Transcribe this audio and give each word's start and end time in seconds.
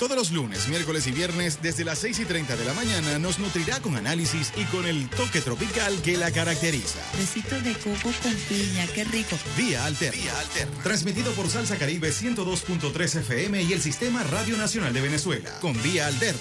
Todos 0.00 0.16
los 0.16 0.30
lunes, 0.30 0.66
miércoles 0.68 1.06
y 1.08 1.12
viernes, 1.12 1.58
desde 1.60 1.84
las 1.84 1.98
6 1.98 2.20
y 2.20 2.24
30 2.24 2.56
de 2.56 2.64
la 2.64 2.72
mañana, 2.72 3.18
nos 3.18 3.38
nutrirá 3.38 3.80
con 3.80 3.96
análisis 3.96 4.50
y 4.56 4.64
con 4.64 4.86
el 4.86 5.10
toque 5.10 5.42
tropical 5.42 6.00
que 6.00 6.16
la 6.16 6.32
caracteriza. 6.32 7.00
Besitos 7.18 7.62
de 7.62 7.74
coco 7.74 8.10
con 8.22 8.34
piña, 8.48 8.86
qué 8.94 9.04
rico. 9.04 9.36
Vía 9.58 9.84
Alterna. 9.84 10.18
Vía 10.18 10.38
Alterna. 10.38 10.82
Transmitido 10.82 11.32
por 11.32 11.50
Salsa 11.50 11.76
Caribe 11.76 12.12
102.3 12.12 13.16
FM 13.16 13.62
y 13.62 13.74
el 13.74 13.82
Sistema 13.82 14.22
Radio 14.22 14.56
Nacional 14.56 14.94
de 14.94 15.02
Venezuela. 15.02 15.50
Con 15.60 15.74
Vía 15.82 16.06
Alterna. 16.06 16.40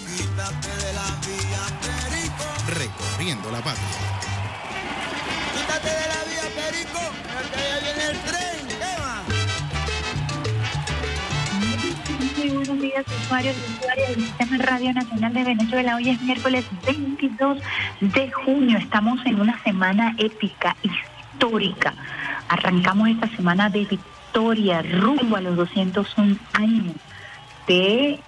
Recorriendo 2.69 3.51
la 3.51 3.61
patria. 3.61 3.85
Quítate 5.53 5.89
de 5.89 6.07
la 6.07 6.23
vía, 6.23 6.43
Perico, 6.55 7.01
porque 7.33 7.59
ya 7.59 7.79
viene 7.81 8.05
el 8.11 8.19
tren. 8.23 8.48
Muy 12.39 12.51
buenos 12.51 12.79
días, 12.79 13.05
usuarios 13.23 13.53
y 13.57 13.79
usuarias 13.79 14.09
del 14.15 14.21
Sistema 14.21 14.57
Radio 14.59 14.93
Nacional 14.93 15.33
de 15.33 15.43
Venezuela. 15.43 15.95
Hoy 15.97 16.09
es 16.09 16.21
miércoles 16.21 16.65
22 16.85 17.57
de 17.99 18.31
junio. 18.31 18.77
Estamos 18.77 19.19
en 19.25 19.41
una 19.41 19.61
semana 19.63 20.15
épica, 20.17 20.73
histórica. 20.81 21.93
Arrancamos 22.47 23.09
esta 23.09 23.27
semana 23.35 23.69
de 23.69 23.83
victoria 23.83 24.81
rumbo 24.83 25.35
a 25.35 25.41
los 25.41 25.57
201 25.57 26.37
años 26.53 26.95
de 27.67 28.21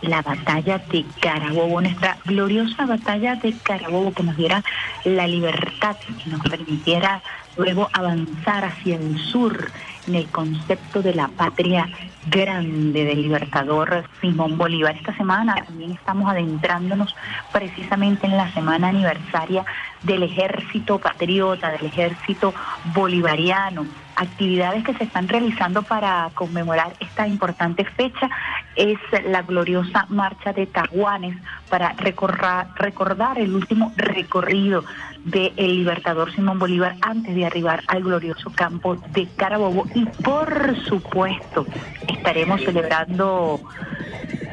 la 0.00 0.22
batalla 0.22 0.78
de 0.78 1.04
Carabobo, 1.20 1.80
nuestra 1.80 2.18
gloriosa 2.24 2.86
batalla 2.86 3.34
de 3.34 3.52
Carabobo 3.52 4.12
que 4.12 4.22
nos 4.22 4.36
diera 4.36 4.62
la 5.04 5.26
libertad, 5.26 5.96
que 6.22 6.30
nos 6.30 6.40
permitiera 6.42 7.20
luego 7.56 7.88
avanzar 7.92 8.64
hacia 8.64 8.94
el 8.94 9.18
sur 9.18 9.72
en 10.06 10.14
el 10.14 10.26
concepto 10.28 11.02
de 11.02 11.14
la 11.14 11.28
patria 11.28 11.88
grande 12.30 13.04
del 13.04 13.22
libertador 13.22 14.04
Simón 14.20 14.56
Bolívar. 14.58 14.96
Esta 14.96 15.16
semana 15.16 15.54
también 15.64 15.92
estamos 15.92 16.30
adentrándonos 16.30 17.14
precisamente 17.52 18.26
en 18.26 18.36
la 18.36 18.52
semana 18.52 18.88
aniversaria 18.88 19.64
del 20.02 20.22
ejército 20.22 20.98
patriota, 20.98 21.70
del 21.70 21.86
ejército 21.86 22.54
bolivariano. 22.94 23.86
Actividades 24.16 24.82
que 24.82 24.94
se 24.94 25.04
están 25.04 25.28
realizando 25.28 25.82
para 25.82 26.30
conmemorar 26.34 26.94
esta 27.00 27.28
importante 27.28 27.84
fecha 27.84 28.30
es 28.74 28.98
la 29.26 29.42
gloriosa 29.42 30.06
marcha 30.08 30.52
de 30.54 30.66
Tahuanes 30.66 31.36
para 31.68 31.92
recordar 31.92 33.38
el 33.38 33.54
último 33.54 33.92
recorrido 33.96 34.84
del 35.24 35.54
libertador 35.56 36.32
Simón 36.32 36.58
Bolívar 36.58 36.96
antes 37.02 37.34
de 37.34 37.44
arribar 37.44 37.82
al 37.88 38.02
glorioso 38.04 38.50
campo 38.54 38.96
de 38.96 39.28
Carabobo. 39.36 39.86
Y 39.94 40.06
por 40.06 40.76
supuesto, 40.84 41.66
estaremos 42.08 42.62
celebrando 42.62 43.60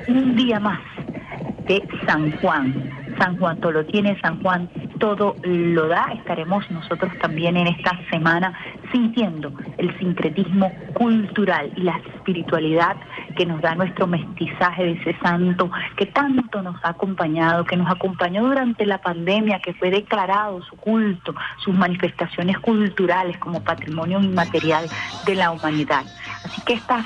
un 0.08 0.36
día 0.36 0.59
más 0.59 0.81
de 1.67 1.88
San 2.05 2.31
Juan. 2.39 3.02
San 3.23 3.38
Juan 3.38 3.58
todo 3.61 3.72
lo 3.72 3.86
tiene, 3.86 4.20
San 4.20 4.42
Juan 4.44 4.70
todo 5.00 5.38
lo 5.44 5.88
da. 5.88 6.08
Estaremos 6.14 6.70
nosotros 6.70 7.10
también 7.22 7.56
en 7.56 7.67
esta 7.67 7.98
semana 8.10 8.54
sintiendo 8.92 9.54
el 9.78 9.98
sincretismo 9.98 10.70
cultural 10.94 11.72
y 11.78 11.83
la 11.83 11.98
espiritualidad 12.00 12.98
que 13.38 13.45
nos 13.45 13.62
da 13.62 13.76
nuestro 13.76 14.08
mestizaje 14.08 14.83
de 14.83 14.92
ese 14.92 15.17
santo 15.20 15.72
que 15.95 16.06
tanto 16.08 16.62
nos 16.62 16.76
ha 16.83 16.89
acompañado, 16.89 17.64
que 17.64 17.78
nos 17.78 17.89
acompañó 17.89 18.44
durante 18.44 18.86
la 18.86 18.98
pandemia, 18.98 19.60
que 19.60 19.73
fue 19.73 19.89
declarado 19.89 20.62
su 20.64 20.76
culto, 20.76 21.33
sus 21.64 21.73
manifestaciones 21.73 22.60
culturales 22.60 23.38
como 23.38 23.64
patrimonio 23.64 24.20
inmaterial 24.20 24.86
de 25.26 25.36
la 25.36 25.52
humanidad. 25.52 26.04
Así 26.44 26.62
que 26.66 26.73
estas 26.73 27.06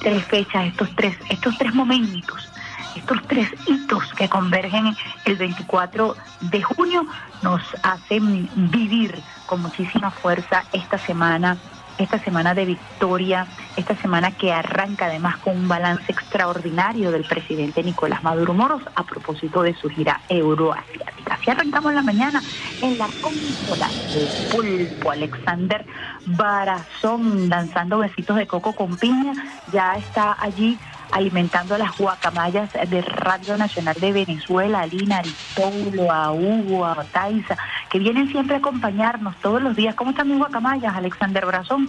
tres 0.00 0.22
fechas, 0.26 0.66
estos 0.66 0.94
tres, 0.94 1.18
estos 1.30 1.56
tres 1.56 1.74
momentos 1.74 2.52
estos 2.96 3.22
tres 3.26 3.48
hitos 3.66 4.12
que 4.14 4.28
convergen 4.28 4.96
el 5.24 5.36
24 5.36 6.16
de 6.40 6.62
junio 6.62 7.06
nos 7.42 7.62
hacen 7.82 8.48
vivir 8.70 9.14
con 9.46 9.62
muchísima 9.62 10.10
fuerza 10.10 10.64
esta 10.72 10.98
semana, 10.98 11.56
esta 11.98 12.18
semana 12.18 12.54
de 12.54 12.66
victoria, 12.66 13.46
esta 13.76 13.96
semana 13.96 14.30
que 14.32 14.52
arranca 14.52 15.06
además 15.06 15.36
con 15.38 15.56
un 15.56 15.68
balance 15.68 16.10
extraordinario 16.12 17.10
del 17.10 17.24
presidente 17.24 17.82
Nicolás 17.82 18.22
Maduro 18.22 18.54
Moros 18.54 18.82
a 18.94 19.04
propósito 19.04 19.62
de 19.62 19.74
su 19.74 19.88
gira 19.88 20.20
euroasiática. 20.28 21.34
Así 21.34 21.50
arrancamos 21.50 21.94
la 21.94 22.02
mañana 22.02 22.42
en 22.82 22.98
la 22.98 23.08
consola 23.20 23.88
de 23.88 24.48
pulpo 24.50 25.10
Alexander 25.10 25.84
Barazón 26.26 27.48
danzando 27.48 27.98
besitos 27.98 28.36
de 28.36 28.46
coco 28.46 28.74
con 28.74 28.96
piña, 28.96 29.32
ya 29.72 29.94
está 29.94 30.36
allí 30.40 30.78
alimentando 31.12 31.74
a 31.74 31.78
las 31.78 31.96
guacamayas 31.96 32.72
de 32.72 33.02
Radio 33.02 33.56
Nacional 33.56 33.96
de 34.00 34.12
Venezuela, 34.12 34.80
a 34.80 34.86
Lina, 34.86 35.18
Aristóbulo, 35.18 36.12
a 36.12 36.32
Hugo, 36.32 36.86
a 36.86 37.04
Taiza, 37.04 37.56
que 37.90 37.98
vienen 37.98 38.30
siempre 38.30 38.56
a 38.56 38.58
acompañarnos 38.58 39.36
todos 39.40 39.62
los 39.62 39.76
días. 39.76 39.94
¿Cómo 39.94 40.10
están 40.10 40.28
mis 40.28 40.38
guacamayas, 40.38 40.94
Alexander 40.94 41.46
Brazón? 41.46 41.88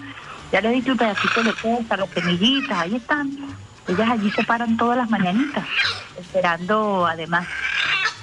Ya 0.51 0.61
le 0.61 0.69
di 0.69 0.81
tu 0.81 0.95
pedacito 0.97 1.43
de 1.43 1.53
costa, 1.53 1.97
las 1.97 2.09
semillitas, 2.09 2.77
ahí 2.77 2.95
están. 2.95 3.31
Ellas 3.87 4.09
allí 4.09 4.31
se 4.31 4.43
paran 4.43 4.77
todas 4.77 4.97
las 4.97 5.09
mañanitas, 5.09 5.65
esperando 6.17 7.05
además 7.05 7.47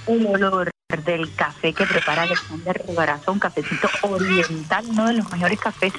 el 0.07 0.27
olor 0.27 0.71
del 1.05 1.35
café 1.35 1.73
que 1.73 1.85
prepara 1.85 2.23
Alexander 2.23 2.85
Brazón, 2.97 3.39
cafecito 3.39 3.89
oriental, 4.03 4.85
uno 4.89 5.07
de 5.07 5.15
los 5.15 5.33
mejores 5.33 5.59
cafés 5.59 5.93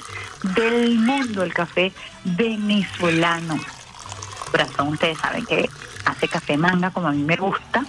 del 0.54 0.98
mundo, 0.98 1.42
el 1.42 1.52
café 1.52 1.92
venezolano. 2.24 3.58
Brazón, 4.52 4.88
ustedes 4.88 5.18
saben 5.18 5.44
que 5.44 5.68
hace 6.04 6.28
café 6.28 6.56
manga 6.56 6.90
como 6.90 7.08
a 7.08 7.12
mí 7.12 7.22
me 7.22 7.36
gusta, 7.36 7.84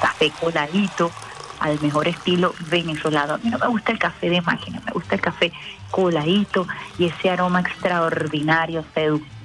café 0.00 0.30
coladito, 0.40 1.10
al 1.60 1.78
mejor 1.80 2.08
estilo 2.08 2.54
venezolano. 2.70 3.34
A 3.34 3.38
mí 3.38 3.50
no 3.50 3.58
me 3.58 3.68
gusta 3.68 3.92
el 3.92 3.98
café 3.98 4.30
de 4.30 4.40
máquina, 4.40 4.80
me 4.84 4.92
gusta 4.92 5.14
el 5.14 5.20
café 5.20 5.52
coladito 5.90 6.66
y 6.98 7.06
ese 7.06 7.30
aroma 7.30 7.60
extraordinario, 7.60 8.84
seductor, 8.94 9.39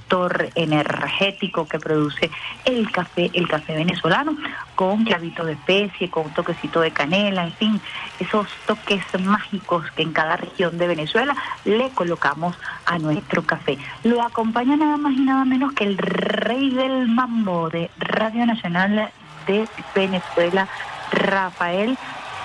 energético 0.55 1.67
que 1.67 1.79
produce 1.79 2.29
el 2.63 2.91
café, 2.91 3.29
el 3.33 3.47
café 3.47 3.75
venezolano, 3.75 4.35
con 4.75 5.03
clavito 5.03 5.43
de 5.45 5.53
especie, 5.53 6.09
con 6.09 6.27
un 6.27 6.33
toquecito 6.33 6.81
de 6.81 6.91
canela, 6.91 7.43
en 7.43 7.53
fin, 7.53 7.81
esos 8.19 8.47
toques 8.65 9.03
mágicos 9.19 9.89
que 9.91 10.03
en 10.03 10.13
cada 10.13 10.37
región 10.37 10.77
de 10.77 10.87
Venezuela 10.87 11.35
le 11.65 11.89
colocamos 11.89 12.55
a 12.85 12.97
nuestro 12.99 13.43
café. 13.43 13.77
Lo 14.03 14.21
acompaña 14.21 14.77
nada 14.77 14.97
más 14.97 15.13
y 15.13 15.21
nada 15.21 15.45
menos 15.45 15.73
que 15.73 15.85
el 15.85 15.97
rey 15.97 16.69
del 16.71 17.07
mambo 17.07 17.69
de 17.69 17.89
Radio 17.97 18.45
Nacional 18.45 19.11
de 19.47 19.67
Venezuela, 19.93 20.67
Rafael 21.11 21.97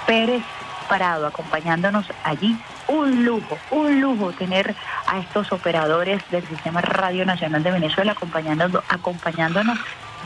Pérez 0.07 0.43
Parado, 0.89 1.27
acompañándonos 1.27 2.07
allí. 2.25 2.59
Un 2.91 3.25
lujo, 3.25 3.57
un 3.71 4.01
lujo 4.01 4.33
tener 4.33 4.75
a 5.07 5.21
estos 5.21 5.53
operadores 5.53 6.21
del 6.33 6.45
Sistema 6.49 6.81
Radio 6.81 7.25
Nacional 7.25 7.63
de 7.63 7.71
Venezuela 7.71 8.13
acompañándonos, 8.13 8.83
acompañándonos 8.89 9.79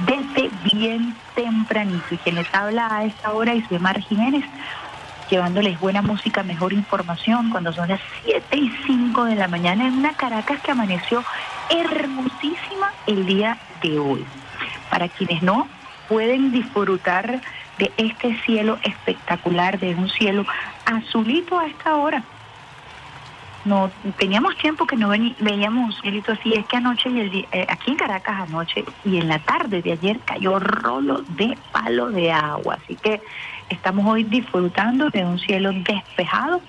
desde 0.06 0.50
bien 0.72 1.14
tempranito. 1.34 2.14
Y 2.14 2.16
quien 2.16 2.36
les 2.36 2.54
habla 2.54 2.88
a 2.90 3.04
esta 3.04 3.32
hora 3.32 3.52
es 3.52 3.70
Mar 3.82 4.00
Jiménez, 4.00 4.46
llevándoles 5.28 5.78
buena 5.78 6.00
música, 6.00 6.42
mejor 6.42 6.72
información, 6.72 7.50
cuando 7.50 7.70
son 7.70 7.90
las 7.90 8.00
7 8.24 8.56
y 8.56 8.70
5 8.86 9.24
de 9.24 9.34
la 9.34 9.46
mañana 9.46 9.86
en 9.86 9.98
una 9.98 10.14
Caracas 10.14 10.58
que 10.62 10.70
amaneció 10.70 11.22
hermosísima 11.68 12.92
el 13.06 13.26
día 13.26 13.58
de 13.82 13.98
hoy. 13.98 14.24
Para 14.88 15.08
quienes 15.08 15.42
no 15.42 15.68
pueden 16.08 16.50
disfrutar 16.50 17.42
de 17.76 17.92
este 17.98 18.40
cielo 18.46 18.78
espectacular, 18.84 19.78
de 19.78 19.94
un 19.94 20.08
cielo 20.08 20.46
azulito 20.86 21.58
a 21.58 21.66
esta 21.66 21.96
hora. 21.96 22.24
No, 23.64 23.90
teníamos 24.18 24.56
tiempo 24.58 24.86
que 24.86 24.96
no 24.96 25.08
veíamos 25.08 25.86
un 25.86 25.92
cielito 26.02 26.32
así, 26.32 26.52
es 26.52 26.66
que 26.66 26.76
anoche 26.76 27.08
y 27.08 27.20
el 27.20 27.48
eh, 27.50 27.66
aquí 27.66 27.92
en 27.92 27.96
Caracas 27.96 28.42
anoche 28.42 28.84
y 29.04 29.16
en 29.16 29.28
la 29.28 29.38
tarde 29.38 29.80
de 29.80 29.92
ayer 29.92 30.20
cayó 30.26 30.58
rolo 30.58 31.22
de 31.28 31.56
palo 31.72 32.10
de 32.10 32.30
agua, 32.30 32.76
así 32.82 32.96
que 32.96 33.22
estamos 33.70 34.04
hoy 34.06 34.24
disfrutando 34.24 35.08
de 35.08 35.24
un 35.24 35.38
cielo 35.38 35.70
despejado 35.72 36.60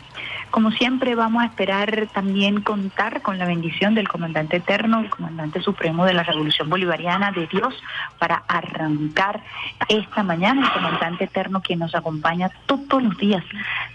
Como 0.56 0.72
siempre 0.72 1.16
vamos 1.16 1.44
a 1.44 1.48
esperar 1.48 2.08
también 2.14 2.62
contar 2.62 3.22
con 3.22 3.38
la 3.38 3.46
bendición 3.46 3.94
del 3.94 4.08
comandante 4.08 4.56
eterno, 4.56 5.02
el 5.02 5.10
comandante 5.10 5.60
supremo 5.62 6.06
de 6.06 6.14
la 6.14 6.24
Revolución 6.24 6.70
Bolivariana 6.70 7.34
de 7.34 7.46
Dios 7.48 7.74
para 8.20 8.42
arrancar 8.48 9.42
esta 9.90 10.24
mañana, 10.24 10.66
el 10.66 10.72
comandante 10.72 11.26
eterno 11.26 11.62
quien 11.62 11.80
nos 11.80 11.94
acompaña 11.94 12.52
todos 12.68 13.04
los 13.04 13.18
días 13.18 13.44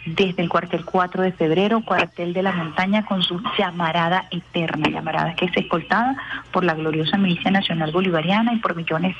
desde 0.04 0.42
el 0.42 0.50
cuartel 0.50 0.84
4 0.84 1.22
de 1.22 1.32
febrero, 1.32 1.80
cuartel 1.80 2.34
de 2.34 2.42
la 2.42 2.52
montaña 2.52 3.06
con 3.06 3.22
su 3.22 3.40
llamarada 3.56 4.26
eterna, 4.30 4.90
llamarada 4.90 5.34
que 5.36 5.46
es 5.46 5.56
escoltada 5.56 6.14
por 6.52 6.62
la 6.62 6.74
gloriosa 6.74 7.16
milicia 7.16 7.50
nacional 7.50 7.90
bolivariana 7.90 8.52
y 8.52 8.58
por 8.58 8.76
millones 8.76 9.16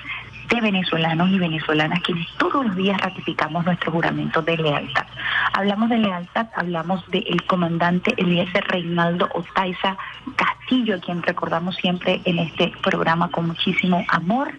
de 0.51 0.61
venezolanos 0.61 1.31
y 1.31 1.39
venezolanas 1.39 2.01
quienes 2.01 2.27
todos 2.37 2.67
los 2.67 2.77
días 2.77 3.01
ratificamos 3.01 3.65
nuestro 3.65 3.93
juramento 3.93 4.43
de 4.43 4.57
lealtad. 4.57 5.07
Hablamos 5.53 5.89
de 5.89 5.99
lealtad, 5.99 6.49
hablamos 6.55 7.09
del 7.11 7.43
comandante 7.47 8.15
Eliezer 8.17 8.65
Reinaldo 8.65 9.29
Otaiza 9.33 9.97
Castillo, 10.37 10.97
a 10.97 11.01
quien 11.01 11.23
recordamos 11.23 11.77
siempre 11.77 12.21
en 12.25 12.41
este 12.41 12.73
programa 12.83 13.31
con 13.31 13.47
muchísimo 13.47 14.05
amor, 14.09 14.53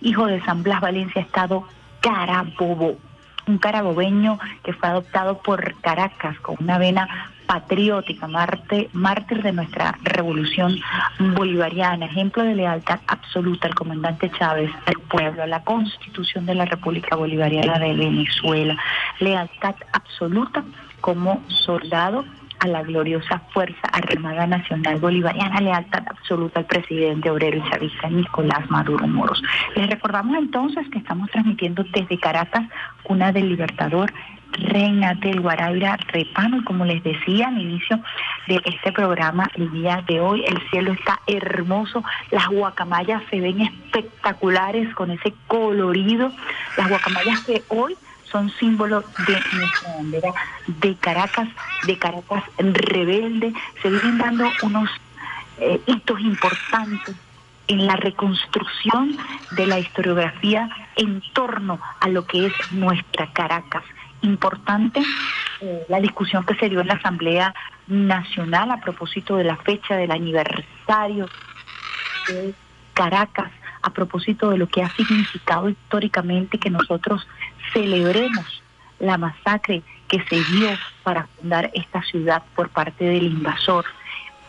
hijo 0.00 0.26
de 0.26 0.42
San 0.44 0.62
Blas 0.62 0.80
Valencia, 0.80 1.22
Estado 1.22 1.64
Carabobo 2.00 2.96
un 3.46 3.58
carabobeño 3.58 4.38
que 4.64 4.72
fue 4.72 4.88
adoptado 4.88 5.38
por 5.38 5.80
Caracas 5.80 6.36
con 6.40 6.56
una 6.58 6.78
vena 6.78 7.30
patriótica, 7.46 8.28
mártir 8.92 9.42
de 9.42 9.52
nuestra 9.52 9.98
revolución 10.02 10.78
bolivariana, 11.36 12.06
ejemplo 12.06 12.42
de 12.42 12.54
lealtad 12.54 13.00
absoluta 13.06 13.68
al 13.68 13.74
comandante 13.74 14.30
Chávez, 14.38 14.70
al 14.86 15.00
pueblo, 15.08 15.42
a 15.42 15.46
la 15.46 15.62
constitución 15.62 16.46
de 16.46 16.54
la 16.54 16.64
República 16.64 17.16
Bolivariana 17.16 17.78
de 17.78 17.94
Venezuela, 17.94 18.76
lealtad 19.20 19.74
absoluta 19.92 20.64
como 21.00 21.42
soldado 21.48 22.24
a 22.58 22.66
la 22.66 22.82
gloriosa 22.82 23.42
Fuerza 23.52 23.86
Armada 23.92 24.46
Nacional 24.46 24.98
Bolivariana, 24.98 25.60
lealtad 25.60 26.02
absoluta 26.08 26.60
al 26.60 26.66
presidente 26.66 27.30
obrero 27.30 27.58
y 27.58 27.70
chavista 27.70 28.08
Nicolás 28.08 28.68
Maduro 28.70 29.06
Moros. 29.06 29.42
Les 29.74 29.88
recordamos 29.88 30.36
entonces 30.38 30.88
que 30.90 30.98
estamos 30.98 31.30
transmitiendo 31.30 31.84
desde 31.92 32.18
Caracas, 32.18 32.64
cuna 33.02 33.30
del 33.32 33.48
Libertador, 33.48 34.12
Reina 34.56 35.14
del 35.14 35.40
Guaraira 35.40 35.96
Repano. 36.08 36.58
Y 36.58 36.64
como 36.64 36.84
les 36.84 37.02
decía 37.02 37.48
al 37.48 37.60
inicio 37.60 38.00
de 38.46 38.60
este 38.64 38.92
programa, 38.92 39.50
el 39.54 39.70
día 39.72 40.02
de 40.06 40.20
hoy 40.20 40.44
el 40.44 40.60
cielo 40.70 40.92
está 40.92 41.20
hermoso, 41.26 42.02
las 42.30 42.46
guacamayas 42.48 43.22
se 43.30 43.40
ven 43.40 43.60
espectaculares 43.60 44.92
con 44.94 45.10
ese 45.10 45.34
colorido. 45.46 46.32
Las 46.76 46.88
guacamayas 46.88 47.40
que 47.44 47.62
hoy 47.68 47.96
son 48.24 48.50
símbolos 48.58 49.04
de 49.26 49.40
nuestra 49.56 49.96
bandera 49.96 50.32
de 50.66 50.94
Caracas, 50.96 51.48
de 51.86 51.98
Caracas 51.98 52.44
rebelde. 52.58 53.52
Se 53.82 53.90
vienen 53.90 54.18
dando 54.18 54.50
unos 54.62 54.90
eh, 55.58 55.80
hitos 55.86 56.20
importantes 56.20 57.16
en 57.68 57.86
la 57.86 57.96
reconstrucción 57.96 59.16
de 59.52 59.66
la 59.66 59.78
historiografía 59.78 60.68
en 60.96 61.20
torno 61.32 61.80
a 62.00 62.08
lo 62.08 62.24
que 62.26 62.46
es 62.46 62.52
nuestra 62.72 63.32
Caracas 63.32 63.82
importante 64.26 65.02
eh, 65.60 65.84
la 65.88 66.00
discusión 66.00 66.44
que 66.44 66.54
se 66.56 66.68
dio 66.68 66.80
en 66.80 66.88
la 66.88 66.94
Asamblea 66.94 67.54
Nacional 67.86 68.70
a 68.70 68.80
propósito 68.80 69.36
de 69.36 69.44
la 69.44 69.56
fecha 69.56 69.96
del 69.96 70.10
aniversario 70.10 71.28
de 72.28 72.54
Caracas, 72.92 73.50
a 73.82 73.90
propósito 73.90 74.50
de 74.50 74.58
lo 74.58 74.66
que 74.66 74.82
ha 74.82 74.90
significado 74.90 75.68
históricamente 75.68 76.58
que 76.58 76.70
nosotros 76.70 77.26
celebremos 77.72 78.62
la 78.98 79.18
masacre 79.18 79.82
que 80.08 80.22
se 80.28 80.36
dio 80.52 80.70
para 81.02 81.26
fundar 81.38 81.70
esta 81.74 82.02
ciudad 82.02 82.42
por 82.54 82.68
parte 82.68 83.04
del 83.04 83.24
invasor. 83.24 83.84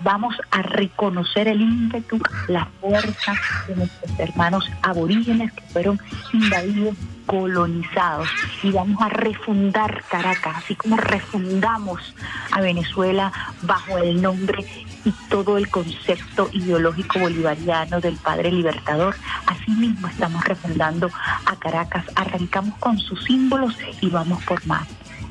Vamos 0.02 0.36
a 0.52 0.62
reconocer 0.62 1.48
el 1.48 1.62
ímpetu, 1.62 2.20
la 2.48 2.66
fuerza 2.80 3.34
de 3.68 3.76
nuestros 3.76 4.20
hermanos 4.20 4.70
aborígenes 4.84 5.52
que 5.54 5.62
fueron 5.62 6.00
invadidos 6.34 6.96
colonizados 7.28 8.30
y 8.64 8.72
vamos 8.72 9.02
a 9.02 9.10
refundar 9.10 10.04
Caracas, 10.10 10.58
así 10.58 10.76
como 10.76 10.98
refundamos 10.98 12.16
a 12.52 12.62
Venezuela 12.62 13.32
bajo 13.64 13.98
el 13.98 14.22
nombre 14.22 14.66
y 15.04 15.12
todo 15.30 15.58
el 15.58 15.70
concepto 15.70 16.50
ideológico 16.54 17.20
bolivariano 17.20 18.00
del 18.00 18.16
padre 18.18 18.52
libertador. 18.52 19.16
Asimismo 19.46 20.08
estamos 20.08 20.44
refundando 20.46 21.10
a 21.46 21.56
Caracas, 21.58 22.06
arrancamos 22.16 22.78
con 22.80 22.98
sus 22.98 23.24
símbolos 23.26 23.76
y 24.02 24.10
vamos 24.10 24.44
por 24.46 24.66
más. 24.66 24.88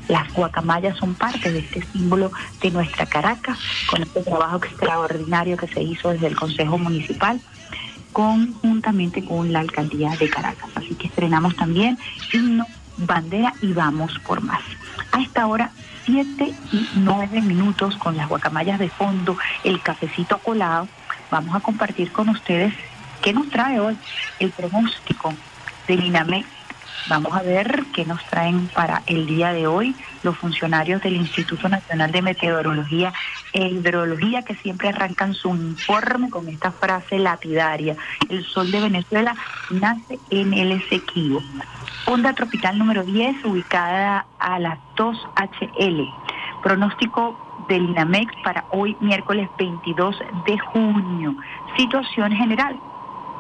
Las 0.08 0.32
guacamayas 0.32 0.96
son 0.98 1.14
parte 1.14 1.52
de 1.52 1.60
este 1.60 1.82
símbolo 1.92 2.30
de 2.62 2.70
nuestra 2.70 3.06
Caracas, 3.06 3.58
con 3.90 4.02
este 4.02 4.22
trabajo 4.22 4.56
extraordinario 4.56 5.56
que 5.56 5.66
se 5.66 5.82
hizo 5.82 6.10
desde 6.10 6.28
el 6.28 6.36
Consejo 6.36 6.78
Municipal 6.78 7.40
conjuntamente 8.16 9.22
con 9.22 9.52
la 9.52 9.60
alcaldía 9.60 10.08
de 10.16 10.30
Caracas. 10.30 10.70
Así 10.74 10.94
que 10.94 11.08
estrenamos 11.08 11.54
también 11.54 11.98
himno, 12.32 12.64
bandera 12.96 13.52
y 13.60 13.74
vamos 13.74 14.18
por 14.20 14.40
más. 14.40 14.62
A 15.12 15.20
esta 15.20 15.46
hora, 15.46 15.70
7 16.06 16.54
y 16.72 16.88
9 16.94 17.42
minutos 17.42 17.94
con 17.96 18.16
las 18.16 18.26
guacamayas 18.28 18.78
de 18.78 18.88
fondo, 18.88 19.36
el 19.64 19.82
cafecito 19.82 20.38
colado, 20.38 20.88
vamos 21.30 21.54
a 21.54 21.60
compartir 21.60 22.10
con 22.10 22.30
ustedes 22.30 22.72
qué 23.20 23.34
nos 23.34 23.50
trae 23.50 23.80
hoy 23.80 23.98
el 24.38 24.50
pronóstico 24.50 25.34
del 25.86 26.04
INAME 26.04 26.46
Vamos 27.08 27.32
a 27.36 27.42
ver 27.42 27.84
qué 27.94 28.04
nos 28.04 28.24
traen 28.24 28.66
para 28.74 29.02
el 29.06 29.26
día 29.26 29.52
de 29.52 29.68
hoy 29.68 29.94
los 30.24 30.36
funcionarios 30.36 31.00
del 31.02 31.14
Instituto 31.14 31.68
Nacional 31.68 32.10
de 32.10 32.20
Meteorología 32.20 33.12
e 33.52 33.68
Hidrología 33.68 34.42
que 34.42 34.56
siempre 34.56 34.88
arrancan 34.88 35.32
su 35.32 35.50
informe 35.50 36.30
con 36.30 36.48
esta 36.48 36.72
frase 36.72 37.20
lapidaria. 37.20 37.96
El 38.28 38.44
sol 38.44 38.72
de 38.72 38.80
Venezuela 38.80 39.36
nace 39.70 40.18
en 40.30 40.52
el 40.52 40.72
Esequibo. 40.72 41.40
Onda 42.06 42.32
tropical 42.32 42.76
número 42.76 43.04
10 43.04 43.44
ubicada 43.44 44.26
a 44.40 44.58
las 44.58 44.78
2 44.96 45.16
HL. 45.36 46.02
Pronóstico 46.64 47.38
del 47.68 47.84
INAMEX 47.84 48.34
para 48.42 48.64
hoy 48.72 48.96
miércoles 48.98 49.48
22 49.58 50.16
de 50.44 50.58
junio. 50.58 51.36
Situación 51.76 52.32
general 52.32 52.76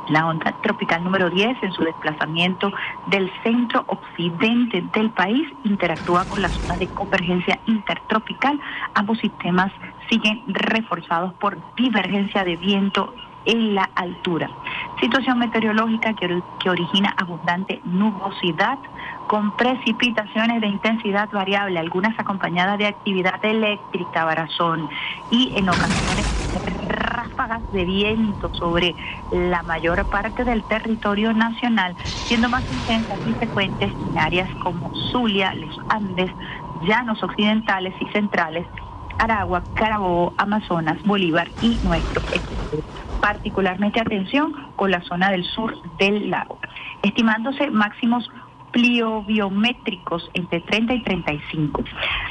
la 0.08 0.26
onda 0.26 0.54
tropical 0.62 1.02
número 1.02 1.30
10, 1.30 1.62
en 1.62 1.72
su 1.72 1.82
desplazamiento 1.84 2.72
del 3.08 3.30
centro 3.42 3.84
occidente 3.88 4.82
del 4.92 5.10
país, 5.10 5.48
interactúa 5.64 6.24
con 6.26 6.42
la 6.42 6.50
zona 6.50 6.76
de 6.76 6.88
convergencia 6.88 7.58
intertropical. 7.66 8.58
Ambos 8.94 9.18
sistemas 9.18 9.72
siguen 10.08 10.42
reforzados 10.46 11.34
por 11.34 11.58
divergencia 11.76 12.44
de 12.44 12.56
viento 12.56 13.14
en 13.46 13.74
la 13.74 13.88
altura. 13.94 14.50
Situación 15.00 15.38
meteorológica 15.38 16.14
que, 16.14 16.42
origina 16.68 17.14
abundante 17.16 17.80
nubosidad 17.84 18.78
con 19.26 19.56
precipitaciones 19.56 20.60
de 20.60 20.68
intensidad 20.68 21.28
variable, 21.30 21.78
algunas 21.78 22.18
acompañadas 22.18 22.78
de 22.78 22.86
actividad 22.86 23.44
eléctrica, 23.44 24.24
barazón, 24.24 24.88
y 25.30 25.52
en 25.56 25.68
ocasiones 25.68 26.26
ráfagas 26.88 27.72
de 27.72 27.84
viento 27.84 28.52
sobre 28.54 28.94
la 29.32 29.62
mayor 29.62 30.04
parte 30.06 30.44
del 30.44 30.62
territorio 30.64 31.32
nacional, 31.32 31.94
siendo 32.26 32.48
más 32.48 32.62
intensas 32.70 33.18
y 33.26 33.32
frecuentes 33.34 33.92
en 33.92 34.18
áreas 34.18 34.48
como 34.62 34.94
Zulia, 35.10 35.54
los 35.54 35.78
Andes, 35.88 36.30
llanos 36.82 37.22
occidentales 37.22 37.94
y 38.00 38.06
centrales, 38.12 38.66
Aragua, 39.18 39.62
Carabobo, 39.74 40.34
Amazonas, 40.36 41.02
Bolívar 41.04 41.48
y 41.62 41.78
nuestro 41.82 42.20
Ecuador. 42.32 42.84
Particularmente 43.20 44.00
atención 44.00 44.54
con 44.76 44.90
la 44.90 45.00
zona 45.02 45.30
del 45.30 45.44
sur 45.44 45.74
del 45.98 46.30
lago, 46.30 46.58
estimándose 47.02 47.70
máximos 47.70 48.30
pliobiométricos 48.76 50.30
entre 50.34 50.60
30 50.60 50.92
y 50.92 51.02
35. 51.02 51.82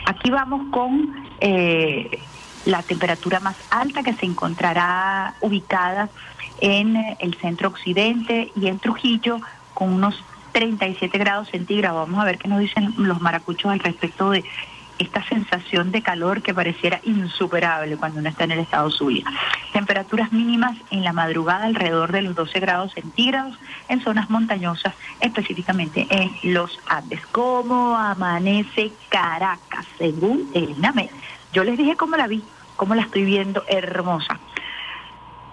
Aquí 0.06 0.30
vamos 0.30 0.68
con 0.70 1.12
eh, 1.40 2.20
la 2.66 2.84
temperatura 2.84 3.40
más 3.40 3.56
alta 3.72 4.04
que 4.04 4.14
se 4.14 4.28
encontrará 4.28 5.34
ubicada 5.42 6.08
en 6.62 6.98
el 7.18 7.34
centro 7.42 7.70
occidente 7.70 8.52
y 8.56 8.68
en 8.68 8.78
Trujillo 8.78 9.40
con 9.74 9.92
unos 9.92 10.24
37 10.52 11.18
grados 11.18 11.50
centígrados. 11.50 12.08
Vamos 12.08 12.22
a 12.22 12.26
ver 12.26 12.38
qué 12.38 12.48
nos 12.48 12.60
dicen 12.60 12.94
los 12.96 13.20
maracuchos 13.22 13.72
al 13.72 13.80
respecto 13.80 14.30
de 14.30 14.44
esta 15.00 15.24
sensación 15.28 15.92
de 15.92 16.02
calor 16.02 16.42
que 16.42 16.54
pareciera 16.54 17.00
insuperable 17.04 17.98
cuando 17.98 18.20
uno 18.20 18.30
está 18.30 18.46
en 18.46 18.52
el 18.52 18.60
estado 18.60 18.90
Zulia. 18.92 19.26
Temperaturas 19.74 20.32
mínimas 20.32 20.78
en 20.92 21.04
la 21.04 21.14
madrugada 21.14 21.66
alrededor 21.66 22.12
de 22.12 22.22
los 22.22 22.36
12 22.36 22.60
grados 22.60 22.94
centígrados 22.94 23.58
en 23.90 24.02
zonas 24.02 24.30
montañosas, 24.30 24.94
específicamente 25.20 26.08
en 26.10 26.54
los 26.54 26.80
Andes. 26.88 27.26
¿Cómo 27.32 27.98
amanece 27.98 28.92
Caracas 29.10 29.86
según 29.98 30.50
el 30.54 30.72
INAME? 30.72 31.10
Yo 31.54 31.64
les 31.64 31.78
dije 31.78 31.96
cómo 31.96 32.18
la 32.18 32.28
vi 32.28 32.44
cómo 32.76 32.96
la 32.96 33.04
estoy 33.04 33.24
viendo 33.26 33.64
hermosa. 33.68 34.40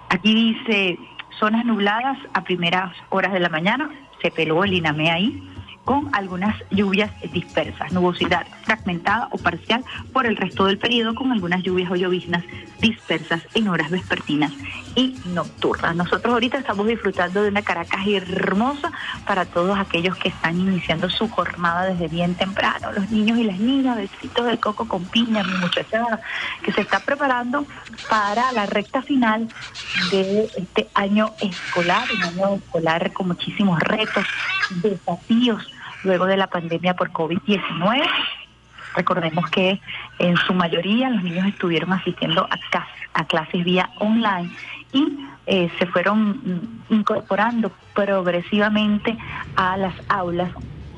Aquí 0.08 0.34
dice 0.34 0.98
zonas 1.38 1.64
nubladas 1.64 2.18
a 2.34 2.44
primeras 2.44 2.92
horas 3.08 3.32
de 3.32 3.40
la 3.40 3.48
mañana, 3.48 3.90
se 4.20 4.30
peló 4.30 4.64
el 4.64 4.74
INAME 4.74 5.10
ahí, 5.10 5.48
con 5.84 6.14
algunas 6.14 6.54
lluvias 6.70 7.10
dispersas, 7.32 7.92
nubosidad 7.92 8.46
fragmentada 8.62 9.28
o 9.30 9.38
parcial 9.38 9.84
por 10.12 10.26
el 10.26 10.36
resto 10.36 10.66
del 10.66 10.78
periodo 10.78 11.14
con 11.14 11.32
algunas 11.32 11.62
lluvias 11.62 11.90
o 11.90 11.96
lloviznas 11.96 12.44
dispersas 12.80 13.42
en 13.54 13.68
horas 13.68 13.90
vespertinas 13.90 14.52
y 14.94 15.16
nocturnas. 15.26 15.94
Nosotros 15.96 16.32
ahorita 16.32 16.58
estamos 16.58 16.86
disfrutando 16.86 17.42
de 17.42 17.48
una 17.48 17.62
Caracas 17.62 18.06
hermosa 18.06 18.92
para 19.26 19.44
todos 19.44 19.78
aquellos 19.78 20.16
que 20.16 20.28
están 20.28 20.58
iniciando 20.58 21.08
su 21.08 21.28
jornada 21.28 21.86
desde 21.86 22.08
bien 22.08 22.34
temprano, 22.34 22.92
los 22.92 23.10
niños 23.10 23.38
y 23.38 23.44
las 23.44 23.58
niñas, 23.58 23.96
besitos 23.96 24.46
de 24.46 24.58
coco 24.58 24.86
con 24.86 25.04
piña, 25.04 25.42
mi 25.44 25.54
muchachada, 25.58 26.20
que 26.62 26.72
se 26.72 26.82
está 26.82 27.00
preparando 27.00 27.64
para 28.10 28.52
la 28.52 28.66
recta 28.66 29.02
final 29.02 29.48
de 30.10 30.50
este 30.56 30.88
año 30.94 31.30
escolar, 31.40 32.06
un 32.14 32.22
año 32.22 32.54
escolar 32.56 33.12
con 33.12 33.28
muchísimos 33.28 33.78
retos, 33.80 34.26
desafíos 34.82 35.66
luego 36.04 36.26
de 36.26 36.36
la 36.36 36.48
pandemia 36.48 36.94
por 36.94 37.10
COVID-19. 37.12 38.08
Recordemos 38.94 39.48
que 39.50 39.80
en 40.18 40.36
su 40.36 40.54
mayoría 40.54 41.10
los 41.10 41.22
niños 41.22 41.46
estuvieron 41.46 41.92
asistiendo 41.92 42.46
a, 42.50 42.58
a 43.14 43.24
clases 43.24 43.64
vía 43.64 43.90
online 43.98 44.50
y 44.92 45.26
eh, 45.46 45.70
se 45.78 45.86
fueron 45.86 46.82
incorporando 46.88 47.72
progresivamente 47.94 49.16
a 49.56 49.76
las 49.76 49.94
aulas. 50.08 50.50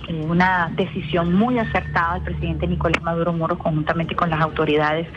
Una 0.07 0.71
decisión 0.77 1.33
muy 1.33 1.59
acertada 1.59 2.15
del 2.15 2.25
presidente 2.25 2.67
Nicolás 2.67 3.03
Maduro 3.03 3.33
Moro 3.33 3.57
conjuntamente 3.57 4.15
con 4.15 4.29
las 4.29 4.39
autoridades 4.43 5.09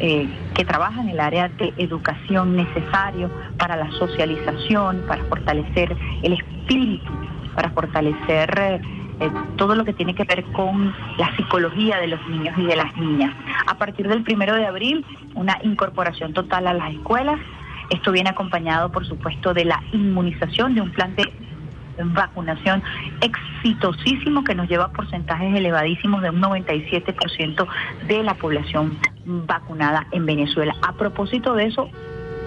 eh, 0.00 0.28
que 0.54 0.64
trabajan 0.64 1.04
en 1.08 1.10
el 1.10 1.20
área 1.20 1.48
de 1.48 1.72
educación 1.76 2.56
necesario 2.56 3.30
para 3.56 3.76
la 3.76 3.88
socialización, 3.92 5.04
para 5.06 5.22
fortalecer 5.26 5.96
el 6.24 6.32
espíritu, 6.32 7.12
para 7.54 7.70
fortalecer 7.70 8.80
eh, 9.22 9.30
todo 9.56 9.74
lo 9.76 9.84
que 9.84 9.92
tiene 9.92 10.14
que 10.14 10.24
ver 10.24 10.42
con 10.52 10.92
la 11.16 11.34
psicología 11.36 11.98
de 11.98 12.08
los 12.08 12.26
niños 12.28 12.56
y 12.58 12.64
de 12.64 12.76
las 12.76 12.96
niñas. 12.96 13.32
A 13.66 13.76
partir 13.76 14.08
del 14.08 14.24
primero 14.24 14.56
de 14.56 14.66
abril, 14.66 15.06
una 15.34 15.58
incorporación 15.62 16.32
total 16.32 16.66
a 16.66 16.74
las 16.74 16.92
escuelas. 16.92 17.38
Esto 17.90 18.10
viene 18.10 18.30
acompañado, 18.30 18.90
por 18.90 19.06
supuesto, 19.06 19.54
de 19.54 19.64
la 19.64 19.80
inmunización, 19.92 20.74
de 20.74 20.80
un 20.80 20.90
plan 20.90 21.14
de 21.14 21.32
vacunación 22.04 22.82
exitosísimo 23.20 24.42
que 24.44 24.54
nos 24.54 24.68
lleva 24.68 24.86
a 24.86 24.92
porcentajes 24.92 25.54
elevadísimos 25.54 26.22
de 26.22 26.30
un 26.30 26.40
97% 26.40 27.66
de 28.08 28.22
la 28.22 28.34
población 28.34 28.98
vacunada 29.24 30.06
en 30.10 30.26
Venezuela. 30.26 30.74
A 30.82 30.94
propósito 30.94 31.54
de 31.54 31.66
eso, 31.66 31.88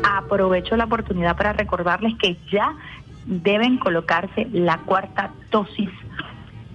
aprovecho 0.03 0.75
la 0.75 0.86
oportunidad 0.86 1.38
para 1.38 1.53
recordarles 1.53 2.15
que 2.17 2.38
ya 2.51 2.74
deben 3.25 3.77
colocarse 3.77 4.48
la 4.51 4.79
cuarta 4.79 5.32
dosis. 5.51 5.89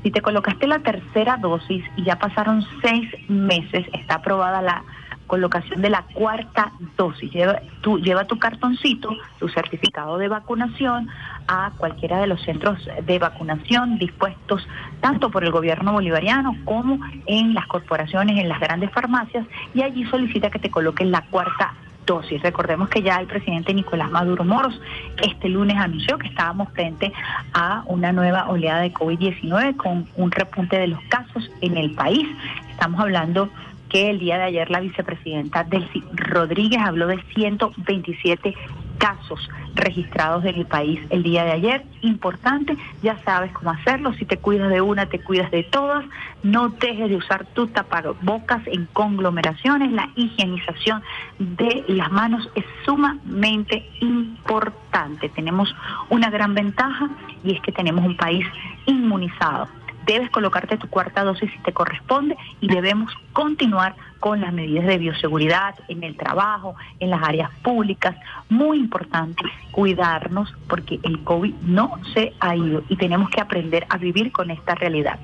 Si 0.02 0.10
te 0.10 0.22
colocaste 0.22 0.66
la 0.66 0.78
tercera 0.78 1.36
dosis 1.36 1.84
y 1.96 2.04
ya 2.04 2.16
pasaron 2.16 2.64
seis 2.82 3.08
meses, 3.28 3.86
está 3.92 4.16
aprobada 4.16 4.62
la 4.62 4.82
colocación 5.26 5.80
de 5.80 5.90
la 5.90 6.02
cuarta 6.12 6.72
dosis. 6.96 7.30
Lleva, 7.30 7.60
tú, 7.82 7.98
lleva 8.00 8.24
tu 8.24 8.38
cartoncito, 8.38 9.10
tu 9.38 9.48
certificado 9.48 10.18
de 10.18 10.28
vacunación 10.28 11.08
a 11.46 11.70
cualquiera 11.76 12.18
de 12.18 12.26
los 12.26 12.42
centros 12.42 12.78
de 13.06 13.18
vacunación 13.18 13.96
dispuestos 13.98 14.66
tanto 15.00 15.30
por 15.30 15.44
el 15.44 15.52
gobierno 15.52 15.92
bolivariano 15.92 16.56
como 16.64 16.98
en 17.26 17.54
las 17.54 17.66
corporaciones, 17.68 18.38
en 18.38 18.48
las 18.48 18.58
grandes 18.58 18.90
farmacias, 18.90 19.46
y 19.72 19.82
allí 19.82 20.04
solicita 20.06 20.50
que 20.50 20.58
te 20.58 20.70
coloquen 20.70 21.12
la 21.12 21.22
cuarta 21.30 21.74
dosis. 22.10 22.42
Recordemos 22.42 22.88
que 22.88 23.02
ya 23.02 23.20
el 23.20 23.28
presidente 23.28 23.72
Nicolás 23.72 24.10
Maduro 24.10 24.42
Moros 24.44 24.80
este 25.22 25.48
lunes 25.48 25.76
anunció 25.76 26.18
que 26.18 26.26
estábamos 26.26 26.68
frente 26.72 27.12
a 27.52 27.84
una 27.86 28.10
nueva 28.12 28.48
oleada 28.48 28.80
de 28.80 28.92
COVID-19 28.92 29.76
con 29.76 30.08
un 30.16 30.30
repunte 30.32 30.76
de 30.76 30.88
los 30.88 31.00
casos 31.08 31.48
en 31.60 31.76
el 31.76 31.92
país. 31.94 32.26
Estamos 32.70 33.00
hablando 33.00 33.48
que 33.88 34.10
el 34.10 34.18
día 34.18 34.38
de 34.38 34.44
ayer 34.44 34.70
la 34.70 34.80
vicepresidenta 34.80 35.62
Delcy 35.62 36.02
Rodríguez 36.14 36.80
habló 36.80 37.06
de 37.06 37.22
127 37.34 38.54
casos 39.00 39.48
registrados 39.74 40.44
en 40.44 40.56
el 40.56 40.66
país 40.66 41.00
el 41.08 41.22
día 41.22 41.44
de 41.44 41.52
ayer. 41.52 41.84
Importante, 42.02 42.76
ya 43.02 43.18
sabes 43.24 43.50
cómo 43.52 43.70
hacerlo. 43.70 44.12
Si 44.12 44.26
te 44.26 44.36
cuidas 44.36 44.70
de 44.70 44.82
una, 44.82 45.06
te 45.06 45.18
cuidas 45.18 45.50
de 45.50 45.64
todas. 45.64 46.04
No 46.42 46.68
dejes 46.68 47.08
de 47.08 47.16
usar 47.16 47.46
tu 47.46 47.66
tapabocas 47.66 48.62
en 48.66 48.86
conglomeraciones. 48.92 49.90
La 49.90 50.10
higienización 50.14 51.02
de 51.38 51.84
las 51.88 52.12
manos 52.12 52.48
es 52.54 52.64
sumamente 52.84 53.88
importante. 54.00 55.30
Tenemos 55.30 55.74
una 56.10 56.30
gran 56.30 56.54
ventaja 56.54 57.08
y 57.42 57.54
es 57.54 57.60
que 57.62 57.72
tenemos 57.72 58.04
un 58.04 58.16
país 58.16 58.46
inmunizado 58.86 59.68
debes 60.06 60.30
colocarte 60.30 60.76
tu 60.76 60.88
cuarta 60.88 61.24
dosis 61.24 61.50
si 61.50 61.58
te 61.58 61.72
corresponde 61.72 62.36
y 62.60 62.68
debemos 62.68 63.12
continuar 63.32 63.94
con 64.18 64.40
las 64.40 64.52
medidas 64.52 64.86
de 64.86 64.98
bioseguridad 64.98 65.74
en 65.88 66.04
el 66.04 66.16
trabajo, 66.16 66.74
en 66.98 67.10
las 67.10 67.22
áreas 67.22 67.50
públicas. 67.62 68.16
Muy 68.48 68.78
importante 68.78 69.42
cuidarnos 69.70 70.52
porque 70.68 71.00
el 71.02 71.22
COVID 71.24 71.54
no 71.62 71.98
se 72.14 72.34
ha 72.40 72.56
ido 72.56 72.82
y 72.88 72.96
tenemos 72.96 73.30
que 73.30 73.40
aprender 73.40 73.86
a 73.88 73.96
vivir 73.96 74.32
con 74.32 74.50
esta 74.50 74.74
realidad. 74.74 75.18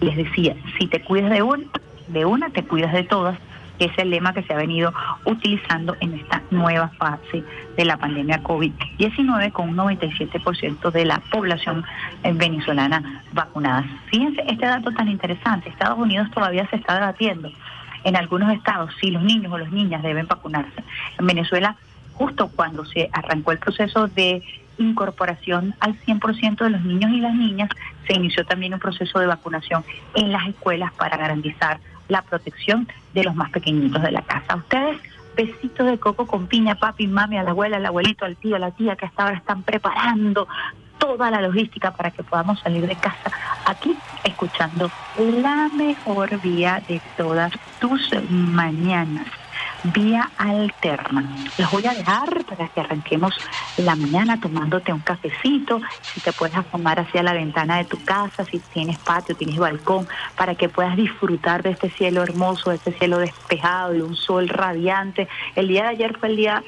Les 0.00 0.16
decía, 0.16 0.54
si 0.78 0.86
te 0.86 1.02
cuidas 1.02 1.30
de 1.30 1.42
una, 1.42 1.64
de 2.08 2.24
una 2.24 2.50
te 2.50 2.64
cuidas 2.64 2.92
de 2.92 3.04
todas 3.04 3.38
que 3.78 3.86
es 3.86 3.98
el 3.98 4.10
lema 4.10 4.34
que 4.34 4.42
se 4.42 4.52
ha 4.52 4.56
venido 4.56 4.92
utilizando 5.24 5.96
en 6.00 6.14
esta 6.14 6.42
nueva 6.50 6.88
fase 6.98 7.44
de 7.76 7.84
la 7.84 7.96
pandemia 7.96 8.42
COVID-19 8.42 9.52
con 9.52 9.70
un 9.70 9.76
97% 9.76 10.90
de 10.90 11.04
la 11.04 11.20
población 11.30 11.84
eh, 12.22 12.32
venezolana 12.32 13.22
vacunada. 13.32 13.84
Fíjense 14.06 14.42
este 14.46 14.66
dato 14.66 14.90
tan 14.92 15.08
interesante, 15.08 15.68
Estados 15.68 15.98
Unidos 15.98 16.30
todavía 16.32 16.68
se 16.68 16.76
está 16.76 16.94
debatiendo 16.94 17.50
en 18.04 18.16
algunos 18.16 18.52
estados 18.52 18.90
si 19.00 19.10
los 19.10 19.22
niños 19.22 19.52
o 19.52 19.58
las 19.58 19.70
niñas 19.70 20.02
deben 20.02 20.26
vacunarse. 20.26 20.82
En 21.18 21.26
Venezuela, 21.26 21.76
justo 22.14 22.48
cuando 22.48 22.84
se 22.84 23.08
arrancó 23.12 23.52
el 23.52 23.58
proceso 23.58 24.08
de 24.08 24.42
incorporación 24.78 25.74
al 25.80 25.98
100% 26.00 26.64
de 26.64 26.70
los 26.70 26.84
niños 26.84 27.10
y 27.10 27.20
las 27.20 27.34
niñas, 27.34 27.68
se 28.06 28.14
inició 28.14 28.44
también 28.44 28.74
un 28.74 28.80
proceso 28.80 29.18
de 29.18 29.26
vacunación 29.26 29.84
en 30.14 30.32
las 30.32 30.46
escuelas 30.48 30.92
para 30.94 31.16
garantizar 31.16 31.80
la 32.08 32.22
protección 32.22 32.88
de 33.14 33.24
los 33.24 33.34
más 33.34 33.50
pequeñitos 33.50 34.02
de 34.02 34.10
la 34.10 34.22
casa. 34.22 34.56
Ustedes, 34.56 34.98
besitos 35.36 35.86
de 35.86 35.98
coco 35.98 36.26
con 36.26 36.46
piña, 36.46 36.74
papi, 36.74 37.06
mami, 37.06 37.38
a 37.38 37.42
la 37.42 37.50
abuela, 37.50 37.76
al 37.76 37.86
abuelito, 37.86 38.24
al 38.24 38.36
tío, 38.36 38.56
a 38.56 38.58
la 38.58 38.70
tía 38.70 38.96
que 38.96 39.06
hasta 39.06 39.24
ahora 39.24 39.36
están 39.36 39.62
preparando 39.62 40.48
toda 40.98 41.30
la 41.30 41.40
logística 41.40 41.92
para 41.92 42.10
que 42.10 42.22
podamos 42.24 42.58
salir 42.60 42.86
de 42.86 42.96
casa 42.96 43.30
aquí 43.64 43.96
escuchando 44.24 44.90
la 45.16 45.68
mejor 45.76 46.40
vía 46.40 46.82
de 46.88 47.00
todas 47.16 47.52
tus 47.80 48.10
mañanas 48.28 49.26
vía 49.84 50.30
alterna. 50.36 51.24
Los 51.56 51.70
voy 51.70 51.86
a 51.86 51.94
dejar 51.94 52.44
para 52.44 52.68
que 52.68 52.80
arranquemos 52.80 53.34
la 53.76 53.94
mañana 53.94 54.40
tomándote 54.40 54.92
un 54.92 55.00
cafecito, 55.00 55.80
si 56.02 56.20
te 56.20 56.32
puedes 56.32 56.56
asomar 56.56 56.98
hacia 57.00 57.22
la 57.22 57.32
ventana 57.32 57.78
de 57.78 57.84
tu 57.84 58.02
casa, 58.04 58.44
si 58.44 58.58
tienes 58.58 58.98
patio, 58.98 59.36
tienes 59.36 59.58
balcón, 59.58 60.08
para 60.36 60.54
que 60.54 60.68
puedas 60.68 60.96
disfrutar 60.96 61.62
de 61.62 61.70
este 61.70 61.90
cielo 61.90 62.22
hermoso, 62.22 62.70
de 62.70 62.76
este 62.76 62.92
cielo 62.92 63.18
despejado, 63.18 63.92
de 63.92 64.02
un 64.02 64.16
sol 64.16 64.48
radiante. 64.48 65.28
El 65.54 65.68
día 65.68 65.84
de 65.84 65.88
ayer 65.90 66.18
fue 66.18 66.30
el 66.30 66.36
día 66.36 66.62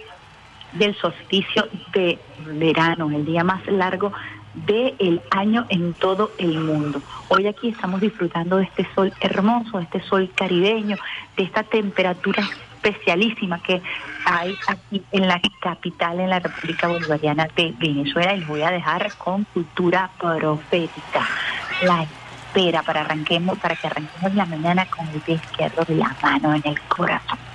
del 0.73 0.95
solsticio 0.97 1.69
de 1.93 2.19
verano, 2.47 3.11
el 3.11 3.25
día 3.25 3.43
más 3.43 3.67
largo 3.67 4.13
del 4.55 5.21
año 5.31 5.67
en 5.69 5.95
todo 5.95 6.33
el 6.39 6.59
mundo. 6.59 7.01
Hoy 7.29 7.47
aquí 7.47 7.69
estamos 7.69 8.01
disfrutando 8.01 8.57
de 8.57 8.65
este 8.65 8.87
sol 8.95 9.13
hermoso, 9.21 9.79
de 9.79 9.85
este 9.85 10.03
sol 10.03 10.31
caribeño, 10.35 10.97
de 11.37 11.45
esta 11.45 11.63
temperatura 11.63 12.49
especialísima 12.83 13.63
que 13.63 13.83
hay 14.25 14.57
aquí 14.67 15.03
en 15.13 15.29
la 15.29 15.41
capital, 15.61 16.21
en 16.21 16.31
la 16.31 16.41
República 16.41 16.89
Bolivariana 16.89 17.49
de 17.57 17.75
Venezuela, 17.79 18.35
y 18.35 18.41
les 18.41 18.49
voy 18.49 18.63
a 18.63 18.71
dejar 18.71 19.13
con 19.17 19.45
cultura 19.45 20.11
profética. 20.19 21.27
La 21.83 22.03
espera 22.03 22.83
para 22.83 23.03
arranquemos, 23.03 23.59
para 23.59 23.77
que 23.77 23.87
arranquemos 23.87 24.35
la 24.35 24.47
mañana 24.47 24.87
con 24.87 25.07
el 25.09 25.21
pie 25.21 25.37
izquierdo 25.37 25.85
de 25.85 25.97
la 25.97 26.15
mano 26.23 26.55
en 26.55 26.63
el 26.65 26.81
corazón. 26.83 27.50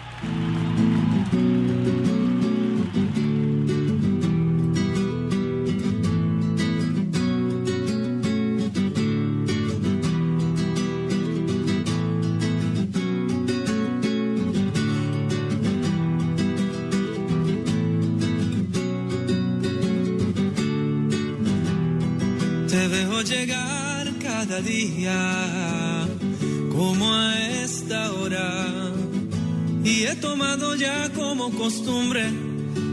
Costumbre 31.51 32.29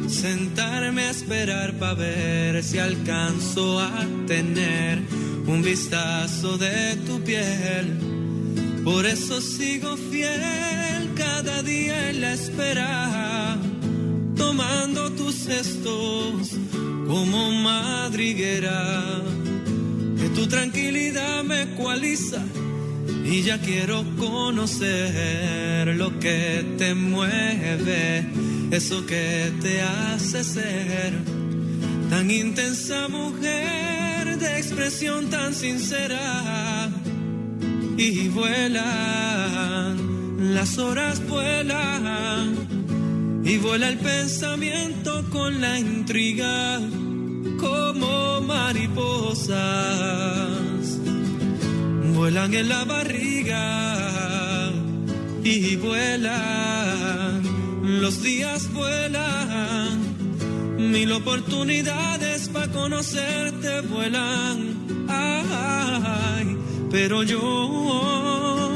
sentarme 0.09 1.03
a 1.03 1.11
esperar 1.11 1.79
para 1.79 1.95
ver 1.95 2.63
si 2.63 2.79
alcanzo 2.79 3.81
a 3.81 4.07
tener 4.27 5.01
un 5.47 5.63
vistazo 5.63 6.59
de 6.59 6.97
tu 7.07 7.21
piel. 7.21 7.99
Por 8.85 9.07
eso 9.07 9.41
sigo 9.41 9.97
fiel 9.97 11.11
cada 11.15 11.63
día 11.63 12.11
en 12.11 12.21
la 12.21 12.33
espera, 12.33 13.59
tomando 14.37 15.11
tus 15.13 15.47
gestos 15.47 16.51
como 17.07 17.51
madriguera. 17.53 19.23
Que 20.19 20.29
tu 20.31 20.47
tranquilidad 20.47 21.43
me 21.43 21.63
ecualiza 21.63 22.45
y 23.25 23.43
ya 23.43 23.59
quiero 23.59 24.05
conocer 24.19 25.97
lo 25.97 26.19
que 26.19 26.65
te 26.77 26.95
mueve, 26.95 28.27
eso 28.73 29.07
que 29.07 29.53
te 29.61 29.81
hace 29.83 30.43
ser 30.43 31.13
tan 32.11 32.29
intensa 32.31 33.07
mujer 33.09 34.39
de 34.39 34.59
expresión 34.59 35.31
tan 35.31 35.55
sincera. 35.55 36.91
Y 37.97 38.29
vuelan, 38.29 39.97
las 40.55 40.79
horas 40.79 41.25
vuelan, 41.29 42.57
y 43.45 43.59
vuela 43.59 43.89
el 43.89 43.99
pensamiento 43.99 45.25
con 45.31 45.61
la 45.61 45.79
intriga 45.79 46.81
como 47.61 48.41
mariposas 48.41 49.53
vuelan 52.23 52.55
en 52.55 52.69
la 52.69 52.85
barriga 52.85 54.71
y 55.43 55.75
vuelan, 55.77 56.82
los 58.03 58.21
días 58.21 58.73
vuelan, 58.73 60.01
mil 60.77 61.13
oportunidades 61.13 62.49
para 62.49 62.67
conocerte 62.73 63.81
vuelan, 63.83 65.07
ay, 65.09 66.57
pero 66.91 67.23
yo 67.23 68.73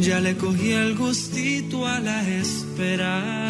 ya 0.00 0.20
le 0.20 0.38
cogí 0.38 0.72
el 0.72 0.96
gustito 0.96 1.86
a 1.86 2.00
la 2.00 2.26
espera. 2.26 3.49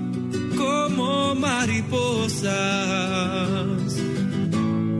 como 0.61 1.33
mariposas, 1.35 2.51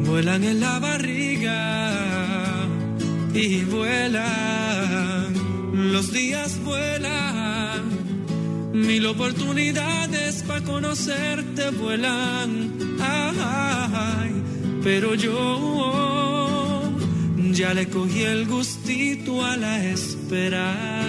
vuelan 0.07 0.43
en 0.43 0.59
la 0.59 0.79
barriga 0.79 2.67
y 3.33 3.63
vuelan, 3.65 5.33
los 5.93 6.11
días 6.11 6.59
vuelan, 6.63 7.81
mil 8.73 9.05
oportunidades 9.05 10.43
para 10.47 10.63
conocerte 10.63 11.69
vuelan, 11.71 12.71
pero 14.83 15.13
yo 15.13 16.81
ya 17.51 17.73
le 17.73 17.87
cogí 17.87 18.23
el 18.23 18.47
gustito 18.47 19.45
a 19.45 19.55
la 19.57 19.83
espera. 19.83 21.00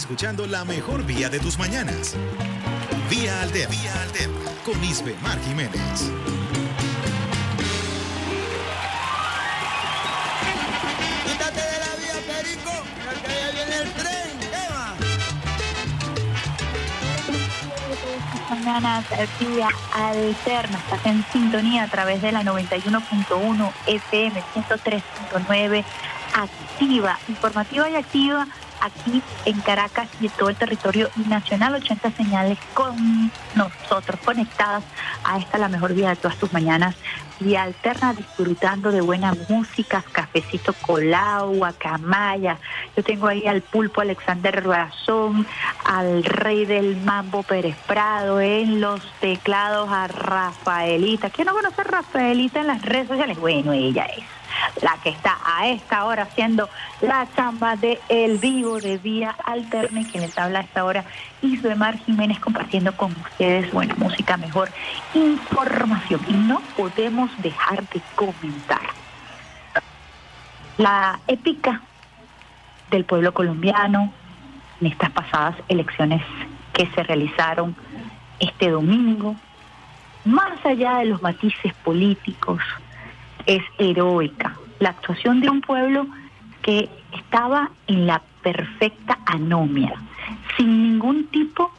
Escuchando 0.00 0.46
la 0.46 0.64
mejor 0.64 1.04
vía 1.04 1.28
de 1.28 1.38
tus 1.38 1.58
mañanas. 1.58 2.14
Vía 3.10 3.42
Alterna. 3.42 3.76
Vía. 3.76 3.92
Con 4.64 4.82
Isbe 4.82 5.14
Mar 5.22 5.38
Jiménez. 5.46 6.10
Quítate 11.26 11.60
de 11.60 11.78
la 11.84 11.92
vía, 12.00 12.14
Perico, 12.26 12.72
porque 13.04 13.28
ya 13.28 13.50
viene 13.52 13.76
el 13.76 13.88
Vía 19.38 19.68
Alterna, 19.92 20.78
estás 20.78 21.04
en 21.04 21.24
sintonía 21.30 21.82
a 21.82 21.88
través 21.88 22.22
de 22.22 22.32
la 22.32 22.42
91.1 22.42 23.72
FM 23.86 24.42
103.9 24.54 25.84
activa, 26.32 27.18
informativa 27.28 27.90
y 27.90 27.96
activa 27.96 28.46
aquí 28.80 29.22
en 29.44 29.60
Caracas 29.60 30.08
y 30.20 30.26
en 30.26 30.32
todo 30.32 30.48
el 30.48 30.56
territorio 30.56 31.10
nacional, 31.28 31.74
80 31.74 32.10
señales 32.12 32.58
con 32.74 33.30
nosotros 33.54 34.20
conectadas 34.24 34.84
a 35.24 35.38
esta 35.38 35.58
la 35.58 35.68
mejor 35.68 35.94
vida 35.94 36.10
de 36.10 36.16
todas 36.16 36.36
tus 36.36 36.52
mañanas 36.52 36.94
y 37.40 37.54
alterna 37.56 38.12
disfrutando 38.12 38.92
de 38.92 39.00
buena 39.00 39.34
música, 39.48 40.04
cafecito 40.12 40.74
colado, 40.74 41.50
guacamaya. 41.50 42.58
Yo 42.96 43.02
tengo 43.02 43.28
ahí 43.28 43.46
al 43.46 43.62
pulpo 43.62 44.02
Alexander 44.02 44.64
Razón, 44.64 45.46
al 45.84 46.22
rey 46.24 46.66
del 46.66 46.98
mambo 46.98 47.42
Pérez 47.42 47.76
Prado, 47.86 48.40
en 48.40 48.80
los 48.80 49.00
teclados 49.20 49.90
a 49.90 50.06
Rafaelita. 50.06 51.30
¿Quién 51.30 51.46
no 51.46 51.54
conoce 51.54 51.80
a 51.80 51.84
Rafaelita 51.84 52.60
en 52.60 52.66
las 52.66 52.82
redes 52.82 53.08
sociales? 53.08 53.38
Bueno, 53.38 53.72
ella 53.72 54.04
es 54.04 54.39
la 54.82 54.96
que 55.02 55.10
está 55.10 55.38
a 55.44 55.68
esta 55.68 56.04
hora 56.04 56.24
haciendo 56.24 56.68
la 57.00 57.26
chamba 57.34 57.76
de 57.76 58.00
El 58.08 58.38
Vivo 58.38 58.80
de 58.80 58.98
Vía 58.98 59.34
Alterna 59.44 60.00
y 60.00 60.04
quien 60.04 60.22
les 60.22 60.36
habla 60.38 60.60
a 60.60 60.62
esta 60.62 60.84
hora, 60.84 61.04
Isbemar 61.42 61.98
Jiménez, 61.98 62.38
compartiendo 62.40 62.96
con 62.96 63.12
ustedes 63.12 63.72
buena 63.72 63.94
música, 63.96 64.36
mejor 64.36 64.70
información. 65.14 66.20
Y 66.28 66.32
no 66.34 66.60
podemos 66.76 67.30
dejar 67.42 67.86
de 67.88 68.00
comentar 68.14 68.80
la 70.78 71.18
épica 71.26 71.82
del 72.90 73.04
pueblo 73.04 73.32
colombiano 73.34 74.12
en 74.80 74.86
estas 74.86 75.10
pasadas 75.10 75.56
elecciones 75.68 76.22
que 76.72 76.86
se 76.86 77.02
realizaron 77.02 77.76
este 78.38 78.70
domingo, 78.70 79.36
más 80.24 80.64
allá 80.64 80.98
de 80.98 81.06
los 81.06 81.22
matices 81.22 81.74
políticos, 81.84 82.60
es 83.46 83.62
heroica. 83.78 84.56
La 84.78 84.90
actuación 84.90 85.40
de 85.40 85.50
un 85.50 85.60
pueblo 85.60 86.06
que 86.62 86.88
estaba 87.12 87.70
en 87.86 88.06
la 88.06 88.22
perfecta 88.42 89.18
anomia, 89.26 89.94
sin 90.56 90.82
ningún 90.82 91.26
tipo 91.26 91.72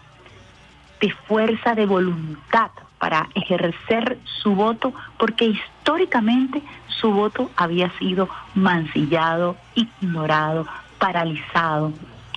de 1.00 1.12
fuerza 1.28 1.74
de 1.74 1.86
voluntad 1.86 2.72
para 3.00 3.28
ejercer 3.34 4.20
su 4.24 4.54
voto, 4.54 4.94
porque 5.18 5.46
históricamente 5.46 6.62
su 6.88 7.12
voto 7.12 7.50
había 7.56 7.90
sido 7.98 8.30
mancillado, 8.54 9.58
ignorado, 9.74 10.68
paralizado, 11.00 11.94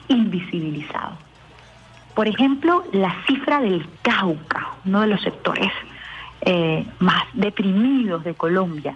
invisibilizado. 0.09 1.19
Por 2.15 2.29
ejemplo, 2.29 2.85
la 2.93 3.15
cifra 3.27 3.61
del 3.61 3.87
Cauca, 4.01 4.69
uno 4.87 5.03
de 5.03 5.09
los 5.09 5.21
sectores 5.21 5.71
eh, 6.41 6.87
más 7.01 7.25
deprimidos 7.35 8.25
de 8.25 8.35
Colombia, 8.35 8.95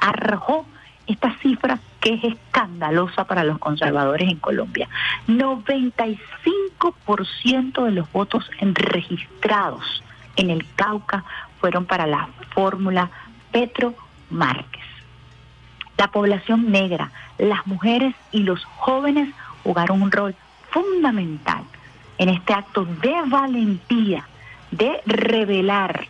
arrojó 0.00 0.66
esta 1.06 1.38
cifra 1.38 1.78
que 2.00 2.14
es 2.14 2.24
escandalosa 2.24 3.24
para 3.24 3.44
los 3.44 3.58
conservadores 3.58 4.28
en 4.28 4.38
Colombia. 4.38 4.88
95% 5.28 7.84
de 7.84 7.90
los 7.90 8.10
votos 8.12 8.50
registrados 8.60 10.02
en 10.36 10.50
el 10.50 10.64
Cauca 10.76 11.24
fueron 11.60 11.84
para 11.84 12.06
la 12.06 12.28
fórmula 12.54 13.10
Petro 13.52 13.94
Márquez. 14.30 14.84
La 15.98 16.10
población 16.10 16.70
negra, 16.70 17.10
las 17.38 17.66
mujeres 17.66 18.14
y 18.32 18.44
los 18.44 18.64
jóvenes 18.64 19.28
jugaron 19.62 20.00
un 20.02 20.10
rol 20.10 20.34
fundamental 20.70 21.62
en 22.16 22.30
este 22.30 22.54
acto 22.54 22.84
de 22.84 23.14
valentía, 23.26 24.26
de 24.70 25.02
revelar 25.04 26.06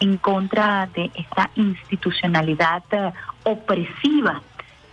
en 0.00 0.16
contra 0.18 0.88
de 0.94 1.10
esta 1.14 1.50
institucionalidad 1.54 2.82
eh, 2.90 3.12
opresiva 3.44 4.42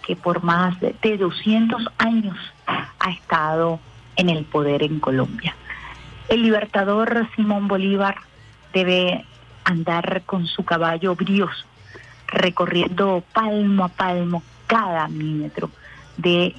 que 0.06 0.16
por 0.16 0.44
más 0.44 0.80
de 0.80 1.18
200 1.18 1.88
años 1.98 2.38
ha 2.66 3.10
estado 3.12 3.80
en 4.16 4.30
el 4.30 4.46
poder 4.46 4.84
en 4.84 5.00
Colombia. 5.00 5.56
El 6.28 6.44
libertador 6.44 7.28
Simón 7.36 7.68
Bolívar 7.68 8.16
debe 8.74 9.26
andar 9.64 10.24
con 10.26 10.48
su 10.48 10.64
caballo 10.64 11.16
brioso, 11.16 11.66
recorriendo 12.28 13.24
palmo 13.34 13.86
a 13.86 13.90
palmo 13.90 14.44
cada 14.68 15.08
milímetro 15.08 15.70
de 16.18 16.56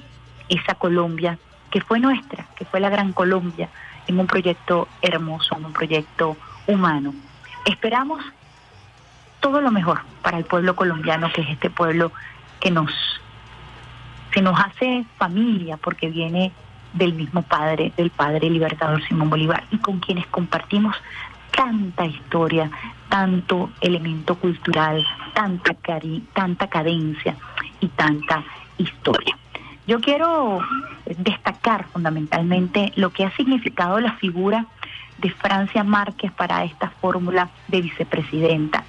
esa 0.49 0.75
Colombia 0.75 1.37
que 1.71 1.81
fue 1.81 1.99
nuestra, 1.99 2.45
que 2.55 2.65
fue 2.65 2.79
la 2.79 2.89
Gran 2.89 3.13
Colombia, 3.13 3.69
en 4.07 4.19
un 4.19 4.27
proyecto 4.27 4.87
hermoso, 5.01 5.55
en 5.57 5.65
un 5.65 5.73
proyecto 5.73 6.37
humano. 6.67 7.13
Esperamos 7.65 8.23
todo 9.39 9.61
lo 9.61 9.71
mejor 9.71 10.01
para 10.21 10.37
el 10.37 10.45
pueblo 10.45 10.75
colombiano, 10.75 11.31
que 11.33 11.41
es 11.41 11.49
este 11.49 11.69
pueblo 11.69 12.11
que 12.59 12.71
nos, 12.71 12.91
que 14.31 14.41
nos 14.41 14.59
hace 14.59 15.05
familia, 15.17 15.77
porque 15.77 16.09
viene 16.09 16.51
del 16.93 17.13
mismo 17.13 17.41
padre, 17.41 17.91
del 17.97 18.09
padre 18.09 18.49
libertador 18.49 19.03
Simón 19.07 19.29
Bolívar, 19.29 19.63
y 19.71 19.77
con 19.77 19.99
quienes 19.99 20.27
compartimos 20.27 20.95
tanta 21.55 22.05
historia, 22.05 22.69
tanto 23.09 23.69
elemento 23.81 24.35
cultural, 24.35 25.05
tanta, 25.33 25.73
cari 25.75 26.23
tanta 26.33 26.67
cadencia 26.67 27.35
y 27.79 27.87
tanta 27.89 28.43
historia. 28.77 29.37
Yo 29.85 29.99
quiero 29.99 30.59
destacar 31.05 31.85
fundamentalmente 31.91 32.93
lo 32.95 33.09
que 33.11 33.25
ha 33.25 33.35
significado 33.35 33.99
la 33.99 34.13
figura 34.13 34.65
de 35.17 35.29
Francia 35.29 35.83
Márquez 35.83 36.31
para 36.31 36.63
esta 36.63 36.89
fórmula 36.89 37.49
de 37.67 37.81
vicepresidenta. 37.81 38.83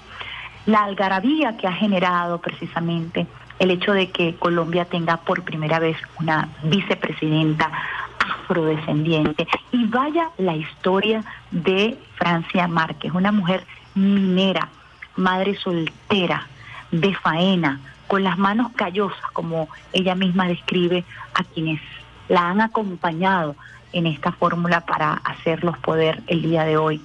La 0.67 0.85
algarabía 0.85 1.57
que 1.57 1.67
ha 1.67 1.73
generado 1.73 2.41
precisamente 2.41 3.27
el 3.59 3.71
hecho 3.71 3.93
de 3.93 4.11
que 4.11 4.35
Colombia 4.37 4.85
tenga 4.85 5.19
por 5.19 5.43
primera 5.43 5.79
vez 5.79 5.97
una 6.19 6.49
vicepresidenta 6.65 7.71
afrodescendiente. 8.19 9.47
Y 9.73 9.87
vaya 9.87 10.31
la 10.39 10.57
historia 10.57 11.23
de 11.51 11.99
Francia 12.17 12.67
Márquez, 12.67 13.13
una 13.13 13.33
mujer 13.33 13.65
minera, 13.95 14.69
madre 15.17 15.57
soltera, 15.57 16.47
de 16.91 17.15
faena, 17.15 17.81
con 18.07 18.23
las 18.23 18.39
manos 18.39 18.73
callosas, 18.73 19.25
como 19.33 19.69
ella 19.93 20.15
misma 20.15 20.47
describe 20.47 21.05
a 21.35 21.45
quienes 21.45 21.81
la 22.29 22.49
han 22.49 22.61
acompañado 22.61 23.57
en 23.95 24.07
esta 24.07 24.33
fórmula 24.33 24.83
para 24.83 25.15
hacerlos 25.15 25.79
poder 25.79 26.23
el 26.27 26.43
día 26.43 26.65
de 26.65 26.77
hoy, 26.77 27.01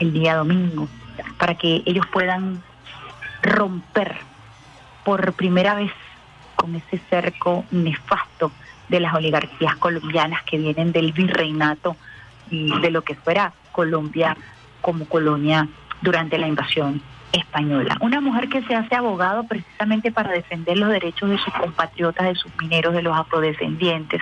el 0.00 0.12
día 0.12 0.34
domingo, 0.36 0.88
para 1.38 1.54
que 1.54 1.82
ellos 1.86 2.04
puedan 2.12 2.62
romper 3.42 4.16
por 5.04 5.32
primera 5.32 5.74
vez 5.74 5.92
con 6.56 6.74
ese 6.74 6.98
cerco 7.08 7.64
nefasto 7.70 8.52
de 8.88 9.00
las 9.00 9.14
oligarquías 9.14 9.76
colombianas 9.76 10.42
que 10.42 10.58
vienen 10.58 10.92
del 10.92 11.12
virreinato 11.12 11.96
y 12.50 12.78
de 12.80 12.90
lo 12.90 13.02
que 13.02 13.14
fuera 13.14 13.52
Colombia 13.72 14.36
como 14.80 15.06
colonia 15.06 15.68
durante 16.02 16.38
la 16.38 16.48
invasión 16.48 17.00
española. 17.32 17.96
Una 18.00 18.20
mujer 18.20 18.48
que 18.48 18.62
se 18.62 18.74
hace 18.74 18.94
abogado 18.94 19.44
precisamente 19.44 20.10
para 20.10 20.32
defender 20.32 20.78
los 20.78 20.88
derechos 20.88 21.30
de 21.30 21.38
sus 21.38 21.52
compatriotas, 21.54 22.26
de 22.26 22.34
sus 22.34 22.52
mineros, 22.60 22.94
de 22.94 23.02
los 23.02 23.16
afrodescendientes, 23.16 24.20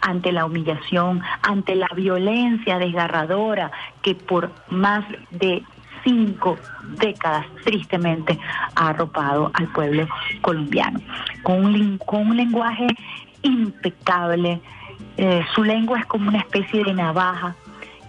ante 0.00 0.32
la 0.32 0.44
humillación, 0.44 1.22
ante 1.42 1.74
la 1.74 1.88
violencia 1.94 2.78
desgarradora 2.78 3.70
que 4.02 4.14
por 4.14 4.52
más 4.68 5.04
de 5.30 5.62
cinco 6.04 6.56
décadas 6.98 7.46
tristemente 7.64 8.38
ha 8.74 8.88
arropado 8.88 9.50
al 9.54 9.68
pueblo 9.68 10.08
colombiano. 10.40 11.00
Con 11.42 11.64
un, 11.64 12.36
lenguaje 12.36 12.86
impecable, 13.42 14.60
eh, 15.16 15.44
su 15.54 15.62
lengua 15.62 16.00
es 16.00 16.06
como 16.06 16.28
una 16.28 16.38
especie 16.38 16.84
de 16.84 16.94
navaja 16.94 17.54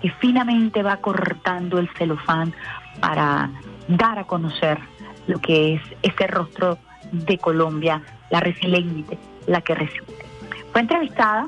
que 0.02 0.10
finamente 0.12 0.82
va 0.84 0.98
cortando 0.98 1.78
el 1.78 1.90
celofán 1.98 2.54
para 3.00 3.50
dar 3.88 4.20
a 4.20 4.26
conocer 4.26 4.80
lo 5.28 5.39
que 5.39 5.76
es 5.76 5.82
ese 6.02 6.28
rostro 6.28 6.78
de 7.12 7.38
Colombia, 7.38 8.02
la 8.30 8.39
resiliente, 8.39 9.17
la 9.48 9.62
que 9.62 9.76
resiste. 9.76 10.26
Fue 10.72 10.82
entrevistada, 10.82 11.48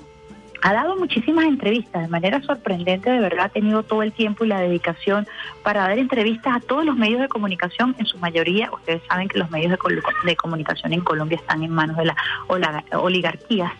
ha 0.62 0.74
dado 0.74 0.96
muchísimas 0.96 1.46
entrevistas 1.46 2.04
de 2.04 2.08
manera 2.08 2.41
sorprendente, 2.41 3.10
de 3.10 3.19
verdad 3.19 3.46
ha 3.46 3.50
tenido 3.50 3.84
todo 3.84 4.02
el 4.02 4.13
tiempo 4.13 4.46
y 4.46 4.48
la 4.48 4.62
dedicación 4.62 5.28
para 5.62 5.82
dar 5.82 5.98
entrevistas 5.98 6.56
a 6.56 6.60
todos 6.62 6.86
los 6.86 6.96
medios 6.96 7.19
de 7.19 7.28
comunicación, 7.28 7.96
en 8.00 8.06
su 8.06 8.17
mayoría, 8.17 8.69
ustedes 8.72 9.02
saben 9.10 9.28
que 9.28 9.39
los 9.39 9.52
medios 9.52 9.72
de, 10.24 10.36
comunicación 10.36 10.93
en 10.93 11.02
Colombia 11.02 11.38
están 11.38 11.63
en 11.63 11.72
manos 11.72 11.98
de 11.98 12.06
las 12.06 12.15
oligarquías. 12.93 13.74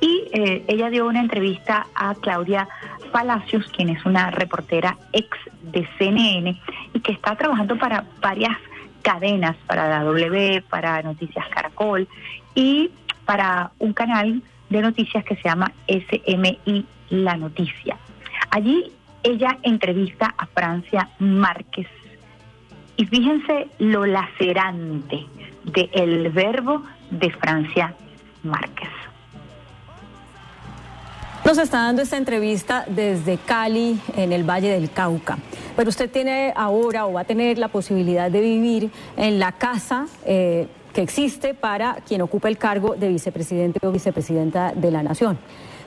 Y 0.00 0.28
eh, 0.32 0.64
ella 0.68 0.90
dio 0.90 1.06
una 1.06 1.20
entrevista 1.20 1.86
a 1.94 2.14
Claudia 2.14 2.68
Palacios, 3.14 3.64
quien 3.68 3.90
es 3.90 4.04
una 4.04 4.32
reportera 4.32 4.98
ex 5.12 5.28
de 5.62 5.88
CNN 5.98 6.60
y 6.94 6.98
que 6.98 7.12
está 7.12 7.36
trabajando 7.36 7.78
para 7.78 8.06
varias 8.20 8.58
cadenas, 9.02 9.54
para 9.68 9.88
la 9.88 10.02
W, 10.02 10.60
para 10.68 11.00
Noticias 11.00 11.46
Caracol 11.48 12.08
y 12.56 12.90
para 13.24 13.70
un 13.78 13.92
canal 13.92 14.42
de 14.68 14.82
noticias 14.82 15.24
que 15.24 15.36
se 15.36 15.44
llama 15.44 15.70
SMI 15.86 16.84
La 17.10 17.36
Noticia. 17.36 17.96
Allí 18.50 18.90
ella 19.22 19.58
entrevista 19.62 20.34
a 20.36 20.46
Francia 20.46 21.08
Márquez 21.20 21.86
y 22.96 23.06
fíjense 23.06 23.68
lo 23.78 24.06
lacerante 24.06 25.24
del 25.62 26.30
verbo 26.30 26.82
de 27.12 27.30
Francia 27.30 27.94
Márquez. 28.42 28.90
Nos 31.44 31.58
está 31.58 31.82
dando 31.82 32.00
esta 32.00 32.16
entrevista 32.16 32.86
desde 32.88 33.36
Cali, 33.36 34.00
en 34.16 34.32
el 34.32 34.48
Valle 34.48 34.70
del 34.70 34.90
Cauca. 34.90 35.36
Pero 35.76 35.90
usted 35.90 36.10
tiene 36.10 36.54
ahora 36.56 37.04
o 37.04 37.12
va 37.12 37.20
a 37.20 37.24
tener 37.24 37.58
la 37.58 37.68
posibilidad 37.68 38.30
de 38.30 38.40
vivir 38.40 38.90
en 39.18 39.38
la 39.38 39.52
casa 39.52 40.06
eh, 40.24 40.68
que 40.94 41.02
existe 41.02 41.52
para 41.52 41.96
quien 42.08 42.22
ocupa 42.22 42.48
el 42.48 42.56
cargo 42.56 42.96
de 42.96 43.08
vicepresidente 43.10 43.86
o 43.86 43.92
vicepresidenta 43.92 44.72
de 44.74 44.90
la 44.90 45.02
Nación. 45.02 45.38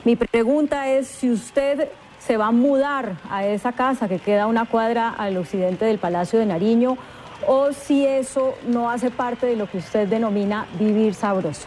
Mi 0.04 0.14
pregunta 0.14 0.88
es 0.90 1.08
si 1.08 1.28
usted 1.28 1.88
se 2.20 2.36
va 2.36 2.46
a 2.46 2.52
mudar 2.52 3.16
a 3.28 3.44
esa 3.44 3.72
casa 3.72 4.06
que 4.06 4.20
queda 4.20 4.46
una 4.46 4.64
cuadra 4.64 5.10
al 5.10 5.36
occidente 5.36 5.86
del 5.86 5.98
Palacio 5.98 6.38
de 6.38 6.46
Nariño 6.46 6.96
o 7.48 7.72
si 7.72 8.06
eso 8.06 8.54
no 8.68 8.90
hace 8.90 9.10
parte 9.10 9.46
de 9.46 9.56
lo 9.56 9.68
que 9.68 9.78
usted 9.78 10.06
denomina 10.06 10.68
vivir 10.78 11.14
sabroso. 11.14 11.66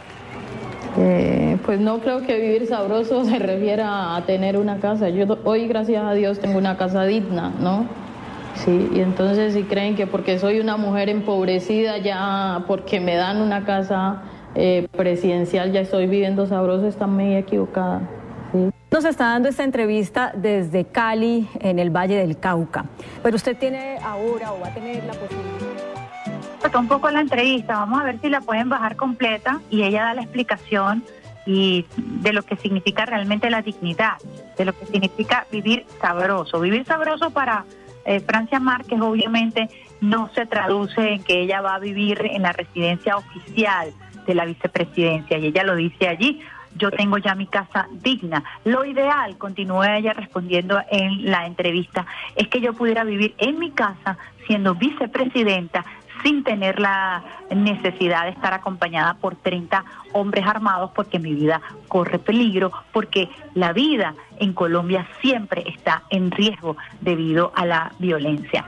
Eh, 0.98 1.58
pues 1.66 1.80
no 1.80 2.00
creo 2.00 2.22
que 2.22 2.38
vivir 2.38 2.68
sabroso 2.68 3.24
se 3.26 3.40
refiera 3.40 4.16
a 4.16 4.26
tener 4.26 4.58
una 4.58 4.80
casa. 4.80 5.10
Yo 5.10 5.26
hoy, 5.44 5.68
gracias 5.68 6.04
a 6.04 6.14
Dios, 6.14 6.40
tengo 6.40 6.58
una 6.58 6.78
casa 6.78 7.04
digna, 7.04 7.52
¿no? 7.60 7.86
Sí, 8.56 8.90
y 8.94 9.00
entonces 9.00 9.54
si 9.54 9.64
creen 9.64 9.96
que 9.96 10.08
porque 10.08 10.38
soy 10.38 10.60
una 10.60 10.76
mujer 10.76 11.10
empobrecida 11.10 11.98
ya, 11.98 12.66
porque 12.68 13.00
me 13.00 13.16
dan 13.16 13.42
una 13.42 13.64
casa 13.64 14.24
eh, 14.56 14.88
presidencial, 14.92 15.72
ya 15.72 15.80
estoy 15.80 16.08
viviendo 16.08 16.46
sabroso, 16.46 16.88
están 16.88 17.14
muy 17.14 17.36
equivocada. 17.36 18.02
Nos 18.92 19.06
está 19.06 19.28
dando 19.28 19.48
esta 19.48 19.64
entrevista 19.64 20.34
desde 20.36 20.84
Cali, 20.84 21.48
en 21.62 21.80
el 21.80 21.92
Valle 21.92 22.18
del 22.18 22.38
Cauca. 22.38 22.84
Pero 23.24 23.38
usted 23.38 23.56
tiene 23.58 23.98
ahora 24.04 24.52
o 24.52 24.60
va 24.60 24.68
a 24.68 24.74
tener 24.74 25.02
la 25.06 25.14
posibilidad. 25.14 25.71
Un 26.80 26.88
poco 26.88 27.10
la 27.10 27.22
entrevista, 27.22 27.74
vamos 27.74 28.02
a 28.02 28.06
ver 28.06 28.20
si 28.22 28.30
la 28.30 28.42
pueden 28.42 28.70
bajar 28.70 28.96
completa 28.96 29.62
y 29.70 29.84
ella 29.84 30.06
da 30.06 30.14
la 30.14 30.22
explicación 30.22 31.04
y 31.46 31.86
de 31.98 32.34
lo 32.34 32.44
que 32.44 32.56
significa 32.58 33.06
realmente 33.06 33.50
la 33.50 33.62
dignidad, 33.62 34.18
de 34.58 34.66
lo 34.66 34.74
que 34.74 34.86
significa 34.86 35.48
vivir 35.52 35.86
sabroso. 36.00 36.60
Vivir 36.60 36.86
sabroso 36.86 37.32
para 37.32 37.66
eh, 38.06 38.20
Francia 38.20 38.60
Márquez 38.60 39.02
obviamente 39.02 39.70
no 40.02 40.30
se 40.34 40.46
traduce 40.46 41.14
en 41.14 41.24
que 41.24 41.42
ella 41.42 41.62
va 41.62 41.76
a 41.76 41.80
vivir 41.80 42.22
en 42.26 42.44
la 42.44 42.54
residencia 42.54 43.18
oficial 43.18 43.92
de 44.26 44.36
la 44.36 44.46
vicepresidencia 44.46 45.38
y 45.38 45.48
ella 45.48 45.64
lo 45.64 45.76
dice 45.76 46.08
allí. 46.08 46.42
Yo 46.78 46.90
tengo 46.90 47.18
ya 47.18 47.36
mi 47.36 47.48
casa 47.48 47.90
digna. 47.92 48.44
Lo 48.64 48.86
ideal, 48.86 49.38
continúa 49.38 49.98
ella 49.98 50.14
respondiendo 50.14 50.80
en 50.90 51.30
la 51.30 51.46
entrevista, 51.46 52.06
es 52.36 52.48
que 52.48 52.62
yo 52.62 52.74
pudiera 52.74 53.04
vivir 53.04 53.36
en 53.40 53.60
mi 53.60 53.72
casa 53.72 54.18
siendo 54.48 54.76
vicepresidenta 54.76 55.86
sin 56.24 56.44
tener 56.44 56.80
la 56.80 57.24
necesidad 57.56 58.24
de 58.24 58.32
estar 58.32 58.54
acompañada 58.54 59.16
por 59.16 59.36
30 59.36 59.84
hombres 60.14 60.46
armados 60.46 60.92
porque 60.96 61.20
mi 61.20 61.34
vida 61.34 61.62
corre 61.88 62.20
peligro, 62.20 62.72
porque 62.92 63.30
la 63.54 63.74
vida 63.74 64.14
en 64.40 64.54
Colombia 64.54 65.08
siempre 65.22 65.64
está 65.68 66.04
en 66.10 66.32
riesgo 66.32 66.78
debido 67.02 67.52
a 67.56 67.66
la 67.66 67.92
violencia. 68.00 68.66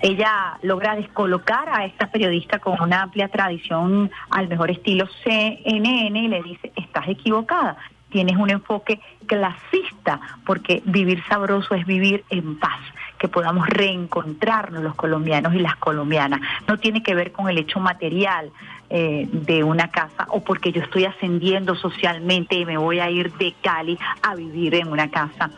Ella 0.00 0.58
logra 0.62 0.94
descolocar 0.94 1.68
a 1.68 1.84
esta 1.84 2.10
periodista 2.10 2.58
con 2.58 2.80
una 2.80 3.02
amplia 3.02 3.28
tradición 3.28 4.10
al 4.30 4.48
mejor 4.48 4.70
estilo 4.70 5.06
CNN 5.24 6.18
y 6.18 6.28
le 6.28 6.42
dice, 6.42 6.72
estás 6.76 7.08
equivocada 7.08 7.76
tienes 8.10 8.36
un 8.36 8.50
enfoque 8.50 9.00
clasista, 9.26 10.20
porque 10.44 10.82
vivir 10.84 11.22
sabroso 11.28 11.74
es 11.74 11.84
vivir 11.86 12.24
en 12.30 12.58
paz, 12.58 12.78
que 13.18 13.28
podamos 13.28 13.66
reencontrarnos 13.68 14.82
los 14.82 14.94
colombianos 14.94 15.54
y 15.54 15.58
las 15.58 15.76
colombianas. 15.76 16.40
No 16.68 16.78
tiene 16.78 17.02
que 17.02 17.14
ver 17.14 17.32
con 17.32 17.48
el 17.48 17.58
hecho 17.58 17.80
material 17.80 18.50
eh, 18.88 19.28
de 19.32 19.64
una 19.64 19.88
casa 19.88 20.26
o 20.28 20.44
porque 20.44 20.70
yo 20.70 20.80
estoy 20.80 21.06
ascendiendo 21.06 21.74
socialmente 21.74 22.54
y 22.54 22.64
me 22.64 22.76
voy 22.76 23.00
a 23.00 23.10
ir 23.10 23.32
de 23.32 23.52
Cali 23.60 23.98
a 24.22 24.36
vivir 24.36 24.76
en 24.76 24.92
una 24.92 25.10
casa 25.10 25.50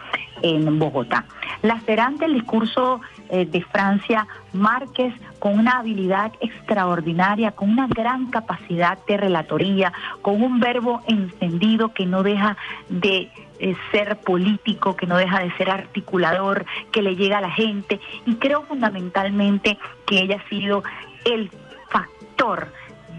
en 0.42 0.78
Bogotá. 0.78 1.26
Lacerante 1.62 2.24
el 2.24 2.34
discurso 2.34 3.00
eh, 3.30 3.46
de 3.46 3.62
Francia 3.62 4.26
Márquez 4.52 5.14
con 5.38 5.58
una 5.58 5.78
habilidad 5.78 6.32
extraordinaria, 6.40 7.52
con 7.52 7.70
una 7.70 7.86
gran 7.86 8.30
capacidad 8.30 8.98
de 9.06 9.16
relatoría, 9.16 9.92
con 10.22 10.42
un 10.42 10.60
verbo 10.60 11.02
encendido 11.06 11.92
que 11.92 12.06
no 12.06 12.22
deja 12.22 12.56
de 12.88 13.30
eh, 13.60 13.76
ser 13.92 14.16
político, 14.20 14.96
que 14.96 15.06
no 15.06 15.16
deja 15.16 15.40
de 15.40 15.50
ser 15.56 15.70
articulador, 15.70 16.64
que 16.92 17.02
le 17.02 17.16
llega 17.16 17.38
a 17.38 17.42
la 17.42 17.50
gente. 17.50 18.00
Y 18.24 18.36
creo 18.36 18.62
fundamentalmente 18.62 19.78
que 20.06 20.20
ella 20.20 20.42
ha 20.44 20.48
sido 20.48 20.82
el 21.24 21.50
factor 21.90 22.72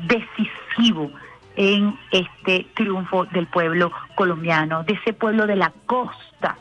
decisivo 0.07 1.11
en 1.55 1.97
este 2.11 2.67
triunfo 2.73 3.25
del 3.25 3.47
pueblo 3.47 3.91
colombiano, 4.15 4.83
de 4.83 4.93
ese 4.93 5.13
pueblo 5.13 5.45
de 5.45 5.57
la 5.57 5.73
costa 5.85 6.57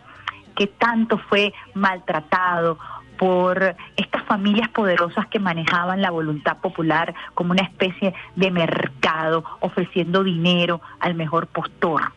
que 0.56 0.66
tanto 0.66 1.18
fue 1.18 1.54
maltratado 1.74 2.78
por 3.18 3.76
estas 3.96 4.22
familias 4.24 4.68
poderosas 4.70 5.26
que 5.26 5.40
manejaban 5.40 6.00
la 6.00 6.10
voluntad 6.10 6.58
popular 6.58 7.14
como 7.34 7.50
una 7.50 7.62
especie 7.62 8.14
de 8.36 8.50
mercado, 8.50 9.44
ofreciendo 9.60 10.24
dinero 10.24 10.80
al 11.00 11.14
mejor 11.14 11.48
postor. 11.48 12.12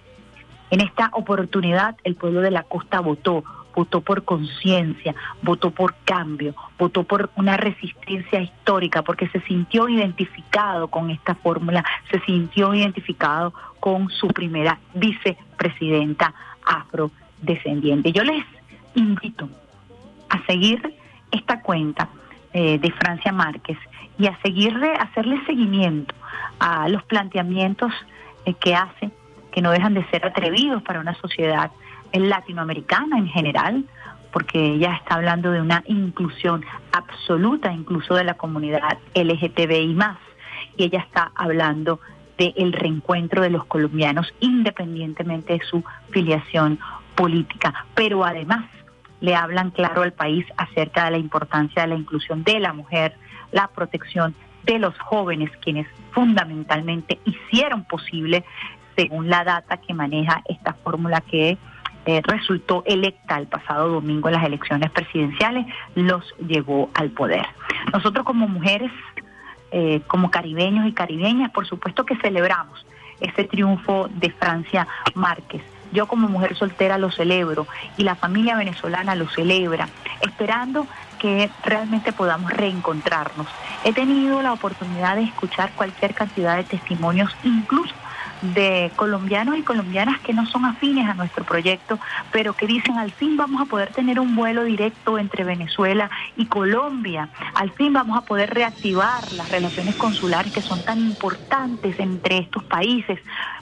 En 0.70 0.80
esta 0.80 1.10
oportunidad 1.14 1.98
el 2.04 2.16
pueblo 2.16 2.40
de 2.42 2.52
la 2.52 2.64
costa 2.64 3.02
votó, 3.02 3.44
votó 3.76 4.02
por 4.02 4.24
conciencia, 4.24 5.16
votó 5.42 5.72
por 5.72 5.96
cambio, 6.06 6.56
votó 6.78 7.04
por 7.04 7.30
una 7.36 7.58
resistencia 7.58 8.40
histórica, 8.40 9.02
porque 9.02 9.28
se 9.30 9.42
sintió 9.42 9.90
identificado 9.90 10.88
con 10.88 11.10
esta 11.10 11.36
fórmula, 11.36 11.84
se 12.12 12.20
sintió 12.22 12.74
identificado 12.74 13.54
con 13.80 14.10
su 14.10 14.28
primera 14.28 14.80
vicepresidenta 14.94 16.34
afro 16.66 17.12
descendiente. 17.42 18.12
Yo 18.12 18.24
les 18.24 18.46
invito 18.96 19.50
a 20.32 20.46
seguir 20.46 20.96
esta 21.32 21.62
cuenta 21.62 22.10
eh, 22.54 22.80
de 22.80 22.91
Francia 22.91 23.32
Márquez 23.32 23.78
y 24.17 24.28
a 24.28 24.38
seguirle, 24.41 24.94
hacerle 24.94 25.44
seguimiento 25.46 26.15
a 26.60 26.88
los 26.89 27.04
planteamientos 27.04 27.91
eh, 28.46 28.54
que 28.54 28.76
hace, 28.76 29.12
que 29.52 29.62
no 29.62 29.72
dejan 29.72 29.94
de 29.94 30.06
ser 30.10 30.26
atrevidos 30.26 30.82
para 30.84 31.00
una 31.00 31.13
sociedad 31.15 31.72
latinoamericana 32.13 33.17
en 33.17 33.28
general, 33.28 33.86
porque 34.32 34.74
ella 34.74 34.96
está 34.96 35.15
hablando 35.15 35.52
de 35.52 35.62
una 35.62 35.84
inclusión 35.88 36.63
absoluta, 36.94 37.72
incluso 37.72 38.15
de 38.15 38.24
la 38.24 38.36
comunidad 38.36 38.98
LGTBI 39.13 39.94
más, 39.94 40.17
y 40.78 40.86
ella 40.86 41.00
está 41.00 41.32
hablando 41.36 42.00
del 42.38 42.74
reencuentro 42.74 43.41
de 43.41 43.50
los 43.50 43.65
colombianos 43.65 44.34
independientemente 44.39 45.54
de 45.54 45.65
su 45.65 45.84
filiación 46.12 46.80
política, 47.15 47.86
pero 47.94 48.24
además 48.26 48.65
le 49.22 49.36
hablan 49.36 49.70
claro 49.72 50.02
al 50.02 50.12
país 50.12 50.46
acerca 50.58 51.06
de 51.06 51.12
la 51.12 51.18
importancia 51.18 51.84
de 51.84 51.90
la 51.90 51.96
inclusión 51.96 52.44
de 52.44 52.60
la 52.60 52.74
mujer, 52.74 53.16
la 53.52 53.68
protección 53.68 54.36
de 54.64 54.80
los 54.80 54.98
jóvenes, 55.00 55.50
quienes 55.62 55.88
fundamentalmente 56.12 57.20
hicieron 57.26 57.86
posible, 57.86 58.44
según 58.96 59.30
la 59.30 59.44
data 59.44 59.78
que 59.78 59.94
maneja 59.94 60.42
esta 60.46 60.74
fórmula 60.74 61.22
que 61.22 61.58
eh, 62.06 62.22
resultó 62.24 62.84
electa 62.86 63.38
el 63.38 63.48
pasado 63.48 63.88
domingo 63.90 64.28
en 64.28 64.36
las 64.36 64.44
elecciones 64.44 64.90
presidenciales, 64.92 65.66
los 65.96 66.24
llevó 66.46 66.90
al 66.96 67.12
poder. 67.12 67.46
Nosotros 67.94 68.26
como 68.26 68.48
mujeres, 68.48 68.92
eh, 69.72 70.02
como 70.08 70.32
caribeños 70.32 70.88
y 70.88 70.94
caribeñas, 70.94 71.52
por 71.52 71.68
supuesto 71.68 72.06
que 72.06 72.18
celebramos 72.18 72.86
ese 73.20 73.44
triunfo 73.44 74.10
de 74.10 74.32
Francia 74.32 74.88
Márquez 75.14 75.62
yo 75.91 76.08
como 76.08 76.27
mujer 76.27 76.56
soltera 76.56 76.97
lo 76.97 77.12
celebro 77.12 77.67
y 77.97 78.04
la 78.04 78.15
familia 78.15 78.56
venezolana 78.56 79.15
lo 79.15 79.27
celebra, 79.30 79.89
esperando 80.21 80.88
que 81.19 81.51
realmente 81.63 82.13
podamos 82.13 82.51
reencontrarnos. 82.51 83.47
He 83.84 83.93
tenido 83.93 84.41
la 84.41 84.54
oportunidad 84.54 85.15
de 85.15 85.23
escuchar 85.23 85.73
cualquier 85.75 86.15
cantidad 86.15 86.58
de 86.58 86.63
testimonios, 86.63 87.36
incluso 87.43 87.93
de 88.41 88.91
colombianos 88.95 89.58
y 89.58 89.63
colombianas 89.63 90.19
que 90.21 90.34
no 90.34 90.45
son 90.47 90.65
afines 90.65 91.08
a 91.08 91.13
nuestro 91.13 91.45
proyecto, 91.45 91.99
pero 92.32 92.54
que 92.54 92.65
dicen 92.65 92.97
al 92.97 93.12
fin 93.12 93.38
vamos 93.38 93.62
a 93.62 93.65
poder 93.65 93.93
tener 93.93 94.19
un 94.19 94.36
vuelo 94.36 94.63
directo 94.63 95.19
entre 95.19 95.43
Venezuela 95.43 96.10
y 96.36 96.47
Colombia, 96.47 97.30
al 97.54 97.71
fin 97.73 97.93
vamos 97.93 98.17
a 98.17 98.25
poder 98.25 98.51
reactivar 98.54 99.32
las 99.32 99.49
relaciones 99.49 99.95
consulares 99.95 100.51
que 100.51 100.63
son 100.63 100.82
tan 100.84 100.99
importantes 100.99 101.99
entre 101.99 102.39
estos 102.39 102.63
países, 102.63 103.19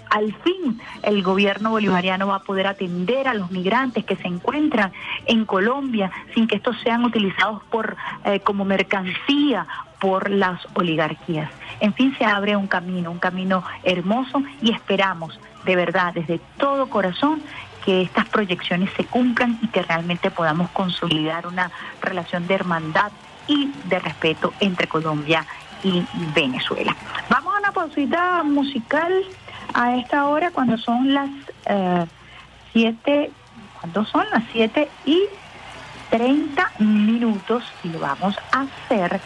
al 0.10 0.34
fin 0.43 0.80
el 1.04 1.24
gobierno 1.24 1.72
bolivariano 1.72 2.28
va 2.28 2.36
a 2.36 2.43
poder 2.43 2.67
atender 2.67 3.28
a 3.28 3.34
los 3.34 3.52
migrantes 3.52 4.06
que 4.06 4.15
se 4.15 4.28
encuentran 4.28 4.91
en 5.26 5.45
Colombia 5.45 6.12
sin 6.34 6.48
que 6.48 6.56
estos 6.56 6.80
sean 6.82 7.06
utilizados 7.06 7.63
por 7.65 7.95
eh, 8.26 8.39
como 8.39 8.65
mercancía 8.65 9.67
por 10.00 10.30
las 10.30 10.62
oligarquías. 10.76 11.52
En 11.80 11.93
fin, 11.93 12.15
se 12.17 12.26
abre 12.26 12.56
un 12.56 12.67
camino, 12.67 13.12
un 13.12 13.19
camino 13.19 13.63
hermoso 13.84 14.41
y 14.62 14.72
esperamos 14.72 15.39
de 15.65 15.76
verdad 15.76 16.13
desde 16.13 16.39
todo 16.58 16.89
corazón 16.89 17.41
que 17.86 18.02
estas 18.02 18.28
proyecciones 18.28 18.89
se 18.95 19.06
cumplan 19.06 19.60
y 19.62 19.67
que 19.67 19.82
realmente 19.82 20.32
podamos 20.32 20.69
consolidar 20.72 21.48
una 21.48 21.72
relación 22.02 22.48
de 22.48 22.56
hermandad 22.56 23.12
y 23.48 23.72
de 23.86 24.00
respeto 24.00 24.54
entre 24.60 24.88
Colombia 24.88 25.45
y 25.84 26.04
Venezuela. 26.36 26.95
Vamos 27.30 27.56
a 27.56 27.60
una 27.60 27.72
pausita 27.72 28.43
musical 28.43 29.24
a 29.73 29.95
esta 29.95 30.27
hora 30.27 30.51
cuando 30.51 30.77
son 30.77 31.13
las 31.13 31.29
eh, 31.65 32.05
7, 32.73 33.32
cuando 33.79 34.05
son 34.05 34.25
las 34.32 34.43
7 34.51 34.89
y 35.05 35.23
30 36.10 36.71
minutos 36.79 37.63
y 37.84 37.89
lo 37.89 37.99
vamos 37.99 38.36
a 38.51 38.62
hacer 38.62 39.19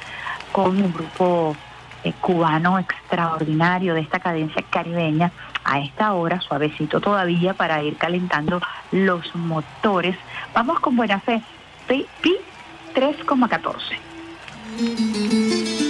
con 0.51 0.81
un 0.81 0.93
grupo 0.93 1.55
eh, 2.03 2.13
cubano 2.19 2.79
extraordinario 2.79 3.93
de 3.93 4.01
esta 4.01 4.19
cadencia 4.19 4.63
caribeña 4.69 5.31
a 5.63 5.79
esta 5.79 6.13
hora, 6.13 6.41
suavecito 6.41 6.99
todavía 6.99 7.53
para 7.53 7.81
ir 7.81 7.95
calentando 7.97 8.61
los 8.91 9.33
motores. 9.35 10.17
Vamos 10.53 10.79
con 10.81 10.95
buena 10.95 11.19
fe, 11.21 11.41
Pi 11.87 12.05
3,14. 12.93 15.82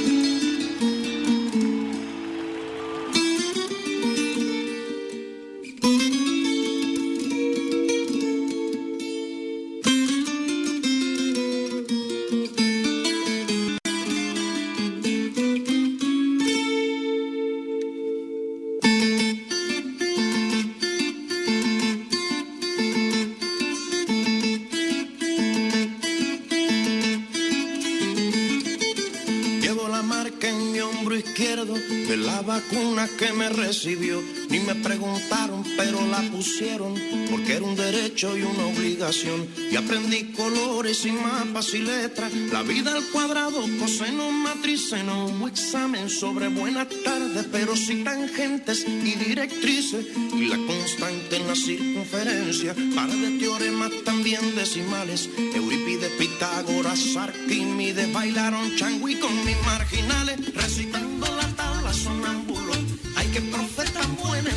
Que 33.07 33.33
me 33.33 33.49
recibió. 33.49 34.21
Ni 34.49 34.59
me 34.59 34.75
preguntaron, 34.75 35.63
pero 35.77 36.05
la 36.07 36.21
pusieron 36.31 36.95
porque 37.29 37.53
era 37.53 37.65
un 37.65 37.75
derecho 37.75 38.37
y 38.37 38.43
una 38.43 38.65
obligación. 38.67 39.47
Y 39.71 39.75
aprendí 39.75 40.31
colores 40.33 41.05
y 41.05 41.11
mapas 41.11 41.73
y 41.73 41.79
letras, 41.79 42.31
la 42.51 42.63
vida 42.63 42.95
al 42.95 43.03
cuadrado, 43.11 43.61
coseno, 43.79 44.31
matriceno, 44.31 45.25
un 45.25 45.47
examen 45.47 46.09
sobre 46.09 46.47
buenas 46.49 46.87
tardes, 47.03 47.47
pero 47.51 47.75
sin 47.75 48.03
tangentes 48.03 48.85
y 48.87 49.15
directrices. 49.15 50.05
Y 50.33 50.47
la 50.47 50.57
constante 50.57 51.37
en 51.37 51.47
la 51.47 51.55
circunferencia, 51.55 52.75
par 52.95 53.09
de 53.09 53.39
teoremas 53.39 53.91
también 54.03 54.55
decimales. 54.55 55.29
Eurípides, 55.55 56.11
Pitágoras, 56.19 57.15
Arquímedes 57.15 58.11
bailaron 58.11 58.75
changui 58.75 59.15
con 59.15 59.33
mis 59.45 59.57
marginales, 59.65 60.53
recitando 60.53 61.27
la 61.35 61.47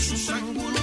sus 0.01 0.29
ángulos, 0.29 0.76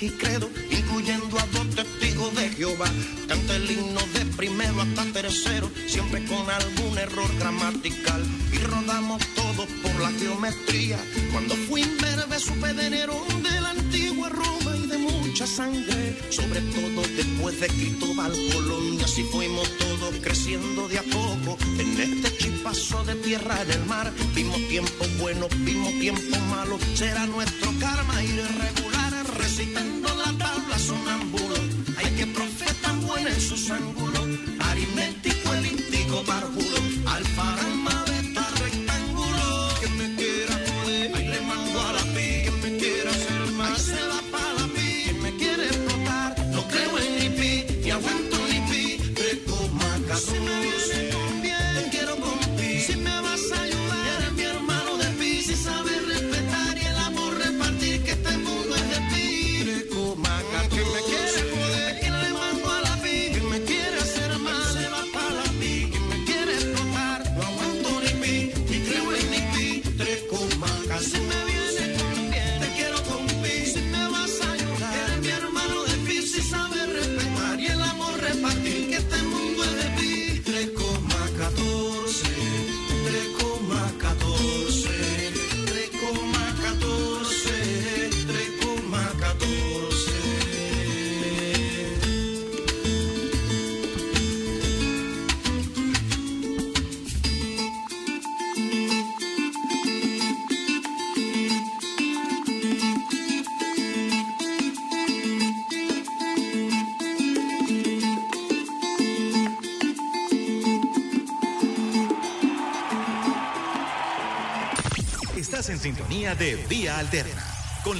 y 0.00 0.08
credo, 0.10 0.48
incluyendo 0.70 1.38
a 1.38 1.46
dos 1.46 1.68
testigos 1.74 2.34
de 2.34 2.48
Jehová. 2.50 2.86
Canta 3.28 3.56
el 3.56 3.70
himno 3.70 4.00
de 4.14 4.24
primero 4.36 4.80
hasta 4.80 5.04
tercero, 5.12 5.70
siempre 5.86 6.24
con 6.24 6.48
algún 6.48 6.98
error 6.98 7.30
gramatical. 7.38 8.22
Y 8.52 8.58
rodamos 8.58 9.22
todos 9.34 9.66
por 9.82 10.00
la 10.00 10.10
geometría. 10.12 10.98
Cuando 11.32 11.54
fui 11.68 11.82
imberbe 11.82 12.38
supe 12.38 12.72
de 12.74 12.90
Nerón 12.90 13.42
de 13.42 13.60
la 13.60 13.70
antigua 13.70 14.28
Roma 14.30 14.76
y 14.76 14.86
de 14.86 14.98
mucha 14.98 15.46
sangre. 15.46 16.18
Sobre 16.30 16.60
todo 16.60 17.02
después 17.16 17.60
de 17.60 17.68
Cristóbal 17.68 18.32
Colón. 18.52 18.94
Y 18.98 19.02
así 19.02 19.22
fuimos 19.24 19.68
todos 19.78 20.14
creciendo 20.22 20.88
de 20.88 20.98
a 20.98 21.02
poco. 21.02 21.58
En 21.78 22.00
este 22.00 22.36
chispazo 22.38 23.04
de 23.04 23.16
tierra 23.16 23.60
en 23.62 23.70
el 23.70 23.84
mar. 23.86 24.10
Vimos 24.34 24.56
tiempo 24.68 25.04
bueno, 25.18 25.46
vimos 25.58 25.92
tiempo 26.00 26.38
malo. 26.48 26.78
Será 26.94 27.26
nuestro 27.26 27.70
karma 27.78 28.22
ir 28.24 28.30
irregular. 28.30 28.89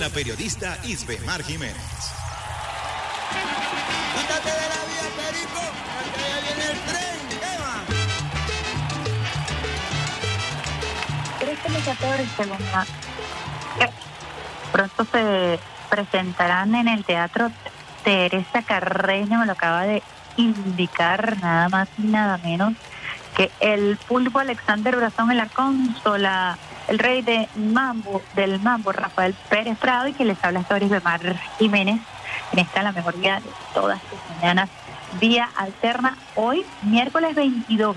La 0.01 0.09
periodista 0.09 0.79
Isbemar 0.85 1.43
Jiménez. 1.43 1.77
Quítate 4.17 4.49
de 4.49 4.69
la 4.69 4.81
vía, 4.89 5.09
Perico, 5.15 5.61
porque 5.95 6.23
ya 6.27 6.41
viene 6.41 6.65
el 6.73 6.79
tren. 6.89 7.21
¿Qué 7.29 7.53
va? 7.61 7.75
13 11.99 12.27
segunda. 12.35 12.87
Pronto 14.73 15.05
se 15.13 15.61
presentarán 15.91 16.75
en 16.75 16.89
el 16.89 17.05
Teatro 17.05 17.51
Teresa 18.03 18.63
Carreño, 18.63 19.41
me 19.41 19.47
lo 19.47 19.53
acaba 19.53 19.83
de 19.83 20.03
indicar 20.39 21.37
nada 21.43 21.69
más 21.69 21.89
y 21.99 22.03
nada 22.05 22.39
menos 22.39 22.73
que 23.37 23.51
el 23.61 23.99
pulpo 24.09 24.39
Alexander 24.39 24.97
Brazón 24.97 25.31
en 25.31 25.37
la 25.37 25.47
consola, 25.47 26.57
el 26.91 26.99
rey 26.99 27.23
de 27.23 27.49
Mambo, 27.55 28.21
del 28.35 28.59
Mambo, 28.59 28.91
Rafael 28.91 29.33
Pérez 29.49 29.79
Prado, 29.79 30.09
y 30.09 30.13
que 30.13 30.25
les 30.25 30.43
habla 30.45 30.59
Stories 30.61 30.91
de 30.91 31.01
Mar 31.01 31.21
Jiménez, 31.57 32.01
en 32.53 32.59
esta 32.59 32.83
la 32.83 32.91
mejor 32.91 33.17
día 33.17 33.37
de 33.37 33.49
todas 33.73 34.01
las 34.03 34.37
mañanas, 34.37 34.69
vía 35.21 35.49
alterna, 35.57 36.19
hoy, 36.35 36.67
miércoles 36.83 37.37
22, 37.37 37.97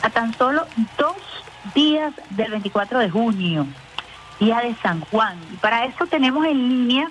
a 0.00 0.08
tan 0.08 0.32
solo 0.38 0.66
dos 0.96 1.16
días 1.74 2.14
del 2.30 2.52
24 2.52 2.98
de 2.98 3.10
junio, 3.10 3.66
día 4.40 4.60
de 4.60 4.74
San 4.76 5.02
Juan. 5.02 5.38
Y 5.52 5.56
para 5.56 5.84
eso 5.84 6.06
tenemos 6.06 6.46
en 6.46 6.66
línea 6.70 7.10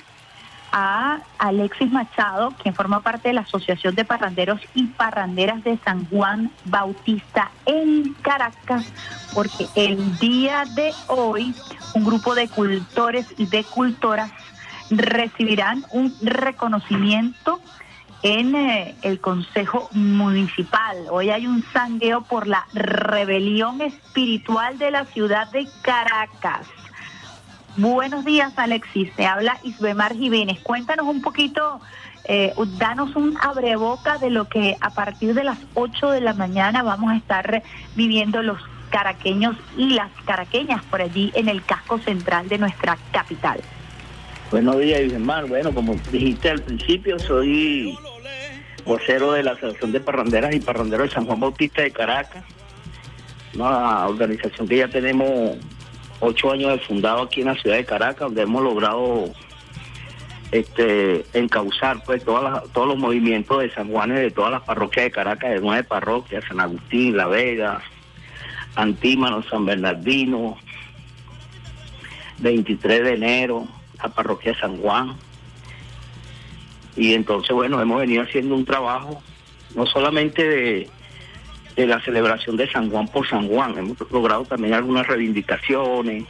a 0.74 1.22
Alexis 1.38 1.92
Machado, 1.92 2.52
quien 2.62 2.74
forma 2.74 3.02
parte 3.02 3.30
de 3.30 3.36
la 3.36 3.42
Asociación 3.42 3.94
de 3.94 4.04
Parranderos 4.04 4.60
y 4.74 4.88
Parranderas 4.88 5.64
de 5.64 5.78
San 5.86 6.06
Juan 6.10 6.52
Bautista 6.66 7.52
en 7.66 8.16
Caracas, 8.16 8.92
porque 9.34 9.68
el 9.76 10.18
día 10.18 10.64
de 10.76 10.92
hoy 11.08 11.56
un 11.94 12.04
grupo 12.04 12.34
de 12.34 12.50
cultores 12.50 13.28
y 13.38 13.46
de 13.46 13.64
cultoras 13.64 14.32
recibirán 14.90 15.86
un 15.92 16.14
reconocimiento 16.22 17.62
en 18.24 18.56
eh, 18.56 18.96
el 19.02 19.20
Consejo 19.20 19.90
Municipal. 19.92 20.98
Hoy 21.12 21.30
hay 21.30 21.46
un 21.46 21.64
sangueo 21.72 22.22
por 22.22 22.48
la 22.48 22.66
rebelión 22.74 23.82
espiritual 23.82 24.78
de 24.80 24.92
la 24.92 25.06
ciudad 25.06 25.52
de 25.52 25.68
Caracas. 25.82 26.68
Buenos 27.78 28.24
días, 28.24 28.54
Alexis. 28.56 29.10
Se 29.16 29.26
habla 29.26 29.58
Isbemar 29.64 30.14
Jiménez. 30.14 30.60
Cuéntanos 30.62 31.08
un 31.08 31.22
poquito, 31.22 31.82
eh, 32.26 32.54
danos 32.78 33.16
un 33.16 33.36
abreboca 33.42 34.20
de 34.20 34.30
lo 34.30 34.48
que 34.48 34.78
a 34.80 34.92
partir 34.92 35.34
de 35.34 35.44
las 35.44 35.58
8 35.74 36.12
de 36.12 36.22
la 36.22 36.34
mañana 36.34 36.84
vamos 36.84 37.12
a 37.12 37.18
estar 37.18 37.64
viviendo 37.96 38.44
los 38.44 38.60
caraqueños 38.92 39.56
y 39.76 39.90
las 39.90 40.12
caraqueñas 40.26 40.84
por 40.84 41.02
allí 41.02 41.32
en 41.34 41.50
el 41.50 41.64
casco 41.64 41.98
central 41.98 42.48
de 42.48 42.60
nuestra 42.60 42.96
capital. 43.12 43.60
Buenos 44.52 44.78
días, 44.78 45.02
Ismar. 45.02 45.48
Bueno, 45.48 45.74
como 45.74 45.96
dijiste 46.12 46.52
al 46.52 46.62
principio, 46.62 47.18
soy 47.18 47.98
vocero 48.86 49.32
de 49.32 49.42
la 49.42 49.54
Asociación 49.54 49.92
de 49.92 50.00
Parranderas 50.00 50.54
y 50.54 50.60
Parranderos 50.60 51.10
de 51.10 51.16
San 51.16 51.26
Juan 51.26 51.40
Bautista 51.40 51.82
de 51.82 51.90
Caracas, 51.90 52.44
una 53.56 54.06
organización 54.06 54.68
que 54.68 54.78
ya 54.78 54.88
tenemos 54.88 55.58
ocho 56.24 56.52
años 56.52 56.72
de 56.72 56.80
fundado 56.80 57.24
aquí 57.24 57.42
en 57.42 57.48
la 57.48 57.56
ciudad 57.56 57.76
de 57.76 57.86
Caracas, 57.86 58.28
donde 58.28 58.44
hemos 58.44 58.64
logrado 58.64 59.26
este 60.52 61.26
encauzar 61.34 62.04
pues 62.06 62.24
todas 62.24 62.64
todos 62.72 62.88
los 62.88 62.98
movimientos 62.98 63.60
de 63.62 63.72
San 63.72 63.90
Juan 63.90 64.12
y 64.12 64.20
de 64.20 64.32
todas 64.32 64.52
las 64.52 64.62
parroquias 64.62 65.06
de 65.06 65.12
Caracas, 65.12 65.50
de 65.52 65.60
nueve 65.60 65.84
parroquias, 65.84 66.46
San 66.48 66.60
Agustín, 66.60 67.18
La 67.18 67.28
Vega, 67.28 67.82
Antímano, 68.76 69.44
San 69.44 69.66
Bernardino, 69.66 70.58
23 72.40 73.04
de 73.04 73.14
enero, 73.14 73.68
la 74.02 74.10
parroquia 74.10 74.54
de 74.54 74.60
San 74.60 74.78
Juan. 74.78 75.16
Y 76.96 77.14
entonces, 77.16 77.52
bueno, 77.54 77.82
hemos 77.82 78.00
venido 78.00 78.22
haciendo 78.22 78.56
un 78.56 78.66
trabajo, 78.66 79.22
no 79.76 79.88
solamente 79.88 80.48
de, 80.48 80.90
de 81.76 81.88
la 81.88 82.00
celebración 82.02 82.58
de 82.58 82.70
San 82.70 82.90
Juan 82.90 83.08
por 83.08 83.28
San 83.28 83.48
Juan, 83.48 83.78
hemos 83.78 83.98
logrado 84.12 84.46
también 84.46 84.74
algunas 84.74 85.08
reivindicaciones, 85.08 86.26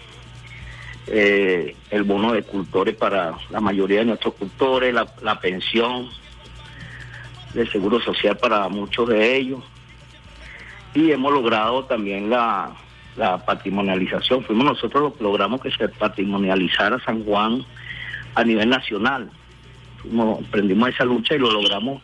eh, 1.07 1.75
el 1.89 2.03
bono 2.03 2.31
de 2.31 2.43
cultores 2.43 2.95
para 2.95 3.33
la 3.49 3.59
mayoría 3.59 3.99
de 3.99 4.05
nuestros 4.05 4.35
cultores, 4.35 4.93
la, 4.93 5.39
pensión 5.39 6.09
del 7.53 7.69
seguro 7.69 7.99
social 7.99 8.37
para 8.37 8.69
muchos 8.69 9.09
de 9.09 9.35
ellos. 9.35 9.61
Y 10.93 11.11
hemos 11.11 11.33
logrado 11.33 11.83
también 11.85 12.29
la, 12.29 12.71
la 13.17 13.43
patrimonialización. 13.43 14.43
Fuimos 14.45 14.65
nosotros 14.65 15.03
los 15.03 15.13
que 15.15 15.23
logramos 15.23 15.59
que 15.59 15.71
se 15.71 15.89
patrimonializara 15.89 17.03
San 17.03 17.25
Juan 17.25 17.65
a 18.35 18.43
nivel 18.43 18.69
nacional. 18.69 19.29
Fuimos, 19.97 20.39
emprendimos 20.39 20.89
esa 20.89 21.03
lucha 21.03 21.35
y 21.35 21.39
lo 21.39 21.51
logramos 21.51 22.01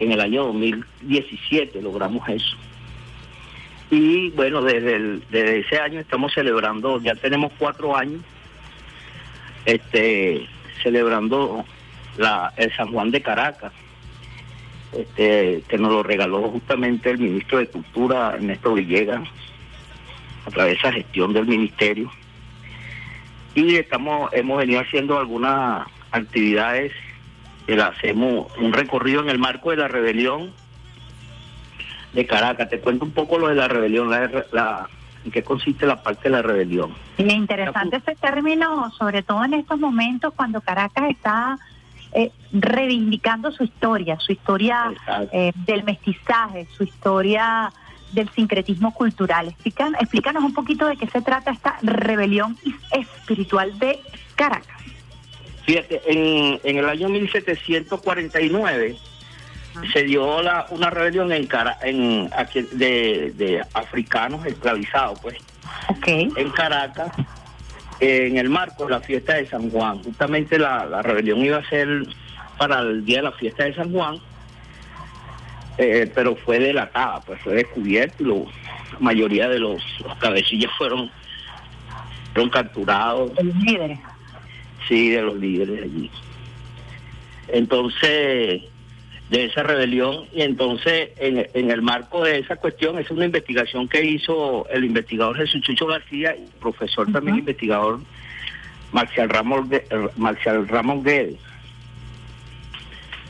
en 0.00 0.12
el 0.12 0.20
año 0.20 0.44
2017, 0.46 1.80
logramos 1.82 2.28
eso. 2.28 2.56
Y 3.90 4.30
bueno, 4.30 4.62
desde, 4.62 5.60
ese 5.60 5.78
año 5.78 6.00
estamos 6.00 6.32
celebrando, 6.32 7.00
ya 7.00 7.14
tenemos 7.14 7.52
cuatro 7.58 7.96
años, 7.96 8.22
este, 9.66 10.46
celebrando 10.82 11.64
el 12.56 12.76
San 12.76 12.92
Juan 12.92 13.10
de 13.10 13.20
Caracas, 13.20 13.72
este, 14.92 15.62
que 15.68 15.78
nos 15.78 15.92
lo 15.92 16.02
regaló 16.02 16.50
justamente 16.50 17.10
el 17.10 17.18
ministro 17.18 17.58
de 17.58 17.66
Cultura, 17.66 18.34
Ernesto 18.34 18.74
Villegas, 18.74 19.28
a 20.46 20.50
través 20.50 20.74
de 20.74 20.78
esa 20.78 20.92
gestión 20.92 21.32
del 21.32 21.46
ministerio. 21.46 22.10
Y 23.54 23.74
estamos, 23.74 24.32
hemos 24.32 24.58
venido 24.58 24.80
haciendo 24.80 25.18
algunas 25.18 25.86
actividades, 26.12 26.92
hacemos 27.78 28.46
un 28.58 28.72
recorrido 28.72 29.20
en 29.22 29.28
el 29.30 29.38
marco 29.38 29.70
de 29.70 29.76
la 29.76 29.88
rebelión 29.88 30.52
de 32.12 32.26
Caracas. 32.26 32.68
Te 32.68 32.80
cuento 32.80 33.04
un 33.04 33.12
poco 33.12 33.38
lo 33.38 33.48
de 33.48 33.54
la 33.54 33.68
rebelión, 33.68 34.10
la, 34.10 34.28
la- 34.52 34.88
en 35.24 35.30
qué 35.30 35.42
consiste 35.42 35.86
la 35.86 36.02
parte 36.02 36.24
de 36.24 36.30
la 36.30 36.42
rebelión. 36.42 36.94
Y 37.18 37.30
interesante 37.30 37.96
ese 37.98 38.16
término, 38.16 38.90
sobre 38.92 39.22
todo 39.22 39.44
en 39.44 39.52
estos 39.54 39.78
momentos 39.78 40.32
cuando 40.34 40.62
Caracas 40.62 41.10
está 41.10 41.58
eh, 42.12 42.32
reivindicando 42.52 43.52
su 43.52 43.64
historia, 43.64 44.18
su 44.18 44.32
historia 44.32 44.92
eh, 45.32 45.52
del 45.66 45.84
mestizaje, 45.84 46.66
su 46.76 46.84
historia 46.84 47.70
del 48.12 48.30
sincretismo 48.30 48.92
cultural. 48.94 49.54
Explícanos 49.64 50.42
un 50.42 50.54
poquito 50.54 50.86
de 50.86 50.96
qué 50.96 51.06
se 51.06 51.20
trata 51.20 51.50
esta 51.52 51.76
rebelión 51.82 52.56
espiritual 52.90 53.78
de 53.78 54.00
Caracas. 54.34 54.82
Fíjate, 55.64 56.00
en, 56.06 56.60
en 56.64 56.78
el 56.78 56.88
año 56.88 57.08
1749 57.08 58.96
se 59.92 60.02
dio 60.02 60.42
la, 60.42 60.66
una 60.70 60.90
rebelión 60.90 61.32
en, 61.32 61.46
Cara- 61.46 61.78
en 61.82 62.28
aquí- 62.36 62.66
de, 62.72 63.32
de 63.36 63.62
africanos 63.74 64.44
esclavizados, 64.46 65.20
pues, 65.20 65.36
en 66.36 66.50
Caracas, 66.50 67.12
en 68.00 68.36
el 68.38 68.48
marco 68.48 68.84
de 68.84 68.90
la 68.90 69.00
fiesta 69.00 69.34
de 69.34 69.46
San 69.46 69.70
Juan. 69.70 70.02
Justamente 70.02 70.58
la, 70.58 70.86
la 70.86 71.02
rebelión 71.02 71.38
iba 71.44 71.58
a 71.58 71.68
ser 71.68 71.88
para 72.58 72.80
el 72.80 73.04
día 73.04 73.18
de 73.18 73.22
la 73.24 73.32
fiesta 73.32 73.64
de 73.64 73.74
San 73.74 73.92
Juan, 73.92 74.18
eh, 75.78 76.10
pero 76.14 76.36
fue 76.36 76.58
delatada, 76.58 77.20
pues 77.20 77.40
fue 77.42 77.54
descubierto 77.54 78.22
y 78.22 78.26
lo- 78.26 78.44
la 78.92 78.98
mayoría 78.98 79.48
de 79.48 79.58
los, 79.60 79.82
los 80.04 80.16
cabecillas 80.18 80.70
fueron, 80.76 81.10
fueron 82.34 82.50
capturados. 82.50 83.30
Los 83.42 83.54
líderes. 83.56 83.98
Sí, 84.90 85.10
de 85.10 85.22
los 85.22 85.36
líderes 85.36 85.84
allí. 85.84 86.10
Entonces, 87.46 88.62
de 89.30 89.44
esa 89.44 89.62
rebelión, 89.62 90.24
y 90.32 90.42
entonces 90.42 91.10
en, 91.18 91.48
en 91.54 91.70
el 91.70 91.80
marco 91.80 92.24
de 92.24 92.40
esa 92.40 92.56
cuestión, 92.56 92.98
es 92.98 93.08
una 93.12 93.24
investigación 93.24 93.86
que 93.86 94.04
hizo 94.04 94.68
el 94.68 94.84
investigador 94.84 95.36
Jesús 95.36 95.62
Chucho 95.62 95.86
García 95.86 96.34
y 96.36 96.42
el 96.42 96.48
profesor 96.60 97.10
también 97.12 97.38
investigador 97.38 98.00
Marcial 98.90 99.28
Ramos, 99.28 99.70
eh, 99.70 99.84
Marcial 100.16 100.66
Ramos 100.66 101.04
Guedes. 101.04 101.38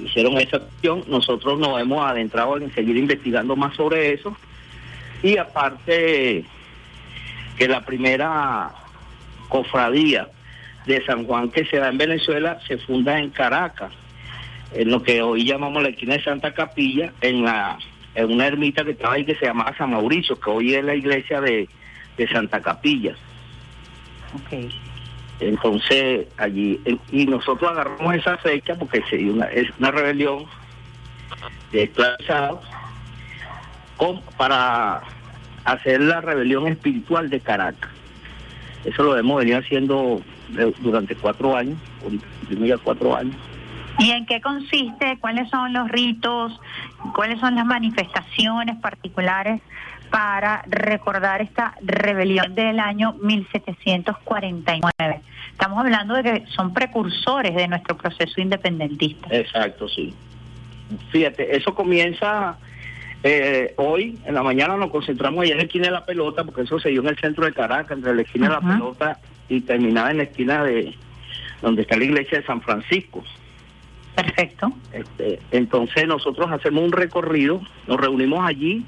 Hicieron 0.02 0.38
esa 0.38 0.60
cuestión, 0.60 1.04
nosotros 1.08 1.58
nos 1.58 1.78
hemos 1.78 2.02
adentrado 2.06 2.56
en 2.56 2.72
seguir 2.72 2.96
investigando 2.96 3.54
más 3.54 3.76
sobre 3.76 4.14
eso, 4.14 4.34
y 5.22 5.36
aparte 5.36 6.46
que 7.58 7.68
la 7.68 7.84
primera 7.84 8.70
cofradía 9.50 10.26
de 10.86 11.04
San 11.04 11.24
Juan 11.26 11.50
que 11.50 11.64
se 11.66 11.76
da 11.78 11.88
en 11.88 11.98
Venezuela 11.98 12.58
se 12.66 12.78
funda 12.78 13.18
en 13.18 13.30
Caracas, 13.30 13.92
en 14.72 14.90
lo 14.90 15.02
que 15.02 15.20
hoy 15.22 15.44
llamamos 15.44 15.82
la 15.82 15.90
esquina 15.90 16.14
de 16.14 16.22
Santa 16.24 16.52
Capilla, 16.54 17.12
en 17.20 17.44
la 17.44 17.78
en 18.14 18.32
una 18.32 18.46
ermita 18.46 18.84
que 18.84 18.90
estaba 18.92 19.14
ahí 19.14 19.24
que 19.24 19.36
se 19.36 19.46
llamaba 19.46 19.76
San 19.76 19.90
Mauricio, 19.90 20.38
que 20.40 20.50
hoy 20.50 20.74
es 20.74 20.84
la 20.84 20.94
iglesia 20.96 21.40
de, 21.40 21.68
de 22.16 22.28
Santa 22.28 22.60
Capilla. 22.60 23.14
Entonces 25.38 26.26
allí, 26.36 26.78
y 27.12 27.26
nosotros 27.26 27.70
agarramos 27.70 28.14
esa 28.14 28.36
fecha 28.38 28.74
porque 28.74 29.02
se 29.08 29.16
dio 29.16 29.32
una, 29.32 29.46
es 29.46 29.68
una 29.78 29.90
rebelión 29.90 30.44
de 31.72 31.84
esclavizados 31.84 32.60
con- 33.96 34.20
para 34.36 35.02
hacer 35.64 36.00
la 36.00 36.20
rebelión 36.20 36.66
espiritual 36.66 37.30
de 37.30 37.40
Caracas. 37.40 37.90
Eso 38.84 39.02
lo 39.02 39.16
hemos 39.16 39.38
venido 39.38 39.58
haciendo 39.58 40.20
de- 40.48 40.72
durante 40.80 41.14
cuatro 41.14 41.56
años, 41.56 41.78
ya 42.48 42.78
cuatro 42.78 43.14
años. 43.16 43.36
¿Y 43.98 44.10
en 44.12 44.24
qué 44.24 44.40
consiste? 44.40 45.18
¿Cuáles 45.20 45.50
son 45.50 45.72
los 45.74 45.88
ritos? 45.90 46.58
¿Cuáles 47.14 47.38
son 47.40 47.54
las 47.56 47.66
manifestaciones 47.66 48.76
particulares 48.80 49.60
para 50.10 50.62
recordar 50.66 51.42
esta 51.42 51.74
rebelión 51.82 52.54
del 52.54 52.80
año 52.80 53.14
1749? 53.22 55.20
Estamos 55.52 55.78
hablando 55.78 56.14
de 56.14 56.22
que 56.22 56.46
son 56.48 56.72
precursores 56.72 57.54
de 57.54 57.68
nuestro 57.68 57.96
proceso 57.96 58.40
independentista. 58.40 59.28
Exacto, 59.30 59.88
sí. 59.88 60.14
Fíjate, 61.10 61.54
eso 61.56 61.74
comienza 61.74 62.56
eh, 63.22 63.74
hoy, 63.76 64.18
en 64.24 64.34
la 64.34 64.42
mañana 64.42 64.76
nos 64.76 64.90
concentramos 64.90 65.42
allá 65.42 65.52
en 65.52 65.58
la 65.58 65.64
esquina 65.64 65.86
de 65.86 65.92
la 65.92 66.04
pelota, 66.04 66.44
porque 66.44 66.62
eso 66.62 66.80
se 66.80 66.88
dio 66.88 67.00
en 67.02 67.08
el 67.08 67.18
centro 67.18 67.44
de 67.44 67.52
Caracas, 67.52 67.96
entre 67.96 68.14
la 68.14 68.22
esquina 68.22 68.48
de 68.48 68.54
la 68.54 68.60
pelota 68.60 69.18
y 69.48 69.60
terminaba 69.60 70.10
en 70.10 70.18
la 70.18 70.22
esquina 70.24 70.64
de 70.64 70.94
donde 71.60 71.82
está 71.82 71.96
la 71.96 72.04
iglesia 72.04 72.38
de 72.38 72.46
San 72.46 72.62
Francisco. 72.62 73.22
Perfecto. 74.14 74.72
Este, 74.92 75.40
entonces 75.50 76.06
nosotros 76.06 76.50
hacemos 76.50 76.82
un 76.82 76.92
recorrido, 76.92 77.60
nos 77.86 78.00
reunimos 78.00 78.44
allí, 78.44 78.84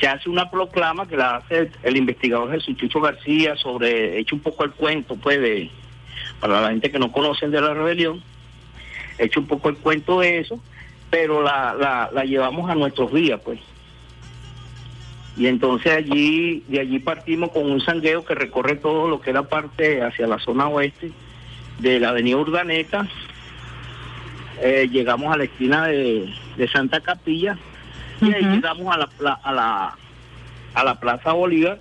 se 0.00 0.06
hace 0.06 0.28
una 0.28 0.50
proclama 0.50 1.06
que 1.06 1.16
la 1.16 1.36
hace 1.36 1.58
el, 1.58 1.70
el 1.82 1.96
investigador 1.96 2.50
Jesús 2.52 2.76
Chucho 2.76 3.00
García 3.00 3.56
sobre, 3.56 4.18
hecho 4.18 4.36
un 4.36 4.42
poco 4.42 4.64
el 4.64 4.70
cuento, 4.72 5.16
pues, 5.16 5.40
de, 5.40 5.70
para 6.40 6.60
la 6.60 6.70
gente 6.70 6.90
que 6.90 6.98
no 6.98 7.12
conocen 7.12 7.50
de 7.50 7.60
la 7.60 7.74
rebelión, 7.74 8.22
hecho 9.18 9.40
un 9.40 9.46
poco 9.46 9.68
el 9.68 9.76
cuento 9.76 10.20
de 10.20 10.38
eso, 10.38 10.60
pero 11.14 11.42
la, 11.42 11.76
la, 11.78 12.10
la 12.12 12.24
llevamos 12.24 12.68
a 12.68 12.74
nuestros 12.74 13.12
días, 13.12 13.40
pues. 13.44 13.60
Y 15.36 15.46
entonces 15.46 15.92
allí, 15.92 16.64
de 16.66 16.80
allí 16.80 16.98
partimos 16.98 17.52
con 17.52 17.70
un 17.70 17.80
sangueo 17.80 18.24
que 18.24 18.34
recorre 18.34 18.74
todo 18.74 19.08
lo 19.08 19.20
que 19.20 19.30
era 19.30 19.44
parte 19.44 20.02
hacia 20.02 20.26
la 20.26 20.40
zona 20.40 20.66
oeste 20.66 21.12
de 21.78 22.00
la 22.00 22.08
avenida 22.08 22.36
Urdaneta, 22.36 23.06
eh, 24.60 24.88
llegamos 24.90 25.32
a 25.32 25.36
la 25.36 25.44
esquina 25.44 25.86
de, 25.86 26.34
de 26.56 26.68
Santa 26.68 27.00
Capilla 27.00 27.56
y 28.20 28.32
ahí 28.32 28.42
llegamos 28.42 28.92
a 28.92 28.98
la, 29.20 29.32
a 29.34 29.52
la 29.52 29.96
a 30.74 30.84
la 30.84 30.98
Plaza 30.98 31.32
Bolívar 31.32 31.78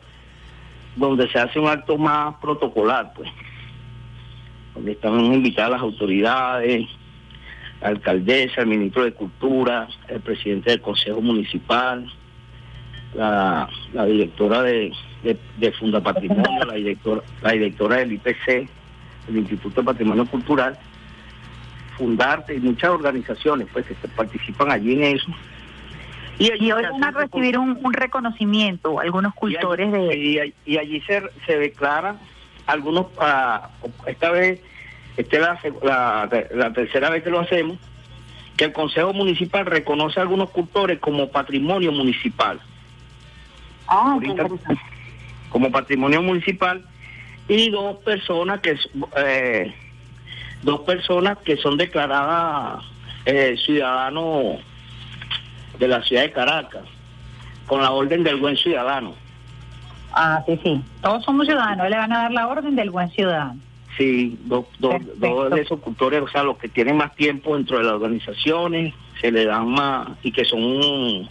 donde 0.96 1.28
se 1.30 1.40
hace 1.40 1.60
un 1.60 1.70
acto 1.70 1.98
más 1.98 2.36
protocolar 2.36 3.14
pues 3.16 3.30
donde 4.76 4.92
están 4.92 5.20
invitadas 5.20 5.72
las 5.72 5.82
autoridades 5.82 6.88
la 7.84 7.90
alcaldesa, 7.90 8.62
el 8.62 8.68
ministro 8.68 9.04
de 9.04 9.12
Cultura, 9.12 9.88
el 10.08 10.22
presidente 10.22 10.72
del 10.72 10.82
Consejo 10.82 11.22
Municipal, 11.22 12.10
la, 13.14 13.68
la 13.92 14.06
directora 14.06 14.64
de, 14.64 14.92
de, 15.22 15.38
de 15.58 15.72
Funda 15.74 16.02
Patrimonio, 16.02 16.64
la 16.66 16.76
directora, 16.76 17.22
la 17.42 17.52
directora 17.52 17.98
del 17.98 18.14
IPC, 18.14 18.70
el 19.28 19.38
Instituto 19.38 19.82
de 19.82 19.86
Patrimonio 19.86 20.26
Cultural, 20.26 20.80
Fundarte 21.98 22.56
y 22.56 22.60
muchas 22.60 22.90
organizaciones 22.90 23.68
pues 23.72 23.86
que 23.86 23.94
participan 24.16 24.72
allí 24.72 24.94
en 24.94 25.18
eso. 25.18 25.32
Y, 26.40 26.50
hoy 26.72 26.84
van 26.84 27.04
a 27.04 27.12
recibir 27.12 27.60
un, 27.60 27.78
un 27.84 27.94
reconocimiento, 27.94 29.00
algunos 29.00 29.36
cultores 29.36 29.92
de... 29.92 30.18
Y, 30.18 30.72
y 30.72 30.78
allí 30.78 31.02
se, 31.02 31.22
se 31.46 31.60
declara 31.60 32.16
algunos, 32.66 33.08
ah, 33.20 33.70
esta 34.08 34.32
vez, 34.32 34.60
esta 35.18 35.60
es 35.64 35.74
la, 35.84 36.30
la, 36.54 36.74
tercera 36.74 37.10
vez 37.10 37.24
que 37.24 37.30
lo 37.30 37.40
hacemos, 37.40 37.78
que 38.58 38.66
el 38.66 38.74
Consejo 38.74 39.14
Municipal 39.14 39.66
reconoce 39.66 40.20
a 40.20 40.24
algunos 40.24 40.50
cultores 40.50 41.00
como 41.00 41.30
patrimonio 41.30 41.92
municipal. 41.92 42.60
Ah, 43.88 44.18
como 45.50 45.72
patrimonio 45.72 46.22
municipal 46.22 46.84
y 47.48 47.70
dos 47.70 47.98
personas 47.98 48.62
que 48.62 48.76
eh, 49.18 49.74
dos 50.64 50.82
personas 50.82 51.38
que 51.40 51.58
son 51.58 51.78
declaradas 51.78 52.84
eh, 53.26 53.56
ciudadanos 53.64 54.62
de 55.78 55.88
la 55.88 56.02
ciudad 56.04 56.24
de 56.24 56.32
Caracas 56.32 56.84
con 57.68 57.82
la 57.82 57.92
orden 57.92 58.24
del 58.24 58.38
buen 58.38 58.58
ciudadano. 58.58 59.14
Ah, 60.14 60.44
sí, 60.46 60.60
sí. 60.64 60.82
Todos 61.02 61.24
somos 61.24 61.46
ciudadanos, 61.46 61.90
le 61.90 61.98
van 61.98 62.14
a 62.14 62.24
dar 62.24 62.32
la 62.32 62.48
orden 62.48 62.76
del 62.76 62.90
buen 62.90 63.10
ciudadano. 63.12 63.60
Sí, 63.98 64.40
dos, 64.46 64.66
de 64.80 65.62
esos 65.62 65.80
cultores, 65.80 66.22
o 66.22 66.28
sea, 66.28 66.44
los 66.44 66.58
que 66.58 66.68
tienen 66.68 66.98
más 66.98 67.16
tiempo 67.16 67.56
dentro 67.56 67.78
de 67.78 67.84
las 67.84 67.94
organizaciones, 67.94 68.94
se 69.22 69.32
le 69.32 69.46
dan 69.46 69.70
más 69.70 70.10
y 70.24 70.32
que 70.32 70.46
son 70.46 70.64
un 70.64 71.30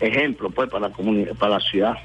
ejemplo 0.00 0.50
pues 0.50 0.68
para 0.68 0.88
la 0.88 0.94
comunidad, 0.94 1.34
para 1.36 1.54
la 1.54 1.60
ciudad. 1.60 1.96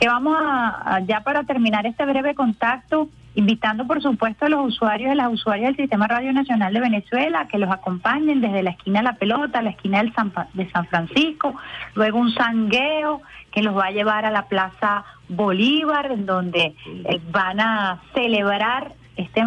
Que 0.00 0.08
vamos 0.08 0.36
a, 0.40 1.00
ya 1.06 1.20
para 1.22 1.44
terminar 1.44 1.86
este 1.86 2.04
breve 2.04 2.34
contacto, 2.34 3.08
invitando 3.34 3.86
por 3.86 4.02
supuesto 4.02 4.46
a 4.46 4.48
los 4.48 4.66
usuarios 4.66 5.12
y 5.12 5.16
las 5.16 5.32
usuarias 5.32 5.68
del 5.68 5.76
Sistema 5.76 6.08
Radio 6.08 6.32
Nacional 6.32 6.72
de 6.72 6.80
Venezuela 6.80 7.46
que 7.48 7.58
los 7.58 7.70
acompañen 7.70 8.40
desde 8.40 8.62
la 8.62 8.70
esquina 8.70 9.00
de 9.00 9.04
la 9.04 9.14
pelota, 9.14 9.62
la 9.62 9.70
esquina 9.70 9.98
del 9.98 10.12
San, 10.14 10.32
de 10.54 10.70
San 10.70 10.86
Francisco, 10.86 11.54
luego 11.94 12.18
un 12.18 12.32
sangueo 12.32 13.22
que 13.52 13.62
los 13.62 13.76
va 13.76 13.86
a 13.86 13.90
llevar 13.90 14.24
a 14.24 14.30
la 14.30 14.46
Plaza 14.46 15.04
Bolívar, 15.28 16.10
en 16.10 16.26
donde 16.26 16.74
eh, 16.86 17.20
van 17.30 17.60
a 17.60 18.00
celebrar 18.14 18.92
este 19.16 19.42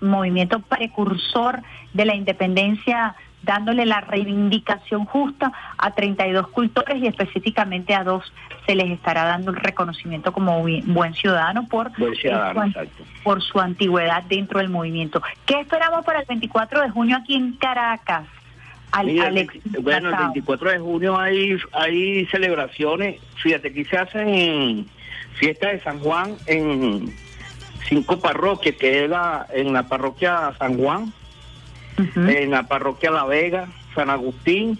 movimiento 0.00 0.60
precursor 0.60 1.62
de 1.92 2.04
la 2.04 2.14
independencia 2.14 3.16
dándole 3.42 3.86
la 3.86 4.00
reivindicación 4.00 5.06
justa 5.06 5.52
a 5.78 5.92
32 5.92 6.48
cultores 6.48 7.02
y 7.02 7.06
específicamente 7.06 7.94
a 7.94 8.04
dos 8.04 8.32
se 8.66 8.74
les 8.74 8.90
estará 8.90 9.24
dando 9.24 9.50
el 9.50 9.56
reconocimiento 9.56 10.32
como 10.32 10.62
buen 10.62 11.14
ciudadano 11.14 11.66
por, 11.66 11.90
por 13.24 13.42
su 13.42 13.60
antigüedad 13.60 14.22
dentro 14.24 14.58
del 14.58 14.68
movimiento. 14.68 15.22
¿Qué 15.46 15.60
esperamos 15.60 16.04
para 16.04 16.20
el 16.20 16.26
24 16.26 16.82
de 16.82 16.90
junio 16.90 17.16
aquí 17.16 17.34
en 17.34 17.54
Caracas? 17.54 18.26
bueno, 19.80 20.10
el 20.10 20.16
24 20.16 20.70
de 20.72 20.78
junio 20.78 21.18
hay, 21.18 21.56
hay 21.72 22.26
celebraciones, 22.26 23.20
fíjate, 23.36 23.68
aquí 23.68 23.84
se 23.84 23.96
hacen 23.96 24.86
fiestas 25.34 25.72
de 25.72 25.80
San 25.80 26.00
Juan 26.00 26.34
en 26.46 27.14
cinco 27.88 28.18
parroquias, 28.20 28.76
que 28.76 29.04
es 29.04 29.10
la, 29.10 29.46
en 29.52 29.72
la 29.72 29.84
parroquia 29.84 30.52
San 30.58 30.78
Juan, 30.78 31.12
en 31.96 32.50
la 32.50 32.62
parroquia 32.64 33.10
La 33.10 33.24
Vega, 33.24 33.68
San 33.94 34.10
Agustín, 34.10 34.78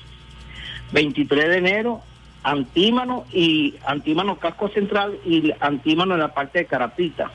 23 0.92 1.48
de 1.48 1.58
enero, 1.58 2.00
Antímano 2.42 3.26
y 3.32 3.74
Antímano 3.86 4.38
Casco 4.38 4.68
Central 4.68 5.18
y 5.24 5.52
Antímano 5.60 6.14
en 6.14 6.20
la 6.20 6.32
parte 6.32 6.60
de 6.60 6.66
Carapita. 6.66 7.30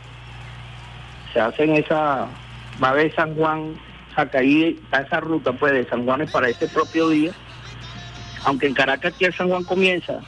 Se 1.34 1.40
hacen 1.40 1.76
esa, 1.76 2.28
va 2.84 2.88
a 2.88 2.92
haber 2.92 3.14
San 3.14 3.36
Juan, 3.36 3.76
ahí 4.34 4.80
a 4.92 5.02
esa 5.02 5.20
ruta 5.20 5.52
pues 5.52 5.74
de 5.74 5.86
San 5.86 6.06
Juan 6.06 6.22
es 6.22 6.32
para 6.32 6.50
este 6.50 6.68
propio 6.68 7.10
día, 7.10 7.32
aunque 8.46 8.68
en 8.68 8.74
Caracas 8.74 9.14
aquí 9.14 9.26
el 9.26 9.34
San 9.34 9.50
Juan 9.50 9.64
comienza 9.64 10.20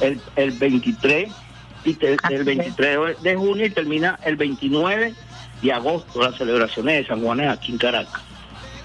el, 0.00 0.20
el 0.36 0.52
23 0.52 1.45
y 1.86 1.98
el 2.30 2.44
23 2.44 3.22
de 3.22 3.36
junio 3.36 3.66
y 3.66 3.70
termina 3.70 4.18
el 4.24 4.36
29 4.36 5.14
de 5.62 5.72
agosto 5.72 6.20
las 6.20 6.36
celebraciones 6.36 7.02
de 7.02 7.06
San 7.06 7.22
Juan 7.22 7.40
aquí 7.40 7.72
en 7.72 7.78
Caracas. 7.78 8.22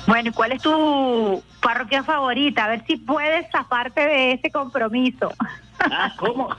Bueno, 0.07 0.29
¿y 0.29 0.31
cuál 0.31 0.51
es 0.51 0.61
tu 0.61 1.43
parroquia 1.61 2.03
favorita? 2.03 2.65
A 2.65 2.69
ver 2.69 2.83
si 2.87 2.97
puedes 2.97 3.49
zafarte 3.51 4.01
de 4.01 4.31
ese 4.33 4.51
compromiso. 4.51 5.31
Ah, 5.79 6.13
¿cómo? 6.17 6.49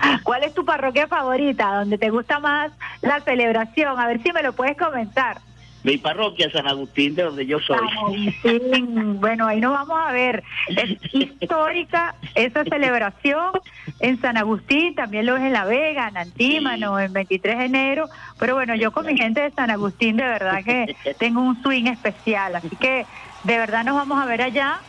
¿Cuál 0.22 0.44
es 0.44 0.54
tu 0.54 0.64
parroquia 0.64 1.06
favorita? 1.06 1.78
¿Donde 1.78 1.98
te 1.98 2.10
gusta 2.10 2.38
más 2.38 2.72
la 3.02 3.20
celebración? 3.20 3.98
A 3.98 4.06
ver 4.06 4.22
si 4.22 4.32
me 4.32 4.42
lo 4.42 4.52
puedes 4.52 4.76
comentar. 4.76 5.40
Mi 5.84 5.96
parroquia, 5.96 6.50
San 6.50 6.66
Agustín, 6.66 7.14
de 7.14 7.22
donde 7.22 7.46
yo 7.46 7.58
soy. 7.60 7.78
Bueno, 9.20 9.46
ahí 9.46 9.60
nos 9.60 9.72
vamos 9.72 9.98
a 9.98 10.12
ver. 10.12 10.42
Es 10.68 10.98
histórica 11.12 12.14
esa 12.34 12.64
celebración 12.68 13.52
en 14.00 14.20
San 14.20 14.36
Agustín, 14.36 14.94
también 14.94 15.26
lo 15.26 15.36
es 15.36 15.42
en 15.42 15.52
La 15.52 15.64
Vega, 15.64 16.08
en 16.08 16.16
Antímano, 16.16 16.98
en 16.98 17.12
23 17.12 17.58
de 17.58 17.64
enero. 17.64 18.08
Pero 18.38 18.54
bueno, 18.54 18.74
yo 18.74 18.92
con 18.92 19.06
mi 19.06 19.16
gente 19.16 19.40
de 19.40 19.50
San 19.52 19.70
Agustín, 19.70 20.16
de 20.16 20.24
verdad 20.24 20.64
que 20.64 20.96
tengo 21.18 21.40
un 21.40 21.62
swing 21.62 21.86
especial. 21.86 22.56
Así 22.56 22.74
que 22.76 23.06
de 23.44 23.58
verdad 23.58 23.84
nos 23.84 23.94
vamos 23.94 24.20
a 24.20 24.26
ver 24.26 24.42
allá 24.42 24.80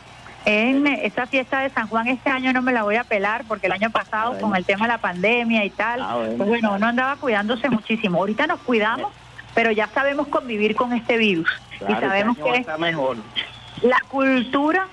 en 0.44 0.86
esta 0.86 1.26
fiesta 1.26 1.60
de 1.60 1.70
San 1.70 1.86
Juan 1.88 2.08
este 2.08 2.30
año 2.30 2.52
no 2.52 2.62
me 2.62 2.72
la 2.72 2.82
voy 2.82 2.96
a 2.96 3.04
pelar 3.04 3.44
porque 3.46 3.66
el 3.66 3.72
año 3.72 3.90
pasado 3.90 4.38
con 4.40 4.56
el 4.56 4.64
tema 4.64 4.86
de 4.86 4.92
la 4.92 4.98
pandemia 4.98 5.64
y 5.64 5.70
tal, 5.70 6.00
ah, 6.00 6.18
pues 6.36 6.48
bueno, 6.48 6.74
uno 6.74 6.86
andaba 6.86 7.16
cuidándose 7.16 7.68
muchísimo. 7.68 8.18
Ahorita 8.18 8.46
nos 8.46 8.60
cuidamos 8.60 9.12
pero 9.54 9.70
ya 9.70 9.88
sabemos 9.88 10.28
convivir 10.28 10.74
con 10.74 10.92
este 10.92 11.16
virus 11.16 11.48
y 11.80 11.92
este 11.92 12.06
sabemos 12.06 12.36
que 12.36 12.64
mejor. 12.78 13.16
la 13.82 14.00
cultura, 14.08 14.86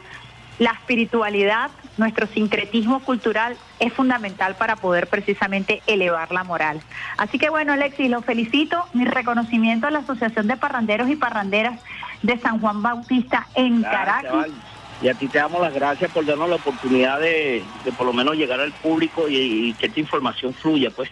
la 0.60 0.72
espiritualidad, 0.72 1.70
nuestro 1.98 2.28
sincretismo 2.28 3.00
cultural 3.02 3.58
es 3.80 3.94
fundamental 3.94 4.56
para 4.56 4.76
poder 4.76 5.08
precisamente 5.08 5.82
elevar 5.88 6.32
la 6.32 6.44
moral. 6.44 6.82
Así 7.18 7.38
que 7.38 7.50
bueno, 7.50 7.74
Alexis, 7.74 8.10
lo 8.10 8.22
felicito, 8.22 8.84
mi 8.94 9.06
reconocimiento 9.06 9.88
a 9.88 9.92
la 9.92 10.00
Asociación 10.00 10.48
de 10.48 10.58
Parranderos 10.58 11.10
y 11.10 11.16
Parranderas 11.16 11.80
de 12.24 12.38
San 12.40 12.60
Juan 12.60 12.82
Bautista 12.82 13.48
en 13.56 13.84
Caracas. 13.84 14.48
Y 15.00 15.10
a 15.10 15.14
ti 15.14 15.28
te 15.28 15.38
damos 15.38 15.62
las 15.62 15.74
gracias 15.76 16.12
por 16.12 16.26
darnos 16.26 16.50
la 16.50 16.56
oportunidad 16.56 17.20
de, 17.20 17.64
por 17.96 18.08
lo 18.08 18.14
menos 18.14 18.36
llegar 18.36 18.60
al 18.60 18.72
público 18.72 19.30
y, 19.30 19.36
y 19.70 19.74
que 19.74 19.86
esta 19.86 20.00
información 20.00 20.56
fluya, 20.56 20.90
pues. 20.90 21.12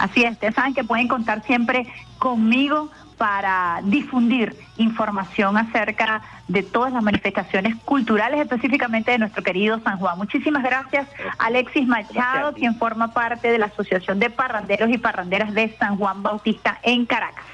Así 0.00 0.24
es, 0.24 0.32
ustedes 0.32 0.54
saben 0.54 0.72
que 0.72 0.82
pueden 0.82 1.08
contar 1.08 1.42
siempre 1.44 1.86
conmigo 2.18 2.90
para 3.18 3.80
difundir 3.84 4.56
información 4.78 5.58
acerca 5.58 6.22
de 6.48 6.62
todas 6.62 6.90
las 6.90 7.02
manifestaciones 7.02 7.76
culturales, 7.84 8.40
específicamente 8.40 9.10
de 9.10 9.18
nuestro 9.18 9.42
querido 9.42 9.78
San 9.80 9.98
Juan. 9.98 10.16
Muchísimas 10.16 10.62
gracias, 10.62 11.06
Alexis 11.38 11.86
Machado, 11.86 12.54
quien 12.54 12.76
forma 12.76 13.12
parte 13.12 13.52
de 13.52 13.58
la 13.58 13.66
Asociación 13.66 14.18
de 14.20 14.30
Parranderos 14.30 14.88
y 14.88 14.96
Parranderas 14.96 15.52
de 15.52 15.76
San 15.78 15.98
Juan 15.98 16.22
Bautista 16.22 16.78
en 16.82 17.04
Caracas. 17.04 17.44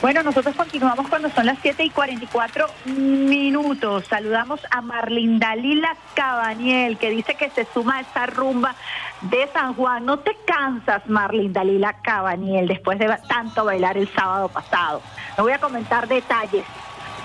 Bueno, 0.00 0.22
nosotros 0.22 0.56
continuamos 0.56 1.08
cuando 1.08 1.28
son 1.28 1.44
las 1.44 1.58
7 1.60 1.84
y 1.84 1.90
44 1.90 2.66
minutos. 2.86 4.06
Saludamos 4.08 4.58
a 4.70 4.80
Marlinda 4.80 5.54
Lila 5.54 5.94
Cabaniel, 6.14 6.96
que 6.96 7.10
dice 7.10 7.34
que 7.34 7.50
se 7.50 7.66
suma 7.74 7.98
a 7.98 8.00
esta 8.00 8.24
rumba 8.24 8.74
de 9.20 9.46
San 9.52 9.74
Juan. 9.74 10.06
No 10.06 10.20
te 10.20 10.34
cansas, 10.46 11.06
Marlinda 11.06 11.64
Lila 11.64 11.96
Cabaniel, 12.00 12.66
después 12.66 12.98
de 12.98 13.14
tanto 13.28 13.66
bailar 13.66 13.98
el 13.98 14.08
sábado 14.14 14.48
pasado. 14.48 15.02
No 15.36 15.44
voy 15.44 15.52
a 15.52 15.58
comentar 15.58 16.08
detalles, 16.08 16.64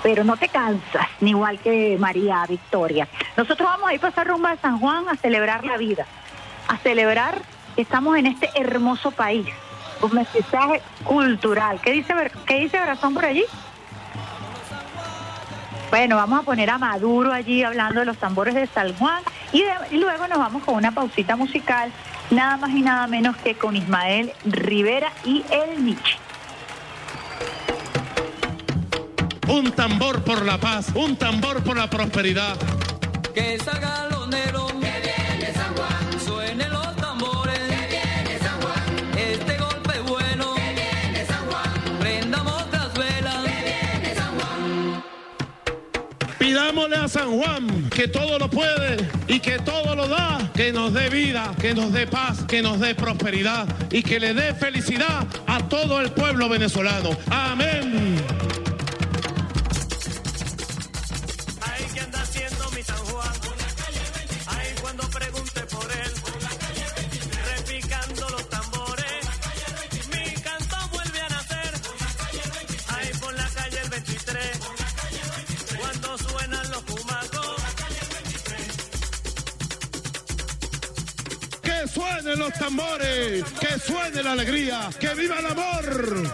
pero 0.04 0.26
no 0.26 0.36
te 0.36 0.50
cansas, 0.50 1.08
ni 1.22 1.30
igual 1.30 1.60
que 1.60 1.96
María 1.98 2.46
Victoria. 2.46 3.08
Nosotros 3.38 3.70
vamos 3.70 3.88
a 3.88 3.94
ir 3.94 4.02
para 4.02 4.12
esa 4.12 4.26
rumba 4.26 4.52
de 4.52 4.58
San 4.58 4.80
Juan 4.82 5.08
a 5.08 5.16
celebrar 5.16 5.64
la 5.64 5.78
vida, 5.78 6.06
a 6.68 6.76
celebrar 6.80 7.42
que 7.74 7.84
estamos 7.84 8.18
en 8.18 8.26
este 8.26 8.50
hermoso 8.54 9.12
país 9.12 9.48
un 10.02 10.14
mestizaje 10.14 10.82
cultural. 11.04 11.80
¿Qué 11.82 11.92
dice, 11.92 12.14
qué 12.46 12.60
dice 12.60 12.80
Brazón 12.80 13.14
por 13.14 13.26
allí? 13.26 13.44
Bueno, 15.90 16.18
vamos 16.18 16.40
a 16.40 16.44
poner 16.44 16.70
a 16.70 16.78
Maduro 16.78 17.32
allí 17.32 17.64
hablando 17.64 18.02
de 18.02 18.06
los 18.06 18.18
tambores 18.18 18.54
de 18.56 18.68
San 18.68 18.94
Juan 18.96 19.24
y, 19.54 19.64
luego 19.96 20.28
nos 20.28 20.40
vamos 20.40 20.64
con 20.64 20.76
una 20.76 20.92
pausita 20.92 21.36
musical, 21.36 21.92
nada 22.32 22.58
más 22.58 22.72
y 22.72 22.82
nada 22.82 23.08
menos 23.08 23.38
que 23.38 23.56
con 23.56 23.76
Ismael 23.76 24.34
Rivera 24.44 25.12
y 25.24 25.44
El 25.50 25.86
Nietzsche. 25.86 26.18
Un 29.48 29.72
tambor 29.72 30.24
por 30.24 30.44
la 30.44 30.58
paz, 30.58 30.88
un 30.96 31.16
tambor 31.16 31.64
por 31.64 31.78
la 31.78 31.90
prosperidad. 31.90 32.58
Que 33.34 33.58
salga 33.60 34.10
Pidámosle 46.56 46.96
a 46.96 47.08
San 47.10 47.38
Juan 47.38 47.90
que 47.90 48.08
todo 48.08 48.40
lo 48.40 48.50
puede 48.50 48.96
y 49.28 49.42
que 49.42 49.60
todo 49.60 49.94
lo 49.94 50.08
da, 50.08 50.38
que 50.54 50.72
nos 50.72 50.94
dé 50.94 51.10
vida, 51.10 51.54
que 51.60 51.74
nos 51.74 51.92
dé 51.92 52.08
paz, 52.08 52.46
que 52.48 52.62
nos 52.62 52.80
dé 52.80 52.96
prosperidad 52.96 53.68
y 53.92 54.02
que 54.02 54.22
le 54.22 54.34
dé 54.34 54.54
felicidad 54.54 55.28
a 55.48 55.68
todo 55.68 56.00
el 56.00 56.12
pueblo 56.12 56.48
venezolano. 56.48 57.10
Amén. 57.30 58.16
suenen 81.96 82.40
los 82.40 82.54
tambores, 82.54 83.46
que 83.58 83.80
suene 83.80 84.22
la 84.22 84.34
alegría, 84.34 84.90
que 85.00 85.14
viva 85.14 85.40
el 85.40 85.46
amor. 85.46 86.34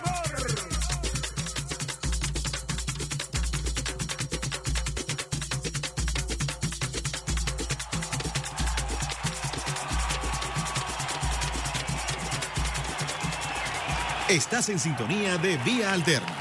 Estás 14.29 14.69
en 14.69 14.79
sintonía 14.79 15.37
de 15.37 15.57
Vía 15.57 15.93
Alterna 15.93 16.40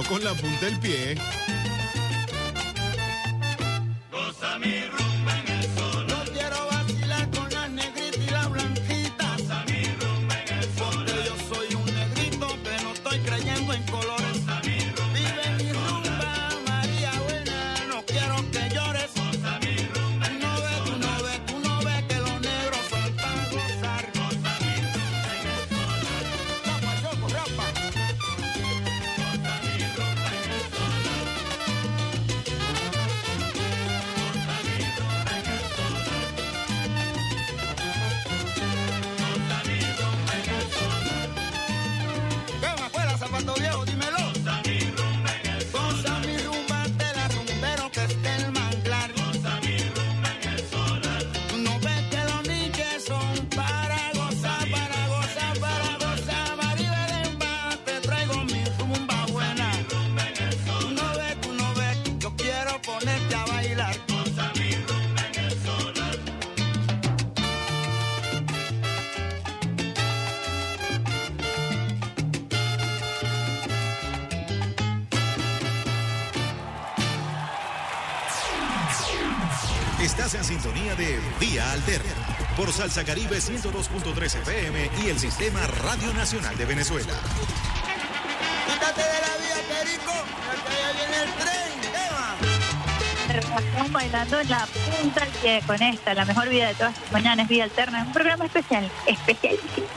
Con 0.00 0.24
la 0.24 0.32
punta 0.32 0.66
del 0.66 0.78
pie. 0.78 1.61
Estás 80.24 80.38
en 80.38 80.44
sintonía 80.44 80.94
de 80.94 81.18
Vía 81.40 81.72
Alterna 81.72 82.12
por 82.56 82.72
Salsa 82.72 83.02
Caribe 83.02 83.38
102.13 83.38 84.42
FM 84.42 84.90
y 85.02 85.08
el 85.08 85.18
Sistema 85.18 85.66
Radio 85.66 86.14
Nacional 86.14 86.56
de 86.56 86.64
Venezuela. 86.64 87.12
Quítate 88.68 89.02
de 89.02 89.08
vía, 93.66 93.88
bailando 93.90 94.38
en 94.38 94.48
la 94.48 94.64
punta 95.00 95.24
del 95.24 95.30
pie 95.30 95.60
con 95.66 95.82
esta, 95.82 96.14
la 96.14 96.24
mejor 96.24 96.48
vida 96.48 96.68
de 96.68 96.74
todas 96.74 97.00
las 97.00 97.10
mañanas, 97.10 97.48
Vía 97.48 97.64
Alterna. 97.64 98.02
Es 98.02 98.06
un 98.06 98.12
programa 98.12 98.44
especial, 98.44 98.88
especialísimo, 99.06 99.88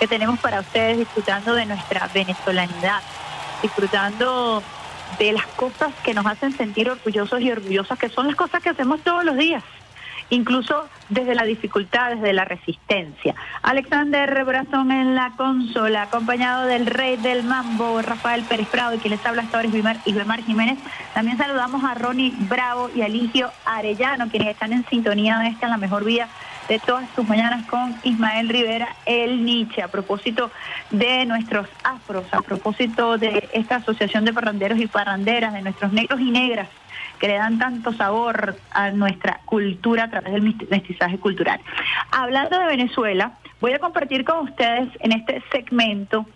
que 0.00 0.08
tenemos 0.08 0.40
para 0.40 0.60
ustedes 0.60 0.96
disfrutando 0.96 1.54
de 1.54 1.66
nuestra 1.66 2.08
venezolanidad, 2.14 3.02
disfrutando 3.60 4.62
de 5.18 5.32
las 5.32 5.46
cosas 5.46 5.92
que 6.04 6.14
nos 6.14 6.26
hacen 6.26 6.52
sentir 6.56 6.90
orgullosos 6.90 7.40
y 7.40 7.50
orgullosas, 7.50 7.98
que 7.98 8.08
son 8.08 8.26
las 8.26 8.36
cosas 8.36 8.62
que 8.62 8.70
hacemos 8.70 9.00
todos 9.02 9.24
los 9.24 9.36
días, 9.36 9.62
incluso 10.30 10.88
desde 11.08 11.34
la 11.34 11.44
dificultad, 11.44 12.10
desde 12.16 12.32
la 12.32 12.44
resistencia. 12.44 13.34
Alexander 13.62 14.44
Brazón 14.44 14.90
en 14.92 15.14
la 15.14 15.32
consola, 15.36 16.02
acompañado 16.02 16.66
del 16.66 16.86
rey 16.86 17.16
del 17.16 17.44
mambo, 17.44 18.02
Rafael 18.02 18.42
Pérez 18.42 18.68
Prado, 18.68 18.94
y 18.94 18.98
quien 18.98 19.12
les 19.12 19.24
habla 19.24 19.42
hasta 19.42 19.58
ahora 19.58 19.68
es 19.68 20.06
Ibemar 20.06 20.42
Jiménez. 20.42 20.78
También 21.14 21.38
saludamos 21.38 21.82
a 21.84 21.94
Ronnie 21.94 22.34
Bravo 22.48 22.90
y 22.94 23.02
a 23.02 23.08
Ligio 23.08 23.50
Arellano, 23.64 24.28
quienes 24.28 24.48
están 24.48 24.72
en 24.72 24.84
sintonía 24.88 25.38
de 25.38 25.48
esta 25.48 25.66
en 25.66 25.72
la 25.72 25.78
mejor 25.78 26.04
vida 26.04 26.28
de 26.68 26.78
todas 26.78 27.08
tus 27.14 27.26
mañanas 27.28 27.66
con 27.66 27.94
Ismael 28.02 28.48
Rivera, 28.48 28.88
el 29.06 29.44
Nietzsche, 29.44 29.82
a 29.82 29.88
propósito 29.88 30.50
de 30.90 31.24
nuestros 31.26 31.68
afros, 31.84 32.24
a 32.32 32.42
propósito 32.42 33.18
de 33.18 33.48
esta 33.52 33.76
asociación 33.76 34.24
de 34.24 34.32
parranderos 34.32 34.78
y 34.78 34.86
parranderas, 34.86 35.52
de 35.52 35.62
nuestros 35.62 35.92
negros 35.92 36.20
y 36.20 36.30
negras 36.30 36.68
que 37.18 37.28
le 37.28 37.34
dan 37.34 37.58
tanto 37.58 37.92
sabor 37.92 38.56
a 38.70 38.90
nuestra 38.90 39.40
cultura 39.44 40.04
a 40.04 40.10
través 40.10 40.32
del 40.32 40.54
mestizaje 40.68 41.18
cultural. 41.18 41.60
Hablando 42.10 42.58
de 42.58 42.66
Venezuela, 42.66 43.32
voy 43.60 43.72
a 43.72 43.78
compartir 43.78 44.24
con 44.24 44.48
ustedes 44.48 44.88
en 45.00 45.12
este 45.12 45.42
segmento 45.50 46.26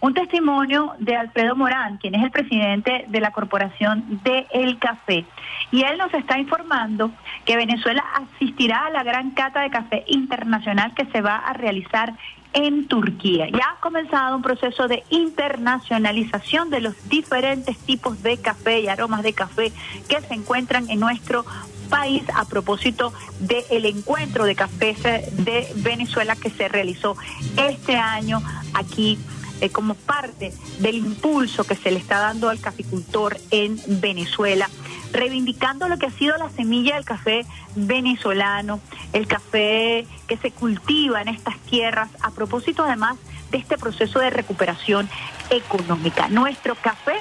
un 0.00 0.14
testimonio 0.14 0.94
de 0.98 1.16
Alfredo 1.16 1.54
Morán, 1.56 1.98
quien 1.98 2.14
es 2.14 2.22
el 2.22 2.30
presidente 2.30 3.04
de 3.08 3.20
la 3.20 3.32
Corporación 3.32 4.20
de 4.24 4.46
El 4.50 4.78
Café. 4.78 5.26
Y 5.70 5.82
él 5.82 5.98
nos 5.98 6.12
está 6.14 6.38
informando 6.38 7.10
que 7.44 7.56
Venezuela 7.56 8.02
asistirá 8.14 8.86
a 8.86 8.90
la 8.90 9.02
gran 9.02 9.32
cata 9.32 9.60
de 9.60 9.70
café 9.70 10.04
internacional 10.06 10.94
que 10.94 11.06
se 11.06 11.20
va 11.20 11.36
a 11.36 11.52
realizar 11.52 12.14
en 12.52 12.88
Turquía. 12.88 13.48
Ya 13.50 13.74
ha 13.76 13.80
comenzado 13.80 14.36
un 14.36 14.42
proceso 14.42 14.88
de 14.88 15.04
internacionalización 15.10 16.70
de 16.70 16.80
los 16.80 17.08
diferentes 17.08 17.78
tipos 17.78 18.22
de 18.22 18.38
café 18.38 18.80
y 18.80 18.88
aromas 18.88 19.22
de 19.22 19.34
café 19.34 19.72
que 20.08 20.20
se 20.22 20.34
encuentran 20.34 20.90
en 20.90 20.98
nuestro 20.98 21.44
país 21.90 22.22
a 22.34 22.44
propósito 22.46 23.12
del 23.40 23.84
encuentro 23.84 24.44
de 24.44 24.54
cafés 24.54 25.02
de 25.02 25.68
Venezuela 25.76 26.36
que 26.36 26.50
se 26.50 26.68
realizó 26.68 27.16
este 27.56 27.96
año 27.96 28.40
aquí 28.74 29.18
eh, 29.60 29.70
como 29.70 29.94
parte 29.94 30.52
del 30.78 30.96
impulso 30.96 31.64
que 31.64 31.74
se 31.74 31.90
le 31.90 31.98
está 31.98 32.18
dando 32.18 32.48
al 32.48 32.60
caficultor 32.60 33.38
en 33.50 33.80
Venezuela, 34.00 34.68
reivindicando 35.12 35.88
lo 35.88 35.98
que 35.98 36.06
ha 36.06 36.10
sido 36.10 36.36
la 36.36 36.50
semilla 36.50 36.94
del 36.94 37.04
café 37.04 37.44
venezolano, 37.74 38.80
el 39.12 39.26
café 39.26 40.06
que 40.26 40.36
se 40.36 40.50
cultiva 40.50 41.20
en 41.22 41.28
estas 41.28 41.58
tierras, 41.58 42.08
a 42.22 42.30
propósito 42.30 42.84
además 42.84 43.16
de 43.50 43.58
este 43.58 43.76
proceso 43.76 44.18
de 44.20 44.30
recuperación 44.30 45.08
económica. 45.50 46.28
Nuestro 46.28 46.74
café 46.76 47.16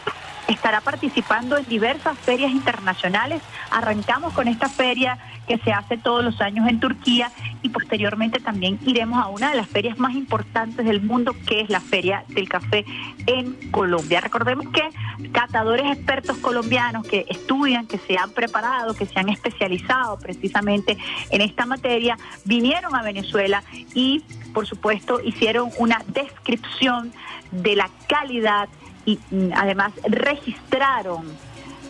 estará 0.47 0.81
participando 0.81 1.57
en 1.57 1.65
diversas 1.65 2.17
ferias 2.17 2.51
internacionales. 2.51 3.41
Arrancamos 3.71 4.33
con 4.33 4.47
esta 4.47 4.69
feria 4.69 5.17
que 5.49 5.57
se 5.57 5.73
hace 5.73 5.97
todos 5.97 6.23
los 6.23 6.39
años 6.41 6.69
en 6.69 6.79
Turquía 6.79 7.31
y 7.63 7.69
posteriormente 7.69 8.39
también 8.39 8.77
iremos 8.85 9.19
a 9.19 9.29
una 9.29 9.49
de 9.49 9.57
las 9.57 9.67
ferias 9.67 9.97
más 9.97 10.13
importantes 10.13 10.85
del 10.85 11.01
mundo, 11.01 11.35
que 11.47 11.61
es 11.61 11.71
la 11.71 11.79
Feria 11.79 12.23
del 12.27 12.47
Café 12.47 12.85
en 13.25 13.55
Colombia. 13.71 14.21
Recordemos 14.21 14.67
que 14.69 14.83
catadores 15.31 15.87
expertos 15.91 16.37
colombianos 16.37 17.07
que 17.07 17.25
estudian, 17.29 17.87
que 17.87 17.97
se 17.97 18.15
han 18.15 18.29
preparado, 18.29 18.93
que 18.93 19.07
se 19.07 19.19
han 19.19 19.27
especializado 19.29 20.19
precisamente 20.19 20.99
en 21.31 21.41
esta 21.41 21.65
materia, 21.65 22.15
vinieron 22.45 22.93
a 22.95 23.01
Venezuela 23.01 23.63
y, 23.95 24.23
por 24.53 24.67
supuesto, 24.67 25.19
hicieron 25.19 25.71
una 25.79 26.03
descripción 26.13 27.11
de 27.51 27.75
la 27.75 27.89
calidad 28.07 28.69
y 29.05 29.17
mm, 29.31 29.49
además 29.55 29.93
registraron, 30.03 31.25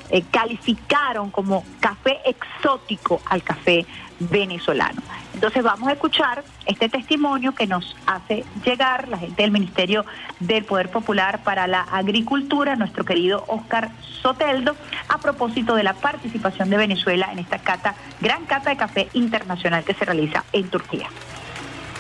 eh, 0.10 0.24
calificaron 0.32 1.30
como 1.32 1.64
café 1.80 2.20
exótico 2.26 3.22
al 3.26 3.44
café 3.44 3.86
venezolano. 4.20 5.02
Entonces 5.34 5.64
vamos 5.64 5.88
a 5.88 5.94
escuchar 5.94 6.44
este 6.66 6.90
testimonio 6.90 7.54
que 7.54 7.66
nos 7.68 7.96
hace 8.06 8.44
llegar 8.66 9.08
la 9.08 9.18
gente 9.18 9.42
del 9.42 9.52
Ministerio 9.52 10.06
del 10.40 10.66
Poder 10.66 10.90
Popular 10.90 11.44
para 11.44 11.68
la 11.68 11.82
Agricultura, 11.82 12.76
nuestro 12.76 13.06
querido 13.06 13.46
Oscar 13.48 13.90
Soteldo, 14.22 14.76
a 15.08 15.18
propósito 15.20 15.76
de 15.76 15.84
la 15.84 15.94
participación 15.94 16.70
de 16.70 16.78
Venezuela 16.78 17.30
en 17.32 17.40
esta 17.40 17.60
cata, 17.60 17.96
gran 18.20 18.46
cata 18.46 18.72
de 18.72 18.78
café 18.78 19.08
internacional 19.14 19.84
que 19.84 19.94
se 19.94 20.06
realiza 20.06 20.44
en 20.52 20.70
Turquía. 20.70 21.08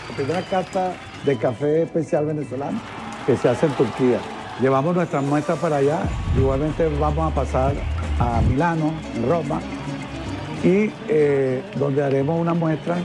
La 0.09 0.15
primera 0.15 0.41
cata 0.41 0.93
de 1.23 1.37
café 1.37 1.83
especial 1.83 2.25
venezolano 2.25 2.79
que 3.25 3.37
se 3.37 3.47
hace 3.47 3.67
en 3.67 3.73
Turquía. 3.73 4.19
Llevamos 4.61 4.93
nuestras 4.93 5.23
muestras 5.23 5.57
para 5.59 5.77
allá, 5.77 5.99
igualmente 6.37 6.89
vamos 6.99 7.31
a 7.31 7.33
pasar 7.33 7.73
a 8.19 8.41
Milano, 8.41 8.91
Roma, 9.27 9.61
y 10.63 10.91
eh, 11.07 11.63
donde 11.75 12.03
haremos 12.03 12.37
una 12.39 12.53
muestra 12.53 12.97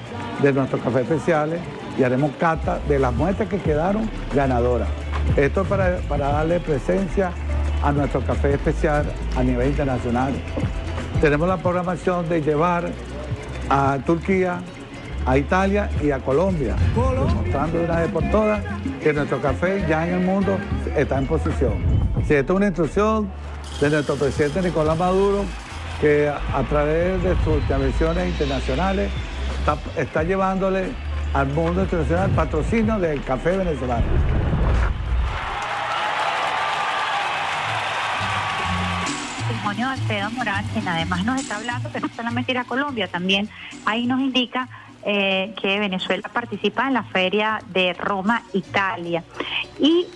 de 0.43 0.53
nuestros 0.53 0.83
cafés 0.83 1.03
especiales 1.03 1.61
y 1.97 2.03
haremos 2.03 2.33
cata 2.41 2.81
de 2.89 2.99
las 2.99 3.15
muestras 3.15 3.49
que 3.49 3.59
quedaron 3.59 4.11
ganadoras. 4.35 4.89
Esto 5.37 5.63
es 5.63 5.69
para, 5.69 5.99
para 6.09 6.33
darle 6.33 6.59
presencia 6.59 7.31
a 7.85 7.93
nuestro 7.93 8.21
café 8.23 8.55
especial 8.55 9.07
a 9.37 9.43
nivel 9.45 9.69
internacional. 9.69 10.33
Tenemos 11.21 11.47
la 11.47 11.59
programación 11.59 12.29
de 12.29 12.43
llevar 12.43 12.91
a 13.71 13.99
Turquía, 14.05 14.61
a 15.27 15.39
Italia 15.39 15.91
y 16.03 16.11
a 16.11 16.18
Colombia, 16.18 16.77
demostrando 16.95 17.79
de 17.79 17.85
una 17.85 18.01
vez 18.01 18.11
por 18.11 18.31
todas 18.31 18.62
que 19.03 19.12
nuestro 19.12 19.41
café 19.41 19.85
ya 19.89 20.07
en 20.07 20.14
el 20.14 20.20
mundo 20.20 20.59
está 20.97 21.18
en 21.18 21.27
posición. 21.27 21.75
Si 22.27 22.35
esta 22.35 22.53
es 22.53 22.57
una 22.57 22.66
instrucción 22.66 23.31
de 23.81 23.91
nuestro 23.91 24.16
presidente 24.16 24.62
Nicolás 24.62 24.99
Maduro, 24.99 25.45
que 26.01 26.29
a 26.29 26.62
través 26.64 27.22
de 27.22 27.35
sus 27.45 27.57
intervenciones 27.62 28.29
internacionales 28.29 29.11
está, 29.97 30.22
llevándole 30.22 30.91
al 31.33 31.49
mundo 31.49 31.83
internacional 31.83 32.31
patrocinio 32.31 32.99
del 32.99 33.22
café 33.25 33.57
venezolano. 33.57 34.05
testimonio 39.49 39.87
de 39.87 39.93
Alfredo 39.93 40.31
Morán, 40.31 40.64
quien 40.72 40.89
además 40.89 41.25
nos 41.25 41.41
está 41.41 41.57
hablando 41.57 41.91
que 41.91 42.01
no 42.01 42.09
solamente 42.09 42.53
ir 42.53 42.59
a 42.59 42.64
Colombia, 42.64 43.09
también 43.09 43.49
ahí 43.85 44.07
nos 44.07 44.20
indica 44.20 44.68
eh, 45.05 45.55
que 45.61 45.79
Venezuela 45.79 46.29
participa 46.33 46.87
en 46.87 46.95
la 46.95 47.05
feria 47.05 47.61
de 47.67 47.93
Roma, 47.95 48.45
Italia. 48.53 49.25
Y 49.79 50.07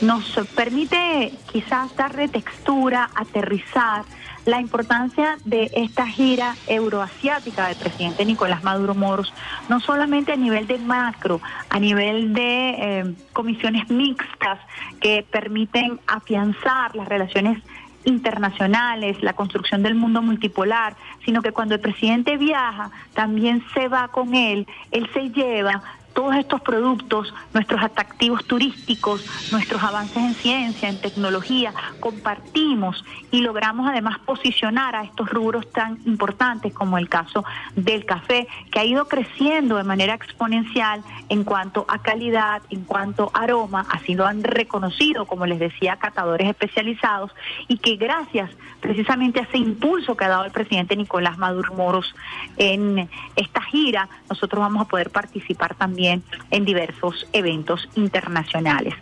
nos 0.00 0.24
permite 0.54 1.32
quizás 1.50 1.94
darle 1.96 2.28
textura, 2.28 3.10
aterrizar 3.14 4.04
la 4.44 4.60
importancia 4.60 5.38
de 5.44 5.70
esta 5.74 6.06
gira 6.06 6.56
euroasiática 6.66 7.66
del 7.66 7.76
presidente 7.76 8.24
Nicolás 8.24 8.62
Maduro 8.62 8.94
Moros, 8.94 9.32
no 9.68 9.80
solamente 9.80 10.32
a 10.32 10.36
nivel 10.36 10.66
de 10.66 10.78
macro, 10.78 11.40
a 11.68 11.78
nivel 11.78 12.32
de 12.32 12.70
eh, 12.70 13.14
comisiones 13.32 13.90
mixtas 13.90 14.58
que 15.00 15.26
permiten 15.30 16.00
afianzar 16.06 16.94
las 16.94 17.08
relaciones 17.08 17.62
internacionales, 18.08 19.22
la 19.22 19.34
construcción 19.34 19.82
del 19.82 19.94
mundo 19.94 20.22
multipolar, 20.22 20.96
sino 21.24 21.42
que 21.42 21.52
cuando 21.52 21.74
el 21.74 21.80
presidente 21.80 22.36
viaja, 22.36 22.90
también 23.14 23.62
se 23.74 23.88
va 23.88 24.08
con 24.08 24.34
él, 24.34 24.66
él 24.90 25.08
se 25.12 25.30
lleva 25.30 25.82
todos 26.18 26.34
estos 26.34 26.60
productos, 26.62 27.32
nuestros 27.54 27.80
atractivos 27.80 28.44
turísticos, 28.44 29.24
nuestros 29.52 29.80
avances 29.84 30.16
en 30.16 30.34
ciencia, 30.34 30.88
en 30.88 31.00
tecnología, 31.00 31.72
compartimos 32.00 33.04
y 33.30 33.40
logramos 33.40 33.88
además 33.88 34.18
posicionar 34.26 34.96
a 34.96 35.04
estos 35.04 35.30
rubros 35.30 35.70
tan 35.70 35.96
importantes 36.06 36.74
como 36.74 36.98
el 36.98 37.08
caso 37.08 37.44
del 37.76 38.04
café, 38.04 38.48
que 38.72 38.80
ha 38.80 38.84
ido 38.84 39.06
creciendo 39.06 39.76
de 39.76 39.84
manera 39.84 40.14
exponencial 40.14 41.04
en 41.28 41.44
cuanto 41.44 41.84
a 41.86 42.00
calidad, 42.00 42.62
en 42.70 42.82
cuanto 42.82 43.30
a 43.32 43.42
aroma, 43.44 43.86
así 43.88 44.16
lo 44.16 44.26
han 44.26 44.42
reconocido, 44.42 45.24
como 45.24 45.46
les 45.46 45.60
decía, 45.60 45.98
catadores 45.98 46.48
especializados, 46.48 47.30
y 47.68 47.78
que 47.78 47.94
gracias 47.94 48.50
precisamente 48.80 49.38
a 49.38 49.44
ese 49.44 49.58
impulso 49.58 50.16
que 50.16 50.24
ha 50.24 50.28
dado 50.28 50.46
el 50.46 50.50
presidente 50.50 50.96
Nicolás 50.96 51.38
Maduro 51.38 51.74
Moros 51.74 52.12
en 52.56 53.08
esta 53.36 53.62
gira, 53.62 54.08
nosotros 54.28 54.60
vamos 54.60 54.82
a 54.82 54.88
poder 54.88 55.10
participar 55.10 55.76
también 55.76 56.07
en 56.50 56.64
diversos 56.64 57.26
eventos 57.32 57.88
internacionales. 57.94 58.94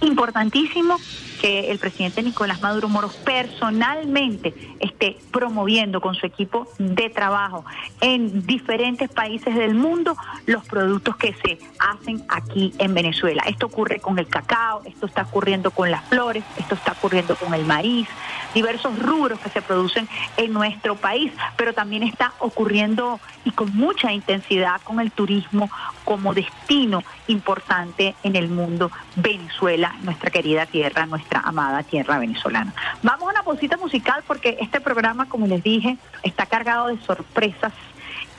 Importantísimo 0.00 1.02
que 1.40 1.70
el 1.70 1.78
presidente 1.78 2.22
Nicolás 2.22 2.60
Maduro 2.60 2.88
Moros 2.88 3.16
personalmente 3.16 4.54
esté 4.80 5.16
promoviendo 5.32 6.00
con 6.00 6.14
su 6.14 6.26
equipo 6.26 6.68
de 6.78 7.10
trabajo 7.10 7.64
en 8.00 8.46
diferentes 8.46 9.08
países 9.08 9.54
del 9.54 9.74
mundo 9.74 10.16
los 10.46 10.64
productos 10.66 11.16
que 11.16 11.34
se 11.34 11.58
hacen 11.78 12.24
aquí 12.28 12.72
en 12.78 12.94
Venezuela. 12.94 13.42
Esto 13.46 13.66
ocurre 13.66 14.00
con 14.00 14.18
el 14.18 14.26
cacao, 14.26 14.82
esto 14.84 15.06
está 15.06 15.22
ocurriendo 15.22 15.70
con 15.70 15.90
las 15.90 16.04
flores, 16.08 16.44
esto 16.58 16.74
está 16.74 16.92
ocurriendo 16.92 17.36
con 17.36 17.54
el 17.54 17.64
maíz, 17.64 18.08
diversos 18.54 18.98
rubros 18.98 19.38
que 19.40 19.50
se 19.50 19.62
producen 19.62 20.08
en 20.36 20.52
nuestro 20.52 20.96
país, 20.96 21.32
pero 21.56 21.72
también 21.72 22.02
está 22.02 22.32
ocurriendo 22.40 23.20
y 23.44 23.52
con 23.52 23.74
mucha 23.76 24.12
intensidad 24.12 24.80
con 24.82 25.00
el 25.00 25.10
turismo 25.12 25.70
como 26.04 26.34
destino 26.34 27.02
importante 27.28 28.14
en 28.22 28.36
el 28.36 28.48
mundo 28.48 28.90
Venezuela, 29.16 29.94
nuestra 30.02 30.30
querida 30.30 30.66
tierra, 30.66 31.06
nuestra 31.06 31.40
amada 31.40 31.82
tierra 31.82 32.18
venezolana. 32.18 32.74
Vamos 33.02 33.28
a 33.28 33.30
una 33.30 33.42
pausita 33.42 33.76
musical 33.76 34.22
porque 34.26 34.58
este 34.60 34.80
programa, 34.80 35.28
como 35.28 35.46
les 35.46 35.62
dije, 35.62 35.96
está 36.22 36.46
cargado 36.46 36.88
de 36.88 36.98
sorpresas 37.04 37.72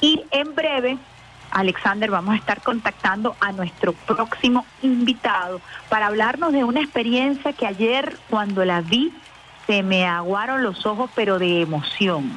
Y 0.02 0.24
en 0.32 0.56
breve, 0.56 0.98
Alexander, 1.52 2.10
vamos 2.12 2.36
a 2.36 2.38
estar 2.38 2.62
contactando 2.62 3.36
a 3.40 3.52
nuestro 3.52 3.94
próximo 3.94 4.66
invitado 4.82 5.62
para 5.90 6.08
hablarnos 6.08 6.54
de 6.54 6.64
una 6.64 6.82
experiencia 6.82 7.54
que 7.54 7.66
ayer 7.66 8.18
cuando 8.30 8.64
la 8.66 8.82
vi 8.82 9.12
se 9.68 9.84
me 9.84 10.08
aguaron 10.08 10.64
los 10.64 10.86
ojos, 10.86 11.12
pero 11.16 11.38
de 11.38 11.62
emoción. 11.62 12.32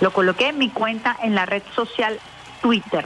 Lo 0.00 0.12
coloqué 0.12 0.48
en 0.48 0.58
mi 0.58 0.68
cuenta 0.68 1.16
en 1.22 1.34
la 1.34 1.46
red 1.46 1.62
social 1.74 2.18
Twitter. 2.60 3.04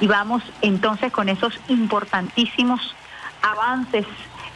Y 0.00 0.06
vamos 0.06 0.42
entonces 0.62 1.12
con 1.12 1.28
esos 1.28 1.58
importantísimos 1.68 2.94
avances 3.42 4.06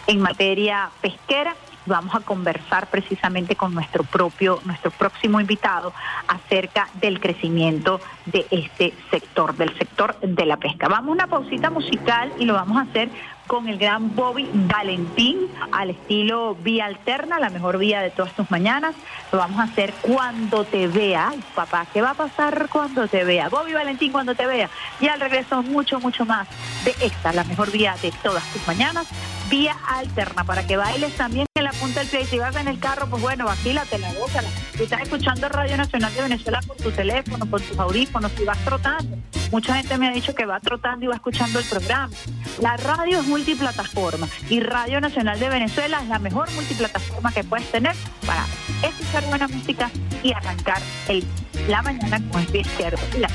en 0.07 0.21
materia 0.21 0.91
pesquera. 1.01 1.55
Vamos 1.87 2.15
a 2.15 2.21
conversar 2.21 2.87
precisamente 2.87 3.57
con 3.57 3.75
nuestro 3.75 4.05
propio, 4.05 4.61
nuestro 4.65 4.91
próximo 4.91 5.39
invitado 5.39 5.93
acerca 6.29 6.89
del 6.95 7.21
crecimiento 7.21 8.01
de 8.25 8.47
este 8.51 8.95
sector, 9.11 9.55
del 9.55 9.77
sector 9.77 10.19
de 10.21 10.47
la 10.47 10.57
pesca. 10.57 10.89
Vamos 10.89 11.11
a 11.11 11.13
una 11.13 11.27
pausita 11.27 11.69
musical 11.69 12.33
y 12.39 12.47
lo 12.47 12.55
vamos 12.55 12.79
a 12.79 12.83
hacer 12.83 13.11
con 13.47 13.69
el 13.69 13.79
gran 13.79 14.15
Bobby 14.15 14.49
Valentín 14.53 15.49
al 15.73 15.91
estilo 15.91 16.55
vía 16.55 16.87
alterna, 16.87 17.39
la 17.39 17.51
mejor 17.51 17.79
vía 17.79 18.01
de 18.01 18.11
todas 18.11 18.33
tus 18.33 18.51
mañanas. 18.51 18.95
Lo 19.33 19.39
vamos 19.39 19.61
a 19.61 19.65
hacer 19.65 19.93
cuando 20.01 20.65
te 20.65 20.89
vea. 20.89 21.29
Ay, 21.31 21.41
papá, 21.55 21.87
¿qué 21.93 22.01
va 22.01 22.11
a 22.11 22.15
pasar 22.15 22.69
cuando 22.71 23.07
te 23.09 23.25
vea? 23.25 23.49
Bobby 23.49 23.73
Valentín 23.73 24.13
cuando 24.13 24.35
te 24.35 24.47
vea. 24.47 24.71
Y 25.01 25.09
al 25.09 25.21
regreso 25.21 25.63
mucho, 25.63 26.01
mucho 26.01 26.25
más 26.25 26.49
de 26.85 26.95
esta, 27.05 27.33
la 27.33 27.45
mejor 27.45 27.71
vía 27.71 27.97
de 28.03 28.13
todas 28.23 28.45
tus 28.53 28.67
mañanas, 28.67 29.07
vía 29.51 29.77
alterna, 29.89 30.45
para 30.45 30.67
que 30.67 30.77
bailes 30.77 31.15
también 31.17 31.47
en 31.55 31.65
la 31.65 31.73
punta 31.73 32.01
del 32.01 32.09
pie. 32.09 32.23
Y 32.23 32.27
si 32.27 32.39
vas 32.39 32.57
en 32.57 32.69
el 32.69 32.79
carro, 32.79 33.09
pues 33.09 33.23
bueno, 33.23 33.45
vacílate 33.45 33.99
la 33.99 34.13
boca. 34.13 34.43
Si 34.77 34.85
estás 34.85 35.03
escuchando 35.03 35.49
Radio 35.49 35.77
Nacional 35.77 36.15
de 36.15 36.23
Venezuela 36.23 36.61
por 36.67 36.77
tu 36.77 36.91
teléfono, 36.91 37.47
por 37.47 37.61
tus 37.61 37.79
audífonos, 37.79 38.33
si 38.33 38.45
vas 38.45 38.59
trotando. 38.65 39.17
Mucha 39.51 39.77
gente 39.77 39.99
me 39.99 40.09
ha 40.09 40.13
dicho 40.13 40.35
que 40.35 40.47
va 40.47 40.59
trotando 40.61 41.05
y 41.05 41.09
va 41.09 41.15
escuchando 41.15 41.59
el 41.59 41.65
programa. 41.67 42.13
La 42.61 42.77
radio 42.77 43.21
es 43.21 43.27
multiplataforma 43.27 44.29
y 44.49 44.61
Radio 44.61 45.01
Nacional 45.01 45.39
de 45.39 45.49
Venezuela 45.49 46.01
es 46.03 46.09
la 46.09 46.19
mejor 46.19 46.51
multiplataforma 46.53 47.33
que 47.33 47.45
puedes 47.45 47.71
tener 47.71 47.95
para 48.27 48.45
escuchar 48.83 49.25
buena 49.27 49.47
música 49.49 49.91
y 50.23 50.33
arrancar 50.33 50.81
el, 51.09 51.25
la 51.69 51.83
mañana 51.83 52.21
con 52.31 52.41
el 52.41 52.47
pie 52.49 52.63
izquierdo 52.63 52.99
y 53.17 53.19
la, 53.19 53.29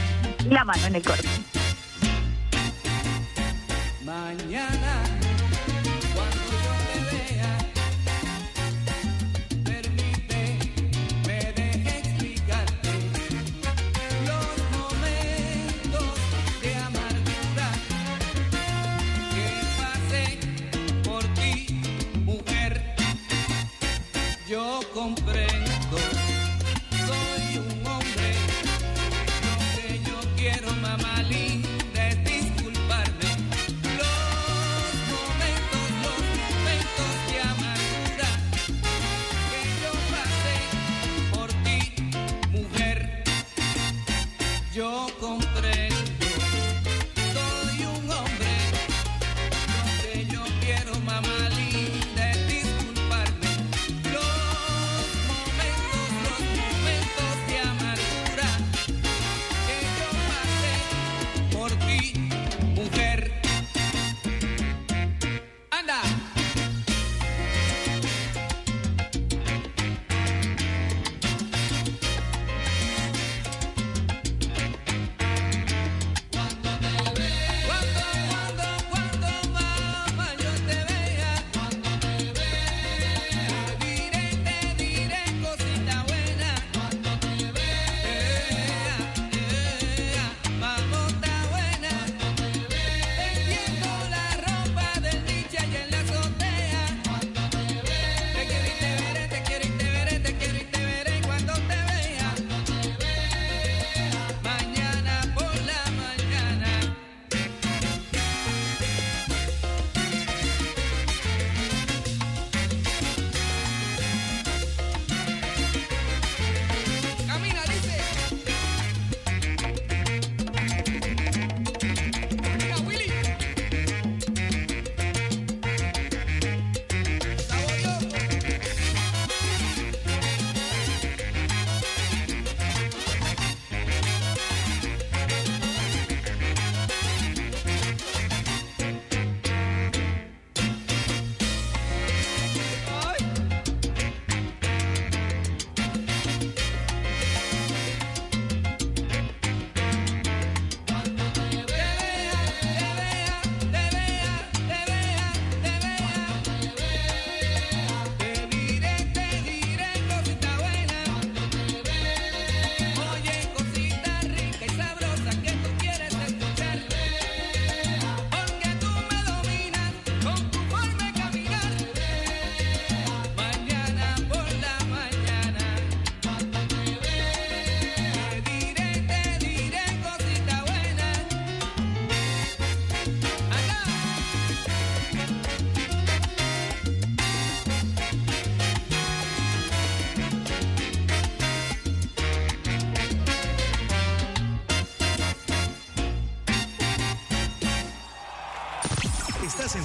la 0.49 0.66
mano 0.66 0.88
en 0.88 0.95
el 0.95 1.03
corazón. 1.03 1.45
Mañana, 4.03 5.03
Yo 25.10 25.39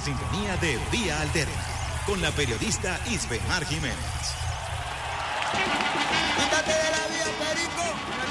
sintonía 0.05 0.55
de 0.57 0.77
Vía 0.91 1.19
Alterna 1.19 1.63
con 2.05 2.21
la 2.21 2.29
periodista 2.29 2.99
Isbemar 3.09 3.65
Jiménez. 3.65 3.97
Quítate 6.37 6.71
de 6.71 6.91
la 6.91 7.07
vía, 7.09 7.25
Perico, 7.39 7.85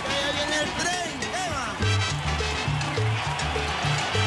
que 0.07 0.14
allá 0.14 0.31
viene 0.37 0.57
el 0.62 0.70
tren. 0.79 1.11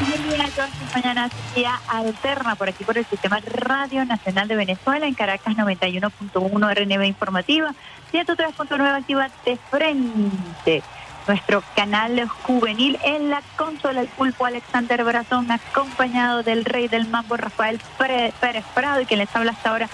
Buen 0.10 0.24
día, 0.30 0.50
todas 0.54 0.72
sus 0.72 0.94
mañanas, 0.94 1.32
día 1.56 1.80
alterna 1.88 2.56
por 2.56 2.68
aquí 2.68 2.84
por 2.84 2.98
el 2.98 3.06
Sistema 3.06 3.40
Radio 3.40 4.04
Nacional 4.04 4.50
de 4.50 4.58
Venezuela 4.58 5.08
en 5.08 5.14
Caracas 5.14 5.56
91.1 5.56 6.76
RNB 6.76 7.06
Informativa, 7.06 7.74
103.9 8.12 8.98
activa 8.98 9.30
de 9.46 9.56
frente. 9.56 10.84
Nuestro 11.28 11.64
canal 11.76 12.28
juvenil. 12.44 12.98
En 13.04 13.30
la 13.30 13.42
consola 13.56 14.02
el 14.02 14.08
pulpo 14.08 14.46
Alexander 14.46 15.04
Brazón, 15.04 15.52
acompañado 15.52 16.44
del 16.44 16.66
rey 16.66 16.88
del 16.88 17.08
mambo 17.08 17.38
Rafael 17.38 17.80
Pérez 17.98 18.66
Prado 18.74 19.02
y 19.02 19.06
quien 19.06 19.20
les 19.20 19.36
habla 19.36 19.52
hasta 19.52 19.70
ahora, 19.70 19.90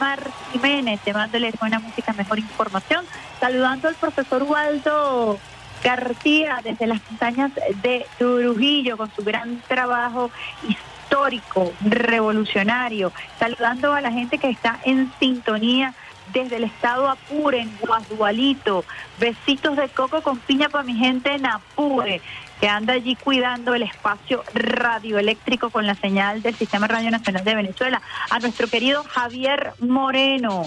Mar 0.00 0.20
Jiménez, 0.52 1.00
llevándoles 1.04 1.58
buena 1.58 1.80
música, 1.80 2.12
mejor 2.12 2.38
información. 2.38 3.04
Saludando 3.40 3.88
al 3.88 3.94
profesor 3.96 4.44
Waldo 4.44 5.38
García 5.82 6.60
desde 6.62 6.86
las 6.86 7.00
montañas 7.10 7.52
de 7.82 8.06
Trujillo 8.18 8.96
con 8.96 9.10
su 9.14 9.22
gran 9.22 9.60
trabajo 9.66 10.30
histórico, 10.68 11.72
revolucionario. 11.80 13.12
Saludando 13.38 13.92
a 13.94 14.00
la 14.00 14.12
gente 14.12 14.38
que 14.38 14.50
está 14.50 14.78
en 14.84 15.12
sintonía 15.18 15.94
desde 16.32 16.56
el 16.56 16.64
estado 16.64 17.08
Apure, 17.08 17.60
en 17.60 17.76
Guadualito. 17.80 18.84
Besitos 19.18 19.76
de 19.76 19.88
coco 19.88 20.22
con 20.22 20.38
piña 20.38 20.68
para 20.68 20.84
mi 20.84 20.94
gente 20.94 21.34
en 21.34 21.46
Apure, 21.46 22.20
que 22.60 22.68
anda 22.68 22.94
allí 22.94 23.16
cuidando 23.16 23.74
el 23.74 23.82
espacio 23.82 24.44
radioeléctrico 24.54 25.70
con 25.70 25.86
la 25.86 25.94
señal 25.94 26.42
del 26.42 26.54
Sistema 26.54 26.86
Radio 26.86 27.10
Nacional 27.10 27.44
de 27.44 27.54
Venezuela. 27.54 28.02
A 28.30 28.38
nuestro 28.38 28.68
querido 28.68 29.04
Javier 29.04 29.72
Moreno. 29.80 30.64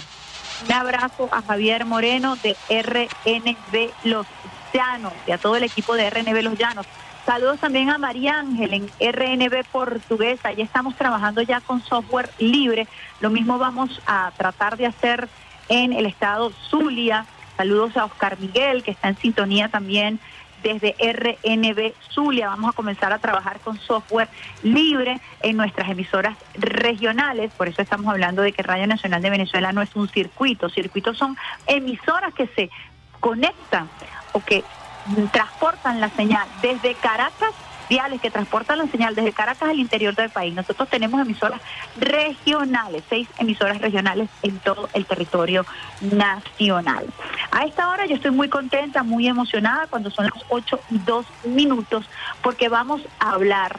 Un 0.66 0.72
abrazo 0.72 1.30
a 1.32 1.42
Javier 1.42 1.86
Moreno 1.86 2.36
de 2.38 2.56
RNB 2.70 3.92
Los 4.04 4.28
Llanos 4.74 5.14
y 5.26 5.32
a 5.32 5.38
todo 5.38 5.56
el 5.56 5.64
equipo 5.64 5.96
de 5.96 6.10
RNB 6.10 6.42
Los 6.44 6.58
Llanos. 6.58 6.86
Saludos 7.26 7.60
también 7.60 7.90
a 7.90 7.98
María 7.98 8.40
Ángel 8.40 8.74
en 8.74 8.88
RNB 9.00 9.64
Portuguesa. 9.72 10.52
Ya 10.54 10.64
estamos 10.64 10.96
trabajando 10.96 11.42
ya 11.44 11.62
con 11.62 11.82
software 11.82 12.30
libre. 12.40 12.88
Lo 13.20 13.30
mismo 13.30 13.60
vamos 13.60 14.02
a 14.08 14.32
tratar 14.38 14.76
de 14.76 14.88
hacer 14.88 15.30
en 15.72 15.94
el 15.94 16.06
estado 16.06 16.52
Zulia. 16.70 17.26
Saludos 17.56 17.96
a 17.96 18.06
Oscar 18.06 18.38
Miguel, 18.40 18.84
que 18.84 18.92
está 18.92 19.08
en 19.08 19.18
sintonía 19.18 19.70
también 19.70 20.20
desde 20.62 20.96
RNB 21.00 21.94
Zulia. 22.12 22.50
Vamos 22.50 22.70
a 22.70 22.74
comenzar 22.74 23.14
a 23.14 23.20
trabajar 23.20 23.62
con 23.62 23.80
software 23.80 24.28
libre 24.64 25.20
en 25.42 25.56
nuestras 25.56 25.90
emisoras 25.90 26.38
regionales. 26.56 27.52
Por 27.54 27.70
eso 27.70 27.82
estamos 27.82 28.08
hablando 28.08 28.42
de 28.42 28.52
que 28.52 28.62
Radio 28.62 28.86
Nacional 28.86 29.22
de 29.22 29.30
Venezuela 29.30 29.72
no 29.72 29.82
es 29.82 29.96
un 29.96 30.10
circuito. 30.10 30.70
Circuitos 30.70 31.18
son 31.18 31.38
emisoras 31.68 32.34
que 32.34 32.48
se 32.48 32.70
conectan 33.22 33.90
o 34.34 34.44
que 34.44 34.66
transportan 35.32 36.02
la 36.02 36.10
señal 36.10 36.48
desde 36.62 36.96
Caracas 36.96 37.54
que 38.22 38.32
transportan 38.32 38.78
la 38.78 38.88
señal 38.88 39.16
desde 39.16 39.34
Caracas 39.34 39.70
al 39.70 39.78
interior 39.78 40.16
del 40.16 40.30
país. 40.30 40.54
Nosotros 40.54 40.88
tenemos 40.88 41.20
emisoras 41.20 41.60
regionales, 42.00 43.04
seis 43.10 43.28
emisoras 43.38 43.82
regionales 43.82 44.30
en 44.44 44.60
todo 44.60 44.88
el 44.94 45.06
territorio 45.06 45.66
nacional. 46.00 47.06
A 47.52 47.66
esta 47.66 47.90
hora 47.90 48.06
yo 48.06 48.16
estoy 48.16 48.32
muy 48.32 48.48
contenta, 48.48 49.04
muy 49.04 49.28
emocionada 49.28 49.88
cuando 49.88 50.10
son 50.10 50.26
las 50.26 50.46
8 50.48 50.80
y 50.90 51.00
2 51.00 51.26
minutos, 51.44 52.06
porque 52.42 52.70
vamos 52.70 53.02
a 53.20 53.32
hablar 53.32 53.78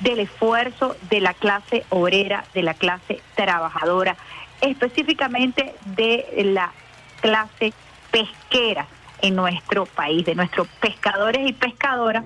del 0.00 0.18
esfuerzo 0.18 0.96
de 1.08 1.20
la 1.20 1.32
clase 1.32 1.84
obrera, 1.90 2.44
de 2.54 2.64
la 2.64 2.74
clase 2.74 3.20
trabajadora, 3.36 4.16
específicamente 4.60 5.72
de 5.84 6.26
la 6.52 6.72
clase 7.20 7.72
pesquera 8.10 8.88
en 9.22 9.36
nuestro 9.36 9.86
país, 9.86 10.24
de 10.26 10.34
nuestros 10.34 10.68
pescadores 10.80 11.48
y 11.48 11.52
pescadoras. 11.52 12.24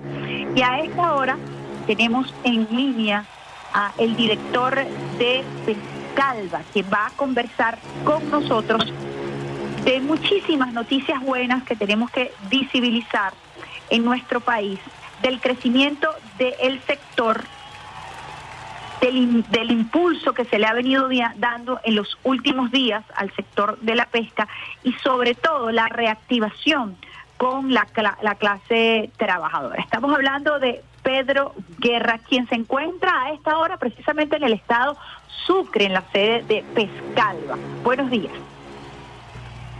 Y 0.55 0.61
a 0.61 0.79
esta 0.79 1.13
hora 1.13 1.37
tenemos 1.85 2.33
en 2.43 2.67
línea 2.69 3.23
a 3.73 3.93
el 3.97 4.15
director 4.15 4.75
de 5.17 5.43
Pescalva, 5.65 6.61
que 6.73 6.83
va 6.83 7.07
a 7.07 7.11
conversar 7.11 7.77
con 8.03 8.29
nosotros 8.29 8.91
de 9.85 10.01
muchísimas 10.01 10.73
noticias 10.73 11.21
buenas 11.21 11.63
que 11.63 11.75
tenemos 11.75 12.09
que 12.11 12.33
visibilizar 12.49 13.33
en 13.89 14.03
nuestro 14.03 14.41
país, 14.41 14.79
del 15.21 15.39
crecimiento 15.39 16.09
del 16.37 16.81
sector 16.85 17.41
del, 19.01 19.71
impulso 19.71 20.33
que 20.33 20.45
se 20.45 20.59
le 20.59 20.65
ha 20.65 20.73
venido 20.73 21.09
dando 21.37 21.79
en 21.83 21.95
los 21.95 22.17
últimos 22.23 22.71
días 22.71 23.03
al 23.15 23.31
sector 23.35 23.77
de 23.79 23.95
la 23.95 24.05
pesca 24.05 24.47
y 24.83 24.93
sobre 24.93 25.35
todo 25.35 25.71
la 25.71 25.87
reactivación 25.87 26.97
con 27.37 27.73
la, 27.73 27.87
la 28.21 28.35
clase 28.35 29.11
trabajadora. 29.17 29.81
Estamos 29.81 30.13
hablando 30.13 30.59
de 30.59 30.83
Pedro 31.03 31.53
Guerra, 31.77 32.19
quien 32.27 32.47
se 32.47 32.55
encuentra 32.55 33.23
a 33.23 33.31
esta 33.31 33.57
hora 33.57 33.77
precisamente 33.77 34.35
en 34.35 34.43
el 34.43 34.53
estado 34.53 34.97
Sucre, 35.45 35.85
en 35.85 35.93
la 35.93 36.03
sede 36.11 36.43
de 36.47 36.63
Pescalva. 36.73 37.57
Buenos 37.83 38.09
días. 38.09 38.33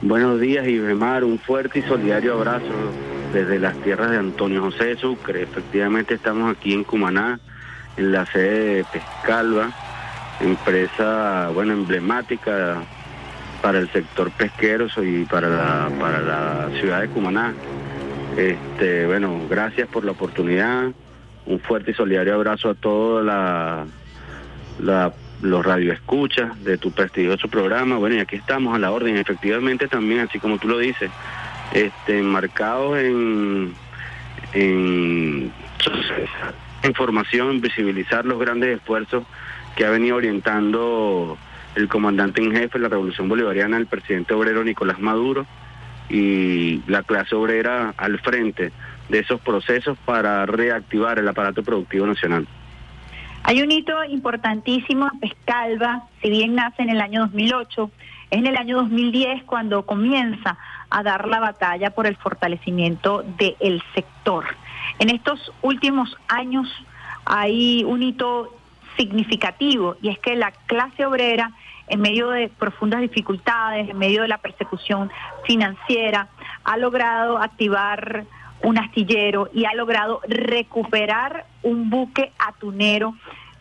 Buenos 0.01 0.39
días, 0.39 0.67
Ibemar. 0.67 1.23
Un 1.23 1.39
fuerte 1.39 1.79
y 1.79 1.81
solidario 1.81 2.35
abrazo 2.35 2.65
desde 3.33 3.59
las 3.59 3.75
tierras 3.77 4.11
de 4.11 4.17
Antonio 4.17 4.61
José 4.61 4.85
de 4.85 4.97
Sucre. 4.97 5.41
Efectivamente 5.41 6.13
estamos 6.13 6.55
aquí 6.55 6.73
en 6.73 6.83
Cumaná 6.83 7.39
la 7.97 8.25
sede 8.27 8.75
de 8.75 8.83
Pescalva, 8.85 9.71
empresa 10.39 11.49
bueno 11.53 11.73
emblemática 11.73 12.81
para 13.61 13.79
el 13.79 13.91
sector 13.91 14.31
pesquero 14.31 14.87
y 14.97 15.25
para 15.25 15.49
la, 15.49 15.89
para 15.99 16.21
la 16.21 16.69
ciudad 16.79 17.01
de 17.01 17.09
Cumaná. 17.09 17.53
Este, 18.37 19.07
bueno, 19.07 19.41
gracias 19.49 19.87
por 19.87 20.05
la 20.05 20.11
oportunidad. 20.11 20.91
Un 21.45 21.59
fuerte 21.59 21.91
y 21.91 21.93
solidario 21.93 22.35
abrazo 22.35 22.69
a 22.69 22.75
todos 22.75 23.25
la, 23.25 23.85
la, 24.79 25.13
los 25.41 25.65
radioescuchas 25.65 26.63
de 26.63 26.77
tu 26.77 26.91
prestigioso 26.91 27.47
programa. 27.47 27.97
Bueno, 27.97 28.15
y 28.15 28.19
aquí 28.19 28.35
estamos 28.35 28.75
a 28.75 28.79
la 28.79 28.91
orden. 28.91 29.17
Efectivamente 29.17 29.87
también, 29.87 30.19
así 30.19 30.39
como 30.39 30.59
tú 30.59 30.67
lo 30.67 30.77
dices, 30.77 31.09
este, 31.73 32.21
marcados 32.21 32.99
en, 32.99 33.73
en 34.53 35.51
información, 36.83 37.61
visibilizar 37.61 38.25
los 38.25 38.39
grandes 38.39 38.77
esfuerzos 38.77 39.23
que 39.75 39.85
ha 39.85 39.89
venido 39.89 40.15
orientando 40.15 41.37
el 41.75 41.87
comandante 41.87 42.41
en 42.41 42.51
jefe 42.51 42.79
de 42.79 42.83
la 42.83 42.89
Revolución 42.89 43.29
Bolivariana, 43.29 43.77
el 43.77 43.87
presidente 43.87 44.33
obrero 44.33 44.63
Nicolás 44.63 44.99
Maduro, 44.99 45.45
y 46.09 46.81
la 46.87 47.03
clase 47.03 47.35
obrera 47.35 47.93
al 47.97 48.19
frente 48.19 48.71
de 49.09 49.19
esos 49.19 49.39
procesos 49.41 49.97
para 50.05 50.45
reactivar 50.45 51.19
el 51.19 51.27
aparato 51.27 51.63
productivo 51.63 52.05
nacional. 52.05 52.47
Hay 53.43 53.61
un 53.61 53.71
hito 53.71 54.03
importantísimo 54.03 55.09
en 55.13 55.19
Pescalva, 55.19 56.03
si 56.21 56.29
bien 56.29 56.55
nace 56.55 56.81
en 56.81 56.89
el 56.89 56.99
año 56.99 57.21
2008, 57.21 57.91
es 58.29 58.39
en 58.39 58.47
el 58.47 58.57
año 58.57 58.77
2010 58.77 59.43
cuando 59.43 59.85
comienza 59.85 60.57
a 60.89 61.03
dar 61.03 61.27
la 61.27 61.39
batalla 61.39 61.91
por 61.91 62.07
el 62.07 62.15
fortalecimiento 62.17 63.23
del 63.37 63.81
sector. 63.93 64.45
En 64.99 65.09
estos 65.09 65.51
últimos 65.61 66.15
años 66.27 66.67
hay 67.25 67.83
un 67.83 68.03
hito 68.03 68.53
significativo 68.97 69.95
y 70.01 70.09
es 70.09 70.19
que 70.19 70.35
la 70.35 70.51
clase 70.65 71.05
obrera, 71.05 71.51
en 71.87 72.01
medio 72.01 72.29
de 72.29 72.49
profundas 72.49 73.01
dificultades, 73.01 73.89
en 73.89 73.97
medio 73.97 74.23
de 74.23 74.27
la 74.27 74.39
persecución 74.39 75.11
financiera, 75.45 76.27
ha 76.63 76.77
logrado 76.77 77.37
activar 77.37 78.25
un 78.63 78.77
astillero 78.77 79.49
y 79.53 79.65
ha 79.65 79.73
logrado 79.73 80.19
recuperar 80.27 81.45
un 81.63 81.89
buque 81.89 82.31
atunero 82.39 83.13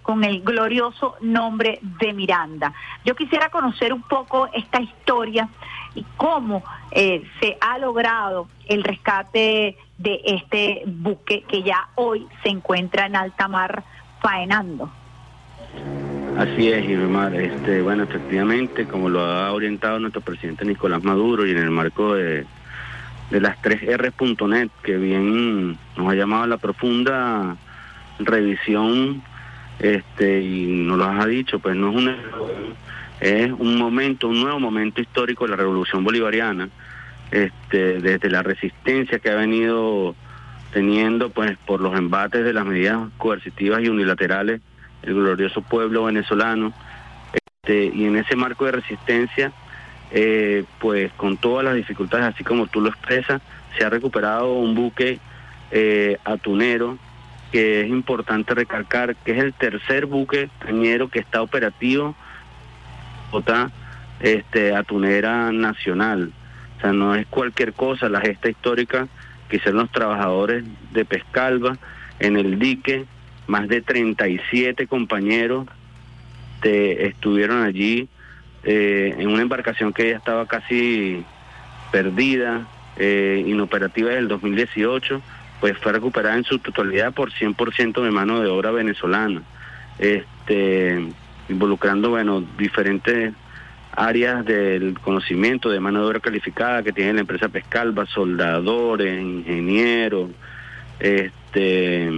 con 0.07 0.23
el 0.23 0.41
glorioso 0.43 1.17
nombre 1.21 1.81
de 1.83 2.13
Miranda. 2.13 2.73
Yo 3.05 3.17
quisiera 3.17 3.49
conocer 3.49 3.93
un 3.93 4.03
poco 4.03 4.49
esta 4.55 4.81
historia 4.81 5.49
y 5.97 6.07
cómo 6.17 6.63
eh, 6.93 7.25
se 7.41 7.59
ha 7.61 7.77
logrado 7.79 8.47
el 8.69 8.85
rescate 8.85 9.77
de 9.99 10.21
este 10.25 10.85
buque 10.87 11.43
que 11.49 11.65
ya 11.65 11.89
hoy 11.97 12.25
se 12.45 12.51
encuentra 12.51 13.07
en 13.07 13.17
alta 13.17 13.49
mar 13.49 13.83
faenando. 14.23 14.89
Así 16.39 16.71
es, 16.71 16.89
Irmar. 16.89 17.35
Este, 17.35 17.83
bueno, 17.83 18.05
efectivamente, 18.05 18.87
como 18.87 19.09
lo 19.09 19.25
ha 19.25 19.51
orientado 19.51 19.99
nuestro 19.99 20.21
presidente 20.21 20.65
Nicolás 20.65 21.03
Maduro 21.03 21.45
y 21.45 21.51
en 21.51 21.59
el 21.59 21.71
marco 21.73 22.15
de, 22.15 22.47
de 23.31 23.41
las 23.41 23.61
3R.net, 23.61 24.71
que 24.85 24.99
bien 24.99 25.77
nos 25.97 26.09
ha 26.09 26.15
llamado 26.15 26.45
a 26.45 26.47
la 26.47 26.59
profunda 26.59 27.57
revisión 28.21 29.21
este, 29.79 30.41
y 30.41 30.66
nos 30.66 30.99
lo 30.99 31.05
ha 31.05 31.27
dicho, 31.27 31.59
pues 31.59 31.77
no 31.77 31.91
es 31.91 31.97
un 31.97 32.16
es 33.20 33.51
un 33.51 33.79
momento, 33.79 34.29
un 34.29 34.43
nuevo 34.43 34.61
momento 34.61 35.01
histórico 35.01 35.45
de 35.45 35.51
la 35.51 35.57
revolución 35.57 36.05
bolivariana, 36.05 36.68
este, 37.31 38.01
desde 38.01 38.29
la 38.29 38.43
resistencia 38.43 39.18
que 39.18 39.31
ha 39.31 39.35
venido 39.35 40.14
teniendo 40.72 41.31
pues 41.31 41.57
por 41.66 41.81
los 41.81 41.97
embates 41.97 42.45
de 42.45 42.53
las 42.53 42.66
medidas 42.66 43.09
coercitivas 43.16 43.83
y 43.83 43.89
unilaterales 43.89 44.61
el 45.03 45.14
glorioso 45.14 45.62
pueblo 45.62 46.05
venezolano 46.05 46.72
este, 47.33 47.87
y 47.95 48.05
en 48.05 48.16
ese 48.16 48.37
marco 48.37 48.66
de 48.66 48.72
resistencia 48.72 49.53
eh, 50.11 50.64
pues 50.79 51.12
con 51.14 51.37
todas 51.37 51.64
las 51.64 51.74
dificultades 51.74 52.27
así 52.27 52.45
como 52.45 52.66
tú 52.66 52.81
lo 52.81 52.91
expresas 52.91 53.41
se 53.77 53.85
ha 53.85 53.91
recuperado 53.91 54.53
un 54.53 54.74
buque 54.74 55.18
eh, 55.70 56.18
atunero 56.24 56.99
que 57.53 57.82
es 57.82 57.88
importante 57.88 58.55
recalcar 58.55 59.16
que 59.16 59.32
es 59.32 59.38
el 59.38 59.53
tercer 59.55 60.07
buque 60.07 60.49
cañero 60.59 61.09
que 61.09 61.18
está 61.20 61.42
operativo 61.42 62.14
este, 64.20 64.74
atunera 64.74 65.53
nacional. 65.53 66.32
O 66.76 66.80
sea, 66.80 66.92
no 66.92 67.14
es 67.14 67.26
cualquier 67.26 67.72
cosa, 67.72 68.09
la 68.09 68.20
gesta 68.20 68.49
histórica 68.49 69.09
que 69.49 69.57
hicieron 69.57 69.82
los 69.82 69.92
trabajadores 69.92 70.64
de 70.92 71.05
Pescalva 71.05 71.76
en 72.18 72.36
el 72.36 72.59
dique, 72.59 73.05
más 73.47 73.68
de 73.68 73.80
37 73.82 74.86
compañeros 74.86 75.66
de- 76.62 77.07
estuvieron 77.07 77.62
allí 77.62 78.09
eh, 78.64 79.14
en 79.18 79.28
una 79.28 79.42
embarcación 79.42 79.92
que 79.92 80.11
ya 80.11 80.16
estaba 80.16 80.47
casi 80.47 81.24
perdida, 81.92 82.66
eh, 82.97 83.44
inoperativa 83.47 84.09
desde 84.09 84.20
el 84.22 84.28
2018, 84.28 85.22
pues 85.61 85.77
fue 85.79 85.93
recuperada 85.93 86.37
en 86.37 86.45
su 86.45 86.59
totalidad 86.59 87.13
por 87.13 87.33
100% 87.33 88.03
de 88.03 88.11
mano 88.11 88.41
de 88.41 88.49
obra 88.49 88.71
venezolana, 88.71 89.43
este, 89.99 91.09
involucrando, 91.49 92.11
bueno, 92.11 92.45
diferentes 92.59 93.33
áreas 93.93 94.45
del 94.45 94.99
conocimiento 95.01 95.71
de 95.71 95.81
mano 95.81 96.01
de 96.01 96.07
obra 96.07 96.21
calificada 96.21 96.83
que 96.83 96.93
tiene 96.93 97.15
la 97.15 97.21
empresa 97.21 97.49
Pescalva, 97.49 98.05
soldadores, 98.07 99.21
ingenieros, 99.21 100.31
este, 101.01 102.11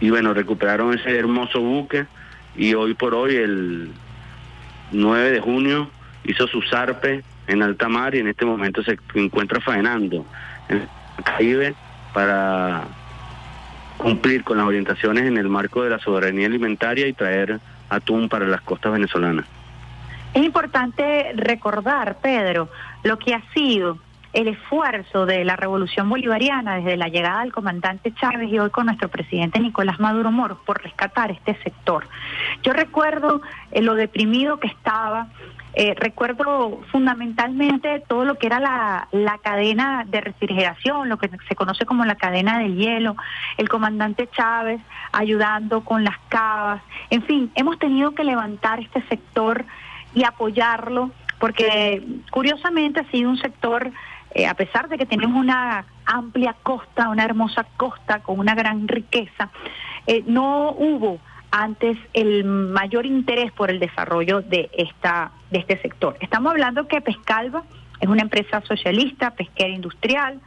y 0.00 0.10
bueno, 0.10 0.34
recuperaron 0.34 0.98
ese 0.98 1.16
hermoso 1.16 1.60
buque 1.60 2.06
y 2.56 2.74
hoy 2.74 2.94
por 2.94 3.14
hoy, 3.14 3.36
el 3.36 3.92
9 4.90 5.30
de 5.30 5.40
junio, 5.40 5.90
hizo 6.24 6.46
su 6.48 6.60
zarpe 6.62 7.22
en 7.46 7.62
alta 7.62 7.88
mar 7.88 8.14
y 8.14 8.18
en 8.18 8.28
este 8.28 8.44
momento 8.44 8.82
se 8.82 8.98
encuentra 9.14 9.60
faenando 9.60 10.26
en 10.68 10.78
el 10.78 10.88
Caribe 11.24 11.74
para 12.12 12.84
cumplir 13.98 14.44
con 14.44 14.58
las 14.58 14.66
orientaciones 14.66 15.24
en 15.24 15.36
el 15.38 15.48
marco 15.48 15.82
de 15.82 15.90
la 15.90 15.98
soberanía 15.98 16.46
alimentaria 16.46 17.06
y 17.06 17.12
traer 17.12 17.60
atún 17.88 18.28
para 18.28 18.46
las 18.46 18.62
costas 18.62 18.92
venezolanas. 18.92 19.46
Es 20.34 20.42
importante 20.42 21.32
recordar, 21.36 22.16
Pedro, 22.22 22.70
lo 23.02 23.18
que 23.18 23.34
ha 23.34 23.42
sido 23.52 23.98
el 24.32 24.48
esfuerzo 24.48 25.26
de 25.26 25.44
la 25.44 25.56
revolución 25.56 26.08
bolivariana 26.08 26.76
desde 26.76 26.96
la 26.96 27.08
llegada 27.08 27.42
del 27.42 27.52
comandante 27.52 28.14
Chávez 28.14 28.50
y 28.50 28.58
hoy 28.58 28.70
con 28.70 28.86
nuestro 28.86 29.08
presidente 29.08 29.60
Nicolás 29.60 30.00
Maduro 30.00 30.30
Moros 30.30 30.58
por 30.64 30.82
rescatar 30.82 31.30
este 31.30 31.54
sector. 31.62 32.08
Yo 32.62 32.72
recuerdo 32.72 33.42
eh, 33.72 33.82
lo 33.82 33.94
deprimido 33.94 34.58
que 34.58 34.68
estaba, 34.68 35.28
eh, 35.74 35.94
recuerdo 35.96 36.80
fundamentalmente 36.90 38.00
todo 38.06 38.24
lo 38.24 38.36
que 38.36 38.46
era 38.46 38.60
la, 38.60 39.08
la 39.10 39.38
cadena 39.38 40.04
de 40.06 40.20
refrigeración, 40.20 41.08
lo 41.08 41.16
que 41.16 41.30
se 41.48 41.54
conoce 41.54 41.86
como 41.86 42.04
la 42.04 42.16
cadena 42.16 42.58
del 42.58 42.76
hielo, 42.76 43.16
el 43.56 43.68
comandante 43.70 44.28
Chávez 44.36 44.80
ayudando 45.12 45.82
con 45.82 46.04
las 46.04 46.18
cavas, 46.28 46.82
en 47.10 47.22
fin, 47.22 47.50
hemos 47.54 47.78
tenido 47.78 48.12
que 48.12 48.24
levantar 48.24 48.80
este 48.80 49.02
sector 49.08 49.64
y 50.14 50.24
apoyarlo, 50.24 51.10
porque 51.38 52.02
curiosamente 52.30 53.00
ha 53.00 53.10
sido 53.10 53.30
un 53.30 53.38
sector, 53.38 53.90
eh, 54.34 54.46
a 54.46 54.54
pesar 54.54 54.88
de 54.88 54.98
que 54.98 55.06
tenemos 55.06 55.40
una 55.40 55.86
amplia 56.04 56.54
costa, 56.62 57.08
una 57.08 57.24
hermosa 57.24 57.66
costa 57.76 58.20
con 58.20 58.38
una 58.38 58.54
gran 58.54 58.88
riqueza, 58.88 59.50
eh, 60.06 60.22
no 60.26 60.72
hubo 60.72 61.18
antes 61.52 61.98
el 62.14 62.44
mayor 62.44 63.06
interés 63.06 63.52
por 63.52 63.70
el 63.70 63.78
desarrollo 63.78 64.40
de 64.40 64.70
esta 64.72 65.30
de 65.50 65.58
este 65.58 65.78
sector. 65.80 66.16
Estamos 66.20 66.50
hablando 66.50 66.88
que 66.88 67.00
Pescalva 67.02 67.62
es 68.00 68.08
una 68.08 68.22
empresa 68.22 68.62
socialista, 68.62 69.32
pesquera 69.32 69.68
industrial, 69.68 70.40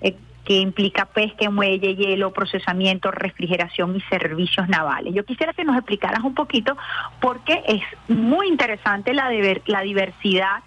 eh, 0.00 0.16
que 0.44 0.58
implica 0.58 1.06
pesca, 1.06 1.48
muelle, 1.48 1.94
hielo, 1.94 2.32
procesamiento, 2.32 3.10
refrigeración 3.10 3.94
y 3.96 4.00
servicios 4.02 4.68
navales. 4.68 5.14
Yo 5.14 5.24
quisiera 5.24 5.52
que 5.52 5.64
nos 5.64 5.76
explicaras 5.76 6.24
un 6.24 6.34
poquito 6.34 6.76
porque 7.20 7.62
es 7.66 7.82
muy 8.08 8.48
interesante 8.48 9.14
la, 9.14 9.30
la 9.66 9.82
diversidad 9.82 10.62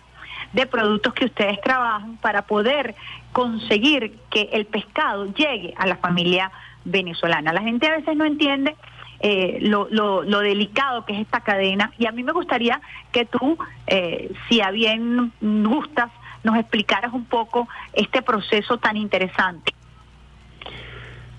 de 0.53 0.65
productos 0.67 1.13
que 1.13 1.25
ustedes 1.25 1.59
trabajan 1.61 2.17
para 2.17 2.43
poder 2.43 2.95
conseguir 3.33 4.17
que 4.29 4.49
el 4.53 4.65
pescado 4.65 5.33
llegue 5.33 5.73
a 5.77 5.85
la 5.85 5.97
familia 5.97 6.51
venezolana. 6.85 7.53
La 7.53 7.61
gente 7.61 7.87
a 7.87 7.97
veces 7.97 8.15
no 8.15 8.25
entiende 8.25 8.75
eh, 9.21 9.59
lo, 9.61 9.87
lo- 9.91 10.23
lo 10.23 10.39
delicado 10.39 11.05
que 11.05 11.13
es 11.13 11.19
esta 11.21 11.41
cadena 11.41 11.91
y 11.97 12.07
a 12.07 12.11
mí 12.11 12.23
me 12.23 12.31
gustaría 12.31 12.81
que 13.11 13.25
tú, 13.25 13.57
eh, 13.87 14.31
si 14.49 14.61
a 14.61 14.71
bien 14.71 15.31
gustas, 15.41 16.09
nos 16.43 16.57
explicaras 16.57 17.13
un 17.13 17.25
poco 17.25 17.67
este 17.93 18.21
proceso 18.23 18.77
tan 18.79 18.97
interesante. 18.97 19.71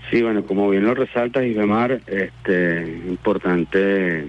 Sí, 0.09 0.21
bueno, 0.21 0.43
como 0.45 0.69
bien 0.69 0.85
lo 0.85 0.93
resaltas, 0.93 1.43
Isbemar, 1.43 1.99
este, 2.07 3.01
importante 3.07 4.27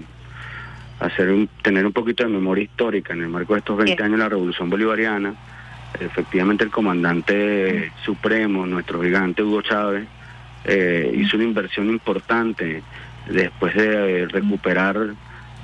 hacer 0.99 1.29
un- 1.29 1.49
tener 1.61 1.85
un 1.85 1.93
poquito 1.93 2.23
de 2.23 2.29
memoria 2.29 2.63
histórica 2.63 3.13
en 3.13 3.21
el 3.21 3.29
marco 3.29 3.53
de 3.53 3.59
estos 3.59 3.77
20 3.77 4.01
años 4.03 4.17
de 4.17 4.23
la 4.23 4.29
Revolución 4.29 4.69
Bolivariana. 4.69 5.33
Efectivamente, 5.99 6.63
el 6.63 6.71
comandante 6.71 7.91
supremo, 8.03 8.65
nuestro 8.65 9.01
gigante 9.01 9.43
Hugo 9.43 9.61
Chávez, 9.61 10.07
eh, 10.65 11.13
hizo 11.15 11.37
una 11.37 11.45
inversión 11.45 11.89
importante 11.89 12.81
después 13.29 13.73
de 13.75 14.27
recuperar, 14.27 15.13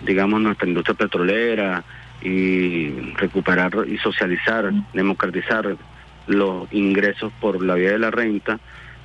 digamos, 0.05 0.41
nuestra 0.41 0.67
industria 0.67 0.95
petrolera 0.95 1.83
y 2.21 2.89
recuperar 3.15 3.71
y 3.87 3.97
socializar, 3.97 4.71
democratizar 4.93 5.75
los 6.27 6.71
ingresos 6.71 7.31
por 7.39 7.63
la 7.63 7.75
vía 7.75 7.91
de 7.91 7.99
la 7.99 8.11
renta. 8.11 8.59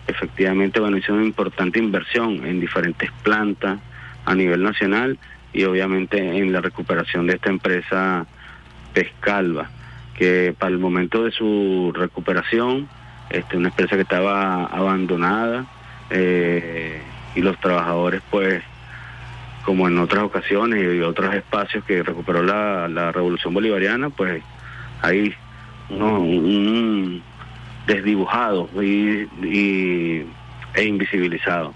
Efectivamente, 0.07 0.81
bueno, 0.81 0.97
hizo 0.97 1.13
una 1.13 1.25
importante 1.25 1.79
inversión 1.79 2.45
en 2.47 2.61
diferentes 2.61 3.11
plantas 3.23 3.79
a 4.25 4.35
nivel 4.35 4.63
nacional 4.63 5.19
y 5.53 5.65
obviamente 5.65 6.19
en 6.19 6.53
la 6.53 6.61
recuperación 6.61 7.27
de 7.27 7.35
esta 7.35 7.51
empresa 7.51 8.27
Pescalva, 8.93 9.69
que 10.17 10.55
para 10.59 10.73
el 10.73 10.79
momento 10.79 11.25
de 11.25 11.31
su 11.31 11.93
recuperación, 11.95 12.89
este, 13.31 13.57
una 13.57 13.69
empresa 13.69 13.97
que 13.97 14.03
estaba 14.03 14.65
abandonada 14.67 15.67
eh, 16.11 17.01
y 17.37 17.43
los 17.43 17.57
trabajadores 17.61 18.23
pues 18.31 18.63
como 19.65 19.87
en 19.89 19.99
otras 19.99 20.25
ocasiones 20.25 20.83
y 20.97 21.01
otros 21.01 21.35
espacios 21.35 21.85
que 21.85 22.03
recuperó 22.03 22.43
la, 22.43 22.89
la 22.89 23.11
revolución 23.13 23.53
bolivariana, 23.53 24.11
pues 24.11 24.43
hay 25.03 25.35
uno- 25.91 26.21
un 26.21 27.23
desdibujado 27.87 28.69
y, 28.83 29.29
e 30.75 30.85
invisibilizado. 30.85 31.75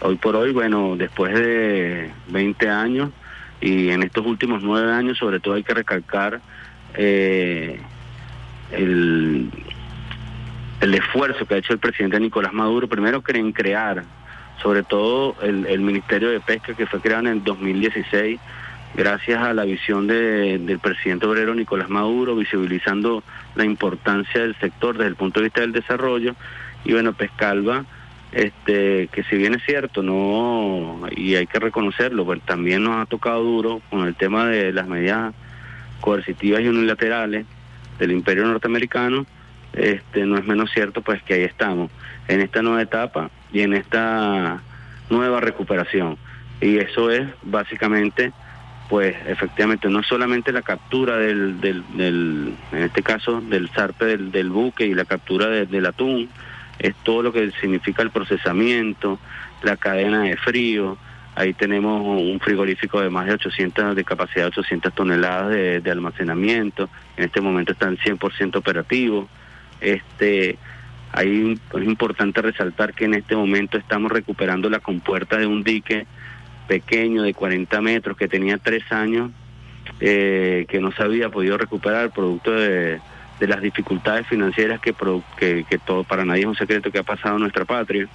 Hoy 0.00 0.16
por 0.16 0.34
hoy, 0.36 0.52
bueno, 0.52 0.96
después 0.96 1.34
de 1.34 2.10
20 2.28 2.68
años 2.70 3.10
y 3.60 3.88
en 3.90 4.02
estos 4.02 4.24
últimos 4.26 4.62
nueve 4.62 4.92
años, 4.92 5.18
sobre 5.18 5.40
todo 5.40 5.54
hay 5.54 5.62
que 5.62 5.74
recalcar 5.74 6.40
eh, 6.94 7.80
el, 8.72 9.50
el 10.80 10.94
esfuerzo 10.94 11.44
que 11.46 11.54
ha 11.54 11.58
hecho 11.58 11.72
el 11.74 11.78
presidente 11.78 12.18
Nicolás 12.20 12.52
Maduro, 12.52 12.88
primero 12.88 13.22
en 13.26 13.52
crear, 13.52 14.04
sobre 14.62 14.82
todo 14.82 15.36
el, 15.42 15.66
el 15.66 15.80
Ministerio 15.80 16.30
de 16.30 16.40
Pesca 16.40 16.74
que 16.74 16.86
fue 16.86 17.00
creado 17.00 17.22
en 17.26 17.32
el 17.32 17.44
2016, 17.44 18.40
gracias 18.94 19.42
a 19.42 19.52
la 19.52 19.64
visión 19.64 20.06
de- 20.06 20.58
del 20.58 20.78
presidente 20.78 21.26
obrero 21.26 21.54
Nicolás 21.54 21.88
Maduro, 21.90 22.34
visibilizando 22.36 23.22
la 23.54 23.64
importancia 23.64 24.40
del 24.40 24.56
sector 24.58 24.96
desde 24.96 25.08
el 25.10 25.16
punto 25.16 25.40
de 25.40 25.44
vista 25.44 25.60
del 25.60 25.72
desarrollo. 25.72 26.34
Y 26.84 26.92
bueno, 26.92 27.12
Pescalva, 27.12 27.84
este, 28.32 29.08
que 29.12 29.22
si 29.24 29.36
bien 29.36 29.54
es 29.54 29.62
cierto, 29.64 30.02
no, 30.02 31.00
y 31.14 31.34
hay 31.34 31.46
que 31.46 31.58
reconocerlo, 31.58 32.24
pues 32.24 32.40
también 32.42 32.82
nos 32.84 32.96
ha 33.02 33.06
tocado 33.06 33.42
duro 33.42 33.80
con 33.90 34.06
el 34.06 34.14
tema 34.14 34.46
de 34.46 34.72
las 34.72 34.86
medidas 34.88 35.34
coercitivas 36.00 36.60
y 36.62 36.68
unilaterales 36.68 37.46
del 37.98 38.12
imperio 38.12 38.44
norteamericano, 38.46 39.26
este, 39.76 40.24
no 40.26 40.36
es 40.38 40.44
menos 40.46 40.70
cierto 40.72 41.02
pues 41.02 41.22
que 41.22 41.34
ahí 41.34 41.42
estamos, 41.44 41.90
en 42.28 42.40
esta 42.40 42.62
nueva 42.62 42.82
etapa 42.82 43.30
y 43.52 43.60
en 43.60 43.74
esta 43.74 44.60
nueva 45.10 45.40
recuperación. 45.40 46.16
Y 46.60 46.78
eso 46.78 47.10
es 47.10 47.28
básicamente, 47.42 48.32
pues 48.88 49.14
efectivamente, 49.26 49.88
no 49.88 50.02
solamente 50.02 50.52
la 50.52 50.62
captura 50.62 51.16
del, 51.18 51.60
del, 51.60 51.84
del 51.96 52.54
en 52.72 52.82
este 52.82 53.02
caso, 53.02 53.40
del 53.42 53.68
zarpe 53.70 54.06
del, 54.06 54.32
del 54.32 54.50
buque 54.50 54.86
y 54.86 54.94
la 54.94 55.04
captura 55.04 55.46
de- 55.48 55.66
del 55.66 55.86
atún, 55.86 56.28
es 56.78 56.94
todo 57.04 57.22
lo 57.22 57.32
que 57.32 57.50
significa 57.60 58.02
el 58.02 58.10
procesamiento, 58.10 59.18
la 59.62 59.76
cadena 59.76 60.22
de 60.22 60.36
frío. 60.36 60.96
Ahí 61.34 61.52
tenemos 61.52 62.00
un 62.02 62.40
frigorífico 62.40 63.00
de 63.00 63.10
más 63.10 63.26
de 63.26 63.34
800, 63.34 63.94
de 63.94 64.04
capacidad 64.04 64.44
de 64.44 64.48
800 64.48 64.94
toneladas 64.94 65.50
de, 65.50 65.80
de 65.80 65.90
almacenamiento. 65.90 66.88
En 67.16 67.24
este 67.24 67.40
momento 67.42 67.72
están 67.72 67.96
100% 67.98 68.56
operativos. 68.56 69.26
Este, 69.80 70.58
ahí 71.12 71.58
es 71.74 71.82
importante 71.82 72.42
resaltar 72.42 72.94
que 72.94 73.04
en 73.04 73.14
este 73.14 73.36
momento 73.36 73.78
estamos 73.78 74.10
recuperando 74.10 74.68
la 74.70 74.80
compuerta 74.80 75.38
de 75.38 75.46
un 75.46 75.62
dique 75.62 76.06
pequeño 76.68 77.22
de 77.22 77.34
40 77.34 77.80
metros 77.80 78.16
que 78.16 78.28
tenía 78.28 78.58
tres 78.58 78.90
años, 78.90 79.30
eh, 80.00 80.66
que 80.68 80.80
no 80.80 80.90
se 80.92 81.02
había 81.02 81.30
podido 81.30 81.56
recuperar 81.56 82.10
producto 82.10 82.52
de, 82.52 83.00
de 83.40 83.46
las 83.46 83.60
dificultades 83.60 84.26
financieras 84.26 84.80
que, 84.80 84.94
que, 85.38 85.78
todo 85.78 86.04
para 86.04 86.24
nadie 86.24 86.42
es 86.42 86.46
un 86.46 86.56
secreto 86.56 86.90
que 86.90 86.98
ha 86.98 87.02
pasado 87.02 87.36
en 87.36 87.42
nuestra 87.42 87.64
patria. 87.64 88.08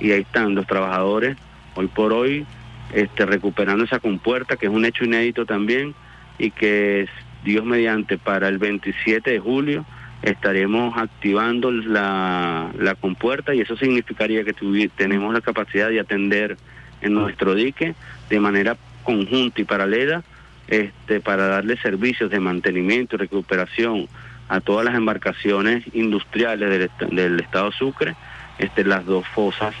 Y 0.00 0.12
ahí 0.12 0.22
están 0.22 0.54
los 0.54 0.66
trabajadores, 0.66 1.36
hoy 1.74 1.86
por 1.86 2.12
hoy, 2.12 2.46
este, 2.92 3.24
recuperando 3.24 3.84
esa 3.84 4.00
compuerta, 4.00 4.56
que 4.56 4.66
es 4.66 4.72
un 4.72 4.84
hecho 4.84 5.04
inédito 5.04 5.46
también, 5.46 5.94
y 6.38 6.50
que 6.50 7.08
Dios 7.44 7.64
mediante 7.64 8.18
para 8.18 8.48
el 8.48 8.58
27 8.58 9.30
de 9.30 9.38
julio 9.38 9.86
estaremos 10.22 10.96
activando 10.96 11.70
la, 11.70 12.70
la 12.78 12.94
compuerta 12.94 13.54
y 13.54 13.60
eso 13.60 13.76
significaría 13.76 14.44
que 14.44 14.54
tuvi- 14.54 14.90
tenemos 14.96 15.32
la 15.32 15.40
capacidad 15.40 15.88
de 15.88 16.00
atender 16.00 16.56
en 17.00 17.14
nuestro 17.14 17.54
dique 17.54 17.94
de 18.28 18.40
manera 18.40 18.76
conjunta 19.04 19.60
y 19.60 19.64
paralela 19.64 20.22
este, 20.68 21.20
para 21.20 21.46
darle 21.46 21.76
servicios 21.76 22.30
de 22.30 22.40
mantenimiento 22.40 23.14
y 23.14 23.18
recuperación 23.18 24.08
a 24.48 24.60
todas 24.60 24.84
las 24.84 24.94
embarcaciones 24.94 25.84
industriales 25.94 26.70
del, 26.70 27.14
del 27.14 27.40
estado 27.40 27.70
Sucre, 27.72 28.16
este, 28.58 28.84
las 28.84 29.04
dos 29.04 29.26
fosas 29.28 29.74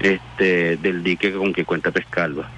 este, 0.00 0.76
del 0.76 1.02
dique 1.02 1.32
con 1.32 1.52
que 1.52 1.64
cuenta 1.64 1.90
Pescalva. 1.90 2.48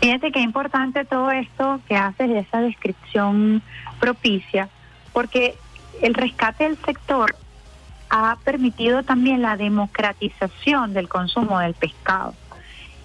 Fíjate 0.00 0.32
qué 0.32 0.40
importante 0.40 1.04
todo 1.04 1.30
esto 1.30 1.80
que 1.88 1.94
haces 1.94 2.28
de 2.28 2.40
esa 2.40 2.60
descripción 2.60 3.62
propicia, 4.00 4.68
porque 5.12 5.54
el 6.02 6.14
rescate 6.14 6.64
del 6.64 6.76
sector 6.78 7.34
ha 8.10 8.36
permitido 8.44 9.02
también 9.02 9.40
la 9.40 9.56
democratización 9.56 10.92
del 10.92 11.08
consumo 11.08 11.58
del 11.60 11.74
pescado. 11.74 12.34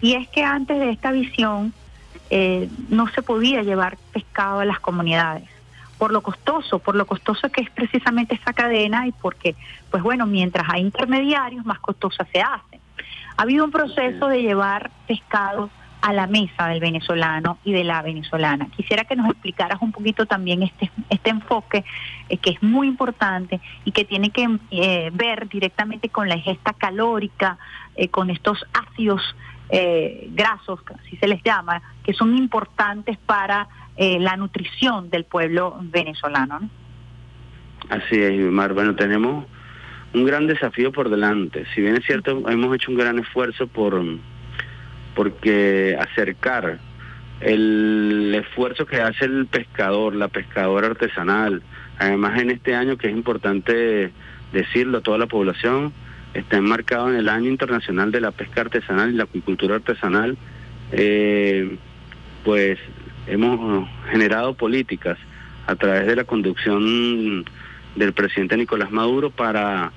Y 0.01 0.13
es 0.13 0.27
que 0.29 0.43
antes 0.43 0.77
de 0.79 0.91
esta 0.91 1.11
visión 1.11 1.73
eh, 2.29 2.69
no 2.89 3.07
se 3.07 3.21
podía 3.21 3.63
llevar 3.63 3.97
pescado 4.11 4.59
a 4.59 4.65
las 4.65 4.79
comunidades 4.79 5.47
por 5.97 6.11
lo 6.11 6.21
costoso, 6.21 6.79
por 6.79 6.95
lo 6.95 7.05
costoso 7.05 7.49
que 7.49 7.61
es 7.61 7.69
precisamente 7.71 8.35
esta 8.35 8.53
cadena 8.53 9.07
y 9.07 9.11
porque, 9.11 9.55
pues 9.89 10.03
bueno, 10.03 10.25
mientras 10.25 10.67
hay 10.69 10.81
intermediarios, 10.81 11.65
más 11.65 11.79
costosa 11.79 12.25
se 12.31 12.41
hace. 12.41 12.79
Ha 13.35 13.41
habido 13.41 13.65
un 13.65 13.71
proceso 13.71 14.27
de 14.27 14.41
llevar 14.41 14.91
pescado 15.07 15.69
a 16.01 16.13
la 16.13 16.27
mesa 16.27 16.67
del 16.67 16.79
venezolano 16.79 17.57
y 17.63 17.73
de 17.73 17.83
la 17.83 18.01
venezolana. 18.01 18.67
Quisiera 18.75 19.05
que 19.05 19.15
nos 19.15 19.29
explicaras 19.29 19.81
un 19.81 19.91
poquito 19.91 20.25
también 20.25 20.63
este, 20.63 20.91
este 21.09 21.29
enfoque 21.29 21.83
eh, 22.29 22.37
que 22.37 22.51
es 22.51 22.63
muy 22.63 22.87
importante 22.87 23.59
y 23.83 23.91
que 23.91 24.05
tiene 24.05 24.29
que 24.29 24.47
eh, 24.71 25.09
ver 25.13 25.47
directamente 25.49 26.09
con 26.09 26.29
la 26.29 26.35
ingesta 26.35 26.73
calórica, 26.73 27.57
eh, 27.95 28.09
con 28.09 28.29
estos 28.29 28.65
ácidos 28.73 29.21
eh, 29.69 30.29
grasos, 30.31 30.79
así 31.03 31.17
se 31.17 31.27
les 31.27 31.43
llama, 31.43 31.81
que 32.03 32.13
son 32.13 32.37
importantes 32.37 33.17
para 33.25 33.67
la 33.99 34.37
nutrición 34.37 35.09
del 35.09 35.23
pueblo 35.23 35.75
venezolano. 35.81 36.59
¿no? 36.59 36.69
Así 37.89 38.21
es, 38.21 38.39
Mar. 38.51 38.73
Bueno, 38.73 38.95
tenemos 38.95 39.45
un 40.13 40.23
gran 40.23 40.45
desafío 40.45 40.91
por 40.91 41.09
delante. 41.09 41.65
Si 41.73 41.81
bien 41.81 41.95
es 41.95 42.05
cierto, 42.05 42.47
hemos 42.47 42.75
hecho 42.75 42.91
un 42.91 42.97
gran 42.97 43.17
esfuerzo 43.17 43.65
por 43.65 43.99
porque 45.17 45.97
acercar 45.99 46.77
el 47.41 48.35
esfuerzo 48.35 48.85
que 48.85 49.01
hace 49.01 49.25
el 49.25 49.47
pescador, 49.47 50.15
la 50.15 50.27
pescadora 50.27 50.87
artesanal. 50.87 51.63
Además, 51.97 52.39
en 52.39 52.51
este 52.51 52.75
año, 52.75 52.97
que 52.97 53.07
es 53.07 53.13
importante 53.13 54.11
decirlo 54.53 54.99
a 54.99 55.01
toda 55.01 55.17
la 55.17 55.25
población, 55.25 55.91
está 56.35 56.57
enmarcado 56.57 57.09
en 57.09 57.15
el 57.15 57.29
Año 57.29 57.49
Internacional 57.49 58.11
de 58.11 58.21
la 58.21 58.29
Pesca 58.29 58.61
Artesanal 58.61 59.09
y 59.09 59.15
la 59.15 59.23
Acuicultura 59.23 59.77
Artesanal, 59.77 60.37
eh, 60.91 61.77
pues 62.45 62.77
hemos 63.25 63.89
generado 64.11 64.53
políticas 64.53 65.17
a 65.65 65.75
través 65.75 66.05
de 66.05 66.15
la 66.15 66.25
conducción 66.25 67.43
del 67.95 68.13
presidente 68.13 68.55
Nicolás 68.55 68.91
Maduro 68.91 69.31
para 69.31 69.91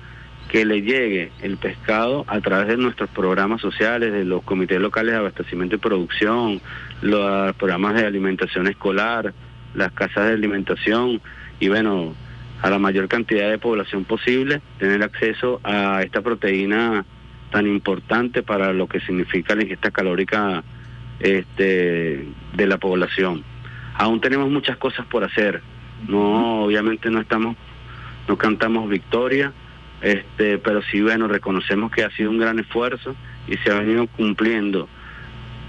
que 0.51 0.65
le 0.65 0.81
llegue 0.81 1.31
el 1.41 1.55
pescado 1.55 2.25
a 2.27 2.41
través 2.41 2.67
de 2.67 2.75
nuestros 2.75 3.09
programas 3.11 3.61
sociales, 3.61 4.11
de 4.11 4.25
los 4.25 4.43
comités 4.43 4.81
locales 4.81 5.13
de 5.13 5.19
abastecimiento 5.19 5.77
y 5.77 5.79
producción, 5.79 6.61
los 7.01 7.55
programas 7.55 7.95
de 7.95 8.05
alimentación 8.05 8.67
escolar, 8.67 9.33
las 9.73 9.93
casas 9.93 10.25
de 10.25 10.33
alimentación 10.33 11.21
y 11.61 11.69
bueno, 11.69 12.13
a 12.61 12.69
la 12.69 12.79
mayor 12.79 13.07
cantidad 13.07 13.49
de 13.49 13.59
población 13.59 14.03
posible, 14.03 14.61
tener 14.77 15.01
acceso 15.03 15.61
a 15.63 16.03
esta 16.03 16.21
proteína 16.21 17.05
tan 17.49 17.65
importante 17.65 18.43
para 18.43 18.73
lo 18.73 18.87
que 18.87 18.99
significa 18.99 19.55
la 19.55 19.63
ingesta 19.63 19.89
calórica 19.91 20.65
este, 21.21 22.27
de 22.55 22.67
la 22.67 22.77
población. 22.77 23.45
Aún 23.93 24.19
tenemos 24.19 24.49
muchas 24.49 24.75
cosas 24.75 25.05
por 25.05 25.23
hacer. 25.23 25.61
No, 26.09 26.63
obviamente 26.63 27.09
no 27.09 27.21
estamos, 27.21 27.55
no 28.27 28.37
cantamos 28.37 28.89
victoria, 28.89 29.53
este, 30.01 30.57
pero 30.57 30.81
sí 30.83 31.01
bueno 31.01 31.27
reconocemos 31.27 31.91
que 31.91 32.03
ha 32.03 32.09
sido 32.11 32.31
un 32.31 32.39
gran 32.39 32.59
esfuerzo 32.59 33.15
y 33.47 33.57
se 33.57 33.71
ha 33.71 33.79
venido 33.79 34.07
cumpliendo 34.07 34.87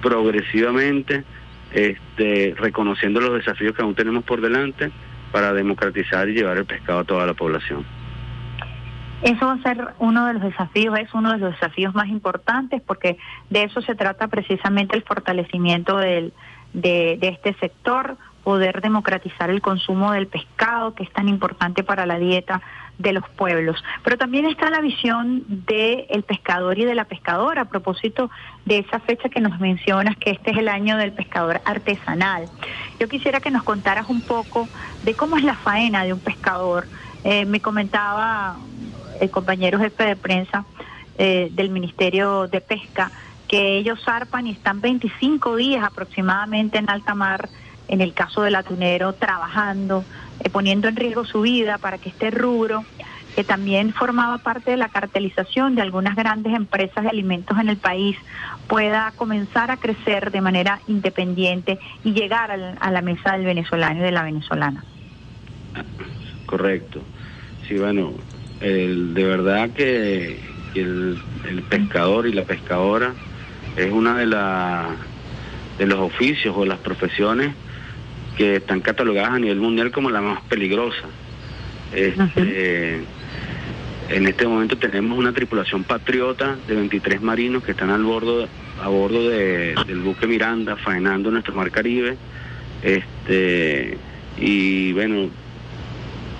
progresivamente, 0.00 1.24
este, 1.72 2.54
reconociendo 2.58 3.20
los 3.20 3.34
desafíos 3.34 3.74
que 3.74 3.82
aún 3.82 3.94
tenemos 3.94 4.24
por 4.24 4.40
delante 4.40 4.90
para 5.30 5.52
democratizar 5.52 6.28
y 6.28 6.34
llevar 6.34 6.58
el 6.58 6.66
pescado 6.66 7.00
a 7.00 7.04
toda 7.04 7.26
la 7.26 7.34
población. 7.34 7.84
Eso 9.22 9.46
va 9.46 9.52
a 9.52 9.62
ser 9.62 9.94
uno 10.00 10.26
de 10.26 10.34
los 10.34 10.42
desafíos, 10.42 10.98
es 10.98 11.14
uno 11.14 11.30
de 11.32 11.38
los 11.38 11.52
desafíos 11.52 11.94
más 11.94 12.08
importantes 12.08 12.82
porque 12.82 13.18
de 13.50 13.64
eso 13.64 13.80
se 13.80 13.94
trata 13.94 14.26
precisamente 14.26 14.96
el 14.96 15.04
fortalecimiento 15.04 15.96
del, 15.96 16.32
de, 16.72 17.18
de 17.20 17.28
este 17.28 17.54
sector, 17.54 18.16
poder 18.42 18.80
democratizar 18.80 19.48
el 19.50 19.60
consumo 19.60 20.10
del 20.10 20.26
pescado, 20.26 20.94
que 20.96 21.04
es 21.04 21.12
tan 21.12 21.28
importante 21.28 21.84
para 21.84 22.04
la 22.04 22.18
dieta 22.18 22.60
de 22.98 23.12
los 23.12 23.28
pueblos. 23.30 23.82
Pero 24.04 24.16
también 24.16 24.46
está 24.46 24.70
la 24.70 24.80
visión 24.80 25.44
del 25.48 26.22
pescador 26.22 26.78
y 26.78 26.84
de 26.84 26.94
la 26.94 27.04
pescadora, 27.04 27.62
a 27.62 27.64
propósito 27.66 28.30
de 28.64 28.78
esa 28.78 29.00
fecha 29.00 29.28
que 29.28 29.40
nos 29.40 29.58
mencionas, 29.60 30.16
que 30.16 30.30
este 30.30 30.52
es 30.52 30.58
el 30.58 30.68
año 30.68 30.96
del 30.96 31.12
pescador 31.12 31.60
artesanal. 31.64 32.48
Yo 33.00 33.08
quisiera 33.08 33.40
que 33.40 33.50
nos 33.50 33.62
contaras 33.62 34.08
un 34.08 34.20
poco 34.20 34.68
de 35.02 35.14
cómo 35.14 35.36
es 35.36 35.44
la 35.44 35.56
faena 35.56 36.04
de 36.04 36.12
un 36.12 36.20
pescador. 36.20 36.86
Eh, 37.24 37.44
me 37.44 37.60
comentaba 37.60 38.56
el 39.20 39.30
compañero 39.30 39.78
jefe 39.78 40.04
de 40.04 40.16
prensa 40.16 40.64
eh, 41.18 41.48
del 41.52 41.70
Ministerio 41.70 42.48
de 42.48 42.60
Pesca 42.60 43.10
que 43.52 43.76
ellos 43.76 44.00
zarpan 44.02 44.46
y 44.46 44.52
están 44.52 44.80
25 44.80 45.56
días 45.56 45.84
aproximadamente 45.84 46.78
en 46.78 46.88
alta 46.88 47.14
mar, 47.14 47.50
en 47.86 48.00
el 48.00 48.14
caso 48.14 48.40
del 48.40 48.54
atunero, 48.54 49.12
trabajando, 49.12 50.06
eh, 50.44 50.50
poniendo 50.50 50.88
en 50.88 50.96
riesgo 50.96 51.24
su 51.24 51.42
vida 51.42 51.78
para 51.78 51.98
que 51.98 52.08
este 52.08 52.30
rubro, 52.30 52.84
que 53.34 53.44
también 53.44 53.94
formaba 53.94 54.38
parte 54.38 54.72
de 54.72 54.76
la 54.76 54.88
cartelización 54.88 55.74
de 55.74 55.82
algunas 55.82 56.16
grandes 56.16 56.54
empresas 56.54 57.04
de 57.04 57.10
alimentos 57.10 57.58
en 57.58 57.68
el 57.68 57.78
país, 57.78 58.16
pueda 58.68 59.12
comenzar 59.16 59.70
a 59.70 59.76
crecer 59.76 60.30
de 60.30 60.40
manera 60.40 60.80
independiente 60.86 61.78
y 62.04 62.12
llegar 62.12 62.50
al- 62.50 62.76
a 62.80 62.90
la 62.90 63.02
mesa 63.02 63.32
del 63.32 63.44
venezolano 63.44 64.00
y 64.00 64.02
de 64.02 64.12
la 64.12 64.22
venezolana. 64.22 64.84
Correcto. 66.46 67.02
Sí, 67.66 67.78
bueno, 67.78 68.12
de 68.60 69.24
verdad 69.24 69.70
que, 69.70 70.40
el, 70.74 71.18
pescador 71.68 72.26
y 72.26 72.32
la 72.32 72.44
pescadora 72.44 73.14
es 73.76 73.90
una 73.90 74.16
de, 74.16 74.26
la, 74.26 74.96
de 75.78 75.86
los 75.86 75.98
oficios 76.00 76.54
o 76.56 76.64
las 76.64 76.78
profesiones 76.78 77.54
que 78.36 78.56
están 78.56 78.80
catalogadas 78.80 79.32
a 79.32 79.38
nivel 79.38 79.58
mundial 79.60 79.90
como 79.90 80.10
la 80.10 80.20
más 80.20 80.40
peligrosa. 80.42 81.06
Este, 81.92 83.00
En 84.08 84.26
este 84.26 84.46
momento 84.46 84.76
tenemos 84.76 85.16
una 85.18 85.32
tripulación 85.32 85.84
patriota 85.84 86.56
de 86.68 86.74
23 86.74 87.22
marinos 87.22 87.62
que 87.64 87.70
están 87.70 87.88
al 87.88 88.02
bordo, 88.02 88.46
a 88.82 88.88
bordo 88.88 89.26
de- 89.30 89.74
del 89.86 90.00
buque 90.00 90.26
Miranda, 90.26 90.76
faenando 90.76 91.28
en 91.30 91.34
nuestro 91.34 91.54
mar 91.54 91.70
Caribe. 91.70 92.16
Este, 92.82 93.96
y 94.38 94.92
bueno, 94.92 95.30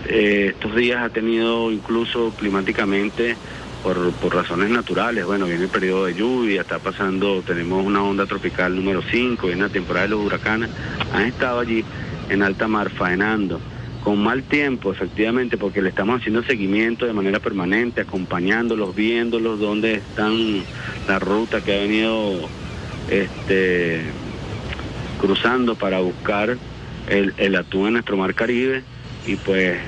eh, 0.07 0.49
estos 0.55 0.75
días 0.77 1.03
ha 1.03 1.09
tenido 1.11 1.71
incluso 1.73 2.35
climáticamente 2.39 3.37
por, 3.83 4.13
por 4.13 4.35
razones 4.35 4.71
naturales, 4.71 5.25
bueno, 5.25 5.47
viene 5.47 5.65
el 5.65 5.71
periodo 5.71 6.07
de 6.07 6.15
lluvia, 6.15 6.63
está 6.63 6.79
pasando, 6.79 7.43
tenemos 7.43 7.85
una 7.85 8.03
onda 8.03 8.27
tropical 8.27 8.75
número 8.75 9.03
5, 9.03 9.47
viene 9.47 9.63
la 9.63 9.69
temporada 9.69 10.07
de 10.07 10.11
los 10.11 10.25
huracanes, 10.25 10.71
han 11.13 11.27
estado 11.27 11.61
allí 11.61 11.85
en 12.29 12.43
alta 12.43 12.69
mar 12.69 12.91
faenando, 12.91 13.61
con 14.03 14.23
mal 14.23 14.43
tiempo 14.43 14.93
efectivamente, 14.93 15.57
porque 15.57 15.83
le 15.83 15.89
estamos 15.89 16.21
haciendo 16.21 16.43
seguimiento 16.43 17.07
de 17.07 17.13
manera 17.13 17.41
permanente, 17.41 18.01
acompañándolos, 18.01 18.95
viéndolos, 18.95 19.61
dónde 19.61 19.95
están 19.95 20.63
la 21.09 21.19
ruta 21.19 21.61
que 21.61 21.75
ha 21.75 21.81
venido 21.83 22.49
este 23.11 24.03
cruzando 25.21 25.77
para 25.77 26.01
buscar 26.01 26.57
el, 27.09 27.35
el 27.37 27.55
atún 27.57 27.89
en 27.89 27.93
nuestro 27.95 28.17
mar 28.17 28.35
Caribe. 28.35 28.83
Y 29.25 29.37
pues 29.37 29.79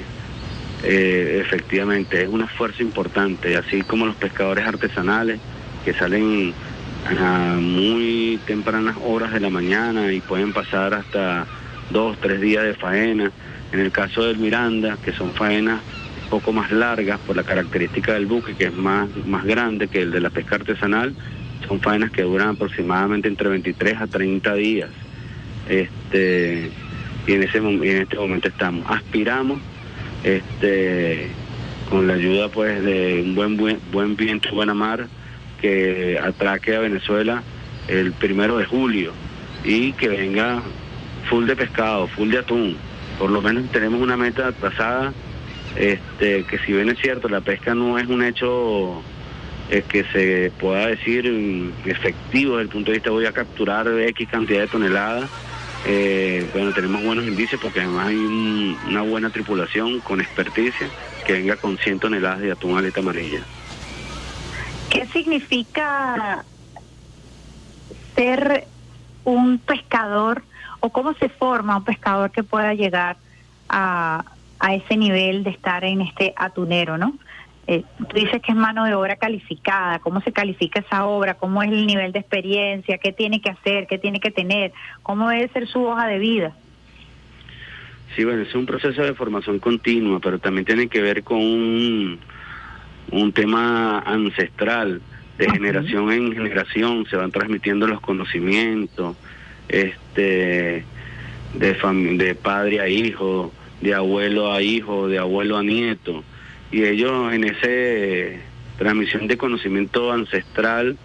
eh, 0.84 1.40
efectivamente 1.40 2.22
es 2.22 2.28
un 2.28 2.42
esfuerzo 2.42 2.82
importante, 2.82 3.56
así 3.56 3.82
como 3.82 4.04
los 4.04 4.16
pescadores 4.16 4.66
artesanales 4.66 5.40
que 5.84 5.94
salen 5.94 6.52
a 7.18 7.56
muy 7.58 8.38
tempranas 8.46 8.96
horas 9.02 9.32
de 9.32 9.40
la 9.40 9.50
mañana 9.50 10.12
y 10.12 10.20
pueden 10.20 10.52
pasar 10.52 10.92
hasta 10.94 11.46
dos, 11.90 12.18
tres 12.20 12.40
días 12.40 12.64
de 12.64 12.74
faena. 12.74 13.30
En 13.72 13.80
el 13.80 13.90
caso 13.90 14.24
del 14.24 14.36
Miranda, 14.36 14.98
que 15.02 15.12
son 15.12 15.32
faenas 15.32 15.80
un 16.24 16.30
poco 16.30 16.52
más 16.52 16.70
largas 16.70 17.18
por 17.20 17.36
la 17.36 17.44
característica 17.44 18.12
del 18.12 18.26
buque, 18.26 18.54
que 18.54 18.64
es 18.64 18.74
más, 18.74 19.08
más 19.26 19.44
grande 19.44 19.88
que 19.88 20.02
el 20.02 20.10
de 20.10 20.20
la 20.20 20.30
pesca 20.30 20.56
artesanal, 20.56 21.14
son 21.66 21.80
faenas 21.80 22.10
que 22.10 22.22
duran 22.22 22.50
aproximadamente 22.50 23.28
entre 23.28 23.48
23 23.48 24.00
a 24.00 24.06
30 24.06 24.54
días. 24.54 24.90
Este, 25.68 26.70
y 27.26 27.32
en, 27.32 27.42
ese, 27.42 27.58
y 27.58 27.88
en 27.88 28.02
este 28.02 28.16
momento 28.16 28.48
estamos. 28.48 28.84
Aspiramos 28.88 29.60
este, 30.24 31.28
con 31.88 32.06
la 32.08 32.14
ayuda 32.14 32.48
pues 32.48 32.82
de 32.82 33.22
un 33.24 33.34
buen, 33.34 33.56
buen, 33.56 33.78
buen 33.92 34.16
viento 34.16 34.50
buena 34.52 34.74
mar 34.74 35.06
que 35.60 36.18
atraque 36.22 36.74
a 36.74 36.80
Venezuela 36.80 37.42
el 37.88 38.12
primero 38.12 38.58
de 38.58 38.64
julio 38.64 39.12
y 39.64 39.92
que 39.92 40.08
venga 40.08 40.62
full 41.28 41.46
de 41.46 41.56
pescado, 41.56 42.06
full 42.08 42.30
de 42.30 42.38
atún. 42.38 42.76
Por 43.18 43.30
lo 43.30 43.40
menos 43.40 43.70
tenemos 43.70 44.00
una 44.00 44.16
meta 44.16 44.52
trazada, 44.52 45.12
este, 45.76 46.44
que 46.44 46.58
si 46.58 46.72
bien 46.72 46.88
es 46.88 46.98
cierto, 46.98 47.28
la 47.28 47.40
pesca 47.40 47.74
no 47.74 47.98
es 47.98 48.06
un 48.08 48.22
hecho 48.22 49.02
eh, 49.70 49.82
que 49.88 50.04
se 50.12 50.52
pueda 50.58 50.88
decir 50.88 51.30
mm, 51.30 51.88
efectivo 51.88 52.56
desde 52.56 52.62
el 52.64 52.68
punto 52.68 52.90
de 52.90 52.98
vista 52.98 53.10
voy 53.10 53.26
a 53.26 53.32
capturar 53.32 53.88
X 53.88 54.28
cantidad 54.28 54.60
de 54.60 54.66
toneladas. 54.68 55.30
Eh, 55.86 56.48
bueno, 56.52 56.72
tenemos 56.72 57.02
buenos 57.02 57.26
indicios 57.26 57.60
porque 57.60 57.80
además 57.80 58.08
hay 58.08 58.16
un- 58.16 58.78
una 58.88 59.02
buena 59.02 59.30
tripulación 59.30 60.00
con 60.00 60.20
experticia 60.20 60.90
que 61.24 61.34
venga 61.34 61.56
con 61.56 61.76
100 61.78 61.98
toneladas 62.00 62.40
de 62.40 62.52
atún 62.52 62.78
aleta 62.78 63.00
amarilla. 63.00 63.46
¿Qué 64.90 65.06
significa 65.12 66.44
ser 68.16 68.68
un 69.24 69.58
pescador 69.58 70.44
o 70.80 70.90
cómo 70.90 71.14
se 71.14 71.28
forma 71.28 71.76
un 71.76 71.84
pescador 71.84 72.30
que 72.30 72.42
pueda 72.44 72.74
llegar 72.74 73.18
a, 73.68 74.24
a 74.60 74.74
ese 74.74 74.96
nivel 74.96 75.44
de 75.44 75.50
estar 75.50 75.84
en 75.84 76.00
este 76.02 76.32
atunero, 76.36 76.96
¿no? 76.96 77.18
Eh, 77.66 77.82
tú 77.96 78.16
dices 78.16 78.42
que 78.42 78.52
es 78.52 78.56
mano 78.56 78.84
de 78.84 78.94
obra 78.94 79.16
calificada, 79.16 79.98
¿cómo 80.00 80.20
se 80.20 80.32
califica 80.32 80.80
esa 80.80 81.06
obra? 81.06 81.34
¿Cómo 81.34 81.62
es 81.62 81.70
el 81.70 81.86
nivel 81.86 82.12
de 82.12 82.18
experiencia? 82.18 82.98
¿Qué 82.98 83.12
tiene 83.12 83.40
que 83.40 83.50
hacer? 83.50 83.86
¿Qué 83.86 83.98
tiene 83.98 84.20
que 84.20 84.30
tener? 84.30 84.72
¿Cómo 85.02 85.30
debe 85.30 85.48
ser 85.48 85.66
su 85.66 85.82
hoja 85.82 86.06
de 86.06 86.18
vida? 86.18 86.52
Sí, 88.14 88.24
bueno, 88.24 88.42
es 88.42 88.54
un 88.54 88.66
proceso 88.66 89.02
de 89.02 89.14
formación 89.14 89.58
continua, 89.58 90.20
pero 90.20 90.38
también 90.38 90.64
tiene 90.64 90.88
que 90.88 91.00
ver 91.00 91.24
con 91.24 91.38
un, 91.38 92.18
un 93.10 93.32
tema 93.32 94.00
ancestral, 94.00 95.00
de 95.38 95.50
generación 95.50 96.12
en 96.12 96.32
generación, 96.32 97.06
se 97.06 97.16
van 97.16 97.32
transmitiendo 97.32 97.88
los 97.88 98.00
conocimientos, 98.00 99.16
este, 99.68 100.84
de, 101.54 102.16
de 102.18 102.34
padre 102.36 102.80
a 102.80 102.88
hijo, 102.88 103.52
de 103.80 103.94
abuelo 103.94 104.52
a 104.52 104.62
hijo, 104.62 105.08
de 105.08 105.18
abuelo 105.18 105.56
a 105.56 105.62
nieto, 105.64 106.22
y 106.74 106.82
ellos 106.84 107.32
en 107.32 107.44
ese 107.44 108.40
transmisión 108.78 109.28
de 109.28 109.36
conocimiento 109.36 110.10
ancestral 110.10 110.96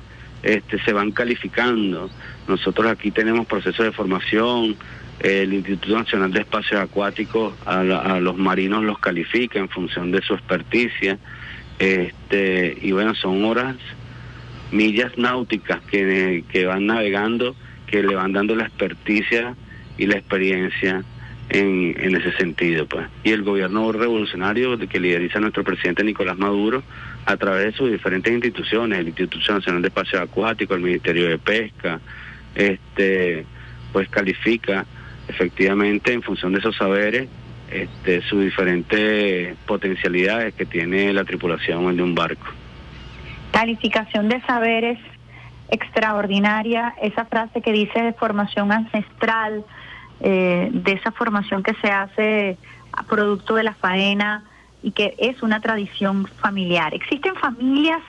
este, 0.42 0.80
se 0.84 0.94
van 0.94 1.12
calificando. 1.12 2.10
Nosotros 2.48 2.88
aquí 2.92 3.12
tenemos 3.12 3.46
procesos 3.46 3.86
de 3.86 3.92
formación, 3.92 4.76
el 5.20 5.54
Instituto 5.54 5.96
Nacional 5.96 6.32
de 6.32 6.40
Espacios 6.40 6.82
Acuáticos 6.82 7.54
a, 7.68 7.84
la- 7.84 8.00
a 8.00 8.20
los 8.20 8.36
marinos 8.38 8.84
los 8.84 8.98
califica 8.98 9.60
en 9.60 9.70
función 9.70 10.12
de 10.12 10.22
su 10.24 10.34
experticia, 10.34 11.20
este, 11.78 12.76
y 12.82 12.92
bueno, 12.92 13.14
son 13.14 13.46
horas, 13.46 13.76
millas 14.72 15.16
náuticas 15.20 15.82
que, 15.92 16.44
que 16.52 16.66
van 16.66 16.88
navegando, 16.88 17.56
que 17.86 18.02
le 18.02 18.16
van 18.16 18.34
dando 18.34 18.56
la 18.56 18.64
experticia 18.66 19.56
y 20.00 20.08
la 20.08 20.18
experiencia 20.18 21.04
en, 21.50 21.96
en 22.00 22.16
ese 22.16 22.32
sentido. 22.34 22.86
pues 22.86 23.08
Y 23.24 23.32
el 23.32 23.44
gobierno 23.44 23.92
revolucionario 23.92 24.78
que 24.78 25.00
lideriza 25.00 25.40
nuestro 25.40 25.64
presidente 25.64 26.04
Nicolás 26.04 26.38
Maduro, 26.38 26.84
a 27.26 27.38
través 27.38 27.66
de 27.66 27.72
sus 27.74 27.92
diferentes 27.92 28.32
instituciones, 28.32 29.00
el 29.00 29.08
Instituto 29.08 29.54
Nacional 29.54 29.82
de 29.82 29.88
Espacios 29.88 30.22
Acuáticos, 30.22 30.78
el 30.78 30.84
Ministerio 30.84 31.28
de 31.28 31.38
Pesca, 31.38 32.00
este 32.56 33.46
pues 33.92 34.08
califica 34.10 34.86
efectivamente 35.28 36.14
en 36.14 36.22
función 36.22 36.54
de 36.54 36.60
esos 36.60 36.76
saberes 36.76 37.28
este, 37.72 38.22
sus 38.24 38.42
diferentes 38.42 39.56
potencialidades 39.68 40.54
que 40.56 40.66
tiene 40.66 41.14
la 41.14 41.24
tripulación 41.24 41.96
de 41.96 42.04
un 42.04 42.16
barco. 42.16 42.48
Calificación 43.52 44.28
de 44.30 44.42
saberes 44.42 45.00
extraordinaria, 45.70 46.96
esa 47.02 47.26
frase 47.26 47.62
que 47.62 47.72
dice 47.72 48.02
de 48.02 48.14
formación 48.14 48.72
ancestral, 48.72 49.64
eh, 50.22 50.70
de 50.72 50.92
esa 50.94 51.12
formación 51.12 51.64
que 51.64 51.74
se 51.76 51.90
hace 51.90 52.58
a 52.92 53.04
producto 53.04 53.56
de 53.56 53.64
la 53.64 53.74
faena 53.74 54.44
y 54.82 54.92
que 54.92 55.16
es 55.18 55.42
una 55.44 55.60
tradición 55.60 56.26
familiar. 56.42 56.94
Existen 56.94 57.36
familias 57.36 58.02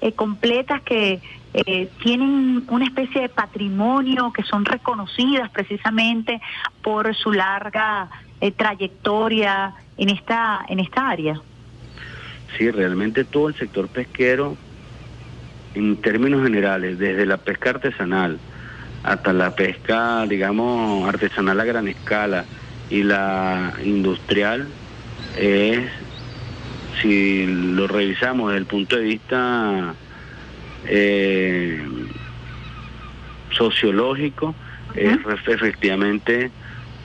eh, 0.00 0.12
completas 0.12 0.82
que 0.82 1.20
eh, 1.54 1.88
tienen 2.02 2.64
una 2.68 2.84
especie 2.84 3.22
de 3.22 3.28
patrimonio, 3.28 4.32
que 4.32 4.42
son 4.42 4.64
reconocidas 4.64 5.50
precisamente 5.50 6.40
por 6.82 7.14
su 7.14 7.32
larga 7.32 8.08
eh, 8.40 8.50
trayectoria 8.50 9.72
en 9.96 10.10
esta, 10.10 10.64
en 10.68 10.80
esta 10.80 11.08
área. 11.08 11.40
Sí, 12.58 12.70
realmente 12.70 13.24
todo 13.24 13.48
el 13.48 13.54
sector 13.54 13.88
pesquero, 13.88 14.56
en 15.74 15.96
términos 16.00 16.42
generales, 16.42 16.98
desde 16.98 17.24
la 17.24 17.36
pesca 17.36 17.70
artesanal 17.70 18.38
hasta 19.04 19.32
la 19.32 19.54
pesca, 19.54 20.26
digamos, 20.26 21.06
artesanal 21.06 21.60
a 21.60 21.64
gran 21.64 21.88
escala 21.88 22.46
y 22.90 23.02
la 23.02 23.74
industrial, 23.84 24.66
es, 25.38 25.90
si 27.00 27.46
lo 27.46 27.86
revisamos 27.86 28.50
desde 28.50 28.60
el 28.60 28.66
punto 28.66 28.96
de 28.96 29.02
vista 29.02 29.94
eh, 30.86 31.86
sociológico, 33.50 34.54
es 34.94 35.18
efectivamente 35.48 36.50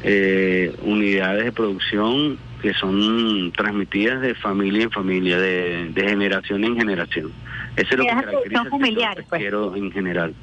eh, 0.03 0.73
unidades 0.83 1.45
de 1.45 1.51
producción 1.51 2.37
que 2.61 2.73
son 2.73 3.51
transmitidas 3.53 4.21
de 4.21 4.35
familia 4.35 4.83
en 4.83 4.91
familia, 4.91 5.39
de, 5.39 5.89
de 5.89 6.07
generación 6.07 6.63
en 6.63 6.77
generación. 6.77 7.31
Eso 7.75 7.89
es 7.91 7.97
lo 7.97 8.03
que 8.03 8.09
caracteriza 8.09 8.65
familiares, 8.65 9.25
pues. 9.29 9.41
pesquero 9.41 9.75
en 9.75 9.91
general. 9.91 10.33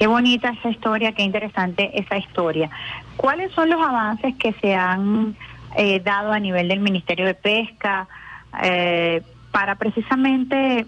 Qué 0.00 0.06
bonita 0.06 0.48
esa 0.48 0.70
historia, 0.70 1.12
qué 1.12 1.22
interesante 1.22 1.90
esa 2.00 2.16
historia. 2.16 2.70
¿Cuáles 3.18 3.52
son 3.52 3.68
los 3.68 3.82
avances 3.82 4.34
que 4.36 4.54
se 4.54 4.74
han 4.74 5.36
eh, 5.76 6.00
dado 6.00 6.32
a 6.32 6.40
nivel 6.40 6.68
del 6.68 6.80
Ministerio 6.80 7.26
de 7.26 7.34
Pesca 7.34 8.08
eh, 8.62 9.20
para 9.52 9.74
precisamente, 9.74 10.86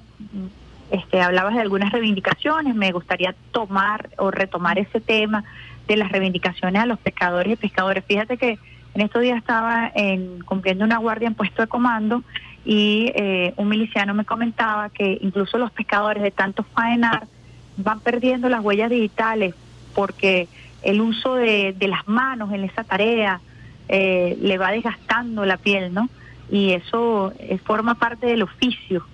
este, 0.91 1.21
hablabas 1.21 1.55
de 1.57 1.61
algunas 1.61 1.93
reivindicaciones, 1.93 2.75
me 2.75 2.91
gustaría 2.91 3.35
tomar 3.51 4.09
o 4.17 4.31
retomar 4.31 4.79
ese 4.79 4.99
tema 5.03 5.45
de 5.87 5.99
las 5.99 6.11
reivindicaciones 6.11 6.81
a 6.81 6.87
los 6.87 6.99
pescadores 6.99 7.53
y 7.53 7.57
pescadores. 7.57 8.07
Fíjate 8.07 8.39
que 8.39 8.59
en 8.95 9.01
estos 9.03 9.21
días 9.21 9.37
estaba 9.37 9.93
en, 9.95 10.41
cumpliendo 10.41 10.87
una 10.87 10.97
guardia 10.97 11.29
en 11.29 11.35
puesto 11.35 11.61
de 11.61 11.69
comando 11.69 12.23
y 12.65 13.13
eh, 13.15 13.53
un 13.59 13.69
miliciano 13.69 14.15
me 14.15 14.25
comentaba 14.25 14.89
que 14.89 15.19
incluso 15.21 15.59
los 15.59 15.71
pescadores 15.71 16.23
de 16.23 16.31
tanto 16.31 16.63
faenar 16.63 17.27
van 17.83 18.01
perdiendo 18.01 18.49
las 18.49 18.63
huellas 18.63 18.91
digitales 18.91 19.55
porque 19.95 20.49
el 20.83 21.01
uso 21.01 21.35
de, 21.35 21.75
las 21.81 22.07
manos 22.09 22.53
en 22.53 22.65
esa 22.65 22.85
tarea 22.85 23.41
eh, 23.89 24.37
le 24.41 24.59
va 24.59 24.71
desgastando 24.71 25.45
la 25.45 25.57
piel, 25.57 25.93
¿no? 25.93 26.09
Y 26.51 26.73
eso 26.73 27.33
eh, 27.39 27.59
forma 27.59 27.95
parte 27.95 28.27
del 28.27 28.43
oficio. 28.43 29.05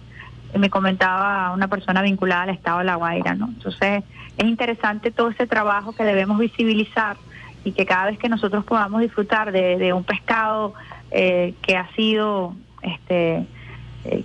Me 0.57 0.71
comentaba 0.71 1.53
una 1.53 1.69
persona 1.69 2.01
vinculada 2.03 2.43
al 2.45 2.51
Estado 2.51 2.79
de 2.79 2.85
La 2.85 2.97
Guaira, 2.97 3.35
¿no? 3.35 3.49
Entonces 3.49 4.03
es 4.37 4.45
interesante 4.45 5.11
todo 5.11 5.29
ese 5.29 5.47
trabajo 5.47 5.95
que 5.95 6.05
debemos 6.05 6.39
visibilizar 6.39 7.17
y 7.65 7.73
que 7.73 7.85
cada 7.85 8.07
vez 8.07 8.19
que 8.19 8.29
nosotros 8.29 8.65
podamos 8.65 9.01
disfrutar 9.01 9.53
de, 9.53 9.77
de 9.77 9.93
un 9.93 10.05
pescado 10.05 10.75
eh, 11.11 11.55
que 11.63 11.77
ha 11.77 11.91
sido 11.95 12.55
este 12.83 13.47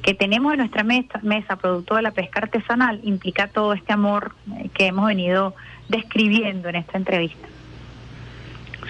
que 0.01 0.13
tenemos 0.13 0.53
en 0.53 0.59
nuestra 0.59 0.83
mesa, 0.83 1.19
mesa 1.23 1.55
producto 1.57 1.95
de 1.95 2.01
la 2.01 2.11
pesca 2.11 2.41
artesanal 2.41 2.99
implica 3.03 3.47
todo 3.47 3.73
este 3.73 3.93
amor 3.93 4.33
eh, 4.57 4.69
que 4.73 4.87
hemos 4.87 5.07
venido 5.07 5.55
describiendo 5.89 6.69
en 6.69 6.75
esta 6.77 6.97
entrevista. 6.97 7.47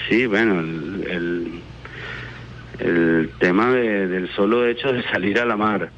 Sí, 0.09 0.25
bueno, 0.25 0.59
el, 0.59 1.61
el, 2.79 2.87
el 2.87 3.31
tema 3.39 3.71
de- 3.71 4.07
del 4.07 4.29
solo 4.35 4.67
hecho 4.67 4.91
de 4.91 5.03
salir 5.03 5.39
a 5.39 5.45
la 5.45 5.55
mar, 5.57 5.91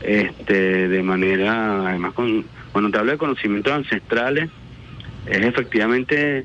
este, 0.00 0.88
de 0.88 1.02
manera, 1.02 1.88
además, 1.88 2.12
con, 2.14 2.44
cuando 2.72 2.90
te 2.90 2.98
hablo 2.98 3.12
de 3.12 3.18
conocimientos 3.18 3.72
ancestrales, 3.72 4.50
es 5.26 5.38
efectivamente 5.40 6.44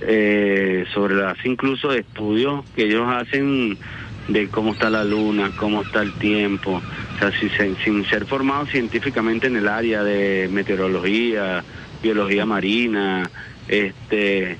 eh, 0.00 0.84
sobre 0.92 1.14
la 1.14 1.24
base 1.26 1.48
incluso 1.48 1.88
de 1.90 2.00
estudios 2.00 2.64
que 2.76 2.84
ellos 2.84 3.06
hacen 3.08 3.78
de 4.28 4.48
cómo 4.48 4.72
está 4.72 4.88
la 4.90 5.04
luna, 5.04 5.52
cómo 5.54 5.82
está 5.82 6.00
el 6.02 6.12
tiempo, 6.14 6.82
o 6.82 7.18
sea, 7.18 7.30
si 7.38 7.48
se- 7.50 7.76
sin 7.84 8.04
ser 8.06 8.26
formados 8.26 8.70
científicamente 8.70 9.46
en 9.48 9.56
el 9.56 9.68
área 9.68 10.02
de 10.02 10.48
meteorología, 10.50 11.62
biología 12.02 12.46
marina, 12.46 13.30
este, 13.68 14.56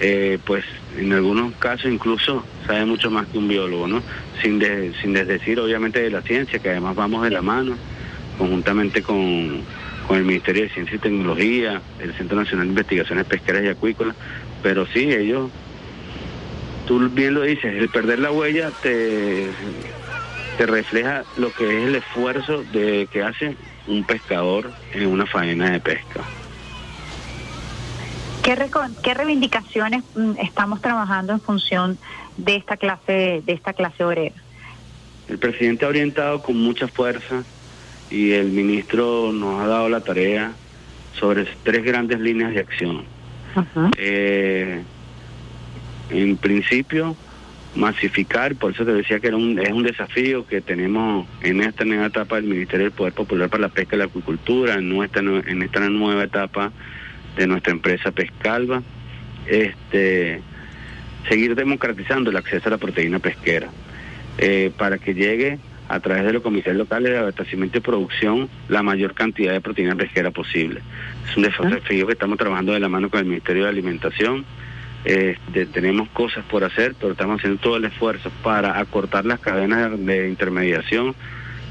eh, 0.00 0.38
pues 0.44 0.64
en 0.96 1.12
algunos 1.12 1.54
casos 1.56 1.90
incluso 1.90 2.44
sabe 2.66 2.84
mucho 2.86 3.10
más 3.10 3.26
que 3.26 3.38
un 3.38 3.48
biólogo, 3.48 3.86
¿no? 3.88 4.02
Sin, 4.42 4.58
de- 4.58 4.92
sin 5.02 5.12
desdecir 5.12 5.58
obviamente 5.60 6.00
de 6.00 6.10
la 6.10 6.22
ciencia, 6.22 6.58
que 6.58 6.70
además 6.70 6.94
vamos 6.96 7.22
de 7.24 7.30
la 7.30 7.42
mano, 7.42 7.76
conjuntamente 8.38 9.02
con, 9.02 9.62
con 10.06 10.16
el 10.18 10.24
Ministerio 10.24 10.62
de 10.62 10.70
Ciencia 10.70 10.96
y 10.96 11.00
Tecnología, 11.00 11.82
el 12.00 12.14
Centro 12.14 12.38
Nacional 12.38 12.66
de 12.66 12.70
Investigaciones 12.70 13.26
Pesqueras 13.26 13.64
y 13.64 13.68
Acuícolas, 13.68 14.16
pero 14.62 14.86
sí, 14.86 15.08
ellos 15.10 15.50
tú 16.90 17.08
bien 17.08 17.34
lo 17.34 17.42
dices, 17.42 17.72
el 17.72 17.88
perder 17.88 18.18
la 18.18 18.32
huella 18.32 18.72
te, 18.82 19.48
te 20.58 20.66
refleja 20.66 21.22
lo 21.36 21.52
que 21.52 21.64
es 21.64 21.86
el 21.86 21.94
esfuerzo 21.94 22.64
de 22.72 23.06
que 23.12 23.22
hace 23.22 23.56
un 23.86 24.02
pescador 24.02 24.72
en 24.92 25.06
una 25.06 25.24
faena 25.24 25.70
de 25.70 25.78
pesca. 25.78 26.22
¿Qué, 28.42 28.58
qué 29.04 29.14
reivindicaciones 29.14 30.02
mm, 30.16 30.32
estamos 30.40 30.82
trabajando 30.82 31.32
en 31.32 31.40
función 31.40 31.96
de 32.36 32.56
esta 32.56 32.76
clase 32.76 33.40
de 33.46 33.52
esta 33.52 33.72
clase 33.72 34.02
obrera? 34.02 34.34
El 35.28 35.38
presidente 35.38 35.84
ha 35.84 35.88
orientado 35.90 36.42
con 36.42 36.56
mucha 36.56 36.88
fuerza 36.88 37.44
y 38.10 38.32
el 38.32 38.48
ministro 38.48 39.30
nos 39.32 39.62
ha 39.62 39.68
dado 39.68 39.88
la 39.88 40.00
tarea 40.00 40.54
sobre 41.20 41.46
tres 41.62 41.84
grandes 41.84 42.18
líneas 42.18 42.52
de 42.52 42.58
acción. 42.58 43.04
Eh, 43.96 44.82
en 46.10 46.36
principio, 46.36 47.16
masificar, 47.74 48.56
por 48.56 48.72
eso 48.72 48.84
te 48.84 48.92
decía 48.92 49.20
que 49.20 49.28
era 49.28 49.36
un, 49.36 49.58
es 49.58 49.70
un 49.70 49.82
desafío 49.84 50.46
que 50.46 50.60
tenemos 50.60 51.26
en 51.42 51.60
esta 51.62 51.84
nueva 51.84 52.06
etapa 52.06 52.36
del 52.36 52.44
Ministerio 52.46 52.86
del 52.86 52.92
Poder 52.92 53.12
Popular 53.12 53.48
para 53.48 53.62
la 53.62 53.68
Pesca 53.68 53.96
y 53.96 53.98
la 54.00 54.06
Acuicultura, 54.06 54.74
en, 54.74 54.88
nuestra, 54.88 55.22
nue- 55.22 55.46
en 55.46 55.62
esta 55.62 55.80
nueva 55.88 56.24
etapa 56.24 56.72
de 57.36 57.46
nuestra 57.46 57.72
empresa 57.72 58.10
Pescalva, 58.10 58.82
este, 59.46 60.40
seguir 61.28 61.54
democratizando 61.54 62.30
el 62.30 62.36
acceso 62.36 62.68
a 62.68 62.72
la 62.72 62.78
proteína 62.78 63.18
pesquera 63.20 63.68
eh, 64.38 64.72
para 64.76 64.98
que 64.98 65.14
llegue 65.14 65.58
a 65.88 65.98
través 66.00 66.24
de 66.24 66.32
los 66.32 66.42
comités 66.42 66.74
locales 66.76 67.10
de 67.12 67.18
abastecimiento 67.18 67.78
y 67.78 67.80
producción 67.80 68.48
la 68.68 68.82
mayor 68.82 69.14
cantidad 69.14 69.52
de 69.52 69.60
proteína 69.60 69.96
pesquera 69.96 70.30
posible. 70.30 70.80
Es 71.28 71.36
un 71.36 71.42
desafío 71.42 72.06
que 72.06 72.12
estamos 72.12 72.38
trabajando 72.38 72.72
de 72.72 72.80
la 72.80 72.88
mano 72.88 73.10
con 73.10 73.20
el 73.20 73.26
Ministerio 73.26 73.64
de 73.64 73.70
Alimentación. 73.70 74.44
Este, 75.04 75.66
tenemos 75.66 76.08
cosas 76.10 76.44
por 76.44 76.62
hacer, 76.62 76.94
pero 77.00 77.12
estamos 77.12 77.38
haciendo 77.38 77.60
todo 77.60 77.76
el 77.76 77.84
esfuerzo 77.86 78.30
para 78.42 78.78
acortar 78.78 79.24
las 79.24 79.40
cadenas 79.40 79.98
de 79.98 80.28
intermediación, 80.28 81.14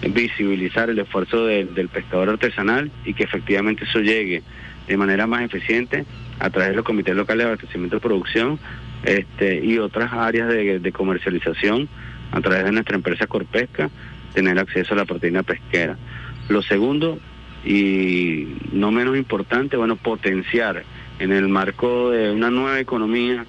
visibilizar 0.02 0.90
el 0.90 1.00
esfuerzo 1.00 1.46
del- 1.46 1.90
pescador 1.90 2.30
artesanal 2.30 2.92
y 3.06 3.14
que 3.14 3.24
efectivamente 3.26 3.84
eso 3.84 4.00
llegue 4.00 4.42
de 4.88 4.98
manera 4.98 5.28
más 5.28 5.44
eficiente 5.44 6.06
a 6.40 6.50
través 6.50 6.70
de 6.72 6.76
los 6.78 6.86
comités 6.86 7.16
locales 7.16 7.46
de 7.46 7.52
abastecimiento 7.52 7.98
y 7.98 8.00
producción 8.00 8.60
este, 9.04 9.64
y 9.64 9.78
otras 9.78 10.12
áreas 10.12 10.48
de 10.50 10.92
comercialización 10.92 11.88
a 12.32 12.42
través 12.42 12.64
de 12.64 12.72
nuestra 12.72 12.96
empresa 12.96 13.28
Corpesca, 13.28 13.90
tener 14.34 14.58
acceso 14.58 14.94
a 14.94 14.98
la 14.98 15.06
proteína 15.06 15.44
pesquera. 15.44 15.98
Lo 16.48 16.62
segundo, 16.62 17.20
y 17.66 18.56
no 18.72 18.92
menos 18.92 19.18
importante, 19.18 19.78
bueno, 19.78 19.96
potenciar 19.96 20.84
en 21.20 21.32
el 21.32 21.48
marco 21.50 22.12
de 22.12 22.32
una 22.32 22.50
nueva 22.50 22.80
economía 22.80 23.46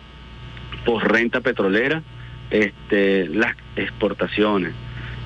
por 0.85 1.11
renta 1.11 1.41
petrolera, 1.41 2.03
este, 2.51 3.29
las 3.29 3.55
exportaciones 3.77 4.73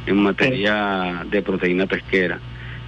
en 0.07 0.23
materia 0.23 1.25
de 1.31 1.43
proteína 1.43 1.87
pesquera. 1.87 2.39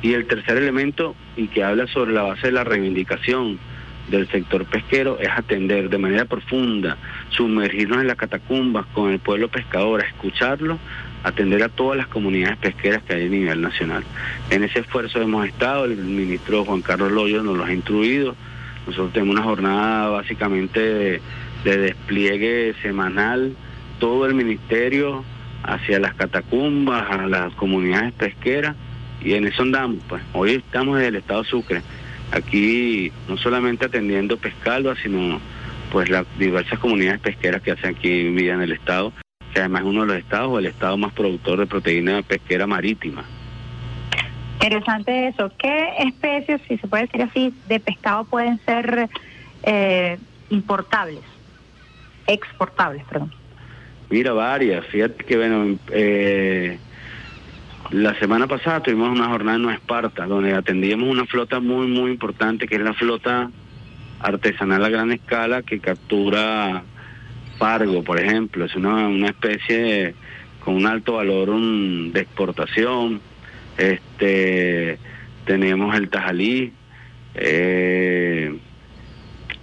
Y 0.03 0.13
el 0.13 0.27
tercer 0.27 0.59
elemento, 0.59 1.15
y 1.37 1.49
que 1.49 1.65
habla 1.65 1.87
sobre 1.87 2.13
la 2.13 2.23
base 2.23 2.49
de 2.49 2.53
la 2.53 2.65
reivindicación 2.65 3.59
del 4.11 4.29
sector 4.29 4.67
pesquero, 4.67 5.19
es 5.19 5.31
atender 5.31 5.89
de 5.89 5.99
manera 5.99 6.27
profunda, 6.27 6.99
sumergirnos 7.31 8.03
en 8.03 8.07
las 8.09 8.17
catacumbas 8.17 8.87
con 8.93 9.11
el 9.11 9.19
pueblo 9.19 9.49
pescador, 9.49 10.05
escucharlo, 10.05 10.79
atender 11.25 11.63
a 11.63 11.69
todas 11.69 11.97
las 11.97 12.07
comunidades 12.07 12.59
pesqueras 12.59 13.03
que 13.03 13.15
hay 13.15 13.27
a 13.27 13.31
nivel 13.31 13.61
nacional. 13.61 14.05
En 14.51 14.63
ese 14.63 14.81
esfuerzo 14.81 15.21
hemos 15.21 15.47
estado, 15.47 15.87
el 15.87 15.97
ministro 15.97 16.65
Juan 16.65 16.83
Carlos 16.83 17.11
Loyo 17.11 17.43
nos 17.43 17.57
lo 17.57 17.65
ha 17.65 17.73
instruido, 17.73 18.37
nosotros 18.87 19.13
tenemos 19.13 19.37
una 19.37 19.45
jornada 19.45 20.09
básicamente 20.11 20.81
de, 20.81 21.21
de 21.65 21.77
despliegue 21.79 22.75
semanal, 22.83 23.55
todo 23.99 24.27
el 24.27 24.35
ministerio 24.35 25.25
hacia 25.63 25.99
las 25.99 26.15
catacumbas, 26.15 27.11
a 27.11 27.27
las 27.27 27.53
comunidades 27.55 28.13
pesqueras, 28.13 28.77
y 29.21 29.35
en 29.35 29.47
eso 29.47 29.63
andamos. 29.63 29.99
Pues. 30.09 30.23
Hoy 30.33 30.53
estamos 30.53 31.01
en 31.01 31.07
el 31.07 31.17
estado 31.17 31.45
Sucre, 31.45 31.83
aquí 32.33 33.13
no 33.29 33.37
solamente 33.37 33.87
atendiendo 33.87 34.37
Pescalva, 34.37 34.95
sino 35.03 35.41
pues 35.91 36.09
las 36.09 36.27
diversas 36.39 36.79
comunidades 36.79 37.21
pesqueras 37.21 37.63
que 37.63 37.73
hacen 37.73 37.97
aquí 37.97 38.29
vida 38.31 38.55
en 38.55 38.63
el 38.63 38.73
estado, 38.73 39.13
que 39.53 39.61
además 39.61 39.83
es 39.83 39.89
uno 39.89 40.01
de 40.03 40.07
los 40.09 40.17
estados 40.17 40.49
o 40.51 40.59
el 40.59 40.67
estado 40.67 40.97
más 40.97 41.13
productor 41.13 41.59
de 41.59 41.67
proteína 41.67 42.23
pesquera 42.23 42.67
marítima. 42.67 43.25
Interesante 44.57 45.29
eso. 45.29 45.53
¿Qué 45.59 45.89
especies, 45.99 46.61
si 46.67 46.79
se 46.79 46.89
puede 46.89 47.05
decir 47.05 47.23
así, 47.23 47.55
de 47.69 47.79
pescado 47.79 48.25
pueden 48.25 48.59
ser 48.65 49.09
eh, 49.63 50.19
importables, 50.49 51.21
exportables, 52.27 53.05
perdón? 53.05 53.33
Mira, 54.09 54.33
varias. 54.33 54.87
Fíjate 54.87 55.25
que, 55.25 55.37
bueno, 55.37 55.79
eh, 55.91 56.79
la 57.91 58.19
semana 58.19 58.47
pasada 58.47 58.83
tuvimos 58.83 59.11
una 59.11 59.29
jornada 59.29 59.57
en 59.57 59.63
Nueva 59.63 59.79
Esparta, 59.79 60.27
donde 60.27 60.55
atendíamos 60.55 61.09
una 61.09 61.27
flota 61.27 61.61
muy, 61.61 61.87
muy 61.87 62.11
importante, 62.11 62.67
que 62.67 62.77
es 62.77 62.81
la 62.81 62.95
flota 62.95 63.51
artesanal 64.21 64.85
a 64.85 64.89
gran 64.89 65.13
escala 65.13 65.63
que 65.63 65.81
captura 65.81 66.83
pargo, 67.59 68.03
por 68.03 68.19
ejemplo. 68.19 68.65
Es 68.65 68.75
una, 68.75 69.07
una 69.07 69.29
especie 69.29 70.15
con 70.65 70.77
un 70.77 70.87
alto 70.87 71.15
valor 71.15 71.51
um, 71.51 72.11
de 72.11 72.21
exportación. 72.21 73.21
Este, 73.79 74.99
tenemos 75.45 75.95
el 75.95 76.09
tajalí, 76.09 76.73
eh, 77.35 78.57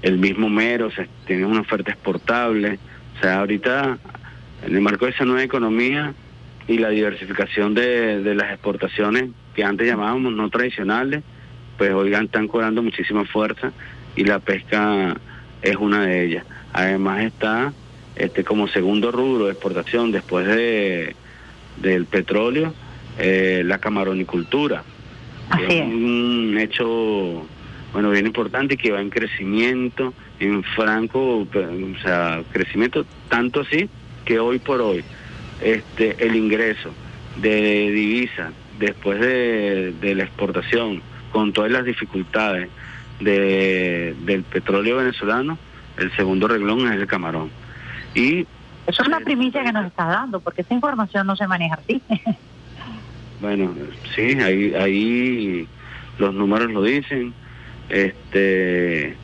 el 0.02 0.18
mismo 0.18 0.49
mero, 0.49 0.88
o 0.88 1.26
tiene 1.26 1.45
una 1.45 1.61
oferta 1.61 1.91
exportable. 1.91 2.80
O 3.18 3.22
sea, 3.22 3.40
ahorita, 3.40 3.98
en 4.65 4.76
el 4.76 4.81
marco 4.81 5.06
de 5.06 5.11
esa 5.11 5.26
nueva 5.26 5.44
economía 5.44 6.14
y 6.68 6.77
la 6.77 6.90
diversificación 6.90 7.73
de, 7.73 8.35
las 8.35 8.52
exportaciones 8.52 9.30
que 9.56 9.64
antes 9.64 9.88
llamábamos 9.88 10.34
no 10.34 10.49
tradicionales, 10.49 11.23
pues 11.77 11.91
oigan, 11.91 12.26
están 12.26 12.48
cobrando 12.48 12.81
muchísima 12.81 13.26
fuerza 13.26 13.72
y 14.15 14.23
la 14.23 14.40
pesca 14.40 15.15
es 15.61 15.76
una 15.76 16.06
de 16.06 16.26
ellas. 16.26 16.45
Además 16.72 17.23
está 17.23 17.73
este 18.15 18.44
como 18.44 18.68
segundo 18.68 19.11
rubro 19.11 19.45
de 19.45 19.52
exportación 19.52 20.11
después 20.11 20.45
de 20.48 21.15
del 21.81 22.06
petróleo, 22.06 22.73
eh, 23.18 23.61
la 23.65 23.77
camaronicultura. 23.77 24.84
que 25.68 25.80
es 25.80 25.85
un 25.85 26.57
hecho 26.60 27.45
bueno 27.91 28.10
bien 28.10 28.26
importante 28.26 28.77
que 28.77 28.91
va 28.91 29.02
en 29.02 29.10
crecimiento, 29.10 30.14
en 30.40 30.64
franco, 30.64 31.40
o 31.41 31.48
sea, 32.02 32.41
crecimiento 32.52 33.06
tanto 33.30 33.61
así 33.61 33.90
que 34.26 34.40
hoy 34.40 34.60
por 34.60 34.81
hoy 34.81 35.03
este 35.61 36.26
el 36.26 36.35
ingreso 36.35 36.91
de 37.38 37.91
divisa 37.91 38.52
después 38.80 39.19
de, 39.19 39.94
de 40.02 40.15
la 40.15 40.23
exportación 40.23 41.02
con 41.31 41.53
todas 41.53 41.72
las 41.72 41.85
dificultades 41.85 42.69
de, 43.19 44.15
del 44.26 44.44
petróleo 44.44 44.98
venezolano, 44.98 45.57
el 45.98 46.15
segundo 46.15 46.48
reglón 46.48 46.91
es 46.91 46.99
el 46.99 47.07
camarón. 47.07 47.49
Y 48.15 48.41
Eso 48.88 49.02
es 49.02 49.07
una 49.07 49.19
primicia 49.19 49.64
que 49.64 49.72
nos 49.72 49.85
está 49.85 50.06
dando, 50.06 50.40
porque 50.40 50.61
esa 50.61 50.73
información 50.73 51.27
no 51.27 51.35
se 51.35 51.48
maneja 51.48 51.76
así. 51.76 52.02
bueno, 53.43 53.75
sí, 54.15 54.39
ahí, 54.39 54.73
ahí 54.73 55.67
los 56.17 56.33
números 56.33 56.71
lo 56.71 56.81
dicen. 56.81 57.33
Este 57.89 59.17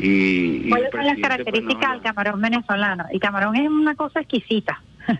y, 0.00 0.66
y 0.66 0.68
¿Cuáles 0.68 0.90
son 0.90 1.06
las 1.06 1.14
pues, 1.14 1.28
características 1.28 1.92
del 1.92 2.02
camarón 2.02 2.40
venezolano? 2.40 3.04
El 3.12 3.20
camarón 3.20 3.54
es 3.54 3.68
una 3.68 3.94
cosa 3.94 4.20
exquisita. 4.20 4.82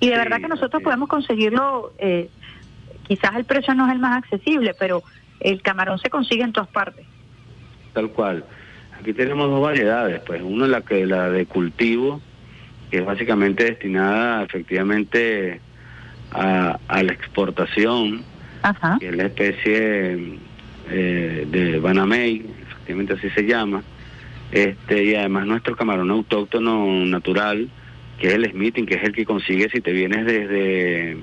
y 0.00 0.10
de 0.10 0.16
verdad 0.16 0.42
que 0.42 0.48
nosotros 0.48 0.82
podemos 0.82 1.08
conseguirlo, 1.08 1.94
eh, 1.96 2.28
quizás 3.08 3.34
el 3.34 3.46
precio 3.46 3.74
no 3.74 3.86
es 3.86 3.92
el 3.92 3.98
más 3.98 4.18
accesible, 4.18 4.74
pero 4.78 5.02
el 5.40 5.62
camarón 5.62 5.98
se 5.98 6.10
consigue 6.10 6.42
en 6.42 6.52
todas 6.52 6.68
partes. 6.68 7.06
Tal 7.94 8.10
cual. 8.10 8.44
Aquí 9.00 9.14
tenemos 9.14 9.48
dos 9.48 9.62
variedades, 9.62 10.20
pues 10.26 10.42
uno 10.42 10.66
la 10.66 10.82
que 10.82 11.06
la 11.06 11.30
de 11.30 11.46
cultivo, 11.46 12.20
que 12.90 12.98
es 12.98 13.06
básicamente 13.06 13.64
destinada 13.64 14.42
efectivamente 14.42 15.62
a, 16.34 16.78
a 16.88 17.02
la 17.02 17.12
exportación, 17.12 18.24
que 18.98 19.08
es 19.08 19.16
la 19.16 19.24
especie 19.26 20.38
eh, 20.90 21.46
de 21.50 21.78
Banamey, 21.78 22.44
efectivamente 22.62 23.14
así 23.14 23.30
se 23.30 23.42
llama, 23.46 23.82
este 24.52 25.04
y 25.04 25.14
además 25.14 25.46
nuestro 25.46 25.76
camarón 25.76 26.10
autóctono 26.10 26.86
natural, 27.06 27.68
que 28.20 28.28
es 28.28 28.34
el 28.34 28.50
Smithing, 28.50 28.86
que 28.86 28.94
es 28.94 29.04
el 29.04 29.12
que 29.12 29.24
consigues 29.24 29.68
si 29.72 29.80
te 29.80 29.92
vienes 29.92 30.26
desde 30.26 31.16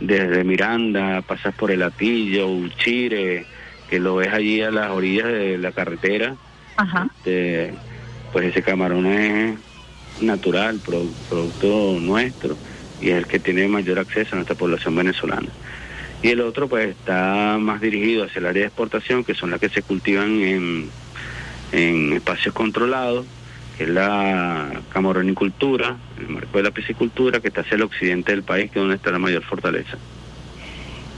desde 0.00 0.44
Miranda, 0.44 1.22
pasas 1.22 1.54
por 1.54 1.72
el 1.72 1.82
Atillo, 1.82 2.46
Uchire, 2.48 3.46
que 3.88 3.98
lo 3.98 4.16
ves 4.16 4.28
allí 4.32 4.60
a 4.62 4.70
las 4.70 4.90
orillas 4.90 5.26
de 5.26 5.58
la 5.58 5.72
carretera, 5.72 6.36
este, 7.16 7.74
pues 8.32 8.46
ese 8.46 8.62
camarón 8.62 9.06
es 9.06 9.58
natural, 10.20 10.80
produ- 10.82 11.14
producto 11.28 11.98
nuestro, 11.98 12.58
y 13.00 13.10
es 13.10 13.16
el 13.16 13.26
que 13.26 13.38
tiene 13.38 13.68
mayor 13.68 13.98
acceso 13.98 14.30
a 14.32 14.36
nuestra 14.36 14.56
población 14.56 14.96
venezolana. 14.96 15.48
Y 16.22 16.30
el 16.30 16.40
otro 16.40 16.68
pues 16.68 16.88
está 16.88 17.58
más 17.60 17.80
dirigido 17.80 18.24
hacia 18.24 18.40
el 18.40 18.46
área 18.46 18.62
de 18.62 18.68
exportación, 18.68 19.24
que 19.24 19.34
son 19.34 19.50
las 19.50 19.60
que 19.60 19.68
se 19.68 19.82
cultivan 19.82 20.40
en, 20.42 20.90
en 21.72 22.12
espacios 22.14 22.54
controlados, 22.54 23.24
que 23.76 23.84
es 23.84 23.90
la 23.90 24.70
camaronicultura, 24.92 25.96
el 26.18 26.28
marco 26.28 26.58
de 26.58 26.64
la 26.64 26.70
piscicultura, 26.72 27.40
que 27.40 27.48
está 27.48 27.60
hacia 27.60 27.76
el 27.76 27.82
occidente 27.82 28.32
del 28.32 28.42
país, 28.42 28.70
que 28.70 28.78
es 28.78 28.82
donde 28.82 28.96
está 28.96 29.12
la 29.12 29.20
mayor 29.20 29.44
fortaleza. 29.44 29.96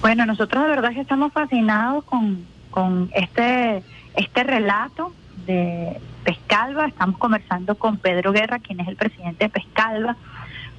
Bueno, 0.03 0.27
nosotros 0.27 0.65
de 0.65 0.69
verdad 0.71 0.93
que 0.93 1.01
estamos 1.01 1.33
fascinados 1.33 2.05
con, 2.05 2.45
con 2.71 3.11
este, 3.15 3.83
este 4.17 4.45
relato 4.45 5.15
de 5.47 5.99
Pescalva. 6.25 6.87
Estamos 6.87 7.19
conversando 7.19 7.75
con 7.75 7.97
Pedro 7.97 8.33
Guerra, 8.33 8.59
quien 8.59 8.81
es 8.81 8.89
el 8.89 8.97
presidente 8.97 9.45
de 9.45 9.51
Pescalva, 9.51 10.17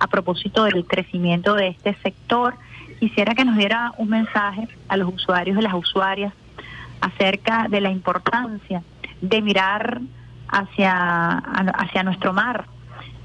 a 0.01 0.07
propósito 0.07 0.63
del 0.63 0.83
crecimiento 0.85 1.53
de 1.53 1.67
este 1.67 1.93
sector. 2.01 2.55
Quisiera 2.99 3.35
que 3.35 3.45
nos 3.45 3.55
diera 3.55 3.93
un 3.97 4.09
mensaje 4.09 4.67
a 4.87 4.97
los 4.97 5.13
usuarios 5.13 5.57
y 5.57 5.61
las 5.61 5.75
usuarias 5.75 6.33
acerca 7.01 7.67
de 7.69 7.81
la 7.81 7.91
importancia 7.91 8.81
de 9.21 9.41
mirar 9.43 10.01
hacia, 10.47 11.37
hacia 11.37 12.01
nuestro 12.01 12.33
mar, 12.33 12.65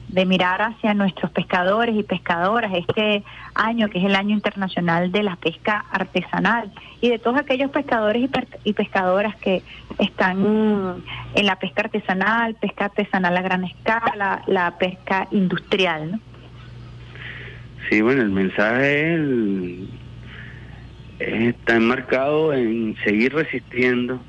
de 0.08 0.26
mirar 0.26 0.60
hacia 0.60 0.92
nuestros 0.92 1.30
pescadores 1.30 1.96
y 1.96 2.02
pescadoras 2.02 2.72
este 2.74 3.24
año 3.54 3.88
que 3.88 3.98
es 3.98 4.04
el 4.04 4.14
año 4.14 4.34
internacional 4.34 5.10
de 5.10 5.22
la 5.22 5.36
pesca 5.36 5.86
artesanal 5.90 6.70
y 7.00 7.08
de 7.08 7.18
todos 7.18 7.38
aquellos 7.38 7.70
pescadores 7.70 8.28
y, 8.64 8.72
pescadoras 8.74 9.34
que 9.36 9.62
están 9.98 11.02
en 11.34 11.46
la 11.46 11.56
pesca 11.56 11.82
artesanal, 11.82 12.54
pesca 12.54 12.84
artesanal 12.84 13.34
a 13.34 13.40
gran 13.40 13.64
escala, 13.64 14.42
la 14.46 14.76
pesca 14.76 15.26
industrial. 15.30 16.12
¿no? 16.12 16.35
Sí, 17.88 18.00
bueno, 18.00 18.22
el 18.22 18.30
mensaje 18.30 19.14
es 19.14 19.20
el- 19.20 19.88
está 21.18 21.76
enmarcado 21.76 22.52
en 22.52 22.96
seguir 23.04 23.32
resistiendo, 23.34 24.20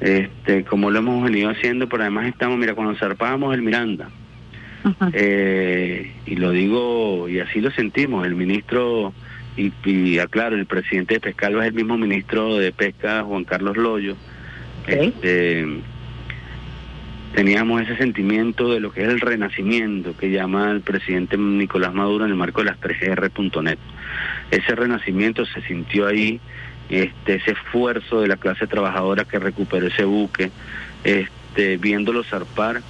este, 0.00 0.64
como 0.64 0.90
lo 0.90 0.98
hemos 1.00 1.24
venido 1.24 1.50
haciendo, 1.50 1.88
pero 1.88 2.02
además 2.02 2.26
estamos, 2.28 2.58
mira, 2.58 2.74
cuando 2.74 2.94
zarpábamos 2.96 3.54
el 3.54 3.62
Miranda, 3.62 4.08
eh, 5.12 6.12
y 6.26 6.36
lo 6.36 6.50
digo, 6.52 7.28
y 7.28 7.40
así 7.40 7.60
lo 7.60 7.70
sentimos, 7.72 8.26
el 8.26 8.34
ministro, 8.36 9.12
y, 9.56 9.72
y 9.84 10.18
aclaro, 10.20 10.54
el 10.54 10.66
presidente 10.66 11.14
de 11.14 11.20
Pescalva 11.20 11.62
es 11.64 11.68
el 11.70 11.74
mismo 11.74 11.98
ministro 11.98 12.56
de 12.56 12.70
Pesca, 12.70 13.22
Juan 13.24 13.44
Carlos 13.44 13.76
Loyo, 13.76 14.14
este, 14.86 15.66
teníamos 17.34 17.82
ese 17.82 17.96
sentimiento 17.96 18.72
de 18.72 18.80
lo 18.80 18.92
que 18.92 19.02
es 19.02 19.08
el 19.08 19.20
renacimiento 19.20 20.16
que 20.16 20.30
llama 20.30 20.70
el 20.70 20.80
presidente 20.80 21.36
Nicolás 21.36 21.94
Maduro 21.94 22.24
en 22.24 22.30
el 22.30 22.36
marco 22.36 22.62
de 22.62 22.70
las 22.70 22.80
3R.net. 22.80 23.78
Ese 24.50 24.74
renacimiento 24.74 25.44
se 25.46 25.60
sintió 25.62 26.06
ahí, 26.06 26.40
este, 26.88 27.34
ese 27.34 27.52
esfuerzo 27.52 28.20
de 28.20 28.28
la 28.28 28.36
clase 28.36 28.66
trabajadora 28.66 29.24
que 29.24 29.38
recuperó 29.38 29.86
ese 29.86 30.04
buque, 30.04 30.50
este, 31.04 31.76
viéndolo 31.76 32.24
zarpar, 32.24 32.80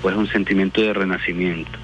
pues 0.00 0.16
un 0.16 0.26
sentimiento 0.28 0.80
de 0.80 0.92
renacimiento. 0.94 1.78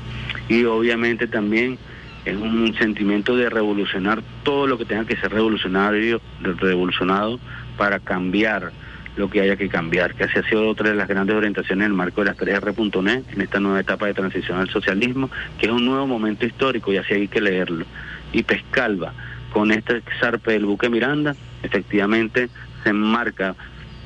Y 0.48 0.64
obviamente 0.64 1.26
también 1.26 1.78
es 2.24 2.36
un 2.36 2.74
sentimiento 2.74 3.36
de 3.36 3.48
revolucionar 3.48 4.22
todo 4.43 4.66
lo 4.66 4.76
que 4.76 4.85
tenga 4.85 5.05
que 5.05 5.16
ser 5.16 5.32
revolucionario, 5.32 6.20
revolucionado 6.40 7.39
para 7.76 8.01
cambiar 8.01 8.72
lo 9.19 9.28
que 9.28 9.40
haya 9.40 9.57
que 9.57 9.69
cambiar, 9.69 10.15
que 10.15 10.24
así 10.24 10.39
ha 10.39 10.49
sido 10.49 10.69
otra 10.69 10.90
de 10.90 10.95
las 10.95 11.09
grandes 11.09 11.36
orientaciones 11.36 11.85
en 11.85 11.90
el 11.90 11.97
marco 11.97 12.23
de 12.23 12.28
las 12.28 12.36
3R.net, 12.39 13.24
en 13.32 13.40
esta 13.40 13.59
nueva 13.59 13.81
etapa 13.81 14.07
de 14.07 14.15
transición 14.15 14.59
al 14.59 14.70
socialismo, 14.70 15.28
que 15.59 15.66
es 15.66 15.73
un 15.73 15.85
nuevo 15.85 16.07
momento 16.07 16.47
histórico 16.47 16.93
y 16.93 16.99
así 16.99 17.15
hay 17.15 17.28
que 17.28 17.40
leerlo. 17.40 17.85
Y 18.32 18.45
Pescalva, 18.45 19.12
con 19.53 19.73
este 19.73 20.03
zarpe 20.20 20.53
del 20.53 20.66
buque 20.66 20.89
Miranda, 20.89 21.35
efectivamente 21.62 22.49
se 22.85 22.90
enmarca 22.90 23.57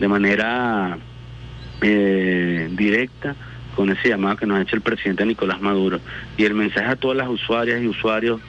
de 0.01 0.09
manera 0.09 0.97
eh, 1.83 2.69
directa 2.73 3.37
con 3.77 3.91
ese 3.91 4.09
llamado 4.09 4.37
que 4.37 4.47
nos 4.47 4.59
ha 4.59 4.63
hecho 4.63 4.77
el 4.77 4.83
presidente 4.83 5.27
Nicolás 5.27 5.61
Maduro. 5.61 6.01
Y 6.37 6.45
el 6.45 6.55
mensaje 6.55 6.87
a 6.87 6.97
todas 6.97 7.17
las 7.17 7.29
usuarias 7.29 7.83
y 7.83 7.87
usuarios 7.87 8.41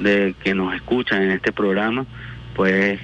de 0.00 0.34
que 0.42 0.54
nos 0.54 0.74
escuchan 0.74 1.22
en 1.22 1.30
este 1.30 1.52
programa, 1.52 2.06
pues 2.54 3.00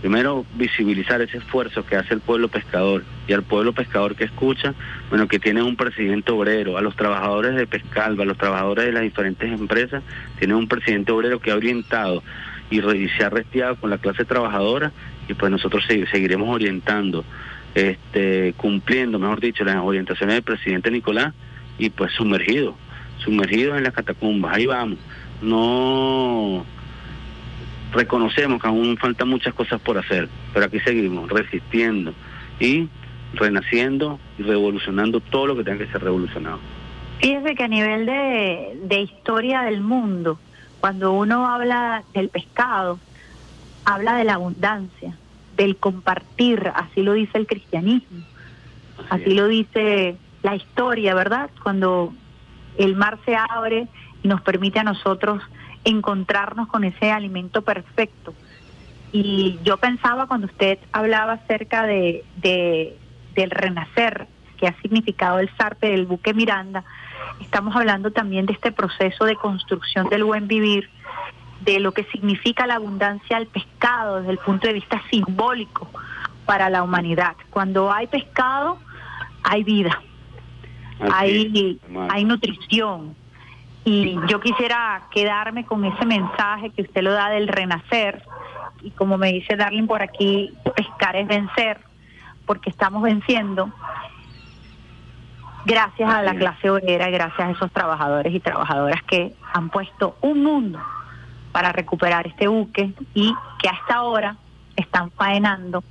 primero 0.00 0.44
visibilizar 0.54 1.20
ese 1.20 1.38
esfuerzo 1.38 1.84
que 1.84 1.96
hace 1.96 2.14
el 2.14 2.20
pueblo 2.20 2.48
pescador 2.48 3.04
y 3.26 3.32
al 3.32 3.42
pueblo 3.42 3.72
pescador 3.72 4.14
que 4.14 4.24
escucha, 4.24 4.74
bueno, 5.10 5.26
que 5.28 5.38
tiene 5.38 5.62
un 5.62 5.76
presidente 5.76 6.32
obrero, 6.32 6.78
a 6.78 6.80
los 6.80 6.94
trabajadores 6.96 7.54
de 7.56 7.66
Pescalva, 7.66 8.22
a 8.22 8.26
los 8.26 8.38
trabajadores 8.38 8.86
de 8.86 8.92
las 8.92 9.02
diferentes 9.02 9.50
empresas, 9.50 10.02
tiene 10.38 10.54
un 10.54 10.68
presidente 10.68 11.12
obrero 11.12 11.40
que 11.40 11.50
ha 11.50 11.56
orientado 11.56 12.22
y, 12.70 12.80
se 12.80 13.24
ha 13.24 13.30
restiado 13.30 13.76
con 13.76 13.90
la 13.90 13.98
clase 13.98 14.24
trabajadora 14.24 14.92
y 15.28 15.34
pues 15.34 15.50
nosotros 15.50 15.84
se- 15.86 16.06
seguiremos 16.06 16.48
orientando, 16.48 17.24
este, 17.74 18.54
cumpliendo, 18.56 19.18
mejor 19.18 19.40
dicho, 19.40 19.64
las 19.64 19.76
orientaciones 19.76 20.34
del 20.36 20.42
presidente 20.42 20.90
Nicolás 20.90 21.34
y 21.78 21.90
pues 21.90 22.12
sumergidos, 22.12 22.74
sumergidos 23.18 23.76
en 23.76 23.84
las 23.84 23.92
catacumbas, 23.92 24.54
ahí 24.54 24.66
vamos, 24.66 24.98
no 25.42 26.64
reconocemos 27.96 28.60
que 28.60 28.68
aún 28.68 28.96
faltan 28.98 29.28
muchas 29.28 29.54
cosas 29.54 29.80
por 29.80 29.98
hacer, 29.98 30.28
pero 30.52 30.66
aquí 30.66 30.78
seguimos 30.80 31.28
resistiendo 31.30 32.12
y 32.60 32.88
renaciendo 33.34 34.20
y 34.38 34.42
revolucionando 34.42 35.20
todo 35.20 35.48
lo 35.48 35.56
que 35.56 35.64
tenga 35.64 35.78
que 35.84 35.90
ser 35.90 36.02
revolucionado. 36.02 36.60
Fíjese 37.18 37.54
que 37.54 37.64
a 37.64 37.68
nivel 37.68 38.06
de, 38.06 38.78
de 38.84 39.00
historia 39.00 39.62
del 39.62 39.80
mundo, 39.80 40.38
cuando 40.80 41.12
uno 41.12 41.46
habla 41.46 42.04
del 42.14 42.28
pescado, 42.28 42.98
habla 43.84 44.16
de 44.16 44.24
la 44.24 44.34
abundancia, 44.34 45.16
del 45.56 45.76
compartir, 45.76 46.70
así 46.74 47.02
lo 47.02 47.14
dice 47.14 47.38
el 47.38 47.46
cristianismo, 47.46 48.24
así 49.08 49.34
lo 49.34 49.48
dice 49.48 50.16
la 50.42 50.54
historia, 50.54 51.14
¿verdad? 51.14 51.50
Cuando 51.62 52.12
el 52.76 52.94
mar 52.94 53.18
se 53.24 53.34
abre 53.34 53.88
y 54.22 54.28
nos 54.28 54.42
permite 54.42 54.78
a 54.80 54.84
nosotros 54.84 55.42
encontrarnos 55.86 56.68
con 56.68 56.84
ese 56.84 57.10
alimento 57.10 57.62
perfecto. 57.62 58.34
Y 59.12 59.58
yo 59.62 59.78
pensaba 59.78 60.26
cuando 60.26 60.46
usted 60.46 60.78
hablaba 60.92 61.34
acerca 61.34 61.86
de, 61.86 62.24
de- 62.36 62.98
del 63.34 63.50
renacer, 63.50 64.26
que 64.58 64.66
ha 64.66 64.74
significado 64.82 65.38
el 65.38 65.48
zarpe 65.56 65.90
del 65.90 66.06
buque 66.06 66.34
Miranda, 66.34 66.84
estamos 67.40 67.76
hablando 67.76 68.10
también 68.10 68.46
de 68.46 68.52
este 68.54 68.72
proceso 68.72 69.24
de 69.24 69.36
construcción 69.36 70.08
del 70.08 70.24
buen 70.24 70.48
vivir, 70.48 70.88
de 71.60 71.78
lo 71.80 71.92
que 71.92 72.04
significa 72.04 72.66
la 72.66 72.74
abundancia 72.76 73.36
al 73.36 73.46
pescado 73.46 74.18
desde 74.20 74.32
el 74.32 74.38
punto 74.38 74.66
de 74.66 74.72
vista 74.74 75.02
simbólico 75.10 75.88
para 76.46 76.68
la 76.70 76.82
humanidad. 76.82 77.36
Cuando 77.50 77.92
hay 77.92 78.06
pescado, 78.06 78.78
hay 79.42 79.62
vida, 79.64 80.00
hay, 81.12 81.78
hay 82.10 82.24
nutrición. 82.24 83.14
Y 83.88 84.18
yo 84.26 84.40
quisiera 84.40 85.02
quedarme 85.12 85.64
con 85.64 85.84
ese 85.84 86.04
mensaje 86.04 86.70
que 86.70 86.82
usted 86.82 87.02
lo 87.02 87.12
da 87.12 87.30
del 87.30 87.46
renacer. 87.46 88.20
Y 88.82 88.90
como 88.90 89.16
me 89.16 89.28
dice 89.30 89.54
Darling 89.54 89.86
por 89.86 90.02
aquí, 90.02 90.52
pescar 90.74 91.14
es 91.14 91.28
vencer, 91.28 91.78
porque 92.46 92.68
estamos 92.68 93.00
venciendo 93.00 93.70
gracias 95.64 96.12
a 96.12 96.20
la 96.22 96.34
clase 96.34 96.68
obrera 96.68 97.08
y 97.08 97.12
gracias 97.12 97.48
a 97.48 97.50
esos 97.52 97.70
trabajadores 97.70 98.34
y 98.34 98.40
trabajadoras 98.40 99.04
que 99.04 99.36
han 99.52 99.70
puesto 99.70 100.16
un 100.20 100.42
mundo 100.42 100.80
para 101.52 101.70
recuperar 101.70 102.26
este 102.26 102.48
buque 102.48 102.92
y 103.14 103.32
que 103.60 103.68
hasta 103.68 103.94
ahora 103.94 104.36
están 104.74 105.12
faenando, 105.12 105.84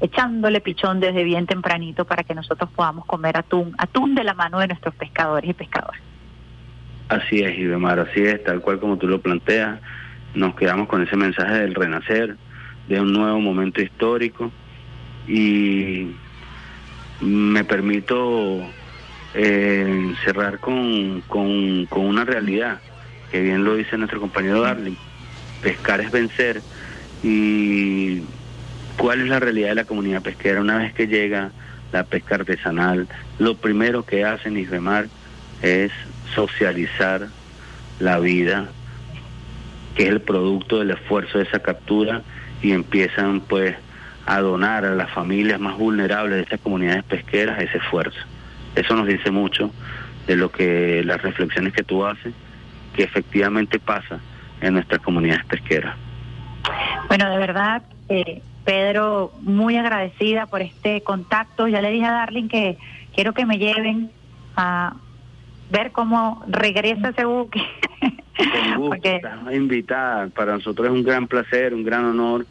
echándole 0.00 0.62
pichón 0.62 0.98
desde 0.98 1.22
bien 1.24 1.44
tempranito 1.46 2.06
para 2.06 2.24
que 2.24 2.34
nosotros 2.34 2.70
podamos 2.74 3.04
comer 3.04 3.36
atún, 3.36 3.74
atún 3.76 4.14
de 4.14 4.24
la 4.24 4.32
mano 4.32 4.60
de 4.60 4.68
nuestros 4.68 4.94
pescadores 4.94 5.50
y 5.50 5.52
pescadoras. 5.52 6.13
Así 7.14 7.38
es, 7.38 7.56
Ibemar, 7.56 8.00
así 8.00 8.22
es, 8.22 8.42
tal 8.42 8.60
cual 8.60 8.80
como 8.80 8.98
tú 8.98 9.06
lo 9.06 9.20
planteas. 9.20 9.78
Nos 10.34 10.56
quedamos 10.56 10.88
con 10.88 11.00
ese 11.00 11.16
mensaje 11.16 11.60
del 11.60 11.74
renacer, 11.76 12.36
de 12.88 13.00
un 13.00 13.12
nuevo 13.12 13.38
momento 13.38 13.80
histórico 13.80 14.50
y 15.28 16.08
me 17.20 17.62
permito 17.62 18.62
eh, 19.32 20.12
cerrar 20.24 20.58
con, 20.58 21.20
con, 21.28 21.86
con 21.86 22.04
una 22.04 22.24
realidad, 22.24 22.80
que 23.30 23.42
bien 23.42 23.62
lo 23.62 23.76
dice 23.76 23.96
nuestro 23.96 24.20
compañero 24.20 24.62
Darling. 24.62 24.96
Pescar 25.62 26.00
es 26.00 26.10
vencer 26.10 26.62
y 27.22 28.22
cuál 28.98 29.20
es 29.20 29.28
la 29.28 29.38
realidad 29.38 29.68
de 29.68 29.74
la 29.76 29.84
comunidad 29.84 30.22
pesquera 30.22 30.60
una 30.60 30.78
vez 30.78 30.92
que 30.94 31.06
llega 31.06 31.52
la 31.92 32.02
pesca 32.02 32.34
artesanal. 32.34 33.06
Lo 33.38 33.56
primero 33.56 34.04
que 34.04 34.24
hacen 34.24 34.56
Isbemar 34.56 35.06
es 35.62 35.92
socializar 36.34 37.28
la 37.98 38.18
vida, 38.18 38.68
que 39.94 40.04
es 40.04 40.10
el 40.10 40.20
producto 40.20 40.78
del 40.78 40.90
esfuerzo 40.90 41.38
de 41.38 41.44
esa 41.44 41.60
captura, 41.60 42.22
y 42.62 42.72
empiezan 42.72 43.40
pues 43.40 43.76
a 44.26 44.40
donar 44.40 44.84
a 44.84 44.94
las 44.94 45.10
familias 45.10 45.60
más 45.60 45.76
vulnerables 45.76 46.36
de 46.36 46.42
estas 46.42 46.60
comunidades 46.60 47.04
pesqueras 47.04 47.60
ese 47.60 47.78
esfuerzo. 47.78 48.18
Eso 48.74 48.96
nos 48.96 49.06
dice 49.06 49.30
mucho 49.30 49.70
de 50.26 50.36
lo 50.36 50.50
que 50.50 51.02
las 51.04 51.20
reflexiones 51.22 51.72
que 51.72 51.82
tú 51.82 52.04
haces, 52.04 52.32
que 52.96 53.02
efectivamente 53.02 53.78
pasa 53.78 54.18
en 54.60 54.74
nuestras 54.74 55.00
comunidades 55.00 55.44
pesqueras. 55.44 55.94
Bueno, 57.08 57.28
de 57.30 57.38
verdad, 57.38 57.82
eh, 58.08 58.40
Pedro, 58.64 59.32
muy 59.42 59.76
agradecida 59.76 60.46
por 60.46 60.62
este 60.62 61.02
contacto. 61.02 61.68
Ya 61.68 61.82
le 61.82 61.90
dije 61.90 62.06
a 62.06 62.12
Darling 62.12 62.48
que 62.48 62.78
quiero 63.14 63.34
que 63.34 63.44
me 63.44 63.58
lleven 63.58 64.10
a 64.56 64.94
ver 65.70 65.92
cómo 65.92 66.44
regresa 66.48 67.10
ese 67.10 67.24
buque. 67.24 67.62
Con 68.36 68.76
gusto, 68.76 69.08
estás 69.08 69.38
invitada. 69.52 70.28
Para 70.28 70.54
nosotros 70.54 70.88
es 70.88 70.92
un 70.92 71.02
gran 71.02 71.26
placer, 71.26 71.74
un 71.74 71.84
gran 71.84 72.04
honor. 72.04 72.46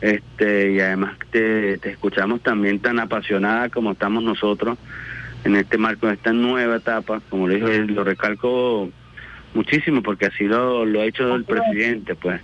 Este, 0.00 0.72
y 0.72 0.80
además 0.80 1.16
te, 1.30 1.78
te 1.78 1.90
escuchamos 1.90 2.40
también 2.42 2.80
tan 2.80 2.98
apasionada 2.98 3.68
como 3.68 3.92
estamos 3.92 4.24
nosotros 4.24 4.76
en 5.44 5.54
este 5.54 5.78
marco, 5.78 6.08
en 6.08 6.14
esta 6.14 6.32
nueva 6.32 6.76
etapa. 6.76 7.20
Como 7.28 7.46
le 7.46 7.56
dije, 7.56 7.84
lo 7.84 8.04
recalco 8.04 8.90
muchísimo 9.54 10.02
porque 10.02 10.26
así 10.26 10.44
lo, 10.44 10.84
lo 10.84 11.00
ha 11.00 11.04
hecho 11.04 11.34
el 11.34 11.44
presidente, 11.44 12.14
pues, 12.14 12.40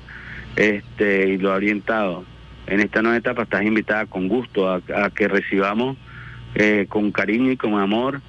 este, 0.57 1.31
y 1.31 1.39
lo 1.39 1.53
ha 1.53 1.57
orientado. 1.57 2.25
En 2.67 2.81
esta 2.81 3.03
nueva 3.03 3.17
etapa 3.17 3.43
estás 3.43 3.65
invitada 3.65 4.07
con 4.07 4.29
gusto 4.29 4.69
a, 4.71 4.81
a 4.95 5.11
que 5.11 5.27
recibamos 5.27 5.97
eh, 6.55 6.87
con 6.89 7.11
cariño 7.13 7.51
y 7.51 7.57
con 7.57 7.75
amor 7.75 8.21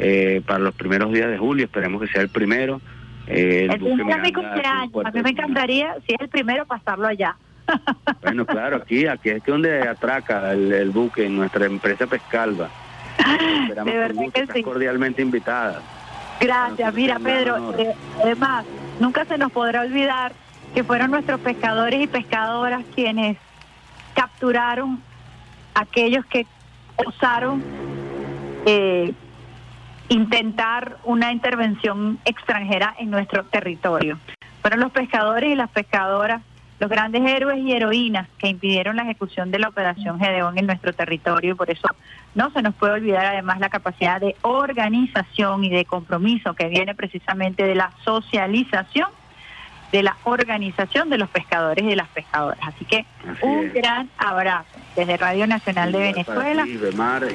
eh, 0.00 0.42
para 0.46 0.60
los 0.60 0.74
primeros 0.74 1.12
días 1.12 1.28
de 1.30 1.38
julio. 1.38 1.64
Esperemos 1.66 2.00
que 2.00 2.08
sea 2.08 2.22
el 2.22 2.28
primero. 2.28 2.80
Eh, 3.26 3.66
el 3.70 3.78
primero 3.78 4.10
es 4.10 4.22
mi 4.22 4.32
cumpleaños. 4.32 5.04
A 5.04 5.10
mí 5.10 5.22
me 5.22 5.30
encantaría, 5.30 5.94
si 6.06 6.14
es 6.14 6.20
el 6.20 6.28
primero, 6.28 6.64
pasarlo 6.66 7.06
allá. 7.06 7.36
Bueno, 8.22 8.46
claro, 8.46 8.76
aquí, 8.78 9.06
aquí 9.06 9.28
es 9.30 9.44
donde 9.44 9.86
atraca 9.86 10.52
el, 10.52 10.72
el 10.72 10.90
buque, 10.90 11.26
en 11.26 11.36
nuestra 11.36 11.66
empresa 11.66 12.06
Pescalva. 12.06 12.68
Esperamos 13.18 13.74
De 13.74 13.74
con 13.74 13.84
verdad 13.84 14.14
gusto, 14.22 14.40
que 14.46 14.52
sí. 14.54 14.62
cordialmente 14.62 15.22
invitada. 15.22 15.82
Gracias. 16.40 16.94
Mira, 16.94 17.18
Pedro, 17.18 17.56
honor. 17.56 17.80
eh, 17.80 17.94
además, 18.22 18.64
nunca 19.00 19.24
se 19.26 19.36
nos 19.38 19.52
podrá 19.52 19.82
olvidar 19.82 20.32
que 20.74 20.82
fueron 20.84 21.10
nuestros 21.10 21.40
pescadores 21.40 22.00
y 22.02 22.06
pescadoras 22.06 22.84
quienes 22.94 23.36
capturaron 24.14 25.00
aquellos 25.74 26.24
que 26.26 26.46
osaron 27.06 27.62
eh, 28.66 29.12
intentar 30.08 30.98
una 31.04 31.32
intervención 31.32 32.18
extranjera 32.24 32.94
en 32.98 33.10
nuestro 33.10 33.44
territorio. 33.44 34.18
Fueron 34.62 34.80
los 34.80 34.90
pescadores 34.92 35.50
y 35.50 35.54
las 35.54 35.70
pescadoras 35.70 36.42
los 36.80 36.90
grandes 36.90 37.22
héroes 37.22 37.58
y 37.58 37.72
heroínas 37.72 38.28
que 38.38 38.48
impidieron 38.48 38.96
la 38.96 39.02
ejecución 39.02 39.50
de 39.50 39.58
la 39.58 39.68
operación 39.68 40.18
Gedeón 40.18 40.58
en 40.58 40.66
nuestro 40.66 40.92
territorio 40.92 41.52
y 41.52 41.54
por 41.54 41.70
eso 41.70 41.88
no 42.34 42.50
se 42.50 42.62
nos 42.62 42.74
puede 42.74 42.92
olvidar 42.92 43.26
además 43.26 43.58
la 43.58 43.68
capacidad 43.68 44.20
de 44.20 44.36
organización 44.42 45.64
y 45.64 45.70
de 45.70 45.84
compromiso 45.84 46.54
que 46.54 46.68
viene 46.68 46.94
precisamente 46.94 47.64
de 47.64 47.74
la 47.74 47.90
socialización 48.04 49.08
de 49.92 50.02
la 50.02 50.16
organización 50.24 51.08
de 51.10 51.18
los 51.18 51.28
pescadores 51.30 51.84
y 51.84 51.88
de 51.88 51.96
las 51.96 52.08
pescadoras. 52.08 52.58
Así 52.62 52.84
que 52.84 53.04
un 53.40 53.72
gran 53.72 54.08
abrazo 54.18 54.68
desde 54.96 55.16
Radio 55.16 55.46
Nacional 55.46 55.92
de 55.92 55.98
Venezuela. 55.98 56.64
ti, 56.64 56.76
Bemar, 56.76 57.26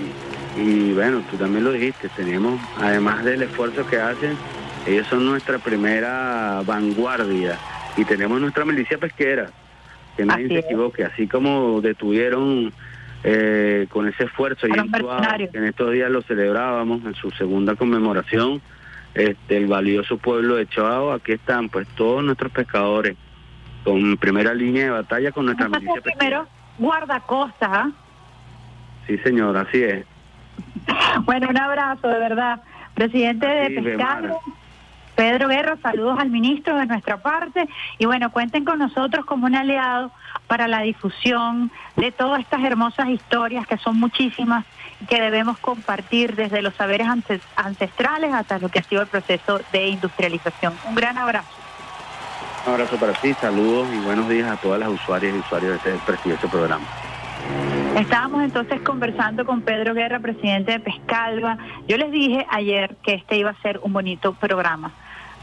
y, 0.57 0.61
y 0.61 0.93
bueno, 0.93 1.23
tú 1.31 1.37
también 1.37 1.63
lo 1.63 1.71
dijiste, 1.71 2.09
tenemos, 2.09 2.59
además 2.79 3.23
del 3.23 3.41
esfuerzo 3.43 3.85
que 3.87 3.99
hacen, 3.99 4.37
ellos 4.85 5.07
son 5.07 5.25
nuestra 5.25 5.57
primera 5.59 6.61
vanguardia 6.65 7.57
y 7.97 8.05
tenemos 8.05 8.39
nuestra 8.41 8.65
milicia 8.65 8.97
pesquera, 8.97 9.47
que 10.17 10.25
nadie 10.25 10.45
Así 10.45 10.53
se 10.53 10.59
es. 10.59 10.65
equivoque, 10.65 11.05
así 11.05 11.27
como 11.27 11.81
detuvieron 11.81 12.71
eh, 13.23 13.87
con 13.89 14.07
ese 14.07 14.25
esfuerzo 14.25 14.67
y 14.67 14.71
que 14.71 15.57
en 15.57 15.63
estos 15.65 15.91
días 15.91 16.11
lo 16.11 16.21
celebrábamos 16.21 17.03
en 17.05 17.15
su 17.15 17.31
segunda 17.31 17.75
conmemoración, 17.75 18.61
este, 19.13 19.57
el 19.57 19.67
valioso 19.67 20.17
pueblo 20.17 20.55
de 20.55 20.67
Chao, 20.67 21.11
aquí 21.11 21.33
están 21.33 21.69
pues 21.69 21.87
todos 21.89 22.23
nuestros 22.23 22.51
pescadores 22.51 23.15
con 23.83 24.17
primera 24.17 24.53
línea 24.53 24.85
de 24.85 24.89
batalla 24.91 25.31
con 25.31 25.45
nuestra 25.45 25.69
milicia 25.69 26.01
primero 26.01 26.47
guardacostas, 26.77 27.69
¿ah? 27.71 27.91
Sí, 29.07 29.17
señor, 29.19 29.55
así 29.57 29.83
es. 29.83 30.05
Bueno, 31.25 31.47
un 31.49 31.57
abrazo, 31.57 32.07
de 32.07 32.19
verdad. 32.19 32.61
Presidente 32.93 33.47
de 33.47 33.81
Pescado, 33.81 34.39
Pedro 35.15 35.47
Guerra, 35.47 35.77
saludos 35.81 36.19
al 36.19 36.29
ministro 36.29 36.75
de 36.75 36.85
nuestra 36.85 37.17
parte. 37.17 37.67
Y 37.97 38.05
bueno, 38.05 38.31
cuenten 38.31 38.65
con 38.65 38.79
nosotros 38.79 39.25
como 39.25 39.45
un 39.45 39.55
aliado 39.55 40.11
para 40.47 40.67
la 40.67 40.81
difusión 40.81 41.71
de 41.95 42.11
todas 42.11 42.41
estas 42.41 42.63
hermosas 42.63 43.09
historias, 43.09 43.65
que 43.67 43.77
son 43.77 43.99
muchísimas, 43.99 44.65
que 45.07 45.21
debemos 45.21 45.57
compartir 45.59 46.35
desde 46.35 46.61
los 46.61 46.73
saberes 46.75 47.07
ancestrales 47.55 48.33
hasta 48.33 48.59
lo 48.59 48.69
que 48.69 48.79
ha 48.79 48.83
sido 48.83 49.01
el 49.01 49.07
proceso 49.07 49.59
de 49.71 49.87
industrialización. 49.87 50.73
Un 50.85 50.95
gran 50.95 51.17
abrazo. 51.17 51.49
Un 52.65 52.73
abrazo 52.73 52.97
para 52.97 53.13
ti, 53.13 53.33
saludos 53.33 53.89
y 53.93 53.97
buenos 53.99 54.29
días 54.29 54.49
a 54.49 54.55
todas 54.55 54.79
las 54.79 54.89
usuarias 54.89 55.35
y 55.35 55.39
usuarios 55.39 55.83
de 55.83 55.95
este 55.95 56.05
prestigioso 56.05 56.47
programa. 56.47 56.85
Estábamos 57.97 58.41
entonces 58.43 58.81
conversando 58.81 59.45
con 59.45 59.61
Pedro 59.61 59.93
Guerra, 59.93 60.19
presidente 60.19 60.71
de 60.71 60.79
Pescalva. 60.79 61.57
Yo 61.87 61.97
les 61.97 62.11
dije 62.11 62.45
ayer 62.49 62.95
que 63.03 63.15
este 63.15 63.37
iba 63.37 63.49
a 63.51 63.61
ser 63.61 63.79
un 63.83 63.93
bonito 63.93 64.33
programa, 64.33 64.91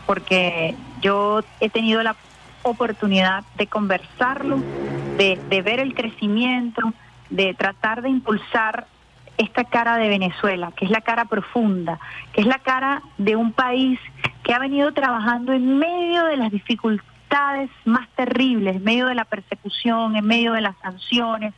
porque 0.07 0.75
yo 1.03 1.43
he 1.61 1.69
tenido 1.69 2.03
la 2.03 2.17
oportunidad 2.63 3.45
de 3.57 3.67
conversarlo, 3.67 4.59
de, 5.17 5.39
de 5.49 5.63
ver 5.63 5.79
el 5.79 5.95
crecimiento, 5.95 6.93
de 7.29 7.55
tratar 7.55 8.03
de 8.03 8.09
impulsar 8.09 8.87
esta 9.39 9.65
cara 9.65 9.97
de 9.97 10.09
Venezuela, 10.09 10.73
que 10.77 10.85
es 10.85 10.91
la 10.91 11.01
cara 11.01 11.25
profunda, 11.25 11.99
que 12.33 12.43
es 12.43 12.47
la 12.47 12.59
cara 12.59 13.03
de 13.19 13.37
un 13.37 13.53
país 13.53 13.99
que 14.43 14.53
ha 14.53 14.59
venido 14.59 14.93
trabajando 14.93 15.53
en 15.53 15.79
medio 15.79 16.25
de 16.25 16.37
las 16.37 16.51
dificultades 16.51 17.71
más 17.85 18.09
terribles, 18.17 18.77
en 18.77 18.85
medio 18.85 19.07
de 19.07 19.15
la 19.15 19.25
persecución, 19.25 20.17
en 20.17 20.27
medio 20.27 20.53
de 20.53 20.61
las 20.61 20.77
sanciones, 20.83 21.55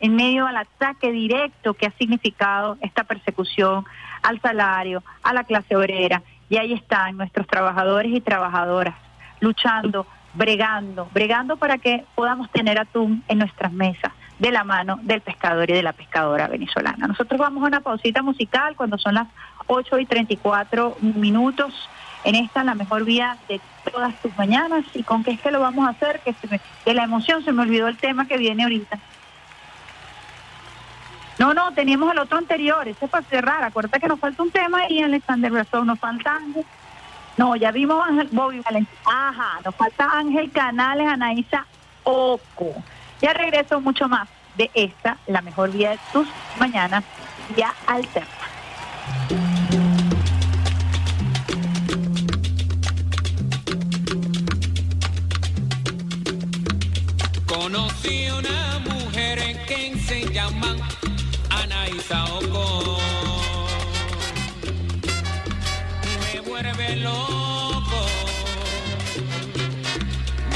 en 0.00 0.16
medio 0.16 0.46
al 0.46 0.56
ataque 0.56 1.12
directo 1.12 1.74
que 1.74 1.86
ha 1.86 1.92
significado 1.92 2.76
esta 2.80 3.04
persecución 3.04 3.84
al 4.22 4.40
salario, 4.40 5.02
a 5.22 5.32
la 5.32 5.44
clase 5.44 5.76
obrera. 5.76 6.22
Y 6.50 6.56
ahí 6.56 6.72
están 6.72 7.16
nuestros 7.16 7.46
trabajadores 7.46 8.12
y 8.12 8.20
trabajadoras 8.20 8.94
luchando, 9.40 10.06
bregando, 10.34 11.08
bregando 11.12 11.56
para 11.56 11.78
que 11.78 12.04
podamos 12.14 12.50
tener 12.50 12.78
atún 12.78 13.22
en 13.28 13.38
nuestras 13.38 13.72
mesas 13.72 14.12
de 14.42 14.50
la 14.50 14.64
mano 14.64 14.98
del 15.02 15.20
pescador 15.20 15.70
y 15.70 15.74
de 15.74 15.84
la 15.84 15.92
pescadora 15.92 16.48
venezolana. 16.48 17.06
Nosotros 17.06 17.38
vamos 17.38 17.62
a 17.62 17.68
una 17.68 17.80
pausita 17.80 18.22
musical 18.22 18.74
cuando 18.74 18.98
son 18.98 19.14
las 19.14 19.28
8 19.68 20.00
y 20.00 20.04
34 20.06 20.96
minutos 21.00 21.88
en 22.24 22.34
esta 22.34 22.64
la 22.64 22.74
mejor 22.74 23.04
vía 23.04 23.36
de 23.48 23.60
todas 23.92 24.12
tus 24.20 24.36
mañanas 24.36 24.84
y 24.94 25.04
con 25.04 25.22
qué 25.22 25.30
es 25.30 25.40
que 25.40 25.52
lo 25.52 25.60
vamos 25.60 25.86
a 25.86 25.90
hacer, 25.90 26.20
que 26.24 26.32
se 26.32 26.48
me- 26.48 26.60
de 26.84 26.92
la 26.92 27.04
emoción 27.04 27.44
se 27.44 27.52
me 27.52 27.62
olvidó 27.62 27.86
el 27.86 27.96
tema 27.98 28.26
que 28.26 28.36
viene 28.36 28.64
ahorita. 28.64 28.98
No, 31.38 31.54
no, 31.54 31.72
teníamos 31.72 32.10
el 32.12 32.18
otro 32.18 32.38
anterior, 32.38 32.86
ese 32.88 33.04
es 33.04 33.10
para 33.12 33.24
cerrar. 33.26 33.62
Acuérdate 33.62 34.00
que 34.00 34.08
nos 34.08 34.18
falta 34.18 34.42
un 34.42 34.50
tema 34.50 34.88
y 34.88 35.02
Alexander 35.02 35.52
Brazón, 35.52 35.86
nos 35.86 36.00
falta 36.00 36.34
Ángel. 36.34 36.64
No, 37.36 37.54
ya 37.54 37.70
vimos 37.70 38.04
Ángel 38.08 38.28
Bobby 38.32 38.58
Valentín. 38.60 38.98
Ajá, 39.06 39.60
nos 39.64 39.74
falta 39.76 40.08
Ángel 40.12 40.50
Canales, 40.50 41.06
Anaísa 41.06 41.64
Oco. 42.02 42.74
Ya 43.22 43.32
regreso 43.32 43.80
mucho 43.80 44.08
más 44.08 44.28
de 44.56 44.68
esta, 44.74 45.16
la 45.28 45.40
mejor 45.42 45.70
vía 45.70 45.90
de 45.90 45.98
tus 46.12 46.26
mañanas, 46.58 47.04
ya 47.56 47.72
alterna. 47.86 48.28
Conocí 57.46 58.28
una 58.30 58.80
mujer 58.80 59.66
que 59.66 59.96
se 60.00 60.28
llama 60.32 60.76
Anaísa 61.48 62.24
Oco. 62.24 62.98
Me 66.24 66.40
vuelve 66.40 66.96
loco. 66.96 68.04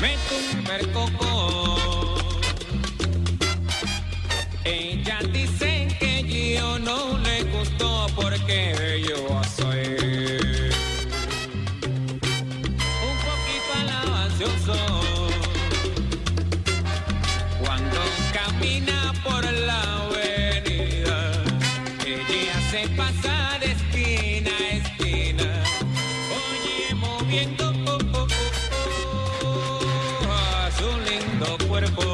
Me 0.01 0.17
tumba 0.29 0.77
el 0.77 0.93
coco. 0.93 1.96
Ella 4.67 5.21
dice 5.33 5.87
que 6.01 6.25
yo 6.57 6.79
no 6.81 7.17
le 7.19 7.45
gustó 7.45 8.07
porque 8.17 9.01
yo 9.09 9.41
soy 9.57 9.87
un 13.09 13.17
poquito 13.27 13.71
alabancioso. 13.83 14.77
Cuando 17.65 18.01
camina 18.33 19.13
por 19.23 19.45
la 19.69 19.83
avenida, 20.07 21.19
ella 22.05 22.59
se 22.73 22.89
pasa 22.97 23.59
de 23.61 23.67
esquina 23.77 24.51
a 24.51 24.77
esquina. 24.81 25.49
Oye, 26.39 26.95
moviendo 26.97 27.73
oh, 27.87 27.99
oh, 28.15 28.27
oh, 29.45 29.81
oh, 30.27 30.33
a 30.33 30.71
su 30.73 30.89
lindo 31.09 31.57
cuerpo. 31.69 32.06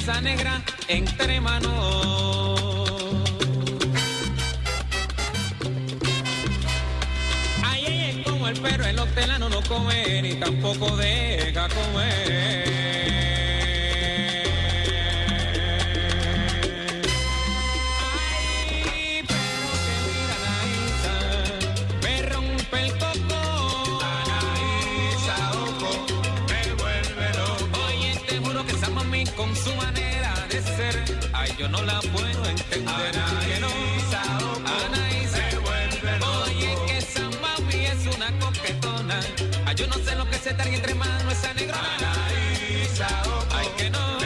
Esa 0.00 0.20
negra 0.22 0.62
entre 0.88 1.40
manos. 1.42 3.20
Ay, 7.62 7.84
ella 7.86 8.08
es 8.08 8.26
como 8.26 8.48
el 8.48 8.58
perro, 8.60 8.86
el 8.86 8.98
hortelano 8.98 9.50
no 9.50 9.60
come 9.62 10.22
ni 10.22 10.34
tampoco 10.36 10.96
deja 10.96 11.68
comer. 11.68 13.29
Ay, 31.32 31.54
yo 31.58 31.68
no 31.68 31.82
la 31.82 32.00
puedo 32.00 32.44
entender. 32.46 33.12
que 33.46 33.60
no. 33.60 33.68
Anaísa, 34.86 35.38
Oye, 36.44 36.76
que 36.86 36.98
esa 36.98 37.22
mami 37.40 37.86
es 37.86 38.16
una 38.16 38.30
coquetona. 38.38 39.20
Ay, 39.66 39.74
yo 39.76 39.86
no 39.86 39.94
sé 39.94 40.14
lo 40.16 40.28
que 40.28 40.38
se 40.38 40.54
trae 40.54 40.74
entre 40.74 40.94
manos 40.94 41.32
esa 41.32 41.54
negrona. 41.54 42.12
Ay, 43.52 43.66
que 43.76 43.90
no. 43.90 44.18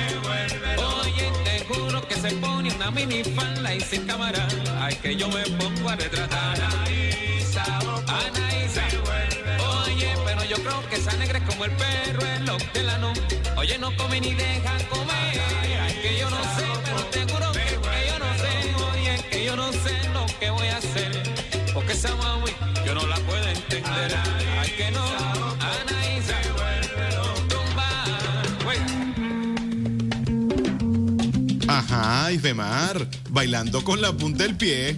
Oye, 1.03 1.31
te 1.45 1.65
juro 1.67 2.07
que 2.09 2.15
se 2.17 2.31
pone 2.37 2.75
una 2.75 2.91
minifalda 2.91 3.75
y 3.75 3.81
sin 3.81 4.07
cámara. 4.07 4.47
Ay, 4.81 4.95
que 4.97 5.17
yo 5.17 5.29
me 5.29 5.43
pongo 5.59 5.89
a 5.91 5.97
retratar. 5.97 6.84
Yo 10.57 10.63
creo 10.63 10.89
que 10.89 10.97
esa 10.97 11.13
negra 11.17 11.39
es 11.39 11.45
como 11.45 11.65
el 11.65 11.73
perro 11.73 12.27
en 12.27 12.47
lo 12.47 12.57
de 12.73 12.83
la 12.83 12.99
no. 12.99 13.13
Oye, 13.57 13.79
no 13.79 13.97
come 13.97 14.21
ni 14.21 14.35
deja 14.35 14.77
comer. 14.89 15.41
Ay, 15.83 15.99
que 16.03 16.19
yo 16.19 16.31
no 16.31 16.37
sé, 16.37 16.65
pero 16.85 17.05
te 17.07 17.33
juro 17.33 17.53
que 17.53 18.07
yo 18.09 18.19
no 18.19 18.35
sé. 18.37 18.75
Oye, 18.93 19.25
que 19.31 19.45
yo 19.45 19.57
no 19.57 19.73
sé 19.73 20.09
lo 20.13 20.27
que 20.39 20.51
voy 20.51 20.69
a 20.69 20.77
hacer. 20.77 21.23
Porque 21.73 21.93
esa 21.93 22.15
mami 22.17 22.53
yo 22.87 22.95
no 22.95 23.07
la 23.07 23.17
puedo 23.17 23.47
entender. 23.49 24.15
Ay, 24.61 24.71
que 24.77 24.91
no. 24.93 25.05
Anaísa, 25.61 26.41
tumba. 27.49 28.05
Ajá, 31.69 32.33
Ifemar, 32.33 33.09
bailando 33.31 33.83
con 33.83 34.01
la 34.01 34.13
punta 34.13 34.45
del 34.45 34.57
pie. 34.57 34.97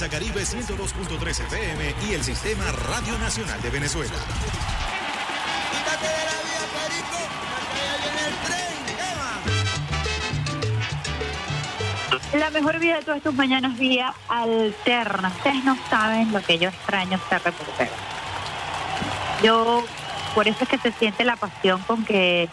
Salsa 0.00 0.16
Caribe 0.16 0.40
102.3 0.40 1.28
FM 1.28 1.94
y 2.08 2.14
el 2.14 2.24
Sistema 2.24 2.64
Radio 2.72 3.18
Nacional 3.18 3.60
de 3.60 3.68
Venezuela. 3.68 4.14
La 12.32 12.48
mejor 12.48 12.78
vida 12.78 12.96
de 12.96 13.02
todas 13.02 13.18
estas 13.18 13.34
mañanas 13.34 13.76
vía 13.76 14.14
alterna. 14.28 15.28
Ustedes 15.36 15.64
no 15.64 15.76
saben 15.90 16.32
lo 16.32 16.40
que 16.40 16.56
yo 16.56 16.70
extraño 16.70 17.20
ser 17.28 17.42
reportero. 17.42 17.90
Yo, 19.42 19.84
por 20.34 20.48
eso 20.48 20.64
es 20.64 20.68
que 20.70 20.78
se 20.78 20.92
siente 20.92 21.26
la 21.26 21.36
pasión 21.36 21.82
con 21.82 22.06
que 22.06 22.48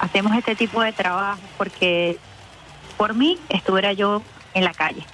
hacemos 0.00 0.36
este 0.36 0.56
tipo 0.56 0.82
de 0.82 0.92
trabajo, 0.92 1.40
porque 1.56 2.18
por 2.96 3.14
mí 3.14 3.38
estuviera 3.48 3.92
yo 3.92 4.22
en 4.54 4.64
la 4.64 4.74
calle. 4.74 5.06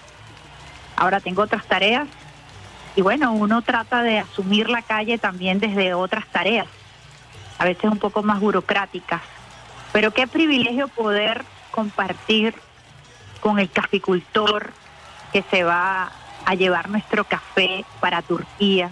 Ahora 0.97 1.20
tengo 1.20 1.43
otras 1.43 1.64
tareas 1.66 2.09
y 2.97 3.02
bueno, 3.02 3.32
uno 3.32 3.60
trata 3.60 4.02
de 4.02 4.18
asumir 4.18 4.70
la 4.70 4.81
calle 4.82 5.18
también 5.18 5.60
desde 5.60 5.93
otras 5.93 6.27
tareas, 6.28 6.66
a 7.59 7.64
veces 7.64 7.90
un 7.90 7.98
poco 7.98 8.23
más 8.23 8.40
burocráticas. 8.40 9.20
Pero 9.93 10.12
qué 10.12 10.27
privilegio 10.27 10.89
poder 10.89 11.44
compartir 11.70 12.55
con 13.40 13.59
el 13.59 13.70
caficultor 13.70 14.73
que 15.32 15.43
se 15.51 15.62
va 15.62 16.10
a 16.47 16.55
llevar 16.55 16.89
nuestro 16.89 17.24
café 17.24 17.85
para 18.01 18.23
Turquía. 18.23 18.90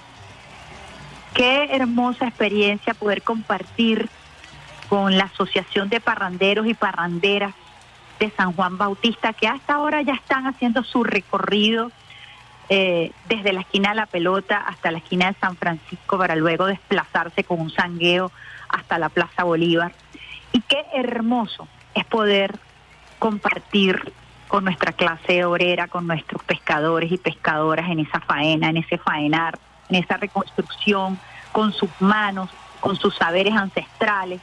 Qué 1.33 1.71
hermosa 1.73 2.27
experiencia 2.27 2.93
poder 2.95 3.23
compartir 3.23 4.09
con 4.89 5.17
la 5.17 5.25
Asociación 5.25 5.89
de 5.89 6.01
Parranderos 6.01 6.67
y 6.67 6.75
Parranderas 6.75 7.55
de 8.19 8.31
San 8.31 8.53
Juan 8.53 8.79
Bautista, 8.79 9.33
que 9.33 9.49
hasta 9.49 9.75
ahora 9.75 10.03
ya 10.03 10.15
están 10.15 10.47
haciendo 10.47 10.85
su 10.85 11.05
recorrido 11.05 11.91
eh, 12.69 13.13
desde 13.29 13.53
la 13.53 13.61
esquina 13.61 13.91
de 13.91 13.97
la 13.97 14.07
pelota 14.07 14.57
hasta 14.57 14.91
la 14.91 14.99
esquina 14.99 15.27
de 15.27 15.39
San 15.39 15.57
Francisco 15.57 16.17
para 16.17 16.35
luego 16.35 16.67
desplazarse 16.67 17.45
con 17.45 17.61
un 17.61 17.71
sangueo 17.71 18.33
hasta 18.69 18.99
la 18.99 19.11
Plaza 19.11 19.45
Bolívar. 19.45 19.93
Y 20.53 20.61
qué 20.63 20.85
hermoso 20.95 21.69
es 21.95 22.05
poder 22.07 22.59
compartir 23.19 24.13
con 24.49 24.65
nuestra 24.65 24.93
clase 24.93 25.45
obrera, 25.45 25.89
con 25.89 26.07
nuestros 26.07 26.43
pescadores 26.45 27.11
y 27.11 27.19
pescadoras 27.19 27.91
en 27.91 28.01
esa 28.01 28.21
faena, 28.21 28.69
en 28.69 28.79
ese 28.79 28.99
faenar, 28.99 29.59
en 29.89 29.97
esa 29.97 30.17
reconstrucción, 30.17 31.19
con 31.53 31.73
sus 31.73 31.91
manos, 32.01 32.51
con 32.81 32.97
sus 32.97 33.15
saberes 33.17 33.55
ancestrales 33.55 34.41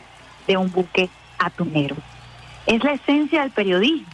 de 0.48 0.58
un 0.58 0.72
buque 0.72 1.10
atunero. 1.40 1.96
Es 2.66 2.84
la 2.84 2.94
esencia 2.94 3.42
del 3.42 3.52
periodismo, 3.52 4.08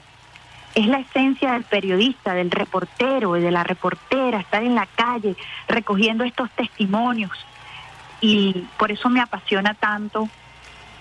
es 0.76 0.88
la 0.88 0.99
esencia 0.99 1.53
del 1.53 1.64
periodista, 1.64 2.34
del 2.34 2.52
reportero 2.52 3.36
y 3.38 3.41
de 3.41 3.52
la 3.52 3.64
reportera, 3.64 4.40
estar 4.40 4.64
en 4.64 4.76
la 4.76 4.86
calle 4.86 5.36
recogiendo 5.68 6.24
estos 6.24 6.49
testimonios. 6.52 7.32
Y 8.22 8.65
por 8.78 8.91
eso 8.91 9.10
me 9.10 9.19
apasiona 9.22 9.74
tanto 9.74 10.30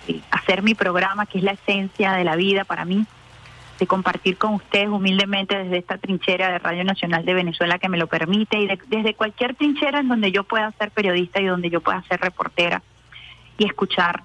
eh, 0.08 0.20
hacer 0.30 0.62
mi 0.62 0.74
programa, 0.74 1.26
que 1.26 1.38
es 1.38 1.44
la 1.44 1.52
esencia 1.52 2.12
de 2.12 2.24
la 2.24 2.36
vida 2.36 2.64
para 2.64 2.84
mí, 2.84 3.06
de 3.78 3.86
compartir 3.86 4.38
con 4.38 4.54
ustedes 4.54 4.88
humildemente 4.88 5.56
desde 5.56 5.78
esta 5.78 5.98
trinchera 5.98 6.50
de 6.50 6.58
Radio 6.58 6.84
Nacional 6.84 7.24
de 7.24 7.34
Venezuela 7.34 7.78
que 7.78 7.88
me 7.88 7.98
lo 7.98 8.06
permite 8.06 8.58
y 8.58 8.66
de- 8.66 8.78
desde 8.86 9.14
cualquier 9.14 9.54
trinchera 9.54 10.00
en 10.00 10.08
donde 10.08 10.32
yo 10.32 10.44
pueda 10.44 10.70
ser 10.72 10.90
periodista 10.90 11.40
y 11.40 11.46
donde 11.46 11.68
yo 11.70 11.80
pueda 11.80 12.02
ser 12.08 12.20
reportera 12.20 12.82
y 13.58 13.66
escuchar 13.66 14.22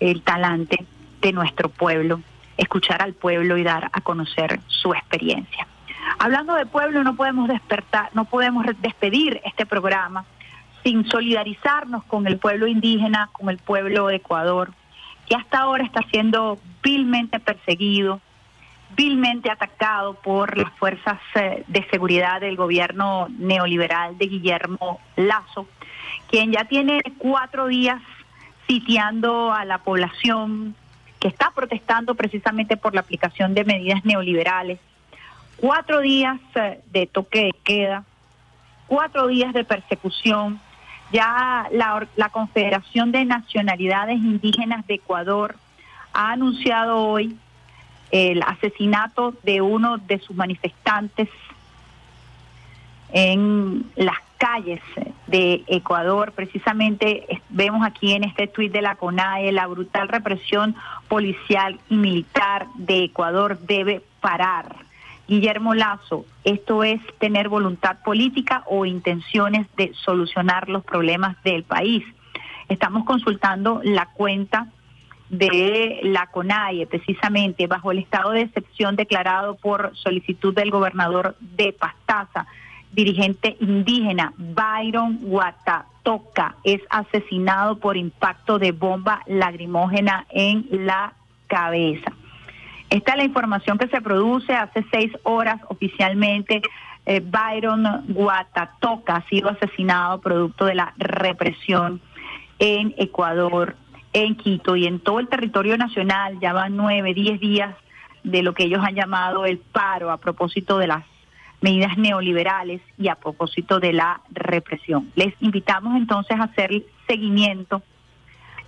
el 0.00 0.22
talante 0.22 0.84
de 1.20 1.32
nuestro 1.32 1.68
pueblo, 1.68 2.20
escuchar 2.56 3.02
al 3.02 3.14
pueblo 3.14 3.56
y 3.56 3.62
dar 3.62 3.90
a 3.92 4.00
conocer 4.00 4.60
su 4.66 4.92
experiencia. 4.94 5.66
Hablando 6.18 6.54
de 6.54 6.66
pueblo, 6.66 7.02
no 7.04 7.16
podemos 7.16 7.48
despertar, 7.48 8.10
no 8.14 8.24
podemos 8.24 8.64
despedir 8.80 9.40
este 9.44 9.66
programa 9.66 10.24
sin 10.82 11.04
solidarizarnos 11.08 12.04
con 12.04 12.26
el 12.26 12.38
pueblo 12.38 12.66
indígena, 12.66 13.28
con 13.32 13.50
el 13.50 13.58
pueblo 13.58 14.06
de 14.06 14.16
Ecuador, 14.16 14.72
que 15.26 15.34
hasta 15.34 15.58
ahora 15.58 15.84
está 15.84 16.00
siendo 16.10 16.58
vilmente 16.82 17.40
perseguido, 17.40 18.20
vilmente 18.96 19.50
atacado 19.50 20.14
por 20.14 20.56
las 20.56 20.72
fuerzas 20.74 21.18
eh, 21.34 21.64
de 21.66 21.84
seguridad 21.90 22.40
del 22.40 22.56
gobierno 22.56 23.26
neoliberal 23.36 24.16
de 24.16 24.26
Guillermo 24.26 25.00
Lazo, 25.16 25.66
quien 26.30 26.52
ya 26.52 26.64
tiene 26.64 27.02
cuatro 27.18 27.66
días 27.66 28.00
sitiando 28.68 29.52
a 29.52 29.64
la 29.64 29.78
población 29.78 30.76
está 31.28 31.50
protestando 31.54 32.14
precisamente 32.14 32.76
por 32.76 32.94
la 32.94 33.00
aplicación 33.00 33.54
de 33.54 33.64
medidas 33.64 34.04
neoliberales, 34.04 34.78
cuatro 35.56 36.00
días 36.00 36.38
eh, 36.54 36.80
de 36.92 37.06
toque 37.06 37.44
de 37.44 37.52
queda, 37.64 38.04
cuatro 38.86 39.26
días 39.26 39.52
de 39.52 39.64
persecución. 39.64 40.60
Ya 41.12 41.68
la, 41.70 42.06
la 42.16 42.30
Confederación 42.30 43.12
de 43.12 43.24
Nacionalidades 43.24 44.16
Indígenas 44.16 44.86
de 44.86 44.94
Ecuador 44.94 45.56
ha 46.12 46.32
anunciado 46.32 46.98
hoy 46.98 47.36
el 48.10 48.42
asesinato 48.42 49.34
de 49.42 49.60
uno 49.60 49.98
de 49.98 50.18
sus 50.18 50.34
manifestantes 50.36 51.28
en 53.12 53.84
las 53.96 54.16
calles 54.38 54.80
de 55.26 55.64
Ecuador. 55.66 56.32
Precisamente 56.32 57.26
vemos 57.48 57.86
aquí 57.86 58.12
en 58.12 58.24
este 58.24 58.46
tuit 58.46 58.72
de 58.72 58.82
la 58.82 58.96
CONAE 58.96 59.52
la 59.52 59.66
brutal 59.66 60.08
represión 60.08 60.76
policial 61.08 61.78
y 61.88 61.96
militar 61.96 62.66
de 62.74 63.04
Ecuador 63.04 63.58
debe 63.60 64.02
parar. 64.20 64.76
Guillermo 65.28 65.74
Lazo, 65.74 66.24
esto 66.44 66.84
es 66.84 67.00
tener 67.18 67.48
voluntad 67.48 67.98
política 68.04 68.62
o 68.66 68.84
intenciones 68.84 69.66
de 69.76 69.92
solucionar 69.94 70.68
los 70.68 70.84
problemas 70.84 71.42
del 71.42 71.64
país. 71.64 72.04
Estamos 72.68 73.04
consultando 73.04 73.80
la 73.82 74.06
cuenta 74.06 74.68
de 75.28 75.98
la 76.04 76.28
CONAIE, 76.28 76.86
precisamente 76.86 77.66
bajo 77.66 77.90
el 77.90 77.98
estado 77.98 78.30
de 78.30 78.42
excepción 78.42 78.94
declarado 78.94 79.56
por 79.56 79.96
solicitud 79.96 80.54
del 80.54 80.70
gobernador 80.70 81.36
de 81.40 81.72
Pastaza, 81.72 82.46
dirigente 82.96 83.56
indígena 83.60 84.32
Byron 84.38 85.18
Guatatoca 85.20 86.56
es 86.64 86.80
asesinado 86.88 87.78
por 87.78 87.96
impacto 87.96 88.58
de 88.58 88.72
bomba 88.72 89.20
lagrimógena 89.26 90.26
en 90.30 90.66
la 90.70 91.12
cabeza. 91.46 92.10
Esta 92.88 93.12
es 93.12 93.18
la 93.18 93.24
información 93.24 93.76
que 93.76 93.88
se 93.88 94.00
produce 94.00 94.54
hace 94.54 94.84
seis 94.90 95.12
horas 95.24 95.60
oficialmente. 95.68 96.62
eh, 97.04 97.20
Byron 97.20 98.04
Guatatoca 98.08 99.16
ha 99.16 99.28
sido 99.28 99.50
asesinado 99.50 100.20
producto 100.20 100.64
de 100.64 100.74
la 100.74 100.94
represión 100.96 102.00
en 102.58 102.94
Ecuador, 102.96 103.76
en 104.14 104.36
Quito 104.36 104.74
y 104.74 104.86
en 104.86 105.00
todo 105.00 105.20
el 105.20 105.28
territorio 105.28 105.76
nacional. 105.76 106.40
Ya 106.40 106.54
van 106.54 106.76
nueve, 106.76 107.12
diez 107.12 107.38
días 107.40 107.76
de 108.24 108.42
lo 108.42 108.54
que 108.54 108.64
ellos 108.64 108.82
han 108.82 108.94
llamado 108.94 109.44
el 109.44 109.58
paro 109.58 110.10
a 110.10 110.16
propósito 110.16 110.78
de 110.78 110.86
las 110.86 111.04
medidas 111.60 111.96
neoliberales 111.96 112.80
y 112.98 113.08
a 113.08 113.14
propósito 113.14 113.80
de 113.80 113.92
la 113.92 114.20
represión. 114.30 115.10
Les 115.14 115.34
invitamos 115.40 115.96
entonces 115.96 116.38
a 116.38 116.44
hacer 116.44 116.84
seguimiento 117.06 117.82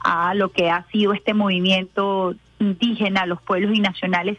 a 0.00 0.34
lo 0.34 0.52
que 0.52 0.70
ha 0.70 0.84
sido 0.90 1.12
este 1.12 1.34
movimiento 1.34 2.34
indígena, 2.58 3.26
los 3.26 3.40
pueblos 3.42 3.74
y 3.74 3.80
nacionales, 3.80 4.38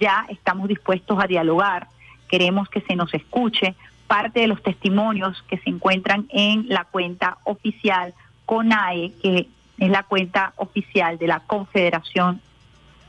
ya 0.00 0.26
estamos 0.28 0.68
dispuestos 0.68 1.18
a 1.22 1.26
dialogar, 1.26 1.88
queremos 2.28 2.68
que 2.68 2.80
se 2.82 2.96
nos 2.96 3.12
escuche 3.14 3.74
parte 4.06 4.40
de 4.40 4.46
los 4.46 4.62
testimonios 4.62 5.42
que 5.48 5.58
se 5.58 5.70
encuentran 5.70 6.26
en 6.30 6.68
la 6.68 6.84
cuenta 6.84 7.38
oficial 7.44 8.14
CONAE, 8.44 9.12
que 9.22 9.48
es 9.78 9.90
la 9.90 10.04
cuenta 10.04 10.52
oficial 10.56 11.18
de 11.18 11.26
la 11.26 11.40
Confederación 11.40 12.40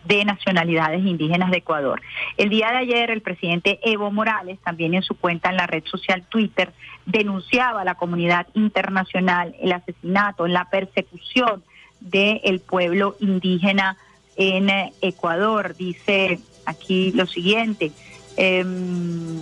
de 0.07 0.25
Nacionalidades 0.25 1.05
Indígenas 1.05 1.51
de 1.51 1.57
Ecuador. 1.57 2.01
El 2.37 2.49
día 2.49 2.71
de 2.71 2.77
ayer 2.77 3.11
el 3.11 3.21
presidente 3.21 3.79
Evo 3.83 4.11
Morales, 4.11 4.59
también 4.63 4.93
en 4.93 5.03
su 5.03 5.15
cuenta 5.15 5.49
en 5.49 5.57
la 5.57 5.67
red 5.67 5.83
social 5.85 6.23
Twitter, 6.29 6.71
denunciaba 7.05 7.81
a 7.81 7.85
la 7.85 7.95
comunidad 7.95 8.47
internacional 8.53 9.55
el 9.61 9.73
asesinato, 9.73 10.47
la 10.47 10.69
persecución 10.69 11.63
del 11.99 12.59
pueblo 12.59 13.15
indígena 13.19 13.97
en 14.35 14.69
Ecuador. 15.01 15.75
Dice 15.75 16.39
aquí 16.65 17.11
lo 17.11 17.25
siguiente. 17.25 17.91
em, 18.39 19.39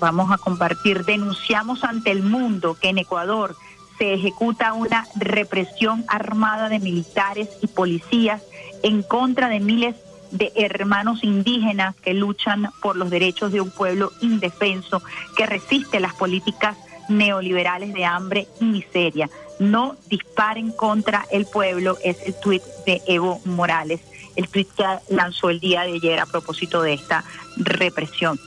vamos 0.00 0.32
a 0.32 0.38
compartir. 0.38 1.04
Denunciamos 1.04 1.84
ante 1.84 2.10
el 2.10 2.22
mundo 2.22 2.74
que 2.80 2.88
en 2.88 2.96
Ecuador 2.96 3.54
se 3.98 4.14
ejecuta 4.14 4.72
una 4.72 5.06
represión 5.14 6.06
armada 6.08 6.70
de 6.70 6.78
militares 6.78 7.50
y 7.60 7.66
policías 7.66 8.42
en 8.82 9.02
contra 9.02 9.48
de 9.48 9.60
miles 9.60 9.96
de 10.30 10.52
hermanos 10.54 11.24
indígenas 11.24 11.96
que 11.96 12.14
luchan 12.14 12.70
por 12.82 12.96
los 12.96 13.10
derechos 13.10 13.52
de 13.52 13.60
un 13.60 13.70
pueblo 13.70 14.12
indefenso 14.20 15.02
que 15.36 15.46
resiste 15.46 16.00
las 16.00 16.14
políticas 16.14 16.76
neoliberales 17.08 17.92
de 17.92 18.04
hambre 18.04 18.46
y 18.60 18.64
miseria. 18.64 19.28
No 19.58 19.96
disparen 20.08 20.72
contra 20.72 21.26
el 21.30 21.46
pueblo, 21.46 21.98
es 22.04 22.16
el 22.24 22.34
tuit 22.40 22.62
de 22.86 23.02
Evo 23.06 23.40
Morales, 23.44 24.00
el 24.36 24.48
tuit 24.48 24.68
que 24.74 24.84
lanzó 25.10 25.50
el 25.50 25.60
día 25.60 25.82
de 25.82 25.94
ayer 25.94 26.20
a 26.20 26.26
propósito 26.26 26.82
de 26.82 26.94
esta 26.94 27.24
represión. 27.56 28.38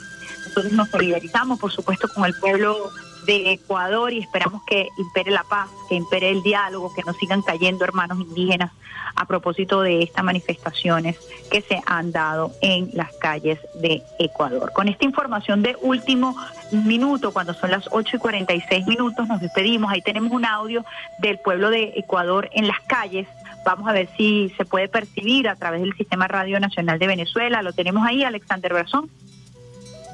Nosotros 0.48 0.72
nos 0.72 0.90
solidarizamos, 0.90 1.60
por 1.60 1.72
supuesto, 1.72 2.08
con 2.08 2.26
el 2.26 2.34
pueblo 2.36 2.92
de 3.26 3.54
Ecuador 3.54 4.12
y 4.12 4.20
esperamos 4.20 4.64
que 4.66 4.90
impere 4.98 5.32
la 5.32 5.44
paz, 5.44 5.70
que 5.90 5.96
impere 5.96 6.30
el 6.30 6.44
diálogo, 6.44 6.94
que 6.94 7.04
no 7.04 7.14
sigan 7.14 7.42
cayendo 7.42 7.84
hermanos 7.84 8.20
indígenas 8.20 8.72
a 9.16 9.26
propósito 9.26 9.82
de 9.82 10.04
estas 10.04 10.24
manifestaciones 10.24 11.18
que 11.52 11.62
se 11.62 11.82
han 11.86 12.12
dado 12.12 12.52
en 12.62 12.90
las 12.94 13.14
calles 13.18 13.60
de 13.76 14.02
Ecuador. 14.20 14.72
Con 14.74 14.88
esta 14.88 15.06
información 15.06 15.62
de 15.62 15.78
último 15.82 16.36
minuto, 16.72 17.32
cuando 17.32 17.54
son 17.54 17.72
las 17.72 17.88
8 17.92 18.18
y 18.18 18.20
46 18.20 18.88
minutos, 18.88 19.28
nos 19.28 19.40
despedimos. 19.40 19.92
Ahí 19.92 20.02
tenemos 20.02 20.32
un 20.32 20.46
audio 20.46 20.84
del 21.20 21.40
pueblo 21.40 21.70
de 21.70 21.94
Ecuador 21.96 22.50
en 22.54 22.68
las 22.68 22.80
calles. 22.82 23.28
Vamos 23.66 23.88
a 23.88 23.94
ver 23.94 24.10
si 24.18 24.52
se 24.58 24.66
puede 24.66 24.88
percibir 24.90 25.48
a 25.48 25.56
través 25.56 25.82
del 25.82 25.94
Sistema 25.96 26.28
Radio 26.28 26.60
Nacional 26.60 27.00
de 27.00 27.08
Venezuela. 27.08 27.62
Lo 27.62 27.74
tenemos 27.74 28.06
ahí, 28.06 28.24
Alexander 28.24 28.74
Brazón. 28.74 29.10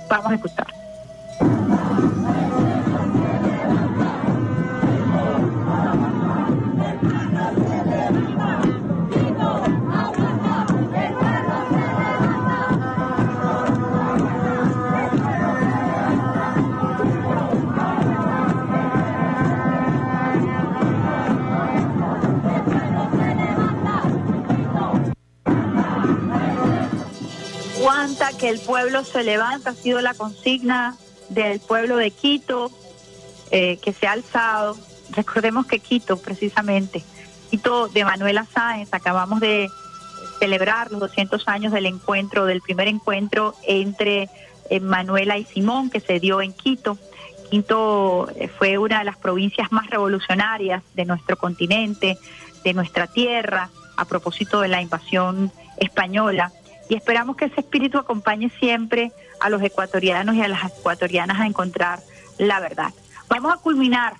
Vamos 0.09 0.31
a 0.31 0.35
escuchar. 0.35 0.67
El 28.49 28.59
pueblo 28.59 29.03
se 29.03 29.23
levanta, 29.23 29.71
ha 29.71 29.75
sido 29.75 30.01
la 30.01 30.13
consigna 30.15 30.97
del 31.29 31.59
pueblo 31.59 31.97
de 31.97 32.09
Quito, 32.09 32.71
eh, 33.51 33.77
que 33.77 33.93
se 33.93 34.07
ha 34.07 34.13
alzado. 34.13 34.75
Recordemos 35.11 35.67
que 35.67 35.79
Quito, 35.79 36.17
precisamente, 36.17 37.03
Quito 37.51 37.87
de 37.87 38.03
Manuela 38.03 38.45
Sáenz, 38.51 38.89
acabamos 38.91 39.39
de 39.39 39.69
celebrar 40.39 40.91
los 40.91 40.99
200 41.01 41.47
años 41.47 41.73
del 41.73 41.85
encuentro, 41.85 42.45
del 42.45 42.61
primer 42.61 42.87
encuentro 42.87 43.55
entre 43.67 44.29
eh, 44.69 44.79
Manuela 44.79 45.37
y 45.37 45.45
Simón, 45.45 45.89
que 45.89 45.99
se 45.99 46.19
dio 46.19 46.41
en 46.41 46.53
Quito. 46.53 46.97
Quito 47.51 48.29
eh, 48.35 48.47
fue 48.47 48.77
una 48.79 48.99
de 48.99 49.05
las 49.05 49.17
provincias 49.17 49.71
más 49.71 49.89
revolucionarias 49.89 50.81
de 50.95 51.05
nuestro 51.05 51.37
continente, 51.37 52.17
de 52.63 52.73
nuestra 52.73 53.05
tierra, 53.07 53.69
a 53.95 54.05
propósito 54.05 54.61
de 54.61 54.69
la 54.69 54.81
invasión 54.81 55.51
española 55.77 56.51
y 56.89 56.95
esperamos 56.95 57.37
que 57.37 57.45
ese 57.45 57.61
espíritu 57.61 57.99
acompañe 57.99 58.51
siempre 58.59 59.13
a 59.39 59.49
los 59.49 59.61
ecuatorianos 59.61 60.35
y 60.35 60.41
a 60.41 60.47
las 60.47 60.65
ecuatorianas 60.65 61.39
a 61.39 61.45
encontrar 61.45 61.99
la 62.39 62.59
verdad. 62.59 62.91
Vamos 63.29 63.53
a 63.53 63.57
culminar 63.57 64.15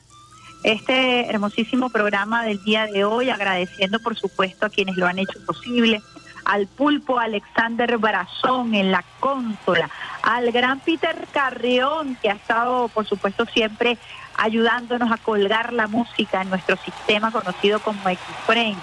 este 0.64 1.30
hermosísimo 1.30 1.90
programa 1.90 2.44
del 2.44 2.64
día 2.64 2.86
de 2.86 3.04
hoy 3.04 3.30
agradeciendo 3.30 4.00
por 4.00 4.16
supuesto 4.16 4.68
a 4.68 4.70
quienes 4.70 4.98
lo 4.98 5.08
han 5.08 5.18
hecho 5.18 5.44
posible, 5.46 6.02
al 6.46 6.68
pulpo 6.68 7.20
Alexander 7.20 7.98
Brazón 7.98 8.76
en 8.76 8.92
la 8.92 9.04
consola, 9.20 9.90
al 10.22 10.52
gran 10.52 10.80
Peter 10.80 11.28
Carrión 11.32 12.18
que 12.22 12.30
ha 12.30 12.34
estado 12.34 12.88
por 12.90 13.08
supuesto 13.08 13.46
siempre 13.48 13.98
ayudándonos 14.38 15.12
a 15.12 15.18
colgar 15.18 15.74
la 15.74 15.88
música 15.88 16.42
en 16.42 16.50
nuestro 16.50 16.78
sistema 16.78 17.32
conocido 17.32 17.80
como 17.80 18.08
X-Frame 18.08 18.78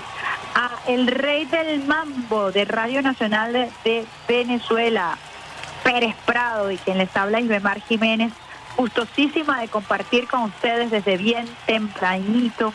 a 0.57 0.71
el 0.89 1.07
rey 1.07 1.45
del 1.45 1.85
mambo 1.85 2.51
de 2.51 2.65
Radio 2.65 3.03
Nacional 3.03 3.53
de, 3.85 4.07
Venezuela, 4.27 5.19
Pérez 5.85 6.17
Prado, 6.25 6.71
y 6.71 6.79
quien 6.79 6.97
les 6.97 7.15
habla 7.15 7.41
Isbemar 7.41 7.83
Jiménez, 7.83 8.33
gustosísima 8.75 9.61
de 9.61 9.69
compartir 9.69 10.27
con 10.27 10.45
ustedes 10.45 10.91
desde 10.91 11.19
bien 11.19 11.47
tempranito. 11.67 12.73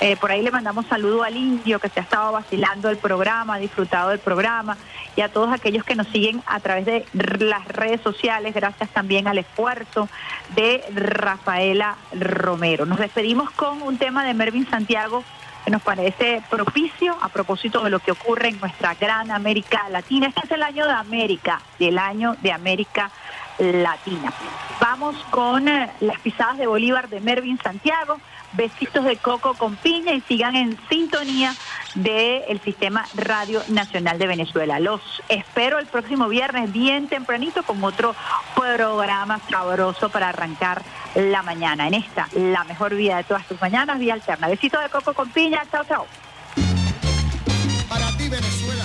Eh, 0.00 0.16
por 0.16 0.32
ahí 0.32 0.40
le 0.40 0.50
mandamos 0.50 0.86
saludo 0.86 1.22
al 1.22 1.36
indio 1.36 1.78
que 1.80 1.90
se 1.90 2.00
ha 2.00 2.02
estado 2.02 2.32
vacilando 2.32 2.88
el 2.88 2.96
programa, 2.96 3.58
disfrutado 3.58 4.08
del 4.08 4.18
programa, 4.18 4.78
y 5.14 5.20
a 5.20 5.28
todos 5.28 5.52
aquellos 5.52 5.84
que 5.84 5.94
nos 5.94 6.06
siguen 6.08 6.42
a 6.46 6.60
través 6.60 6.86
de 6.86 7.06
las 7.12 7.68
redes 7.68 8.00
sociales, 8.00 8.54
gracias 8.54 8.88
también 8.88 9.28
al 9.28 9.36
esfuerzo 9.36 10.08
de 10.56 10.82
Rafaela 10.94 11.96
Romero. 12.18 12.86
Nos 12.86 12.98
despedimos 12.98 13.50
con 13.50 13.82
un 13.82 13.98
tema 13.98 14.24
de 14.24 14.32
Mervin 14.32 14.66
Santiago 14.70 15.22
que 15.64 15.70
nos 15.70 15.82
parece 15.82 16.42
propicio 16.50 17.16
a 17.20 17.28
propósito 17.28 17.82
de 17.82 17.90
lo 17.90 18.00
que 18.00 18.12
ocurre 18.12 18.48
en 18.48 18.60
nuestra 18.60 18.94
gran 18.94 19.30
América 19.30 19.88
Latina. 19.90 20.28
Este 20.28 20.42
es 20.44 20.50
el 20.52 20.62
año 20.62 20.86
de 20.86 20.92
América, 20.92 21.60
del 21.78 21.98
año 21.98 22.36
de 22.40 22.52
América 22.52 23.10
Latina. 23.58 24.32
Vamos 24.80 25.16
con 25.30 25.68
eh, 25.68 25.90
las 26.00 26.18
pisadas 26.20 26.58
de 26.58 26.66
Bolívar 26.66 27.08
de 27.08 27.20
Mervin 27.20 27.58
Santiago, 27.62 28.18
besitos 28.52 29.04
de 29.04 29.16
coco 29.16 29.54
con 29.54 29.76
piña 29.76 30.12
y 30.12 30.20
sigan 30.22 30.56
en 30.56 30.78
sintonía 30.88 31.54
del 31.94 32.60
Sistema 32.62 33.04
Radio 33.14 33.62
Nacional 33.68 34.18
de 34.18 34.26
Venezuela. 34.26 34.80
Los 34.80 35.00
espero 35.28 35.78
el 35.78 35.86
próximo 35.86 36.28
viernes 36.28 36.72
bien 36.72 37.08
tempranito 37.08 37.62
con 37.62 37.82
otro 37.84 38.14
programa 38.54 39.40
sabroso 39.50 40.08
para 40.08 40.30
arrancar 40.30 40.82
la 41.14 41.42
mañana. 41.42 41.86
En 41.86 41.94
esta, 41.94 42.28
la 42.34 42.64
mejor 42.64 42.94
vida 42.94 43.16
de 43.16 43.24
todas 43.24 43.46
tus 43.46 43.60
mañanas, 43.60 43.98
vía 43.98 44.14
alterna. 44.14 44.48
Besitos 44.48 44.82
de 44.82 44.88
coco 44.88 45.12
con 45.14 45.28
piña. 45.30 45.62
Chao, 45.70 45.84
chao. 45.84 46.06
Para 47.88 48.08
ti, 48.16 48.28
Venezuela, 48.28 48.81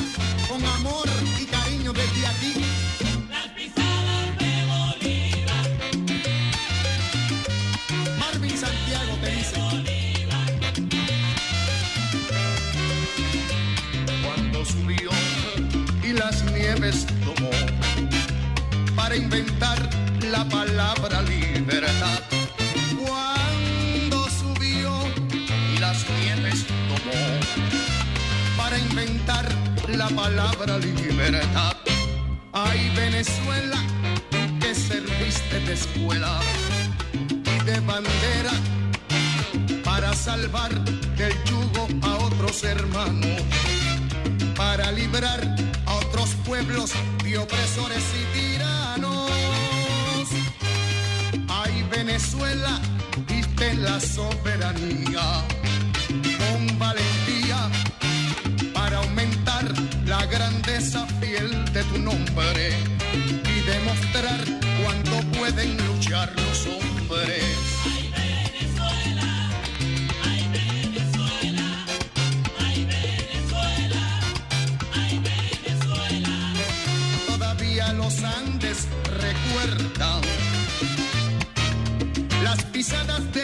las 16.18 16.44
nieves 16.52 17.06
tomó 17.24 17.52
para 18.96 19.16
inventar 19.16 19.78
la 20.32 20.44
palabra 20.46 21.22
libertad. 21.22 22.20
Cuando 22.98 24.28
subió 24.30 24.92
y 25.32 25.78
las 25.80 26.06
nieves 26.22 26.66
tomó 26.90 27.22
para 28.58 28.78
inventar 28.80 29.46
la 29.88 30.10
palabra 30.10 30.78
libertad. 30.80 31.76
Ay, 32.54 32.92
Venezuela, 32.96 33.80
que 34.60 34.74
serviste 34.74 35.60
de 35.60 35.74
escuela 35.74 36.40
y 37.14 37.66
de 37.66 37.80
bandera 37.82 38.54
para 39.84 40.14
salvar 40.14 40.74
del 41.16 41.34
yugo 41.46 41.88
a 42.02 42.18
otros 42.18 42.64
hermanos, 42.64 43.42
para 44.56 44.92
librar 44.92 45.56
otros 46.18 46.36
pueblos 46.46 46.92
de 47.24 47.38
opresores 47.38 48.04
y 48.16 48.40
tiranos. 48.40 49.30
Ay, 51.48 51.86
Venezuela, 51.92 52.80
diste 53.28 53.76
la 53.76 54.00
soberanía 54.00 55.44
con 56.40 56.80
valentía 56.80 57.70
para 58.74 58.98
aumentar 58.98 59.66
la 60.06 60.26
grandeza 60.26 61.06
fiel 61.20 61.52
de 61.74 61.84
tu 61.84 62.00
nombre 62.00 62.72
y 63.14 63.60
demostrar 63.62 64.40
cuánto 64.84 65.20
pueden 65.38 65.78
luchar 65.86 66.32
los 66.36 66.66
hombres. 66.66 67.67
Recuerdan 79.66 80.22
las 82.44 82.64
pisadas 82.66 83.24
de 83.34 83.44